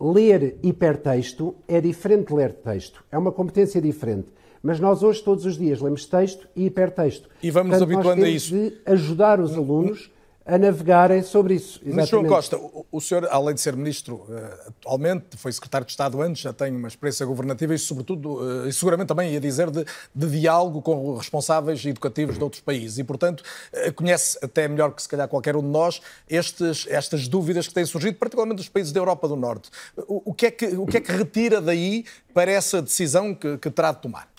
ler 0.00 0.58
hipertexto 0.62 1.54
é 1.66 1.80
diferente 1.80 2.28
de 2.28 2.34
ler 2.34 2.52
texto. 2.52 3.04
É 3.10 3.18
uma 3.18 3.32
competência 3.32 3.80
diferente. 3.80 4.28
Mas 4.62 4.80
nós 4.80 5.02
hoje, 5.02 5.22
todos 5.22 5.44
os 5.44 5.56
dias, 5.56 5.80
lemos 5.80 6.06
texto 6.06 6.48
e 6.56 6.66
hipertexto. 6.66 7.28
E 7.42 7.50
vamos 7.50 7.70
Portanto, 7.70 7.92
habituando 7.94 8.24
a 8.24 8.28
isso. 8.28 8.54
de 8.54 8.72
ajudar 8.84 9.38
os 9.40 9.56
alunos 9.56 10.10
a 10.46 10.56
navegarem 10.56 11.22
sobre 11.24 11.54
isso. 11.54 11.80
Mas, 11.84 12.08
João 12.08 12.24
Costa, 12.24 12.56
o, 12.56 12.86
o, 12.92 13.00
senhor, 13.00 13.26
além 13.30 13.56
de 13.56 13.60
ser 13.60 13.74
ministro 13.74 14.24
uh, 14.28 14.68
atualmente, 14.68 15.36
foi 15.36 15.50
secretário 15.50 15.84
de 15.84 15.90
Estado 15.90 16.22
antes, 16.22 16.42
já 16.42 16.52
tem 16.52 16.74
uma 16.74 16.86
experiência 16.86 17.26
governativa 17.26 17.74
e, 17.74 17.78
sobretudo, 17.78 18.36
uh, 18.36 18.68
e 18.68 18.72
seguramente 18.72 19.08
também 19.08 19.32
ia 19.32 19.40
dizer, 19.40 19.70
de, 19.72 19.84
de, 20.14 20.30
diálogo 20.30 20.80
com 20.80 21.16
responsáveis 21.16 21.84
educativos 21.84 22.38
de 22.38 22.44
outros 22.44 22.62
países. 22.62 22.96
E, 22.98 23.04
portanto, 23.04 23.42
uh, 23.72 23.92
conhece 23.92 24.38
até 24.40 24.68
melhor 24.68 24.92
que, 24.92 25.02
se 25.02 25.08
calhar, 25.08 25.26
qualquer 25.26 25.56
um 25.56 25.62
de 25.62 25.68
nós 25.68 26.00
estes, 26.30 26.86
estas 26.88 27.26
dúvidas 27.26 27.66
que 27.66 27.74
têm 27.74 27.84
surgido, 27.84 28.16
particularmente 28.16 28.58
dos 28.58 28.68
países 28.68 28.92
da 28.92 29.00
Europa 29.00 29.26
do 29.26 29.34
Norte. 29.34 29.68
O, 30.06 30.30
o, 30.30 30.34
que, 30.34 30.46
é 30.46 30.50
que, 30.52 30.66
o 30.76 30.86
que 30.86 30.98
é 30.98 31.00
que 31.00 31.10
retira 31.10 31.60
daí 31.60 32.04
para 32.32 32.52
essa 32.52 32.80
decisão 32.80 33.34
que, 33.34 33.58
que 33.58 33.68
terá 33.68 33.90
de 33.90 34.00
tomar? 34.00 34.35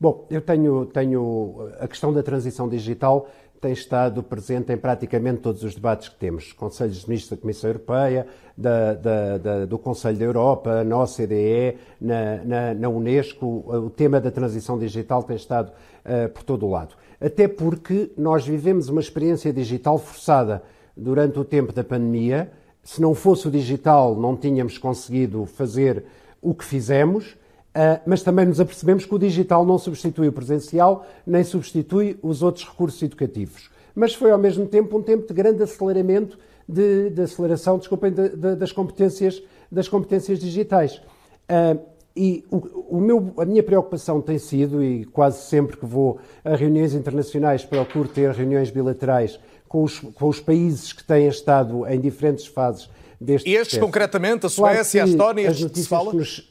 Bom, 0.00 0.26
eu 0.30 0.40
tenho, 0.40 0.86
tenho 0.86 1.68
a 1.78 1.86
questão 1.86 2.10
da 2.10 2.22
transição 2.22 2.66
digital 2.66 3.28
tem 3.60 3.72
estado 3.72 4.22
presente 4.22 4.72
em 4.72 4.76
praticamente 4.78 5.42
todos 5.42 5.62
os 5.62 5.74
debates 5.74 6.08
que 6.08 6.16
temos. 6.16 6.52
Conselhos 6.54 7.02
de 7.02 7.08
Ministros 7.08 7.36
da 7.36 7.42
Comissão 7.42 7.68
Europeia, 7.68 8.26
da, 8.56 8.94
da, 8.94 9.38
da, 9.38 9.66
do 9.66 9.78
Conselho 9.78 10.16
da 10.16 10.24
Europa, 10.24 10.82
na 10.82 11.02
OCDE, 11.02 11.76
na, 12.00 12.36
na, 12.42 12.74
na, 12.74 12.88
Unesco, 12.88 13.46
o 13.66 13.90
tema 13.90 14.18
da 14.18 14.30
transição 14.30 14.78
digital 14.78 15.22
tem 15.22 15.36
estado 15.36 15.70
uh, 15.70 16.30
por 16.30 16.42
todo 16.42 16.64
o 16.64 16.70
lado. 16.70 16.94
Até 17.20 17.46
porque 17.46 18.10
nós 18.16 18.46
vivemos 18.46 18.88
uma 18.88 19.02
experiência 19.02 19.52
digital 19.52 19.98
forçada 19.98 20.62
durante 20.96 21.38
o 21.38 21.44
tempo 21.44 21.74
da 21.74 21.84
pandemia. 21.84 22.50
Se 22.82 23.02
não 23.02 23.14
fosse 23.14 23.46
o 23.46 23.50
digital, 23.50 24.16
não 24.16 24.34
tínhamos 24.34 24.78
conseguido 24.78 25.44
fazer 25.44 26.04
o 26.40 26.54
que 26.54 26.64
fizemos 26.64 27.36
Uh, 27.70 28.02
mas 28.04 28.22
também 28.22 28.46
nos 28.46 28.58
apercebemos 28.58 29.06
que 29.06 29.14
o 29.14 29.18
digital 29.18 29.64
não 29.64 29.78
substitui 29.78 30.26
o 30.26 30.32
presencial, 30.32 31.06
nem 31.24 31.44
substitui 31.44 32.18
os 32.20 32.42
outros 32.42 32.68
recursos 32.68 33.00
educativos. 33.00 33.70
Mas 33.94 34.12
foi 34.12 34.32
ao 34.32 34.38
mesmo 34.38 34.66
tempo 34.66 34.98
um 34.98 35.02
tempo 35.02 35.26
de 35.26 35.32
grande 35.32 35.62
aceleramento, 35.62 36.36
de, 36.68 37.10
de 37.10 37.22
aceleração, 37.22 37.78
desculpem, 37.78 38.12
de, 38.12 38.30
de, 38.30 38.56
das, 38.56 38.72
competências, 38.72 39.42
das 39.70 39.88
competências 39.88 40.40
digitais. 40.40 41.00
Uh, 41.48 41.80
e 42.16 42.44
o, 42.50 42.96
o 42.96 43.00
meu, 43.00 43.32
a 43.36 43.44
minha 43.44 43.62
preocupação 43.62 44.20
tem 44.20 44.38
sido, 44.38 44.82
e 44.82 45.04
quase 45.04 45.42
sempre 45.42 45.76
que 45.76 45.86
vou 45.86 46.18
a 46.44 46.56
reuniões 46.56 46.92
internacionais 46.92 47.64
procuro 47.64 48.08
ter 48.08 48.32
reuniões 48.32 48.70
bilaterais 48.70 49.38
com 49.68 49.84
os, 49.84 50.00
com 50.00 50.28
os 50.28 50.40
países 50.40 50.92
que 50.92 51.04
têm 51.04 51.28
estado 51.28 51.86
em 51.86 52.00
diferentes 52.00 52.46
fases 52.46 52.90
deste 53.20 53.48
E 53.48 53.52
estes 53.52 53.78
processo. 53.78 53.80
concretamente, 53.80 54.46
a 54.46 54.48
Suécia, 54.48 55.02
claro 55.02 55.10
a 55.10 55.12
Estónia, 55.12 55.50
as 55.50 55.60
notícias 55.60 56.08
que 56.08 56.16
nos, 56.16 56.50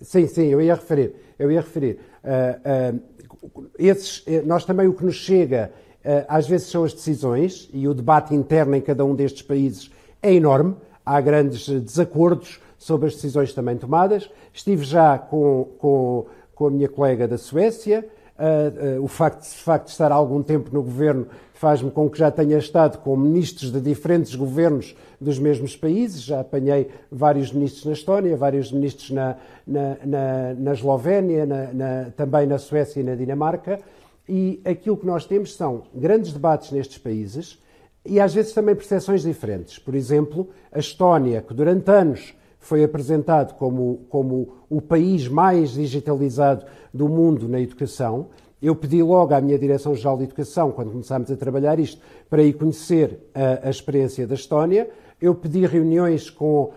Sim, 0.00 0.26
sim, 0.26 0.46
eu 0.46 0.60
ia 0.60 0.74
referir. 0.74 1.14
Eu 1.38 1.50
ia 1.50 1.60
referir. 1.60 1.98
Uh, 2.22 2.98
uh, 2.98 3.66
esses, 3.78 4.22
eh, 4.26 4.42
nós 4.42 4.64
também 4.64 4.88
o 4.88 4.92
que 4.92 5.04
nos 5.04 5.14
chega 5.14 5.70
uh, 6.04 6.24
às 6.28 6.46
vezes 6.48 6.68
são 6.68 6.82
as 6.82 6.92
decisões 6.92 7.68
e 7.72 7.86
o 7.86 7.94
debate 7.94 8.34
interno 8.34 8.74
em 8.74 8.80
cada 8.80 9.04
um 9.04 9.14
destes 9.14 9.42
países 9.42 9.90
é 10.22 10.34
enorme. 10.34 10.76
Há 11.04 11.20
grandes 11.20 11.68
desacordos 11.68 12.60
sobre 12.76 13.06
as 13.06 13.14
decisões 13.14 13.52
também 13.52 13.76
tomadas. 13.76 14.28
Estive 14.52 14.84
já 14.84 15.18
com, 15.18 15.68
com, 15.78 16.26
com 16.54 16.66
a 16.66 16.70
minha 16.70 16.88
colega 16.88 17.28
da 17.28 17.38
Suécia. 17.38 18.04
o 19.00 19.06
facto, 19.06 19.42
de, 19.42 19.90
estar 19.90 20.10
há 20.10 20.14
algum 20.14 20.42
tempo 20.42 20.70
no 20.72 20.82
governo 20.82 21.28
faz-me 21.56 21.90
com 21.90 22.08
que 22.08 22.18
já 22.18 22.30
tenha 22.30 22.58
estado 22.58 22.98
com 22.98 23.16
ministros 23.16 23.72
de 23.72 23.80
diferentes 23.80 24.34
governos 24.34 24.94
dos 25.18 25.38
mesmos 25.38 25.74
países. 25.74 26.22
Já 26.22 26.40
apanhei 26.40 26.88
vários 27.10 27.50
ministros 27.50 27.86
na 27.86 27.92
Estónia, 27.92 28.36
vários 28.36 28.70
ministros 28.70 29.10
na, 29.10 29.36
na, 29.66 29.96
na, 30.04 30.54
na 30.54 30.72
Eslovénia, 30.74 31.46
na, 31.46 32.10
também 32.14 32.46
na 32.46 32.58
Suécia 32.58 33.00
e 33.00 33.02
na 33.02 33.14
Dinamarca. 33.14 33.80
E 34.28 34.60
aquilo 34.64 34.98
que 34.98 35.06
nós 35.06 35.24
temos 35.24 35.54
são 35.54 35.84
grandes 35.94 36.32
debates 36.32 36.70
nestes 36.72 36.98
países 36.98 37.58
e 38.04 38.20
às 38.20 38.34
vezes 38.34 38.52
também 38.52 38.74
percepções 38.74 39.22
diferentes. 39.22 39.78
Por 39.78 39.94
exemplo, 39.94 40.50
a 40.70 40.78
Estónia, 40.78 41.40
que 41.40 41.54
durante 41.54 41.90
anos 41.90 42.34
foi 42.58 42.84
apresentado 42.84 43.54
como, 43.54 44.04
como 44.10 44.56
o 44.68 44.82
país 44.82 45.26
mais 45.26 45.70
digitalizado 45.70 46.66
do 46.92 47.08
mundo 47.08 47.48
na 47.48 47.60
educação, 47.60 48.26
eu 48.60 48.74
pedi 48.74 49.02
logo 49.02 49.34
à 49.34 49.40
minha 49.40 49.58
Direção-Geral 49.58 50.16
de 50.16 50.24
Educação, 50.24 50.72
quando 50.72 50.90
começámos 50.90 51.30
a 51.30 51.36
trabalhar 51.36 51.78
isto, 51.78 52.00
para 52.28 52.42
ir 52.42 52.54
conhecer 52.54 53.18
a, 53.34 53.68
a 53.68 53.70
experiência 53.70 54.26
da 54.26 54.34
Estónia. 54.34 54.88
Eu 55.20 55.34
pedi 55.34 55.64
reuniões 55.66 56.30
com, 56.30 56.72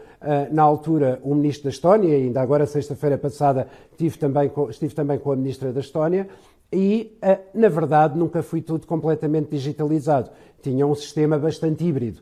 na 0.52 0.64
altura, 0.64 1.20
o 1.24 1.34
Ministro 1.34 1.66
da 1.66 1.70
Estónia, 1.70 2.16
ainda 2.16 2.42
agora, 2.42 2.66
sexta-feira 2.66 3.18
passada, 3.18 3.68
também, 4.20 4.50
com, 4.50 4.70
estive 4.70 4.94
também 4.94 5.18
com 5.20 5.32
a 5.32 5.36
Ministra 5.36 5.72
da 5.72 5.80
Estónia, 5.80 6.28
e, 6.72 7.18
na 7.54 7.68
verdade, 7.68 8.18
nunca 8.18 8.44
foi 8.44 8.62
tudo 8.62 8.86
completamente 8.86 9.50
digitalizado. 9.50 10.30
Tinha 10.62 10.86
um 10.86 10.94
sistema 10.94 11.38
bastante 11.38 11.84
híbrido. 11.84 12.22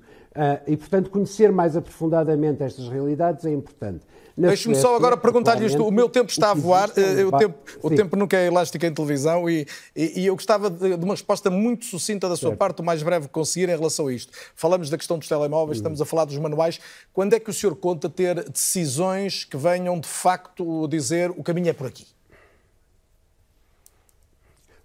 E, 0.67 0.77
portanto, 0.77 1.09
conhecer 1.09 1.51
mais 1.51 1.75
aprofundadamente 1.75 2.61
estas 2.63 2.87
realidades 2.89 3.45
é 3.45 3.51
importante. 3.51 4.05
Deixe-me 4.37 4.75
só 4.75 4.95
agora 4.95 5.17
perguntar-lhe 5.17 5.65
isto. 5.65 5.83
O 5.83 5.91
meu 5.91 6.07
tempo 6.07 6.29
está 6.29 6.51
a 6.51 6.53
voar, 6.53 6.91
eh, 6.95 7.25
o 7.25 7.31
tempo, 7.31 7.57
o 7.81 7.89
tempo 7.89 8.15
nunca 8.15 8.37
é 8.37 8.45
elástico 8.45 8.85
em 8.85 8.93
televisão 8.93 9.49
e, 9.49 9.65
e, 9.95 10.21
e 10.21 10.25
eu 10.27 10.35
gostava 10.35 10.69
de, 10.69 10.95
de, 10.95 11.03
uma 11.03 11.15
resposta 11.15 11.49
muito 11.49 11.85
sucinta 11.85 12.29
da 12.29 12.35
sua 12.35 12.49
certo. 12.49 12.59
parte, 12.59 12.81
o 12.81 12.85
mais 12.85 13.01
breve 13.01 13.25
que 13.25 13.33
conseguir 13.33 13.67
em 13.67 13.75
relação 13.75 14.07
a 14.07 14.13
isto. 14.13 14.31
Falamos 14.55 14.91
da 14.91 14.97
questão 14.97 15.17
dos 15.17 15.27
telemóveis, 15.27 15.79
estamos 15.79 15.99
a 15.99 16.05
falar 16.05 16.25
dos 16.25 16.37
manuais. 16.37 16.79
Quando 17.11 17.33
é 17.33 17.39
que 17.39 17.49
o 17.49 17.53
senhor 17.53 17.75
conta 17.75 18.07
ter 18.07 18.47
decisões 18.47 19.43
que 19.43 19.57
venham 19.57 19.99
de 19.99 20.07
facto 20.07 20.87
dizer 20.87 21.31
o 21.31 21.41
caminho 21.41 21.69
é 21.69 21.73
por 21.73 21.87
aqui? 21.87 22.05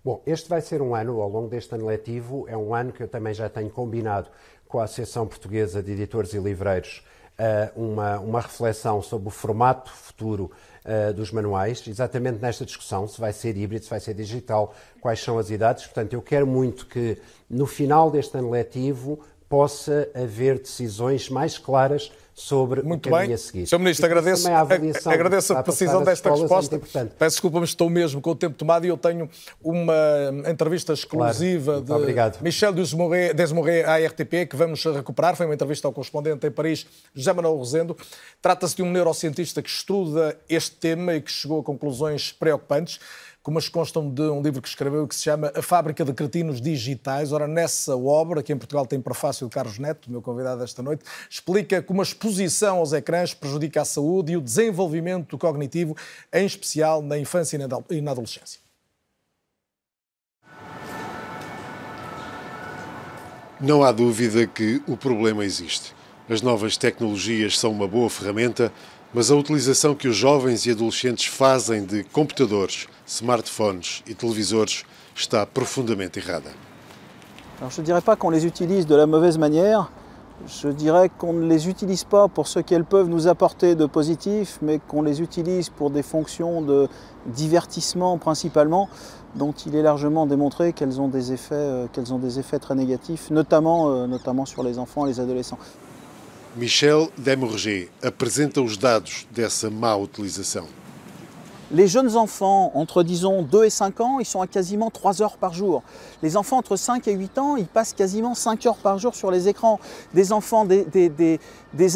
Bom, 0.05 0.21
este 0.27 0.49
vai 0.49 0.61
ser 0.61 0.83
um 0.83 0.95
ano, 0.95 1.21
ao 1.21 1.29
longo 1.29 1.49
deste 1.49 1.75
ano 1.75 1.87
letivo, 1.87 2.45
é 2.49 2.57
um 2.57 2.75
ano 2.75 2.93
que 2.93 3.03
eu 3.03 3.09
também 3.09 3.33
já 3.33 3.49
tenho 3.49 3.71
combinado 3.71 4.29
com 4.67 4.81
a 4.81 4.85
Associação 4.85 5.27
Portuguesa 5.27 5.83
de 5.83 5.93
Editores 5.93 6.35
e 6.35 6.39
Livreiros 6.39 7.05
uma, 7.75 8.19
uma 8.19 8.41
reflexão 8.41 9.03
sobre 9.03 9.29
o 9.29 9.31
formato 9.31 9.91
futuro 9.91 10.51
uh, 10.85 11.13
dos 11.13 11.33
manuais, 11.33 11.83
exatamente 11.87 12.41
nesta 12.41 12.65
discussão, 12.65 13.09
se 13.09 13.21
vai 13.21 13.33
ser 13.33 13.57
híbrido, 13.57 13.85
se 13.85 13.91
vai 13.91 14.01
ser 14.01 14.15
digital, 14.15 14.75
quais 15.01 15.21
são 15.21 15.39
as 15.39 15.51
idades. 15.51 15.85
Portanto, 15.85 16.13
eu 16.13 16.23
quero 16.23 16.47
muito 16.47 16.87
que 16.87 17.19
no 17.49 17.67
final 17.67 18.11
deste 18.11 18.37
ano 18.37 18.51
letivo 18.51 19.21
possa 19.49 20.09
haver 20.15 20.59
decisões 20.59 21.29
mais 21.29 21.59
claras 21.59 22.13
sobre 22.35 22.83
Muito 22.83 23.09
o 23.09 23.13
caminho 23.13 23.35
a 23.35 23.39
seguir. 23.39 23.67
Sr. 23.67 23.79
Ministro, 23.79 24.07
agradeço, 24.07 24.49
a, 24.49 24.61
agradeço 25.13 25.53
a 25.53 25.63
precisão 25.63 26.03
desta 26.03 26.29
é 26.29 26.33
resposta. 26.33 26.79
Peço 27.19 27.37
desculpa, 27.37 27.61
mas 27.61 27.71
estou 27.71 27.91
mesmo 27.91 28.21
com 28.21 28.31
o 28.31 28.35
tempo 28.35 28.57
tomado 28.57 28.87
e 28.87 28.89
eu 28.89 28.97
tenho 28.97 29.29
uma 29.63 29.95
entrevista 30.49 30.93
exclusiva 30.93 31.83
claro. 31.83 32.07
de. 32.07 32.43
Michel 32.43 32.73
Desmoré 32.73 33.85
à 33.85 33.99
RTP 34.07 34.49
que 34.49 34.57
vamos 34.57 34.85
recuperar. 34.85 35.37
Foi 35.37 35.47
uma 35.47 35.55
entrevista 35.55 35.87
ao 35.87 35.93
correspondente 35.93 36.47
em 36.47 36.51
Paris, 36.51 36.87
José 37.15 37.33
Manuel 37.33 37.57
Rosendo. 37.57 37.97
Trata-se 38.41 38.77
de 38.77 38.83
um 38.83 38.91
neurocientista 38.91 39.61
que 39.61 39.69
estuda 39.69 40.37
este 40.49 40.77
tema 40.77 41.15
e 41.15 41.21
que 41.21 41.31
chegou 41.31 41.61
a 41.61 41.65
conclusões 41.65 42.33
preocupantes 42.33 42.99
como 43.43 43.59
as 43.59 43.69
constam 43.69 44.09
de 44.09 44.23
um 44.23 44.41
livro 44.41 44.63
que 44.63 44.69
escreveu 44.69 45.07
que 45.07 45.15
se 45.15 45.23
chama 45.23 45.53
A 45.55 45.61
Fábrica 45.61 46.05
de 46.05 46.13
Cretinos 46.13 46.61
Digitais. 46.61 47.33
Ora, 47.33 47.49
nessa 47.49 47.97
obra, 47.97 48.43
que 48.43 48.53
em 48.53 48.57
Portugal 48.57 48.87
tem 48.87 49.01
prefácio 49.01 49.47
de 49.47 49.53
Carlos 49.53 49.79
Neto, 49.79 50.11
meu 50.11 50.23
convidado 50.23 50.63
esta 50.63 50.83
noite, 50.83 51.05
explica 51.29 51.83
como 51.83 52.01
a 52.01 52.05
exposição 52.05 52.79
aos 52.79 52.93
ecrãs 52.93 53.35
prejudica 53.35 53.83
a 53.83 53.85
saúde 53.85 54.33
e 54.33 54.37
o 54.37 54.41
desenvolvimento 54.41 55.37
cognitivo, 55.37 55.97
em 56.33 56.47
especial 56.47 57.03
na 57.03 57.19
infância 57.19 57.59
e 57.91 58.01
na 58.01 58.11
adolescência. 58.13 58.61
Não 63.61 63.83
há 63.83 63.93
dúvida 63.93 64.47
que 64.47 64.83
o 64.87 64.97
problema 64.97 65.45
existe. 65.45 65.95
As 66.29 66.43
novas 66.43 66.77
tecnologias 66.77 67.59
são 67.59 67.71
uma 67.71 67.87
boa 67.87 68.09
ferramenta, 68.09 68.73
mas 69.15 69.31
a 69.31 69.37
utilização 69.37 69.95
que 69.95 70.09
os 70.09 70.17
jovens 70.17 70.65
e 70.65 70.71
adolescentes 70.71 71.27
fazem 71.27 71.85
de 71.85 72.03
computadores, 72.05 72.89
smartphones 73.07 74.03
et 74.07 74.15
téléviseurs 74.15 74.85
está 75.15 75.45
profondément 75.45 76.11
errada. 76.17 76.51
Alors, 77.59 77.71
je 77.71 77.81
ne 77.81 77.87
dirais 77.87 78.01
pas 78.01 78.17
qu'on 78.17 78.31
les 78.31 78.47
utilise 78.47 78.87
de 78.87 78.95
la 78.95 79.07
mauvaise 79.07 79.37
manière, 79.37 79.93
je 80.47 80.69
dirais 80.69 81.11
qu'on 81.11 81.35
ne 81.35 81.47
les 81.47 81.69
utilise 81.69 82.05
pas 82.05 82.27
pour 82.27 82.49
ce 82.49 82.59
qu'elles 82.59 82.85
peuvent 82.85 83.09
nous 83.09 83.29
apporter 83.29 83.75
de 83.75 83.87
positif, 83.87 84.59
mais 84.63 84.81
qu'on 84.89 85.03
les 85.03 85.21
utilise 85.21 85.69
pour 85.69 85.91
des 85.91 86.03
fonctions 86.03 86.63
de 86.63 86.89
divertissement 87.27 88.19
principalement, 88.19 88.89
dont 89.37 89.53
il 89.53 89.77
est 89.77 89.83
largement 89.83 90.27
démontré 90.27 90.73
qu'elles 90.73 91.01
ont 91.01 91.09
des 91.09 91.33
effets, 91.33 91.55
euh, 91.55 91.87
très 92.61 92.75
négatifs, 92.75 93.31
euh, 93.31 94.07
notamment 94.07 94.45
sur 94.47 94.63
les 94.63 94.79
enfants 94.79 95.07
et 95.07 95.11
les 95.11 95.21
adolescents. 95.21 95.59
Michel 96.55 97.09
Demorger 97.17 97.89
apresenta 98.03 98.61
os 98.61 98.77
dados 98.77 99.27
dessa 99.31 99.71
má 99.71 99.97
utilização. 99.97 100.67
Les 101.71 101.89
jeunes 101.89 102.15
enfants 102.15 102.71
entre 102.75 103.03
disons 103.03 103.43
2 103.43 103.65
et 103.65 103.71
5 103.71 104.01
ans, 104.03 104.21
ils 104.21 104.27
sont 104.27 104.43
à 104.43 104.47
quasiment 104.47 104.91
3 104.91 105.23
heures 105.23 105.39
par 105.39 105.55
jour. 105.55 105.83
Les 106.23 106.37
enfants 106.37 106.59
entre 106.59 106.77
5 106.77 107.09
et 107.09 107.15
8 107.15 107.39
ans, 107.39 107.57
ils 107.57 107.67
passent 107.67 107.95
quasiment 107.95 108.35
5 108.35 108.67
heures 108.67 108.77
par 108.77 108.99
jour 108.99 109.15
sur 109.15 109.31
les 109.31 109.49
écrans. 109.49 109.81
Des 110.13 110.35
enfants, 110.35 110.67
des, 110.67 111.41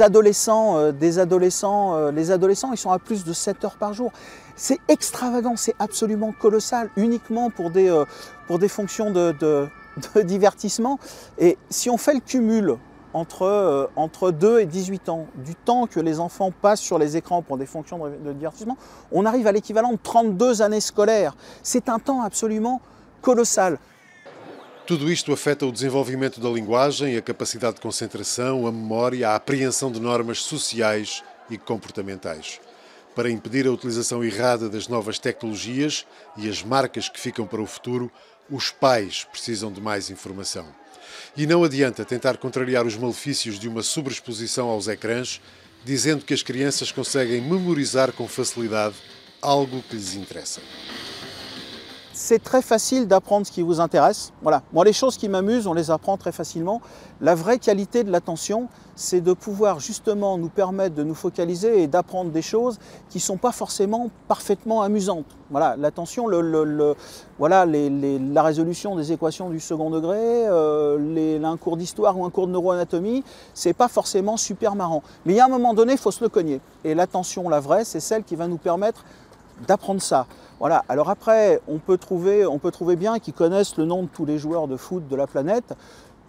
adolescents, 0.01 0.79
euh, 0.79 0.93
des 0.93 1.19
adolescents 1.19 1.95
euh, 1.95 2.11
les 2.11 2.31
adolescents, 2.31 2.73
ils 2.73 2.79
sont 2.79 2.91
à 2.91 2.99
plus 2.99 3.25
de 3.25 3.35
7 3.35 3.63
heures 3.67 3.77
par 3.77 3.93
jour. 3.93 4.11
C'est 4.57 4.79
extravagant, 4.89 5.57
c'est 5.57 5.75
absolument 5.79 6.33
colossal, 6.33 6.89
uniquement 6.97 7.51
pour 7.51 7.71
des, 7.71 7.91
euh, 7.91 8.07
pour 8.47 8.59
des 8.59 8.69
fonctions 8.69 9.11
de 9.11 9.69
divertissement. 10.25 10.99
Et 11.37 11.59
si 11.69 11.91
on 11.91 11.99
fait 11.99 12.15
le 12.15 12.21
cumul 12.21 12.79
entre, 13.15 13.45
euh, 13.45 13.87
entre 13.97 14.31
2 14.31 14.61
et 14.61 14.67
18 14.67 15.09
ans, 15.09 15.27
du 15.35 15.55
temps 15.55 15.87
que 15.87 16.01
les 16.01 16.21
enfants 16.21 16.51
passent 16.51 16.81
sur 16.81 16.99
les 16.99 17.17
écrans 17.17 17.43
pour 17.43 17.57
des 17.57 17.67
fonctions 17.67 17.99
de, 17.99 18.17
de 18.17 18.33
divertissement, 18.33 18.77
on 19.13 19.25
arrive 19.25 19.47
à 19.47 19.53
l'équivalent 19.53 19.93
de 19.93 19.99
32 20.03 20.63
années 20.63 20.81
scolaires. 20.81 21.37
C'est 21.63 21.89
un 21.89 21.99
temps 21.99 22.23
absolument 22.23 22.81
colossal. 23.23 23.79
Tudo 24.87 25.11
isto 25.11 25.33
afeta 25.33 25.67
o 25.67 25.73
desenvolvimento 25.73 26.41
da 26.41 26.49
linguagem, 26.49 27.17
a 27.17 27.21
capacidade 27.21 27.75
de 27.75 27.81
concentração, 27.81 28.69
a 28.69 28.71
memória, 28.71 29.31
a 29.31 29.35
apreensão 29.35 29.91
de 29.91 29.99
normas 29.99 30.39
sociais 30.39 31.25
e 31.51 31.59
comportamentais. 31.59 32.61
Para 33.13 33.29
impedir 33.29 33.67
a 33.67 33.73
utilização 33.73 34.23
errada 34.23 34.69
das 34.69 34.87
novas 34.87 35.19
tecnologias 35.19 36.07
e 36.37 36.49
as 36.49 36.63
marcas 36.63 37.09
que 37.09 37.19
ficam 37.19 37.49
para 37.49 37.61
o 37.61 37.67
futuro, 37.67 38.13
os 38.49 38.71
pais 38.71 39.25
precisam 39.25 39.73
de 39.73 39.81
mais 39.81 40.09
informação. 40.09 40.67
E 41.37 41.47
não 41.47 41.65
adianta 41.65 42.05
tentar 42.05 42.37
contrariar 42.37 42.87
os 42.87 42.97
malefícios 42.97 43.59
de 43.59 43.69
uma 43.69 43.83
sobreexposição 43.83 44.69
aos 44.69 44.89
ecrãs, 44.89 45.41
dizendo 45.85 46.25
que 46.25 46.35
as 46.35 46.43
crianças 46.43 46.91
conseguem 46.91 47.41
memorizar 47.41 48.13
com 48.13 48.27
facilidade 48.27 48.97
algo 49.41 49.83
que 49.89 49.97
lhes 49.97 50.15
interessa. 50.15 50.61
C'est 52.17 52.43
très 52.43 52.63
facile 52.63 53.07
d'apprendre 53.07 53.47
ce 53.47 53.53
qui 53.53 53.61
vous 53.61 53.79
intéresse. 53.79 54.33
Voilà. 54.41 54.63
Moi, 54.73 54.87
les 54.87 54.95
choses 54.95 55.19
qui 55.19 55.29
m'amusent, 55.29 55.67
on 55.67 55.75
les 55.75 55.91
apprend 55.91 56.17
très 56.17 56.33
facilement. 56.33 56.81
La 57.21 57.35
vraie 57.35 57.59
qualité 57.59 58.05
de 58.05 58.11
l'attention, 58.11 58.69
c'est 58.95 59.21
de 59.21 59.35
pouvoir 59.35 59.81
justement 59.81 60.39
nous 60.39 60.49
permettre 60.49 60.95
de 60.95 61.03
nous 61.03 61.15
focaliser 61.15 61.83
et 61.83 61.87
d'apprendre 61.87 62.31
des 62.31 62.41
choses 62.41 62.79
qui 63.11 63.19
ne 63.19 63.23
sont 63.23 63.37
pas 63.37 63.53
forcément 63.53 64.09
parfaitement 64.29 64.81
amusantes. 64.81 65.27
Voilà, 65.51 65.77
l'attention, 65.77 66.27
voilà, 67.39 67.67
la 67.67 68.43
résolution 68.43 68.97
des 68.97 69.13
équations 69.13 69.51
du 69.51 69.61
second 69.61 69.91
degré, 69.91 70.19
euh, 70.19 71.45
un 71.45 71.57
cours 71.59 71.77
d'histoire 71.77 72.19
ou 72.19 72.25
un 72.25 72.31
cours 72.31 72.47
de 72.47 72.53
neuroanatomie, 72.53 73.23
c'est 73.53 73.75
pas 73.75 73.89
forcément 73.89 74.39
super 74.39 74.75
marrant. 74.75 75.03
Mais 75.25 75.35
il 75.35 75.37
y 75.37 75.41
a 75.41 75.45
un 75.45 75.51
moment 75.51 75.75
donné, 75.75 75.93
il 75.93 75.99
faut 75.99 76.11
se 76.11 76.25
le 76.25 76.31
cogner. 76.31 76.61
Et 76.83 76.95
l'attention, 76.95 77.49
la 77.51 77.61
vraie, 77.61 77.85
c'est 77.85 78.01
celle 78.01 78.25
qui 78.25 78.37
va 78.37 78.49
nous 78.49 78.57
permettre 78.57 79.05
d'apprendre 79.67 80.03
ça. 80.03 80.27
Voilà. 80.59 80.85
Alors 80.89 81.11
après, 81.11 81.61
on 81.69 81.79
peut 81.79 81.99
trouver, 81.99 82.47
on 82.47 82.59
peut 82.59 82.71
trouver 82.71 82.97
bien 82.97 83.19
qu'ils 83.19 83.35
connaissent 83.35 83.77
le 83.77 83.85
nom 83.85 84.03
de 84.03 84.09
tous 84.09 84.25
les 84.25 84.39
joueurs 84.39 84.69
de 84.69 84.77
foot 84.77 85.07
de 85.09 85.17
la 85.17 85.27
planète. 85.27 85.75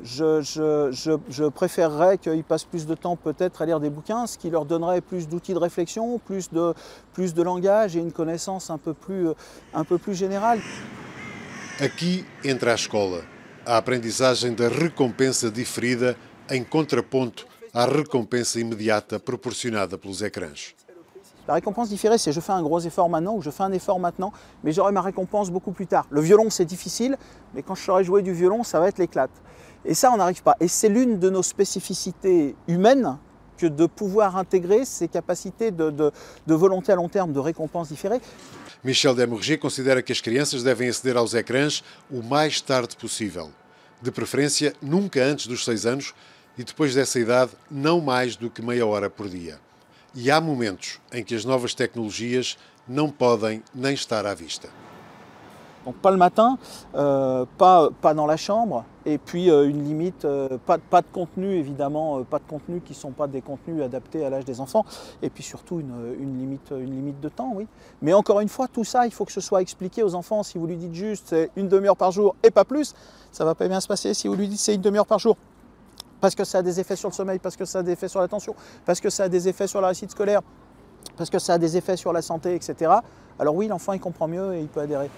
Je, 0.04 0.41
je, 0.41 1.18
je, 1.28 1.44
préférerais 1.48 2.20
qu'ils 2.20 2.44
passent 2.44 2.66
plus 2.66 2.86
de 2.86 2.94
temps 2.94 3.16
peut-être 3.16 3.64
à 3.64 3.66
lire 3.66 3.80
des 3.80 3.90
bouquins, 3.90 4.28
ce 4.28 4.38
qui 4.38 4.52
leur 4.52 4.66
donnerait 4.66 5.02
plus 5.02 5.28
d'outils 5.28 5.56
de 5.56 5.60
réflexion, 5.60 6.20
plus 6.20 6.52
de, 6.52 6.76
plus 7.14 7.34
de 7.34 7.41
langage 7.41 7.95
et 7.95 7.99
une 7.99 8.12
connaissance 8.12 8.70
un 8.70 8.78
peu 8.78 8.94
plus, 8.94 9.30
un 9.74 9.84
peu 9.84 9.98
plus 9.98 10.14
générale. 10.14 10.60
Aqui 11.80 12.26
entra 12.44 12.72
a 12.72 12.74
escola, 12.74 13.24
a 13.66 13.78
aprendizagem 13.78 14.54
da 14.54 14.68
recompensa 14.68 15.49
diferida 15.49 16.16
em 16.49 16.64
contraponto 16.64 17.48
à 17.74 17.86
recompensa 17.86 18.60
imediata 18.60 19.20
proporcionada 19.20 19.98
pelos 19.98 20.22
ecrãs. 20.22 20.77
La 21.48 21.53
récompense 21.53 21.90
différée, 21.90 22.18
c'est 22.18 22.34
je 22.34 22.41
fais 22.41 22.52
un 22.52 22.61
gros 22.61 22.80
effort 22.80 23.10
maintenant 23.10 23.36
ou 23.36 23.41
je 23.41 23.49
fais 23.49 23.64
un 23.64 23.72
effort 23.72 23.99
maintenant, 23.99 24.34
mais 24.64 24.74
j'aurai 24.74 24.91
ma 24.91 25.02
récompense 25.02 25.49
beaucoup 25.49 25.72
plus 25.72 25.88
tard. 25.88 26.06
Le 26.10 26.19
violon, 26.19 26.49
c'est 26.49 26.65
difficile, 26.65 27.18
mais 27.53 27.64
quand 27.64 27.76
je 27.76 27.84
saurai 27.84 28.03
jouer 28.03 28.22
du 28.22 28.34
violon, 28.34 28.64
ça 28.64 28.80
va 28.80 28.90
être 28.90 28.98
l'éclate. 28.98 29.32
Et 29.86 29.94
ça, 29.94 30.11
on 30.11 30.18
n'arrive 30.18 30.44
pas. 30.44 30.56
Et 30.60 30.68
c'est 30.68 30.90
l'une 30.90 31.19
de 31.19 31.30
nos 31.30 31.44
spécificités 31.44 32.56
humaines 32.68 33.18
que 33.57 33.65
de 33.65 33.86
pouvoir 33.86 34.36
intégrer 34.36 34.84
ces 34.84 35.07
capacités 35.07 35.72
de, 35.72 35.90
de, 35.90 36.11
de 36.45 36.53
volonté 36.53 36.91
à 36.91 36.95
long 36.95 37.10
terme 37.10 37.32
de 37.32 37.40
récompense 37.40 37.88
différée. 37.88 38.19
Michel 38.84 39.15
Demorger 39.15 39.57
considera 39.57 40.02
que 40.02 40.11
as 40.11 40.22
crianças 40.22 40.64
devem 40.64 40.90
aceder 40.90 41.18
aos 41.18 41.34
ecrãs 41.34 41.82
o 42.11 42.22
mais 42.22 42.61
tarde 42.61 42.95
possível. 42.95 43.49
De 44.02 44.11
preferência, 44.11 44.74
nunca 44.82 45.24
antes 45.24 45.48
dos 45.48 45.65
6 45.65 45.86
anos 45.88 46.14
e 46.57 46.64
depois 46.64 46.94
dessa 46.94 47.19
idade, 47.19 47.52
não 47.72 47.99
mais 47.99 48.36
do 48.36 48.49
que 48.49 48.61
meia 48.61 48.86
hora 48.86 49.10
por 49.10 49.28
dia. 49.28 49.60
E 50.16 50.32
há 50.32 50.42
momentos 50.42 51.00
em 51.12 51.24
que 51.24 51.36
as 51.36 51.46
novas 51.46 51.74
tecnologias 51.74 52.58
não 52.88 53.10
podem 53.10 53.62
nem 53.74 53.94
estar 53.94 54.26
à 54.26 54.34
vista. 54.34 54.70
Donc 55.88 55.96
pas 56.02 56.12
le 56.12 56.18
matin, 56.18 56.60
euh, 56.96 57.46
pas, 57.58 57.90
pas 58.02 58.14
dans 58.14 58.26
la 58.26 58.36
chambre, 58.36 58.84
et 59.06 59.18
puis 59.18 59.50
euh, 59.50 59.70
une 59.70 59.86
limite, 59.86 60.26
euh, 60.26 60.58
pas, 60.66 60.78
pas, 60.78 61.02
de 61.02 61.08
contenu 61.14 61.54
évidemment, 61.54 62.20
euh, 62.20 62.24
pas 62.24 62.40
de 62.40 62.44
contenu 62.44 62.82
qui 62.82 62.92
ne 62.92 62.98
sont 62.98 63.12
pas 63.12 63.26
des 63.26 63.42
contenus 63.42 63.82
adaptés 63.82 64.26
à 64.26 64.30
l'âge 64.30 64.44
des 64.44 64.60
enfants, 64.60 64.86
et 65.22 65.30
puis 65.30 65.44
surtout 65.44 65.80
une, 65.80 66.14
une, 66.20 66.38
limite, 66.40 66.72
une 66.72 66.94
limite 66.94 67.22
de 67.22 67.30
temps, 67.30 67.54
oui. 67.56 67.68
Mais 68.02 68.12
encore 68.12 68.42
une 68.42 68.50
fois, 68.50 68.68
tout 68.68 68.84
ça, 68.84 69.06
il 69.06 69.14
faut 69.14 69.24
que 69.24 69.32
ce 69.32 69.40
soit 69.40 69.62
expliqué 69.62 70.04
aux 70.04 70.14
enfants. 70.14 70.44
Si 70.44 70.58
vous 70.58 70.68
lui 70.68 70.76
dites 70.76 70.94
juste 70.94 71.28
c'est 71.30 71.52
une 71.56 71.70
demi-heure 71.70 71.96
par 71.96 72.12
jour 72.12 72.36
et 72.44 72.52
pas 72.52 72.66
plus, 72.66 72.94
ça 73.32 73.46
va 73.46 73.56
pas 73.56 73.70
bien 73.70 73.80
se 73.80 73.88
passer. 73.88 74.14
Si 74.14 74.28
vous 74.28 74.36
lui 74.36 74.50
dites 74.50 74.60
c'est 74.60 74.76
une 74.76 74.82
demi-heure 74.82 75.08
par 75.08 75.20
jour 75.20 75.38
parce 76.19 76.35
que 76.35 76.44
ça 76.44 76.60
a 76.60 76.61
des 76.61 76.80
effets 76.80 76.95
sur 76.95 77.10
le 77.10 77.14
sommeil, 77.14 77.39
parce 77.39 77.56
que 77.56 77.65
ça 77.65 77.80
a 77.80 77.84
des 77.84 77.91
effets 77.91 78.07
sur 78.07 78.19
l'attention, 78.19 78.56
parce 78.85 78.99
que 78.99 79.10
ça 79.10 79.23
a 79.23 79.30
des 79.30 79.48
effets 79.48 79.68
sur 79.68 79.81
la 79.81 79.88
réussite 79.88 80.11
scolaire, 80.11 80.41
parce 81.15 81.30
que 81.30 81.39
ça 81.39 81.53
a 81.53 81.57
des 81.57 81.77
effets 81.77 81.98
sur 81.98 82.14
la 82.14 82.22
santé, 82.22 82.56
etc. 82.56 82.91
Alors 83.39 83.56
oui, 83.56 83.68
l'enfant 83.68 83.94
il 83.94 83.99
comprend 83.99 84.27
mieux 84.27 84.56
et 84.56 84.61
il 84.61 84.68
peut 84.68 84.81
adhérer. 84.81 85.10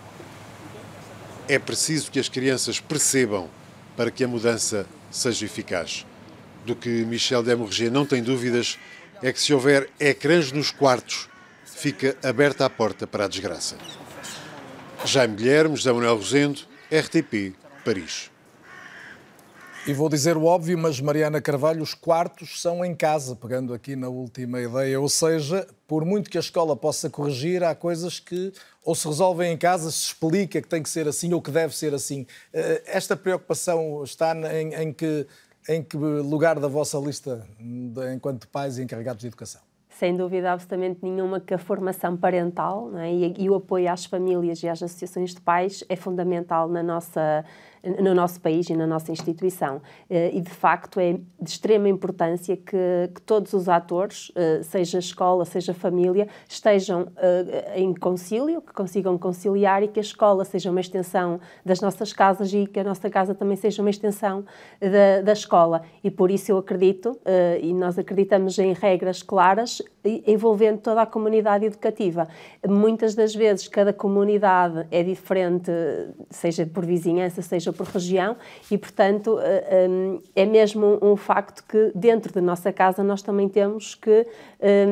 É 1.47 1.57
preciso 1.57 2.11
que 2.11 2.19
as 2.19 2.29
crianças 2.29 2.79
percebam 2.79 3.47
para 3.97 4.11
que 4.11 4.23
a 4.23 4.27
mudança 4.27 4.85
seja 5.09 5.45
eficaz. 5.45 6.05
Do 6.63 6.75
que 6.75 7.03
Michel 7.05 7.41
Demorger 7.41 7.89
não 7.89 8.05
tem 8.05 8.21
dúvidas 8.21 8.77
é 9.23 9.33
que 9.33 9.41
se 9.41 9.53
houver 9.53 9.89
ecrãs 9.99 10.51
nos 10.51 10.71
quartos, 10.71 11.27
fica 11.65 12.15
aberta 12.23 12.65
a 12.65 12.69
porta 12.69 13.07
para 13.07 13.25
a 13.25 13.27
desgraça. 13.27 13.77
Jaime 15.05 15.35
Guilherme, 15.35 15.75
José 15.75 15.91
Manuel 15.91 16.17
Rosendo, 16.17 16.61
RTP, 16.91 17.55
Paris. 17.83 18.29
E 19.89 19.93
vou 19.93 20.07
dizer 20.07 20.37
o 20.37 20.45
óbvio, 20.45 20.77
mas 20.77 21.01
Mariana 21.01 21.41
Carvalho, 21.41 21.81
os 21.81 21.95
quartos 21.95 22.61
são 22.61 22.85
em 22.85 22.93
casa, 22.93 23.35
pegando 23.35 23.73
aqui 23.73 23.95
na 23.95 24.07
última 24.07 24.61
ideia. 24.61 25.01
Ou 25.01 25.09
seja, 25.09 25.67
por 25.87 26.05
muito 26.05 26.29
que 26.29 26.37
a 26.37 26.39
escola 26.39 26.75
possa 26.75 27.09
corrigir, 27.09 27.63
há 27.63 27.73
coisas 27.73 28.19
que 28.19 28.53
ou 28.85 28.93
se 28.93 29.07
resolvem 29.07 29.51
em 29.51 29.57
casa, 29.57 29.89
se 29.89 30.03
explica 30.03 30.61
que 30.61 30.67
tem 30.67 30.83
que 30.83 30.89
ser 30.91 31.07
assim 31.07 31.33
ou 31.33 31.41
que 31.41 31.49
deve 31.49 31.75
ser 31.75 31.91
assim. 31.95 32.27
Eh, 32.53 32.83
esta 32.85 33.17
preocupação 33.17 34.03
está 34.03 34.35
em, 34.53 34.75
em 34.75 34.93
que, 34.93 35.25
em 35.67 35.81
que 35.81 35.97
lugar 35.97 36.59
da 36.59 36.67
vossa 36.67 36.99
lista 36.99 37.43
enquanto 38.13 38.47
pais 38.47 38.77
e 38.77 38.83
encarregados 38.83 39.21
de 39.21 39.27
educação? 39.27 39.61
sem 39.99 40.15
dúvida 40.15 40.53
absolutamente 40.53 40.99
nenhuma 41.03 41.41
que 41.41 41.53
a 41.53 41.57
formação 41.57 42.15
parental 42.15 42.89
é? 42.95 43.11
e, 43.11 43.33
e, 43.37 43.49
o 43.49 43.55
apoio 43.55 43.91
às 43.91 44.05
famílias 44.05 44.63
e 44.63 44.69
às 44.69 44.81
associações 44.81 45.35
de 45.35 45.41
pais 45.41 45.83
é 45.89 45.95
fundamental 45.97 46.69
na 46.69 46.81
nossa 46.81 47.43
no 47.83 48.13
nosso 48.13 48.39
país 48.41 48.69
e 48.69 48.75
na 48.75 48.85
nossa 48.85 49.11
instituição. 49.11 49.81
Eh, 50.09 50.31
e, 50.33 50.41
de 50.41 50.49
facto, 50.49 50.99
é 50.99 51.13
de 51.13 51.49
extrema 51.49 51.87
importância 51.87 52.55
que, 52.57 53.09
que 53.13 53.21
todos 53.21 53.53
os 53.53 53.69
atores, 53.69 54.31
eh, 54.35 54.61
seja 54.63 54.99
escola, 54.99 55.45
seja 55.45 55.73
família, 55.73 56.27
estejam 56.47 57.07
eh, 57.17 57.73
em 57.75 57.93
concílio, 57.93 58.61
que 58.61 58.73
consigam 58.73 59.17
conciliar 59.17 59.83
e 59.83 59.87
que 59.87 59.99
a 59.99 60.01
escola 60.01 60.43
seja 60.43 60.69
uma 60.69 60.81
extensão 60.81 61.39
das 61.65 61.81
nossas 61.81 62.11
casas 62.13 62.53
e 62.53 62.65
que 62.65 62.79
a 62.79 62.83
nossa 62.83 63.09
casa 63.09 63.33
também 63.33 63.55
seja 63.55 63.81
uma 63.81 63.89
extensão 63.89 64.45
da, 64.79 65.21
da 65.23 65.33
escola. 65.33 65.81
E 66.03 66.11
por 66.11 66.31
isso 66.31 66.51
eu 66.51 66.57
acredito, 66.57 67.19
e 67.61 67.73
nós 67.73 67.97
acreditamos 67.97 68.57
em 68.59 68.73
regras 68.73 69.21
claras 69.23 69.81
envolvendo 70.03 70.79
toda 70.79 71.01
a 71.01 71.05
comunidade 71.05 71.65
educativa. 71.65 72.27
Muitas 72.67 73.15
das 73.15 73.35
vezes 73.35 73.67
cada 73.67 73.91
comunidade 73.93 74.87
é 74.91 75.03
diferente, 75.03 75.71
seja 76.29 76.65
por 76.65 76.85
vizinhança, 76.85 77.41
seja 77.41 77.68
por 77.73 77.85
região, 77.85 78.35
e 78.69 78.77
portanto 78.77 79.39
eh, 79.39 79.87
eh, 80.35 80.43
é 80.43 80.45
mesmo 80.45 80.99
um 81.01 81.15
facto 81.15 81.63
que 81.67 81.91
dentro 81.95 82.33
da 82.33 82.41
nossa 82.41 82.71
casa 82.71 83.03
nós 83.03 83.21
também 83.21 83.47
temos 83.47 83.95
que 83.95 84.25
eh, 84.59 84.85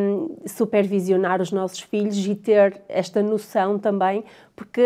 supervisionar 0.46 1.42
os 1.42 1.52
nossos 1.52 1.80
filhos 1.80 2.18
e 2.26 2.36
ter 2.36 2.82
esta 2.88 3.22
noção 3.22 3.78
também 3.80 4.24
porque 4.56 4.82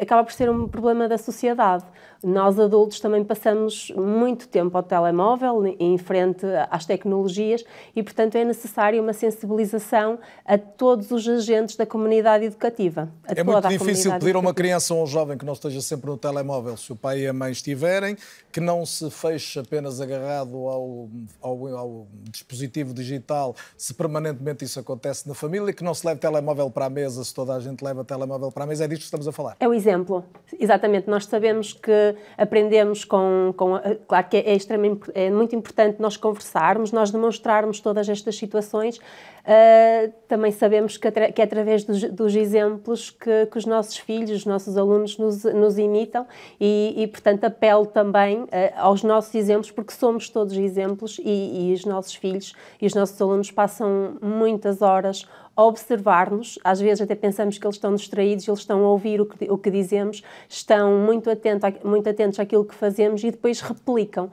acaba 0.00 0.22
por 0.22 0.32
ser 0.32 0.48
um 0.48 0.68
problema 0.68 1.08
da 1.08 1.18
sociedade. 1.18 1.84
Nós 2.22 2.58
adultos 2.58 3.00
também 3.00 3.24
passamos 3.24 3.92
muito 3.96 4.48
tempo 4.48 4.76
ao 4.76 4.82
telemóvel, 4.82 5.76
em 5.78 5.96
frente 5.98 6.46
às 6.70 6.84
tecnologias, 6.84 7.64
e 7.94 8.02
portanto 8.02 8.36
é 8.36 8.44
necessária 8.44 9.00
uma 9.00 9.12
sensibilização 9.12 10.18
a 10.44 10.56
todos 10.58 11.10
os 11.10 11.28
agentes 11.28 11.76
da 11.76 11.86
comunidade 11.86 12.44
educativa. 12.44 13.08
é 13.26 13.42
muito 13.42 13.68
difícil 13.68 14.12
pedir 14.18 14.36
a 14.36 14.38
uma 14.38 14.54
criança 14.54 14.94
ou 14.94 15.00
a 15.00 15.04
um 15.04 15.06
jovem 15.06 15.36
que 15.36 15.44
não 15.44 15.52
esteja 15.52 15.80
sempre 15.80 16.10
no 16.10 16.16
telemóvel, 16.16 16.76
se 16.76 16.92
o 16.92 16.96
pai 16.96 17.20
e 17.20 17.26
a 17.26 17.32
mãe 17.32 17.52
estiverem, 17.52 18.16
que 18.52 18.60
não 18.60 18.86
se 18.86 19.10
feche 19.10 19.58
apenas 19.58 20.00
agarrado 20.00 20.56
ao, 20.66 21.08
ao, 21.40 21.66
ao 21.76 22.06
dispositivo 22.30 22.94
digital, 22.94 23.54
se 23.76 23.92
permanentemente 23.92 24.64
isso 24.64 24.80
acontece 24.80 25.28
na 25.28 25.34
família, 25.34 25.72
que 25.72 25.84
não 25.84 25.94
se 25.94 26.06
leve 26.06 26.20
telemóvel 26.20 26.70
para 26.70 26.86
a 26.86 26.90
mesa, 26.90 27.22
se 27.24 27.34
toda 27.34 27.54
a 27.54 27.60
gente 27.60 27.82
leva 27.82 28.04
telemóvel 28.04 28.50
para 28.50 28.64
a 28.64 28.66
mesa. 28.66 28.84
É 28.84 28.88
disto 28.88 29.00
que 29.00 29.04
estamos 29.06 29.28
a 29.28 29.32
falar. 29.32 29.56
É 29.60 29.68
o 29.68 29.74
exemplo, 29.74 30.24
exatamente. 30.58 31.08
Nós 31.08 31.26
sabemos 31.26 31.72
que 31.72 32.05
aprendemos 32.36 33.04
com. 33.04 33.54
com 33.56 33.78
claro 34.06 34.28
que 34.28 34.36
é, 34.36 34.54
extremamente, 34.54 35.10
é 35.14 35.30
muito 35.30 35.54
importante 35.54 36.00
nós 36.00 36.16
conversarmos, 36.16 36.92
nós 36.92 37.10
demonstrarmos 37.10 37.80
todas 37.80 38.08
estas 38.08 38.36
situações. 38.36 38.98
Uh, 39.46 40.12
também 40.26 40.50
sabemos 40.50 40.96
que, 40.96 41.08
que 41.08 41.40
é 41.40 41.44
através 41.44 41.84
dos, 41.84 42.02
dos 42.10 42.34
exemplos 42.34 43.10
que, 43.10 43.46
que, 43.46 43.56
os 43.56 43.64
nossos 43.64 43.96
filhos, 43.96 44.32
os 44.32 44.44
nossos 44.44 44.76
alunos 44.76 45.16
nos, 45.18 45.44
nos 45.44 45.78
imitam 45.78 46.26
e, 46.60 46.94
e, 46.96 47.06
portanto, 47.06 47.44
apelo 47.44 47.86
também 47.86 48.42
uh, 48.42 48.48
aos 48.74 49.04
nossos 49.04 49.32
exemplos, 49.36 49.70
porque 49.70 49.92
somos 49.92 50.28
todos 50.28 50.56
exemplos 50.56 51.20
e, 51.22 51.70
e 51.70 51.72
os 51.72 51.84
nossos 51.84 52.16
filhos 52.16 52.54
e 52.82 52.86
os 52.86 52.94
nossos 52.94 53.22
alunos 53.22 53.52
passam 53.52 54.16
muitas 54.20 54.82
horas 54.82 55.24
a 55.56 55.64
observar-nos, 55.64 56.58
às 56.62 56.78
vezes 56.78 57.00
até 57.00 57.14
pensamos 57.14 57.56
que 57.56 57.66
eles 57.66 57.76
estão 57.76 57.94
distraídos, 57.94 58.46
eles 58.46 58.60
estão 58.60 58.84
a 58.84 58.90
ouvir 58.90 59.22
o 59.22 59.26
que, 59.26 59.50
o 59.50 59.56
que 59.56 59.70
dizemos, 59.70 60.22
estão 60.46 60.98
muito, 60.98 61.30
atento, 61.30 61.66
muito 61.82 62.06
atentos 62.08 62.38
àquilo 62.38 62.62
que 62.62 62.74
fazemos 62.74 63.24
e 63.24 63.30
depois 63.30 63.62
replicam. 63.62 64.30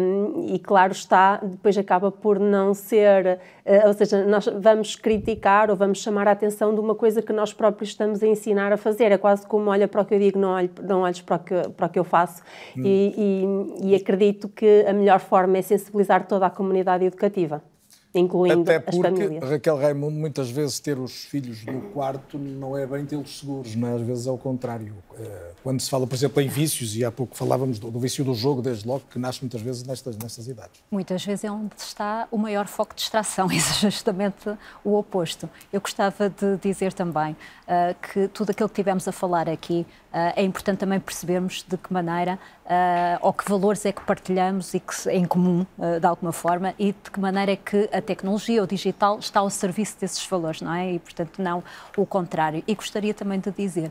Um, 0.00 0.54
e 0.54 0.60
claro 0.60 0.92
está, 0.92 1.38
depois 1.38 1.76
acaba 1.76 2.12
por 2.12 2.38
não 2.38 2.74
ser, 2.74 3.40
uh, 3.66 3.88
ou 3.88 3.92
seja, 3.92 4.24
nós 4.24 4.46
vamos 4.46 4.94
criticar 4.94 5.68
ou 5.68 5.76
vamos 5.76 6.00
chamar 6.00 6.28
a 6.28 6.30
atenção 6.30 6.72
de 6.72 6.80
uma 6.80 6.94
coisa 6.94 7.20
que 7.20 7.32
nós 7.32 7.52
próprios 7.52 7.90
estamos 7.90 8.22
a 8.22 8.26
ensinar 8.28 8.72
a 8.72 8.76
fazer. 8.76 9.10
É 9.10 9.18
quase 9.18 9.44
como 9.44 9.68
olha 9.68 9.88
para 9.88 10.02
o 10.02 10.04
que 10.04 10.14
eu 10.14 10.18
digo, 10.20 10.38
não, 10.38 10.50
olho, 10.50 10.70
não 10.80 11.00
olhes 11.00 11.20
para 11.20 11.36
o 11.36 11.38
que, 11.40 11.68
para 11.70 11.86
o 11.86 11.88
que 11.88 11.98
eu 11.98 12.04
faço. 12.04 12.40
Hum. 12.78 12.82
E, 12.84 13.74
e, 13.82 13.90
e 13.90 13.94
acredito 13.96 14.48
que 14.48 14.84
a 14.86 14.92
melhor 14.92 15.18
forma 15.18 15.58
é 15.58 15.62
sensibilizar 15.62 16.28
toda 16.28 16.46
a 16.46 16.50
comunidade 16.50 17.04
educativa 17.04 17.60
incluindo 18.14 18.62
Até 18.62 18.78
porque, 18.78 19.06
as 19.06 19.18
famílias. 19.18 19.50
Raquel 19.50 19.78
Raimundo, 19.78 20.16
muitas 20.16 20.50
vezes 20.50 20.78
ter 20.78 20.98
os 20.98 21.24
filhos 21.24 21.64
no 21.64 21.80
quarto 21.92 22.38
não 22.38 22.76
é 22.76 22.86
bem 22.86 23.06
tê-los 23.06 23.38
seguros, 23.38 23.74
não 23.74 23.88
é? 23.88 23.94
às 23.94 24.02
vezes 24.02 24.26
é 24.26 24.30
o 24.30 24.38
contrário. 24.38 24.94
Eh, 25.18 25.52
quando 25.62 25.80
se 25.80 25.88
fala, 25.88 26.06
por 26.06 26.14
exemplo, 26.14 26.42
em 26.42 26.48
vícios, 26.48 26.96
e 26.96 27.04
há 27.04 27.10
pouco 27.10 27.36
falávamos 27.36 27.78
do, 27.78 27.90
do 27.90 27.98
vício 27.98 28.24
do 28.24 28.34
jogo, 28.34 28.60
desde 28.60 28.86
logo, 28.86 29.02
que 29.10 29.18
nasce 29.18 29.40
muitas 29.40 29.60
vezes 29.60 29.84
nestas, 29.84 30.16
nestas 30.16 30.46
idades. 30.46 30.82
Muitas 30.90 31.24
vezes 31.24 31.44
é 31.44 31.50
onde 31.50 31.74
está 31.78 32.28
o 32.30 32.36
maior 32.36 32.66
foco 32.66 32.94
de 32.94 33.00
distração, 33.00 33.50
isso 33.50 33.86
é 33.86 33.90
justamente 33.90 34.50
o 34.84 34.96
oposto. 34.96 35.48
Eu 35.72 35.80
gostava 35.80 36.28
de 36.28 36.56
dizer 36.58 36.92
também 36.92 37.32
uh, 37.32 37.94
que 38.12 38.28
tudo 38.28 38.50
aquilo 38.50 38.68
que 38.68 38.74
tivemos 38.74 39.06
a 39.08 39.12
falar 39.12 39.48
aqui 39.48 39.86
uh, 40.12 40.32
é 40.36 40.42
importante 40.42 40.78
também 40.78 41.00
percebermos 41.00 41.64
de 41.66 41.76
que 41.76 41.92
maneira 41.92 42.38
uh, 42.66 43.18
ou 43.20 43.32
que 43.32 43.48
valores 43.48 43.84
é 43.84 43.92
que 43.92 44.02
partilhamos 44.02 44.74
e 44.74 44.80
que 44.80 45.10
em 45.10 45.24
comum, 45.24 45.66
de 46.00 46.06
alguma 46.06 46.32
forma, 46.32 46.74
e 46.78 46.92
de 46.92 47.10
que 47.10 47.20
maneira 47.20 47.52
é 47.52 47.56
que 47.56 47.88
a 47.92 48.00
tecnologia, 48.00 48.62
o 48.62 48.66
digital, 48.66 49.18
está 49.18 49.40
ao 49.40 49.50
serviço 49.50 49.96
desses 50.00 50.24
valores, 50.26 50.60
não 50.60 50.72
é? 50.72 50.92
E, 50.92 50.98
portanto, 50.98 51.42
não 51.42 51.62
o 51.96 52.06
contrário. 52.06 52.62
E 52.66 52.74
gostaria 52.74 53.12
também 53.14 53.38
de 53.38 53.50
dizer 53.50 53.90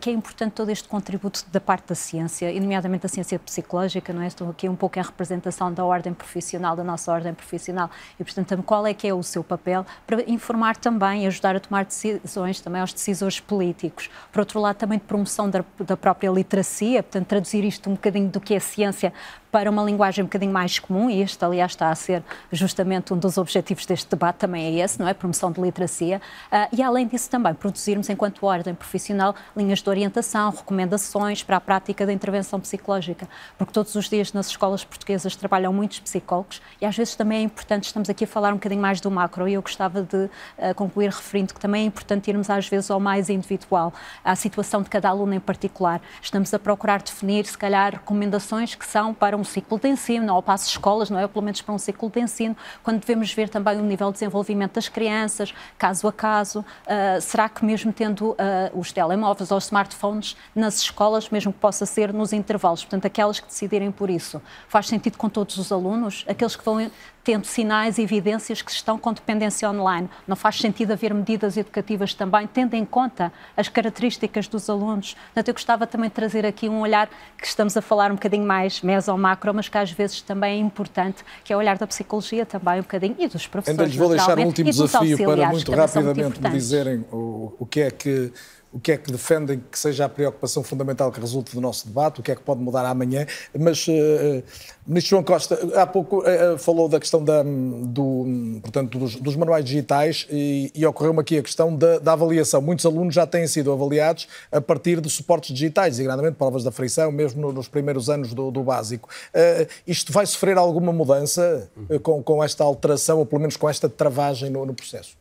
que 0.00 0.10
é 0.10 0.12
importante 0.12 0.52
todo 0.52 0.70
este 0.70 0.88
contributo 0.88 1.44
da 1.52 1.60
parte 1.60 1.88
da 1.88 1.94
ciência, 1.94 2.50
e 2.50 2.60
nomeadamente 2.60 3.02
da 3.02 3.08
ciência 3.08 3.38
psicológica, 3.38 4.12
não 4.12 4.22
é? 4.22 4.26
Estou 4.26 4.48
aqui 4.50 4.68
um 4.68 4.76
pouco 4.76 4.98
em 4.98 5.02
representação 5.02 5.72
da 5.72 5.84
ordem 5.84 6.12
profissional, 6.12 6.76
da 6.76 6.84
nossa 6.84 7.12
ordem 7.12 7.34
profissional, 7.34 7.90
e 8.18 8.24
portanto 8.24 8.62
qual 8.62 8.86
é 8.86 8.94
que 8.94 9.06
é 9.06 9.14
o 9.14 9.22
seu 9.22 9.42
papel 9.42 9.84
para 10.06 10.22
informar 10.30 10.76
também, 10.76 11.26
ajudar 11.26 11.56
a 11.56 11.60
tomar 11.60 11.84
decisões 11.84 12.60
também 12.60 12.80
aos 12.80 12.92
decisores 12.92 13.40
políticos. 13.40 14.08
Por 14.32 14.40
outro 14.40 14.60
lado, 14.60 14.76
também 14.76 14.98
de 14.98 15.04
promoção 15.04 15.48
da, 15.50 15.64
da 15.80 15.96
própria 15.96 16.30
literacia, 16.30 17.02
portanto 17.02 17.26
traduzir 17.26 17.64
isto 17.64 17.90
um 17.90 17.96
bocadinho 18.04 18.28
do 18.28 18.40
que 18.40 18.54
é 18.54 18.60
ciência 18.60 19.12
para 19.54 19.70
uma 19.70 19.84
linguagem 19.84 20.24
um 20.24 20.26
bocadinho 20.26 20.52
mais 20.52 20.80
comum, 20.80 21.08
e 21.08 21.22
este, 21.22 21.44
aliás, 21.44 21.70
está 21.70 21.88
a 21.88 21.94
ser 21.94 22.24
justamente 22.50 23.14
um 23.14 23.16
dos 23.16 23.38
objetivos 23.38 23.86
deste 23.86 24.10
debate, 24.10 24.38
também 24.38 24.64
é 24.64 24.84
esse, 24.84 24.98
não 24.98 25.06
é? 25.06 25.14
Promoção 25.14 25.52
de 25.52 25.60
literacia. 25.60 26.20
Uh, 26.50 26.76
e, 26.76 26.82
além 26.82 27.06
disso, 27.06 27.30
também 27.30 27.54
produzirmos, 27.54 28.10
enquanto 28.10 28.44
ordem 28.44 28.74
profissional, 28.74 29.32
linhas 29.56 29.80
de 29.80 29.88
orientação, 29.88 30.50
recomendações 30.50 31.44
para 31.44 31.56
a 31.56 31.60
prática 31.60 32.04
da 32.04 32.12
intervenção 32.12 32.58
psicológica, 32.58 33.28
porque 33.56 33.72
todos 33.72 33.94
os 33.94 34.08
dias 34.08 34.32
nas 34.32 34.48
escolas 34.48 34.82
portuguesas 34.82 35.36
trabalham 35.36 35.72
muitos 35.72 36.00
psicólogos 36.00 36.60
e, 36.80 36.84
às 36.84 36.96
vezes, 36.96 37.14
também 37.14 37.38
é 37.38 37.42
importante, 37.42 37.84
estamos 37.84 38.10
aqui 38.10 38.24
a 38.24 38.26
falar 38.26 38.50
um 38.50 38.56
bocadinho 38.56 38.82
mais 38.82 39.00
do 39.00 39.08
macro, 39.08 39.46
e 39.46 39.54
eu 39.54 39.62
gostava 39.62 40.02
de 40.02 40.16
uh, 40.16 40.74
concluir 40.74 41.10
referindo 41.10 41.54
que 41.54 41.60
também 41.60 41.84
é 41.84 41.86
importante 41.86 42.28
irmos, 42.28 42.50
às 42.50 42.68
vezes, 42.68 42.90
ao 42.90 42.98
mais 42.98 43.30
individual, 43.30 43.92
à 44.24 44.34
situação 44.34 44.82
de 44.82 44.90
cada 44.90 45.10
aluno 45.10 45.32
em 45.32 45.38
particular. 45.38 46.00
Estamos 46.20 46.52
a 46.52 46.58
procurar 46.58 47.00
definir, 47.00 47.46
se 47.46 47.56
calhar, 47.56 47.92
recomendações 47.92 48.74
que 48.74 48.84
são 48.84 49.14
para 49.14 49.36
um 49.36 49.43
um 49.44 49.46
ciclo 49.46 49.78
de 49.78 49.88
ensino, 49.88 50.42
para 50.42 50.54
as 50.54 50.66
escolas, 50.66 51.10
não 51.10 51.18
é? 51.18 51.22
Ou 51.22 51.28
pelo 51.28 51.44
menos 51.44 51.60
para 51.60 51.74
um 51.74 51.78
ciclo 51.78 52.10
de 52.10 52.20
ensino, 52.20 52.56
quando 52.82 53.00
devemos 53.00 53.32
ver 53.32 53.48
também 53.48 53.78
o 53.78 53.82
nível 53.84 54.08
de 54.08 54.14
desenvolvimento 54.14 54.74
das 54.74 54.88
crianças, 54.88 55.54
caso 55.78 56.08
a 56.08 56.12
caso. 56.12 56.60
Uh, 56.60 57.20
será 57.20 57.48
que 57.48 57.64
mesmo 57.64 57.92
tendo 57.92 58.30
uh, 58.30 58.36
os 58.74 58.90
telemóveis 58.90 59.50
ou 59.50 59.58
os 59.58 59.64
smartphones 59.64 60.36
nas 60.54 60.78
escolas, 60.78 61.28
mesmo 61.28 61.52
que 61.52 61.58
possa 61.58 61.84
ser 61.84 62.12
nos 62.12 62.32
intervalos, 62.32 62.82
portanto, 62.82 63.06
aquelas 63.06 63.38
que 63.38 63.46
decidirem 63.46 63.92
por 63.92 64.08
isso, 64.08 64.40
faz 64.66 64.88
sentido 64.88 65.18
com 65.18 65.28
todos 65.28 65.58
os 65.58 65.70
alunos, 65.70 66.24
aqueles 66.26 66.56
que 66.56 66.64
vão 66.64 66.80
tendo 67.24 67.46
sinais 67.46 67.96
e 67.96 68.02
evidências 68.02 68.60
que 68.60 68.70
estão 68.70 68.98
com 68.98 69.12
dependência 69.12 69.68
online. 69.68 70.08
Não 70.28 70.36
faz 70.36 70.58
sentido 70.58 70.92
haver 70.92 71.14
medidas 71.14 71.56
educativas 71.56 72.12
também, 72.12 72.46
tendo 72.46 72.74
em 72.74 72.84
conta 72.84 73.32
as 73.56 73.68
características 73.68 74.46
dos 74.46 74.68
alunos. 74.68 75.14
Portanto, 75.14 75.48
eu 75.48 75.54
gostava 75.54 75.86
também 75.86 76.10
de 76.10 76.14
trazer 76.14 76.44
aqui 76.44 76.68
um 76.68 76.80
olhar 76.80 77.08
que 77.38 77.46
estamos 77.46 77.76
a 77.76 77.82
falar 77.82 78.12
um 78.12 78.14
bocadinho 78.14 78.46
mais 78.46 78.82
meso 78.82 79.10
ou 79.10 79.16
macro, 79.16 79.54
mas 79.54 79.68
que 79.68 79.78
às 79.78 79.90
vezes 79.90 80.20
também 80.20 80.58
é 80.58 80.60
importante, 80.60 81.24
que 81.42 81.52
é 81.52 81.56
o 81.56 81.58
olhar 81.58 81.78
da 81.78 81.86
psicologia 81.86 82.44
também 82.44 82.80
um 82.80 82.82
bocadinho 82.82 83.16
e 83.18 83.26
dos 83.26 83.46
professores. 83.46 83.80
Ainda 83.80 83.90
lhes 83.90 83.96
vou 83.96 84.10
deixar 84.10 84.38
um 84.38 84.44
último 84.44 84.70
desafio 84.70 85.16
para 85.16 85.48
muito 85.48 85.72
rapidamente 85.72 86.40
me 86.42 86.50
dizerem 86.50 87.04
o, 87.10 87.54
o 87.58 87.66
que 87.66 87.80
é 87.80 87.90
que 87.90 88.32
o 88.74 88.80
que 88.80 88.90
é 88.90 88.96
que 88.96 89.12
defendem 89.12 89.62
que 89.70 89.78
seja 89.78 90.04
a 90.04 90.08
preocupação 90.08 90.64
fundamental 90.64 91.12
que 91.12 91.20
resulte 91.20 91.54
do 91.54 91.60
nosso 91.60 91.86
debate, 91.86 92.18
o 92.18 92.22
que 92.24 92.32
é 92.32 92.34
que 92.34 92.42
pode 92.42 92.60
mudar 92.60 92.84
amanhã. 92.84 93.24
Mas, 93.56 93.86
uh, 93.86 94.42
Ministro 94.84 95.10
João 95.10 95.22
Costa, 95.22 95.56
há 95.80 95.86
pouco 95.86 96.24
uh, 96.24 96.58
falou 96.58 96.88
da 96.88 96.98
questão 96.98 97.22
da, 97.22 97.44
do, 97.44 98.58
portanto, 98.60 98.98
dos, 98.98 99.14
dos 99.14 99.36
manuais 99.36 99.64
digitais 99.64 100.26
e, 100.28 100.72
e 100.74 100.84
ocorreu-me 100.84 101.20
aqui 101.20 101.38
a 101.38 101.42
questão 101.42 101.74
da, 101.76 102.00
da, 102.00 102.14
avaliação. 102.14 102.60
Muitos 102.60 102.84
alunos 102.84 103.14
já 103.14 103.24
têm 103.24 103.46
sido 103.46 103.70
avaliados 103.70 104.26
a 104.50 104.60
partir 104.60 105.00
de 105.00 105.08
suportes 105.08 105.54
digitais, 105.54 105.92
designadamente 105.92 106.36
provas 106.36 106.64
da 106.64 106.72
frição, 106.72 107.12
mesmo 107.12 107.40
no, 107.40 107.52
nos 107.52 107.68
primeiros 107.68 108.10
anos 108.10 108.34
do, 108.34 108.50
do 108.50 108.64
básico. 108.64 109.08
Uh, 109.28 109.68
isto 109.86 110.12
vai 110.12 110.26
sofrer 110.26 110.58
alguma 110.58 110.92
mudança 110.92 111.70
com, 112.02 112.20
com 112.20 112.42
esta 112.42 112.64
alteração, 112.64 113.20
ou 113.20 113.26
pelo 113.26 113.40
menos 113.40 113.56
com 113.56 113.70
esta 113.70 113.88
travagem 113.88 114.50
no, 114.50 114.66
no 114.66 114.74
processo? 114.74 115.16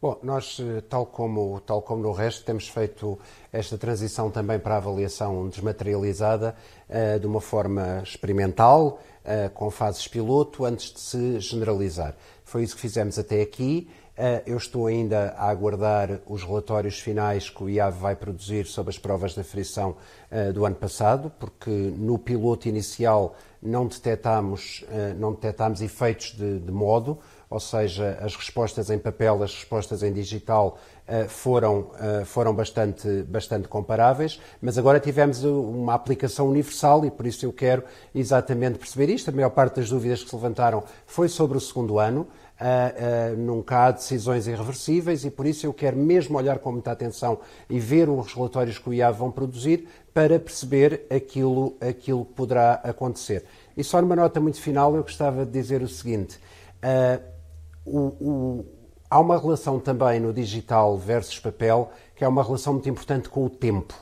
Bom, 0.00 0.16
nós, 0.22 0.60
eh, 0.60 0.80
tal 0.88 1.04
como, 1.04 1.58
tal 1.58 1.82
como 1.82 2.00
no 2.00 2.12
resto, 2.12 2.44
temos 2.44 2.68
feito 2.68 3.18
esta 3.52 3.76
transição 3.76 4.30
também 4.30 4.56
para 4.56 4.74
a 4.74 4.76
avaliação 4.76 5.48
desmaterializada 5.48 6.54
uh, 6.88 7.18
de 7.18 7.26
uma 7.26 7.40
forma 7.40 8.00
experimental, 8.04 9.00
uh, 9.24 9.50
com 9.54 9.68
fases 9.72 10.06
piloto, 10.06 10.64
antes 10.64 10.92
de 10.92 11.00
se 11.00 11.40
generalizar. 11.40 12.14
Foi 12.44 12.62
isso 12.62 12.76
que 12.76 12.80
fizemos 12.80 13.18
até 13.18 13.42
aqui. 13.42 13.90
Eu 14.46 14.56
estou 14.56 14.88
ainda 14.88 15.30
a 15.38 15.48
aguardar 15.48 16.20
os 16.26 16.42
relatórios 16.42 16.98
finais 16.98 17.48
que 17.48 17.62
o 17.62 17.70
IAV 17.70 18.00
vai 18.00 18.16
produzir 18.16 18.66
sobre 18.66 18.90
as 18.90 18.98
provas 18.98 19.32
da 19.32 19.44
frição 19.44 19.94
do 20.52 20.66
ano 20.66 20.74
passado, 20.74 21.30
porque 21.38 21.70
no 21.70 22.18
piloto 22.18 22.66
inicial 22.66 23.36
não 23.62 23.86
detectámos, 23.86 24.84
não 25.16 25.34
detectámos 25.34 25.80
efeitos 25.82 26.32
de, 26.32 26.58
de 26.58 26.72
modo, 26.72 27.20
ou 27.50 27.58
seja, 27.58 28.18
as 28.20 28.36
respostas 28.36 28.90
em 28.90 28.98
papel, 28.98 29.42
as 29.42 29.54
respostas 29.54 30.02
em 30.02 30.12
digital 30.12 30.78
eh, 31.06 31.26
foram, 31.26 31.90
eh, 31.98 32.24
foram 32.26 32.54
bastante, 32.54 33.22
bastante 33.22 33.66
comparáveis, 33.68 34.38
mas 34.60 34.76
agora 34.76 35.00
tivemos 35.00 35.42
uma 35.42 35.94
aplicação 35.94 36.48
universal 36.48 37.06
e 37.06 37.10
por 37.10 37.26
isso 37.26 37.46
eu 37.46 37.52
quero 37.52 37.82
exatamente 38.14 38.78
perceber 38.78 39.10
isto. 39.10 39.30
A 39.30 39.32
maior 39.32 39.48
parte 39.48 39.76
das 39.76 39.88
dúvidas 39.88 40.22
que 40.22 40.28
se 40.28 40.36
levantaram 40.36 40.84
foi 41.06 41.28
sobre 41.28 41.56
o 41.56 41.60
segundo 41.60 41.98
ano. 41.98 42.26
Uh, 42.60 43.34
uh, 43.34 43.36
nunca 43.36 43.86
há 43.86 43.90
decisões 43.92 44.48
irreversíveis 44.48 45.24
e 45.24 45.30
por 45.30 45.46
isso 45.46 45.64
eu 45.64 45.72
quero 45.72 45.96
mesmo 45.96 46.36
olhar 46.36 46.58
com 46.58 46.72
muita 46.72 46.90
atenção 46.90 47.38
e 47.70 47.78
ver 47.78 48.08
os 48.08 48.34
relatórios 48.34 48.80
que 48.80 48.88
o 48.90 48.92
IAV 48.92 49.16
vão 49.16 49.30
produzir 49.30 49.86
para 50.12 50.40
perceber 50.40 51.06
aquilo, 51.08 51.76
aquilo 51.80 52.24
que 52.24 52.32
poderá 52.32 52.74
acontecer. 52.82 53.44
E 53.76 53.84
só 53.84 54.02
numa 54.02 54.16
nota 54.16 54.40
muito 54.40 54.60
final 54.60 54.96
eu 54.96 55.02
gostava 55.02 55.46
de 55.46 55.52
dizer 55.52 55.82
o 55.82 55.88
seguinte. 55.88 56.36
Uh, 56.82 57.37
o, 57.96 58.16
o, 58.20 58.66
há 59.08 59.18
uma 59.18 59.38
relação 59.38 59.78
também 59.80 60.20
no 60.20 60.32
digital 60.32 60.96
versus 60.96 61.38
papel, 61.38 61.90
que 62.14 62.24
é 62.24 62.28
uma 62.28 62.42
relação 62.42 62.74
muito 62.74 62.88
importante 62.88 63.28
com 63.28 63.44
o 63.44 63.50
tempo. 63.50 63.94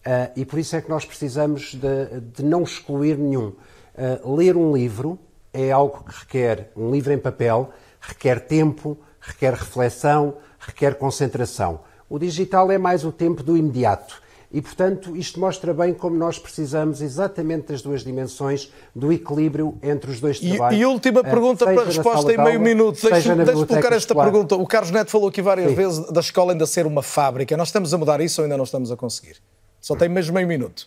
Uh, 0.00 0.32
e 0.34 0.44
por 0.44 0.58
isso 0.58 0.74
é 0.74 0.80
que 0.80 0.90
nós 0.90 1.04
precisamos 1.04 1.74
de, 1.74 2.20
de 2.20 2.44
não 2.44 2.62
excluir 2.62 3.16
nenhum. 3.16 3.48
Uh, 3.94 4.34
ler 4.34 4.56
um 4.56 4.72
livro 4.72 5.18
é 5.52 5.70
algo 5.70 6.04
que 6.04 6.18
requer, 6.20 6.72
um 6.76 6.90
livro 6.90 7.12
em 7.12 7.18
papel, 7.18 7.70
requer 8.00 8.40
tempo, 8.40 8.98
requer 9.20 9.52
reflexão, 9.54 10.36
requer 10.58 10.96
concentração. 10.96 11.80
O 12.08 12.18
digital 12.18 12.70
é 12.70 12.78
mais 12.78 13.04
o 13.04 13.12
tempo 13.12 13.42
do 13.42 13.56
imediato. 13.56 14.20
E, 14.52 14.60
portanto, 14.60 15.16
isto 15.16 15.40
mostra 15.40 15.72
bem 15.72 15.94
como 15.94 16.14
nós 16.14 16.38
precisamos 16.38 17.00
exatamente 17.00 17.68
das 17.68 17.80
duas 17.80 18.04
dimensões 18.04 18.70
do 18.94 19.10
equilíbrio 19.10 19.78
entre 19.82 20.10
os 20.10 20.20
dois 20.20 20.38
trabalhos. 20.38 20.78
E, 20.78 20.82
e 20.82 20.84
última 20.84 21.20
eh, 21.20 21.22
pergunta 21.22 21.64
para 21.64 21.84
resposta 21.84 22.32
em 22.32 22.36
meio 22.36 22.60
minuto. 22.60 23.00
Deixe-me 23.00 23.44
deixe 23.44 23.66
colocar 23.66 23.78
esta 23.78 23.96
escolar. 23.96 24.30
pergunta. 24.30 24.54
O 24.56 24.66
Carlos 24.66 24.90
Neto 24.90 25.10
falou 25.10 25.28
aqui 25.28 25.40
várias 25.40 25.70
Sim. 25.70 25.74
vezes 25.74 26.12
da 26.12 26.20
escola 26.20 26.52
ainda 26.52 26.66
ser 26.66 26.86
uma 26.86 27.02
fábrica. 27.02 27.56
Nós 27.56 27.68
estamos 27.68 27.94
a 27.94 27.98
mudar 27.98 28.20
isso 28.20 28.42
ou 28.42 28.44
ainda 28.44 28.58
não 28.58 28.64
estamos 28.64 28.92
a 28.92 28.96
conseguir? 28.96 29.36
Só 29.80 29.96
tem 29.96 30.08
mesmo 30.08 30.34
meio 30.34 30.46
minuto. 30.46 30.86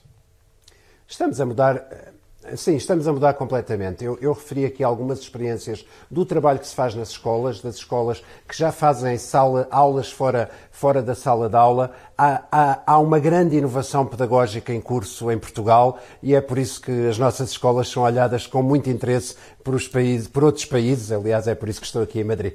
Estamos 1.08 1.42
a 1.42 1.46
mudar. 1.46 2.14
Sim, 2.56 2.76
estamos 2.76 3.08
a 3.08 3.14
mudar 3.14 3.34
completamente. 3.34 4.04
Eu, 4.04 4.18
eu, 4.22 4.34
referi 4.34 4.66
aqui 4.66 4.84
algumas 4.84 5.20
experiências 5.20 5.86
do 6.12 6.26
trabalho 6.26 6.60
que 6.60 6.68
se 6.68 6.76
faz 6.76 6.94
nas 6.94 7.10
escolas, 7.10 7.60
das 7.60 7.76
escolas 7.76 8.24
que 8.48 8.56
já 8.56 8.72
fazem 8.72 9.18
sala, 9.18 9.68
aulas 9.72 10.12
fora, 10.12 10.50
fora 10.72 11.02
da 11.02 11.16
sala 11.16 11.50
de 11.50 11.56
aula. 11.56 11.92
Há, 12.18 12.44
há, 12.52 12.84
há, 12.86 13.00
uma 13.00 13.20
grande 13.20 13.56
inovação 13.56 14.06
pedagógica 14.06 14.74
em 14.74 14.80
curso 14.80 15.32
em 15.32 15.40
Portugal 15.40 16.00
e 16.22 16.36
é 16.36 16.42
por 16.42 16.58
isso 16.58 16.82
que 16.82 17.08
as 17.08 17.18
nossas 17.18 17.50
escolas 17.50 17.90
são 17.90 18.04
olhadas 18.04 18.46
com 18.46 18.62
muito 18.62 18.90
interesse 18.90 19.36
por, 19.64 19.82
países, 19.90 20.28
por 20.28 20.44
outros 20.44 20.66
países. 20.66 21.12
Aliás, 21.12 21.48
é 21.48 21.56
por 21.56 21.68
isso 21.68 21.82
que 21.82 21.88
estou 21.88 22.04
aqui 22.04 22.20
em 22.20 22.24
Madrid. 22.24 22.54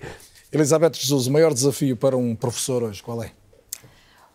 Elizabeth 0.53 0.95
Jesus, 0.95 1.27
o 1.27 1.33
maior 1.33 1.53
desafio 1.53 1.97
para 1.97 2.17
um 2.17 2.35
professor 2.37 2.83
hoje, 2.83 3.03
qual 3.03 3.23
é? 3.23 3.40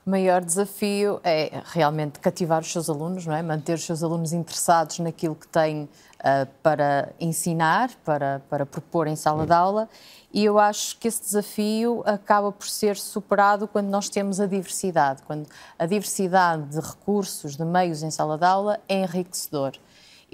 O 0.05 0.09
maior 0.11 0.45
desafio 0.45 1.19
é 1.23 1.63
realmente 1.65 2.19
cativar 2.19 2.61
os 2.61 2.71
seus 2.71 2.91
alunos, 2.91 3.25
não 3.25 3.33
é? 3.33 3.41
manter 3.41 3.73
os 3.73 3.83
seus 3.83 4.03
alunos 4.03 4.33
interessados 4.33 4.99
naquilo 4.99 5.33
que 5.33 5.47
têm 5.47 5.89
uh, 6.19 6.47
para 6.61 7.11
ensinar, 7.19 7.89
para, 8.05 8.39
para 8.47 8.67
propor 8.67 9.07
em 9.07 9.15
sala 9.15 9.47
de 9.47 9.53
aula. 9.53 9.89
E 10.31 10.45
eu 10.45 10.59
acho 10.59 10.99
que 10.99 11.07
esse 11.07 11.23
desafio 11.23 12.03
acaba 12.05 12.51
por 12.51 12.67
ser 12.67 12.97
superado 12.97 13.67
quando 13.67 13.87
nós 13.87 14.07
temos 14.07 14.39
a 14.39 14.45
diversidade, 14.45 15.23
quando 15.23 15.47
a 15.79 15.87
diversidade 15.87 16.65
de 16.65 16.79
recursos, 16.79 17.55
de 17.55 17.65
meios 17.65 18.03
em 18.03 18.11
sala 18.11 18.37
de 18.37 18.45
aula 18.45 18.79
é 18.87 19.01
enriquecedor. 19.01 19.73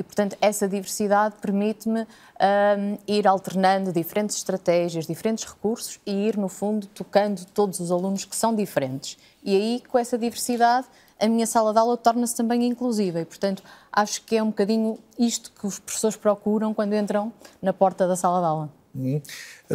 E, 0.02 0.04
portanto, 0.04 0.36
essa 0.42 0.68
diversidade 0.68 1.36
permite-me 1.40 2.02
um, 2.02 2.98
ir 3.08 3.28
alternando 3.28 3.94
diferentes 3.94 4.36
estratégias, 4.36 5.06
diferentes 5.06 5.46
recursos 5.46 6.00
e 6.08 6.28
ir, 6.28 6.38
no 6.38 6.50
fundo, 6.50 6.88
tocando 6.88 7.46
todos 7.46 7.80
os 7.80 7.92
alunos 7.92 8.26
que 8.26 8.36
são 8.36 8.56
diferentes. 8.56 9.16
E 9.44 9.56
aí, 9.56 9.84
com 9.88 10.00
essa 10.00 10.18
diversidade, 10.18 10.88
a 11.20 11.28
minha 11.28 11.46
sala 11.46 11.72
de 11.72 11.78
aula 11.78 11.96
torna-se 11.96 12.36
também 12.36 12.66
inclusiva 12.66 13.22
e, 13.22 13.26
portanto, 13.26 13.62
acho 13.92 14.24
que 14.24 14.36
é 14.36 14.42
um 14.42 14.48
bocadinho 14.48 14.98
isto 15.20 15.52
que 15.52 15.68
os 15.68 15.78
professores 15.78 16.18
procuram 16.18 16.74
quando 16.74 16.96
entram 16.96 17.32
na 17.62 17.72
porta 17.72 18.08
da 18.08 18.16
sala 18.16 18.40
de 18.40 18.46
aula. 18.48 18.70
Hum. 18.96 19.22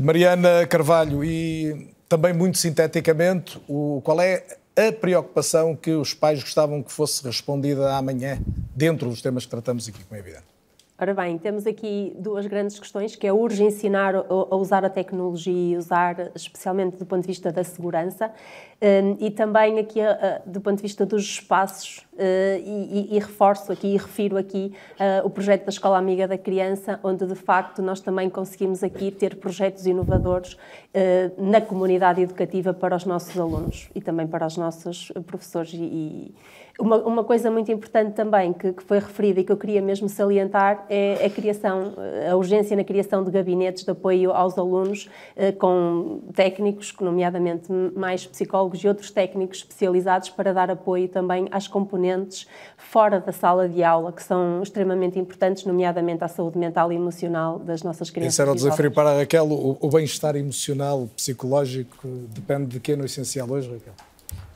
Mariana 0.02 0.66
Carvalho, 0.66 1.22
e 1.22 1.94
também 2.08 2.32
muito 2.32 2.58
sinteticamente, 2.58 3.62
o, 3.68 4.00
qual 4.02 4.20
é 4.20 4.44
a 4.76 4.92
preocupação 4.92 5.74
que 5.74 5.92
os 5.92 6.12
pais 6.12 6.42
gostavam 6.42 6.82
que 6.82 6.92
fosse 6.92 7.24
respondida 7.24 7.96
amanhã, 7.96 8.38
dentro 8.74 9.08
dos 9.08 9.22
temas 9.22 9.44
que 9.44 9.50
tratamos 9.50 9.88
aqui, 9.88 10.04
como 10.04 10.16
é 10.16 10.18
evidente? 10.18 10.55
Ora 10.98 11.12
bem, 11.12 11.36
temos 11.36 11.66
aqui 11.66 12.16
duas 12.18 12.46
grandes 12.46 12.80
questões, 12.80 13.14
que 13.14 13.26
é 13.26 13.32
urge 13.32 13.62
ensinar 13.62 14.14
a 14.16 14.56
usar 14.56 14.82
a 14.82 14.88
tecnologia 14.88 15.74
e 15.74 15.76
usar 15.76 16.30
especialmente 16.34 16.96
do 16.96 17.04
ponto 17.04 17.20
de 17.20 17.26
vista 17.26 17.52
da 17.52 17.62
segurança 17.62 18.32
hum, 18.80 19.14
e 19.20 19.30
também 19.30 19.78
aqui 19.78 20.00
do 20.46 20.58
ponto 20.58 20.76
de 20.76 20.82
vista 20.82 21.04
dos 21.04 21.22
espaços 21.22 22.06
eh, 22.18 22.62
e, 22.64 23.10
e, 23.12 23.16
e 23.16 23.18
reforço 23.18 23.70
aqui 23.70 23.88
e 23.88 23.96
refiro 23.98 24.38
aqui 24.38 24.72
eh, 24.98 25.20
o 25.22 25.28
projeto 25.28 25.64
da 25.64 25.68
Escola 25.68 25.98
Amiga 25.98 26.26
da 26.26 26.38
Criança, 26.38 26.98
onde 27.04 27.26
de 27.26 27.34
facto 27.34 27.82
nós 27.82 28.00
também 28.00 28.30
conseguimos 28.30 28.82
aqui 28.82 29.10
ter 29.10 29.36
projetos 29.36 29.84
inovadores 29.84 30.56
eh, 30.94 31.30
na 31.36 31.60
comunidade 31.60 32.22
educativa 32.22 32.72
para 32.72 32.96
os 32.96 33.04
nossos 33.04 33.38
alunos 33.38 33.90
e 33.94 34.00
também 34.00 34.26
para 34.26 34.46
os 34.46 34.56
nossos 34.56 35.12
professores 35.26 35.74
e, 35.74 36.34
uma, 36.78 36.96
uma 36.98 37.24
coisa 37.24 37.50
muito 37.50 37.72
importante 37.72 38.14
também 38.14 38.52
que, 38.52 38.72
que, 38.72 38.82
foi 38.82 38.98
referida 38.98 39.40
e 39.40 39.44
que 39.44 39.50
eu 39.50 39.56
queria 39.56 39.80
mesmo 39.80 40.08
salientar 40.08 40.84
é 40.90 41.24
a 41.24 41.30
criação, 41.30 41.94
a 42.30 42.36
urgência 42.36 42.76
na 42.76 42.84
criação 42.84 43.24
de 43.24 43.30
gabinetes 43.30 43.84
de 43.84 43.90
apoio 43.90 44.30
aos 44.30 44.58
alunos 44.58 45.08
eh, 45.34 45.52
com 45.52 46.20
técnicos, 46.34 46.94
nomeadamente 47.00 47.72
mais 47.94 48.26
psicólogos 48.26 48.80
e 48.80 48.88
outros 48.88 49.10
técnicos 49.10 49.58
especializados 49.58 50.28
para 50.30 50.52
dar 50.52 50.70
apoio 50.70 51.08
também 51.08 51.48
às 51.50 51.66
componentes 51.66 52.46
fora 52.76 53.20
da 53.20 53.32
sala 53.32 53.68
de 53.68 53.82
aula, 53.82 54.12
que 54.12 54.22
são 54.22 54.62
extremamente 54.62 55.18
importantes, 55.18 55.64
nomeadamente 55.64 56.22
à 56.24 56.28
saúde 56.28 56.58
mental 56.58 56.92
e 56.92 56.96
emocional 56.96 57.58
das 57.58 57.82
nossas 57.82 58.10
crianças. 58.10 58.34
Esse 58.34 58.42
era 58.42 58.52
o 58.52 58.54
desafio 58.54 58.90
para 58.90 59.10
a 59.10 59.18
Raquel, 59.18 59.46
o, 59.46 59.78
o 59.80 59.88
bem-estar 59.88 60.36
emocional, 60.36 61.08
psicológico, 61.16 62.06
depende 62.34 62.66
de 62.66 62.80
que 62.80 62.92
é 62.92 62.96
no 62.96 63.04
essencial 63.04 63.48
hoje, 63.50 63.70
Raquel? 63.70 63.94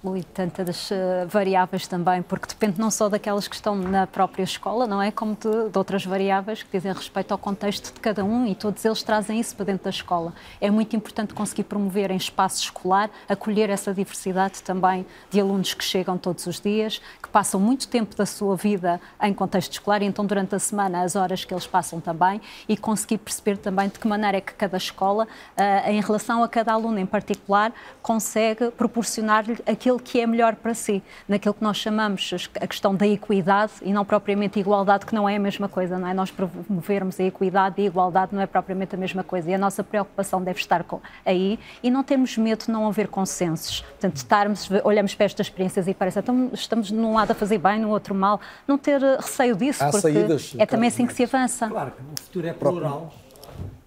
Ui, 0.02 0.22
tantas 0.22 0.90
uh, 0.90 0.94
variáveis 1.28 1.86
também, 1.86 2.22
porque 2.22 2.47
depende 2.47 2.81
não 2.81 2.90
só 2.90 3.10
daquelas 3.10 3.47
que 3.47 3.55
estão 3.55 3.77
na 3.77 4.06
própria 4.06 4.43
escola, 4.43 4.86
não 4.86 5.02
é? 5.02 5.10
Como 5.10 5.36
de, 5.36 5.68
de, 5.68 5.77
outras 5.77 6.06
variáveis 6.06 6.62
que 6.62 6.70
dizem 6.72 6.90
respeito 6.90 7.32
ao 7.32 7.36
contexto 7.36 7.93
de 7.93 8.01
cada 8.01 8.24
um 8.24 8.47
e 8.47 8.55
todos 8.55 8.82
eles 8.82 9.02
trazem 9.02 9.39
isso 9.39 9.55
para 9.55 9.66
dentro 9.66 9.85
da 9.85 9.90
escola. 9.90 10.32
É 10.59 10.70
muito 10.70 10.97
importante 10.97 11.35
conseguir 11.35 11.64
promover 11.64 12.10
em 12.10 12.16
espaço 12.16 12.62
escolar, 12.62 13.10
acolher 13.28 13.68
essa 13.68 13.93
diversidade 13.93 14.62
também 14.62 15.05
de 15.28 15.39
alunos 15.39 15.74
que 15.74 15.85
chegam 15.85 16.16
todos 16.16 16.47
os 16.47 16.59
dias, 16.59 17.02
que 17.22 17.28
passam 17.28 17.60
muito 17.60 17.86
tempo 17.86 18.16
da 18.16 18.24
sua 18.24 18.56
vida 18.56 18.98
em 19.22 19.35
contexto 19.35 19.72
escolar 19.72 20.01
e 20.01 20.06
então 20.06 20.24
durante 20.24 20.55
a 20.55 20.59
semana 20.59 21.02
as 21.02 21.14
horas 21.14 21.44
que 21.44 21.52
eles 21.52 21.66
passam 21.66 22.01
também 22.01 22.40
e 22.66 22.74
conseguir 22.74 23.18
perceber 23.18 23.59
também 23.59 23.90
de 23.90 23.98
que 23.98 24.09
maneira 24.09 24.39
é 24.39 24.40
que 24.40 24.55
cada 24.55 24.78
escola, 24.78 25.28
uh, 25.59 25.90
em 25.90 26.01
relação 26.01 26.43
a 26.43 26.48
cada 26.48 26.72
aluno 26.72 26.98
em 26.98 27.05
particular, 27.05 27.70
consegue 28.01 28.70
proporcionar-lhe 28.70 29.59
aquilo 29.66 29.90
aquilo 29.91 29.99
que 29.99 30.21
é 30.21 30.27
melhor 30.27 30.55
para 30.55 30.75
si, 30.75 31.03
naquilo 31.27 31.55
que 31.55 31.62
nós 31.62 31.77
chamamos 31.77 32.31
a 32.61 32.67
questão 32.67 32.95
da 32.95 33.07
equidade 33.07 33.73
e 33.83 33.93
não 33.93 34.05
propriamente 34.05 34.61
igualdade, 34.61 35.05
que 35.05 35.15
não 35.15 35.29
é 35.29 35.37
a 35.37 35.39
mesma 35.39 35.69
coisa, 35.69 35.99
não 35.99 36.07
é? 36.07 36.15
Nós 36.15 36.31
promovermos 36.31 37.19
a 37.19 37.25
equidade 37.25 37.81
e 37.81 37.85
a 37.85 37.87
igualdade 37.87 38.35
não 38.35 38.41
é 38.41 38.47
propriamente 38.47 38.95
a 38.95 38.99
mesma 38.99 39.25
coisa 39.25 39.51
e 39.51 39.55
a 39.55 39.59
nossa 39.59 39.83
preocupação 39.83 40.43
deve 40.43 40.61
estar 40.61 40.85
aí 41.27 41.59
e 41.83 41.91
não 41.91 42.05
temos 42.05 42.37
medo 42.39 42.67
de 42.67 42.71
não 42.71 42.87
haver 42.87 43.09
consensos. 43.09 43.81
Portanto, 43.81 44.17
estarmos, 44.17 44.69
olhamos 44.85 45.15
para 45.15 45.27
estas 45.27 45.47
experiências 45.47 45.89
e 45.89 45.95
parece, 45.95 46.21
então 46.21 46.51
estamos 46.53 46.91
num 46.91 47.15
lado 47.15 47.33
a 47.33 47.35
fazer 47.35 47.59
bem, 47.59 47.81
no 47.81 47.91
outro 47.91 48.15
mal, 48.15 48.41
não 48.67 48.79
ter 48.79 49.01
receio 49.01 49.57
disso, 49.57 49.83
Há 49.83 49.91
porque 49.91 50.12
saídas, 50.12 50.55
é 50.57 50.67
também 50.67 50.89
assim 50.89 51.07
que 51.07 51.15
se 51.15 51.25
avança. 51.25 51.69
Claro, 51.69 51.93
o 52.17 52.23
futuro 52.23 52.47
é 52.47 52.53
plural, 52.53 53.12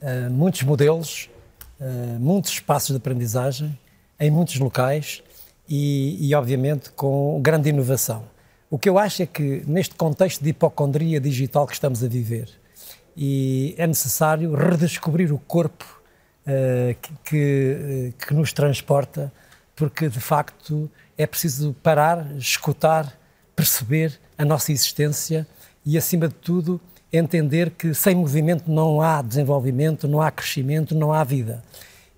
uh, 0.02 0.30
muitos 0.30 0.64
modelos, 0.64 1.30
uh, 1.80 2.20
muitos 2.20 2.52
espaços 2.52 2.90
de 2.90 2.98
aprendizagem, 2.98 3.78
em 4.20 4.30
muitos 4.30 4.60
locais 4.60 5.24
e, 5.68 6.30
e, 6.30 6.36
obviamente, 6.36 6.92
com 6.92 7.40
grande 7.42 7.70
inovação. 7.70 8.24
O 8.70 8.78
que 8.78 8.90
eu 8.90 8.98
acho 8.98 9.22
é 9.22 9.26
que, 9.26 9.64
neste 9.68 9.96
contexto 9.96 10.44
de 10.44 10.50
hipocondria 10.50 11.20
digital 11.20 11.68
que 11.68 11.74
estamos 11.74 12.04
a 12.04 12.08
viver, 12.08 12.50
e 13.16 13.76
é 13.78 13.86
necessário 13.86 14.54
redescobrir 14.56 15.32
o 15.32 15.38
corpo 15.38 15.86
uh, 16.48 16.96
que, 17.00 17.12
que, 17.24 18.14
que, 18.26 18.34
nos 18.34 18.52
transporta, 18.52 19.32
porque 19.76 20.10
de 20.10 20.20
facto 20.20 20.90
é 21.18 21.28
preciso 21.28 21.76
parar, 21.84 22.36
escutar, 22.38 23.16
perceber 23.56 24.20
a 24.38 24.44
nossa 24.44 24.72
existência 24.72 25.48
e, 25.86 25.98
acima 25.98 26.28
de 26.28 26.36
tudo, 26.36 26.82
entender 27.12 27.70
que 27.70 27.94
sem 27.94 28.16
movimento 28.16 28.72
não 28.72 29.00
há 29.00 29.22
desenvolvimento, 29.22 30.08
não 30.08 30.20
há 30.20 30.32
crescimento, 30.32 30.96
não 30.96 31.14
há 31.14 31.24
vida. 31.24 31.64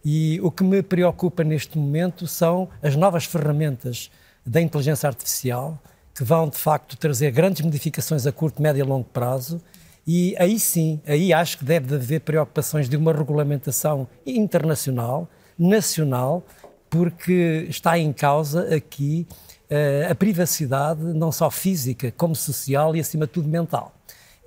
E 0.06 0.40
o 0.44 0.52
que 0.52 0.64
me 0.64 0.84
preocupa 0.84 1.44
neste 1.44 1.80
momento 1.80 2.28
são 2.28 2.70
as 2.84 2.96
novas 2.96 3.26
ferramentas 3.26 4.12
da 4.46 4.62
inteligência 4.62 5.08
artificial, 5.08 5.82
que 6.14 6.24
vão 6.24 6.48
de 6.48 6.58
facto 6.58 6.96
trazer 6.96 7.32
grandes 7.32 7.64
modificações 7.64 8.28
a 8.28 8.32
curto, 8.32 8.62
médio 8.62 8.82
e 8.82 8.88
longo 8.88 9.06
prazo. 9.06 9.60
E 10.06 10.36
aí 10.38 10.60
sim, 10.60 11.02
aí 11.08 11.34
acho 11.34 11.58
que 11.58 11.66
deve 11.66 11.96
haver 11.96 12.22
preocupações 12.22 12.88
de 12.88 12.96
uma 12.96 13.12
regulamentação 13.12 14.08
internacional, 14.24 15.28
nacional, 15.58 16.46
porque 16.88 17.66
está 17.68 17.98
em 17.98 18.14
causa 18.14 18.76
aqui 18.76 19.26
uh, 19.72 20.12
a 20.12 20.14
privacidade, 20.14 21.02
não 21.02 21.32
só 21.32 21.50
física, 21.50 22.14
como 22.16 22.36
social 22.36 22.96
e, 22.96 23.00
acima 23.00 23.26
de 23.26 23.34
tudo, 23.34 23.50
mental. 23.50 23.92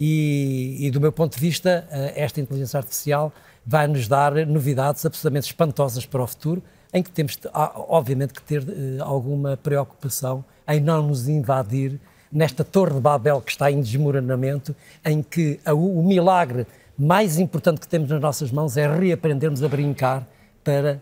E, 0.01 0.77
e 0.79 0.91
do 0.93 1.01
meu 1.01 1.11
ponto 1.11 1.35
de 1.35 1.41
vista, 1.41 1.85
uh, 1.91 2.13
esta 2.15 2.41
inteligência 2.41 2.79
artificial 2.79 3.33
vai 3.69 3.87
nos 3.87 4.09
dar 4.09 4.35
novidades 4.47 5.05
absolutamente 5.05 5.49
espantosas 5.49 6.07
para 6.07 6.23
o 6.23 6.27
futuro, 6.27 6.63
em 6.91 7.03
que 7.03 7.11
temos, 7.11 7.39
obviamente, 7.87 8.33
que 8.33 8.41
ter 8.41 8.63
uh, 8.63 9.05
alguma 9.05 9.59
preocupação 9.59 10.43
em 10.67 10.81
não 10.81 11.07
nos 11.07 11.29
invadir 11.29 12.01
nesta 12.33 12.65
torre 12.65 12.95
de 12.95 13.01
Babel 13.01 13.43
que 13.43 13.51
está 13.51 13.71
em 13.71 13.83
desmoronamento, 13.83 14.75
em 15.05 15.23
que 15.23 15.61
o 15.67 16.03
milagre 16.03 16.67
mais 16.99 17.39
importante 17.39 17.81
que 17.81 17.89
temos 17.89 18.09
nas 18.09 18.21
nossas 18.21 18.51
mãos 18.51 18.79
é 18.79 18.89
reaprendermos 18.89 19.63
a 19.63 19.69
brincar 19.69 20.27
para 20.65 21.01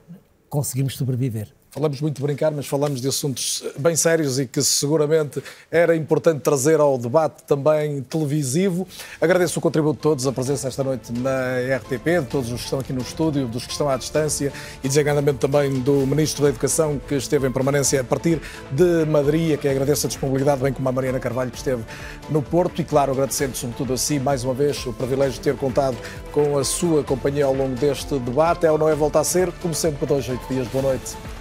conseguirmos 0.48 0.96
sobreviver. 0.96 1.55
Falamos 1.76 2.00
muito 2.00 2.16
de 2.16 2.22
brincar, 2.22 2.50
mas 2.52 2.66
falamos 2.66 3.02
de 3.02 3.08
assuntos 3.08 3.62
bem 3.78 3.94
sérios 3.94 4.38
e 4.38 4.46
que 4.46 4.62
seguramente 4.62 5.42
era 5.70 5.94
importante 5.94 6.40
trazer 6.40 6.80
ao 6.80 6.96
debate 6.96 7.42
também 7.42 8.00
televisivo. 8.00 8.88
Agradeço 9.20 9.58
o 9.58 9.62
contributo 9.62 9.96
de 9.96 10.00
todos, 10.00 10.26
a 10.26 10.32
presença 10.32 10.68
esta 10.68 10.82
noite 10.82 11.12
na 11.12 11.76
RTP, 11.76 12.22
de 12.22 12.26
todos 12.30 12.50
os 12.50 12.60
que 12.60 12.64
estão 12.64 12.78
aqui 12.78 12.94
no 12.94 13.02
estúdio, 13.02 13.46
dos 13.46 13.66
que 13.66 13.72
estão 13.72 13.90
à 13.90 13.96
distância 13.98 14.50
e 14.82 14.88
desenganamento 14.88 15.38
também 15.38 15.78
do 15.80 16.06
Ministro 16.06 16.44
da 16.44 16.48
Educação 16.48 16.98
que 17.06 17.16
esteve 17.16 17.46
em 17.46 17.52
permanência 17.52 18.00
a 18.00 18.04
partir 18.04 18.40
de 18.72 19.04
Madrid, 19.04 19.52
a 19.52 19.58
quem 19.58 19.70
agradeço 19.70 20.06
a 20.06 20.08
disponibilidade, 20.08 20.62
bem 20.62 20.72
como 20.72 20.88
a 20.88 20.92
Mariana 20.92 21.20
Carvalho 21.20 21.50
que 21.50 21.58
esteve 21.58 21.84
no 22.30 22.40
Porto 22.40 22.80
e, 22.80 22.84
claro, 22.84 23.12
agradecendo 23.12 23.54
sobretudo 23.54 23.92
a 23.92 23.98
si, 23.98 24.18
mais 24.18 24.44
uma 24.44 24.54
vez, 24.54 24.86
o 24.86 24.94
privilégio 24.94 25.34
de 25.34 25.40
ter 25.40 25.56
contado 25.56 25.98
com 26.32 26.56
a 26.56 26.64
sua 26.64 27.04
companhia 27.04 27.44
ao 27.44 27.52
longo 27.52 27.74
deste 27.74 28.18
debate. 28.18 28.64
É 28.64 28.72
ou 28.72 28.78
não 28.78 28.88
é 28.88 28.94
volta 28.94 29.20
a 29.20 29.24
ser, 29.24 29.52
como 29.60 29.74
sempre, 29.74 29.98
para 29.98 30.08
dois, 30.08 30.26
oito 30.26 30.48
dias. 30.48 30.66
Boa 30.68 30.84
noite. 30.84 31.35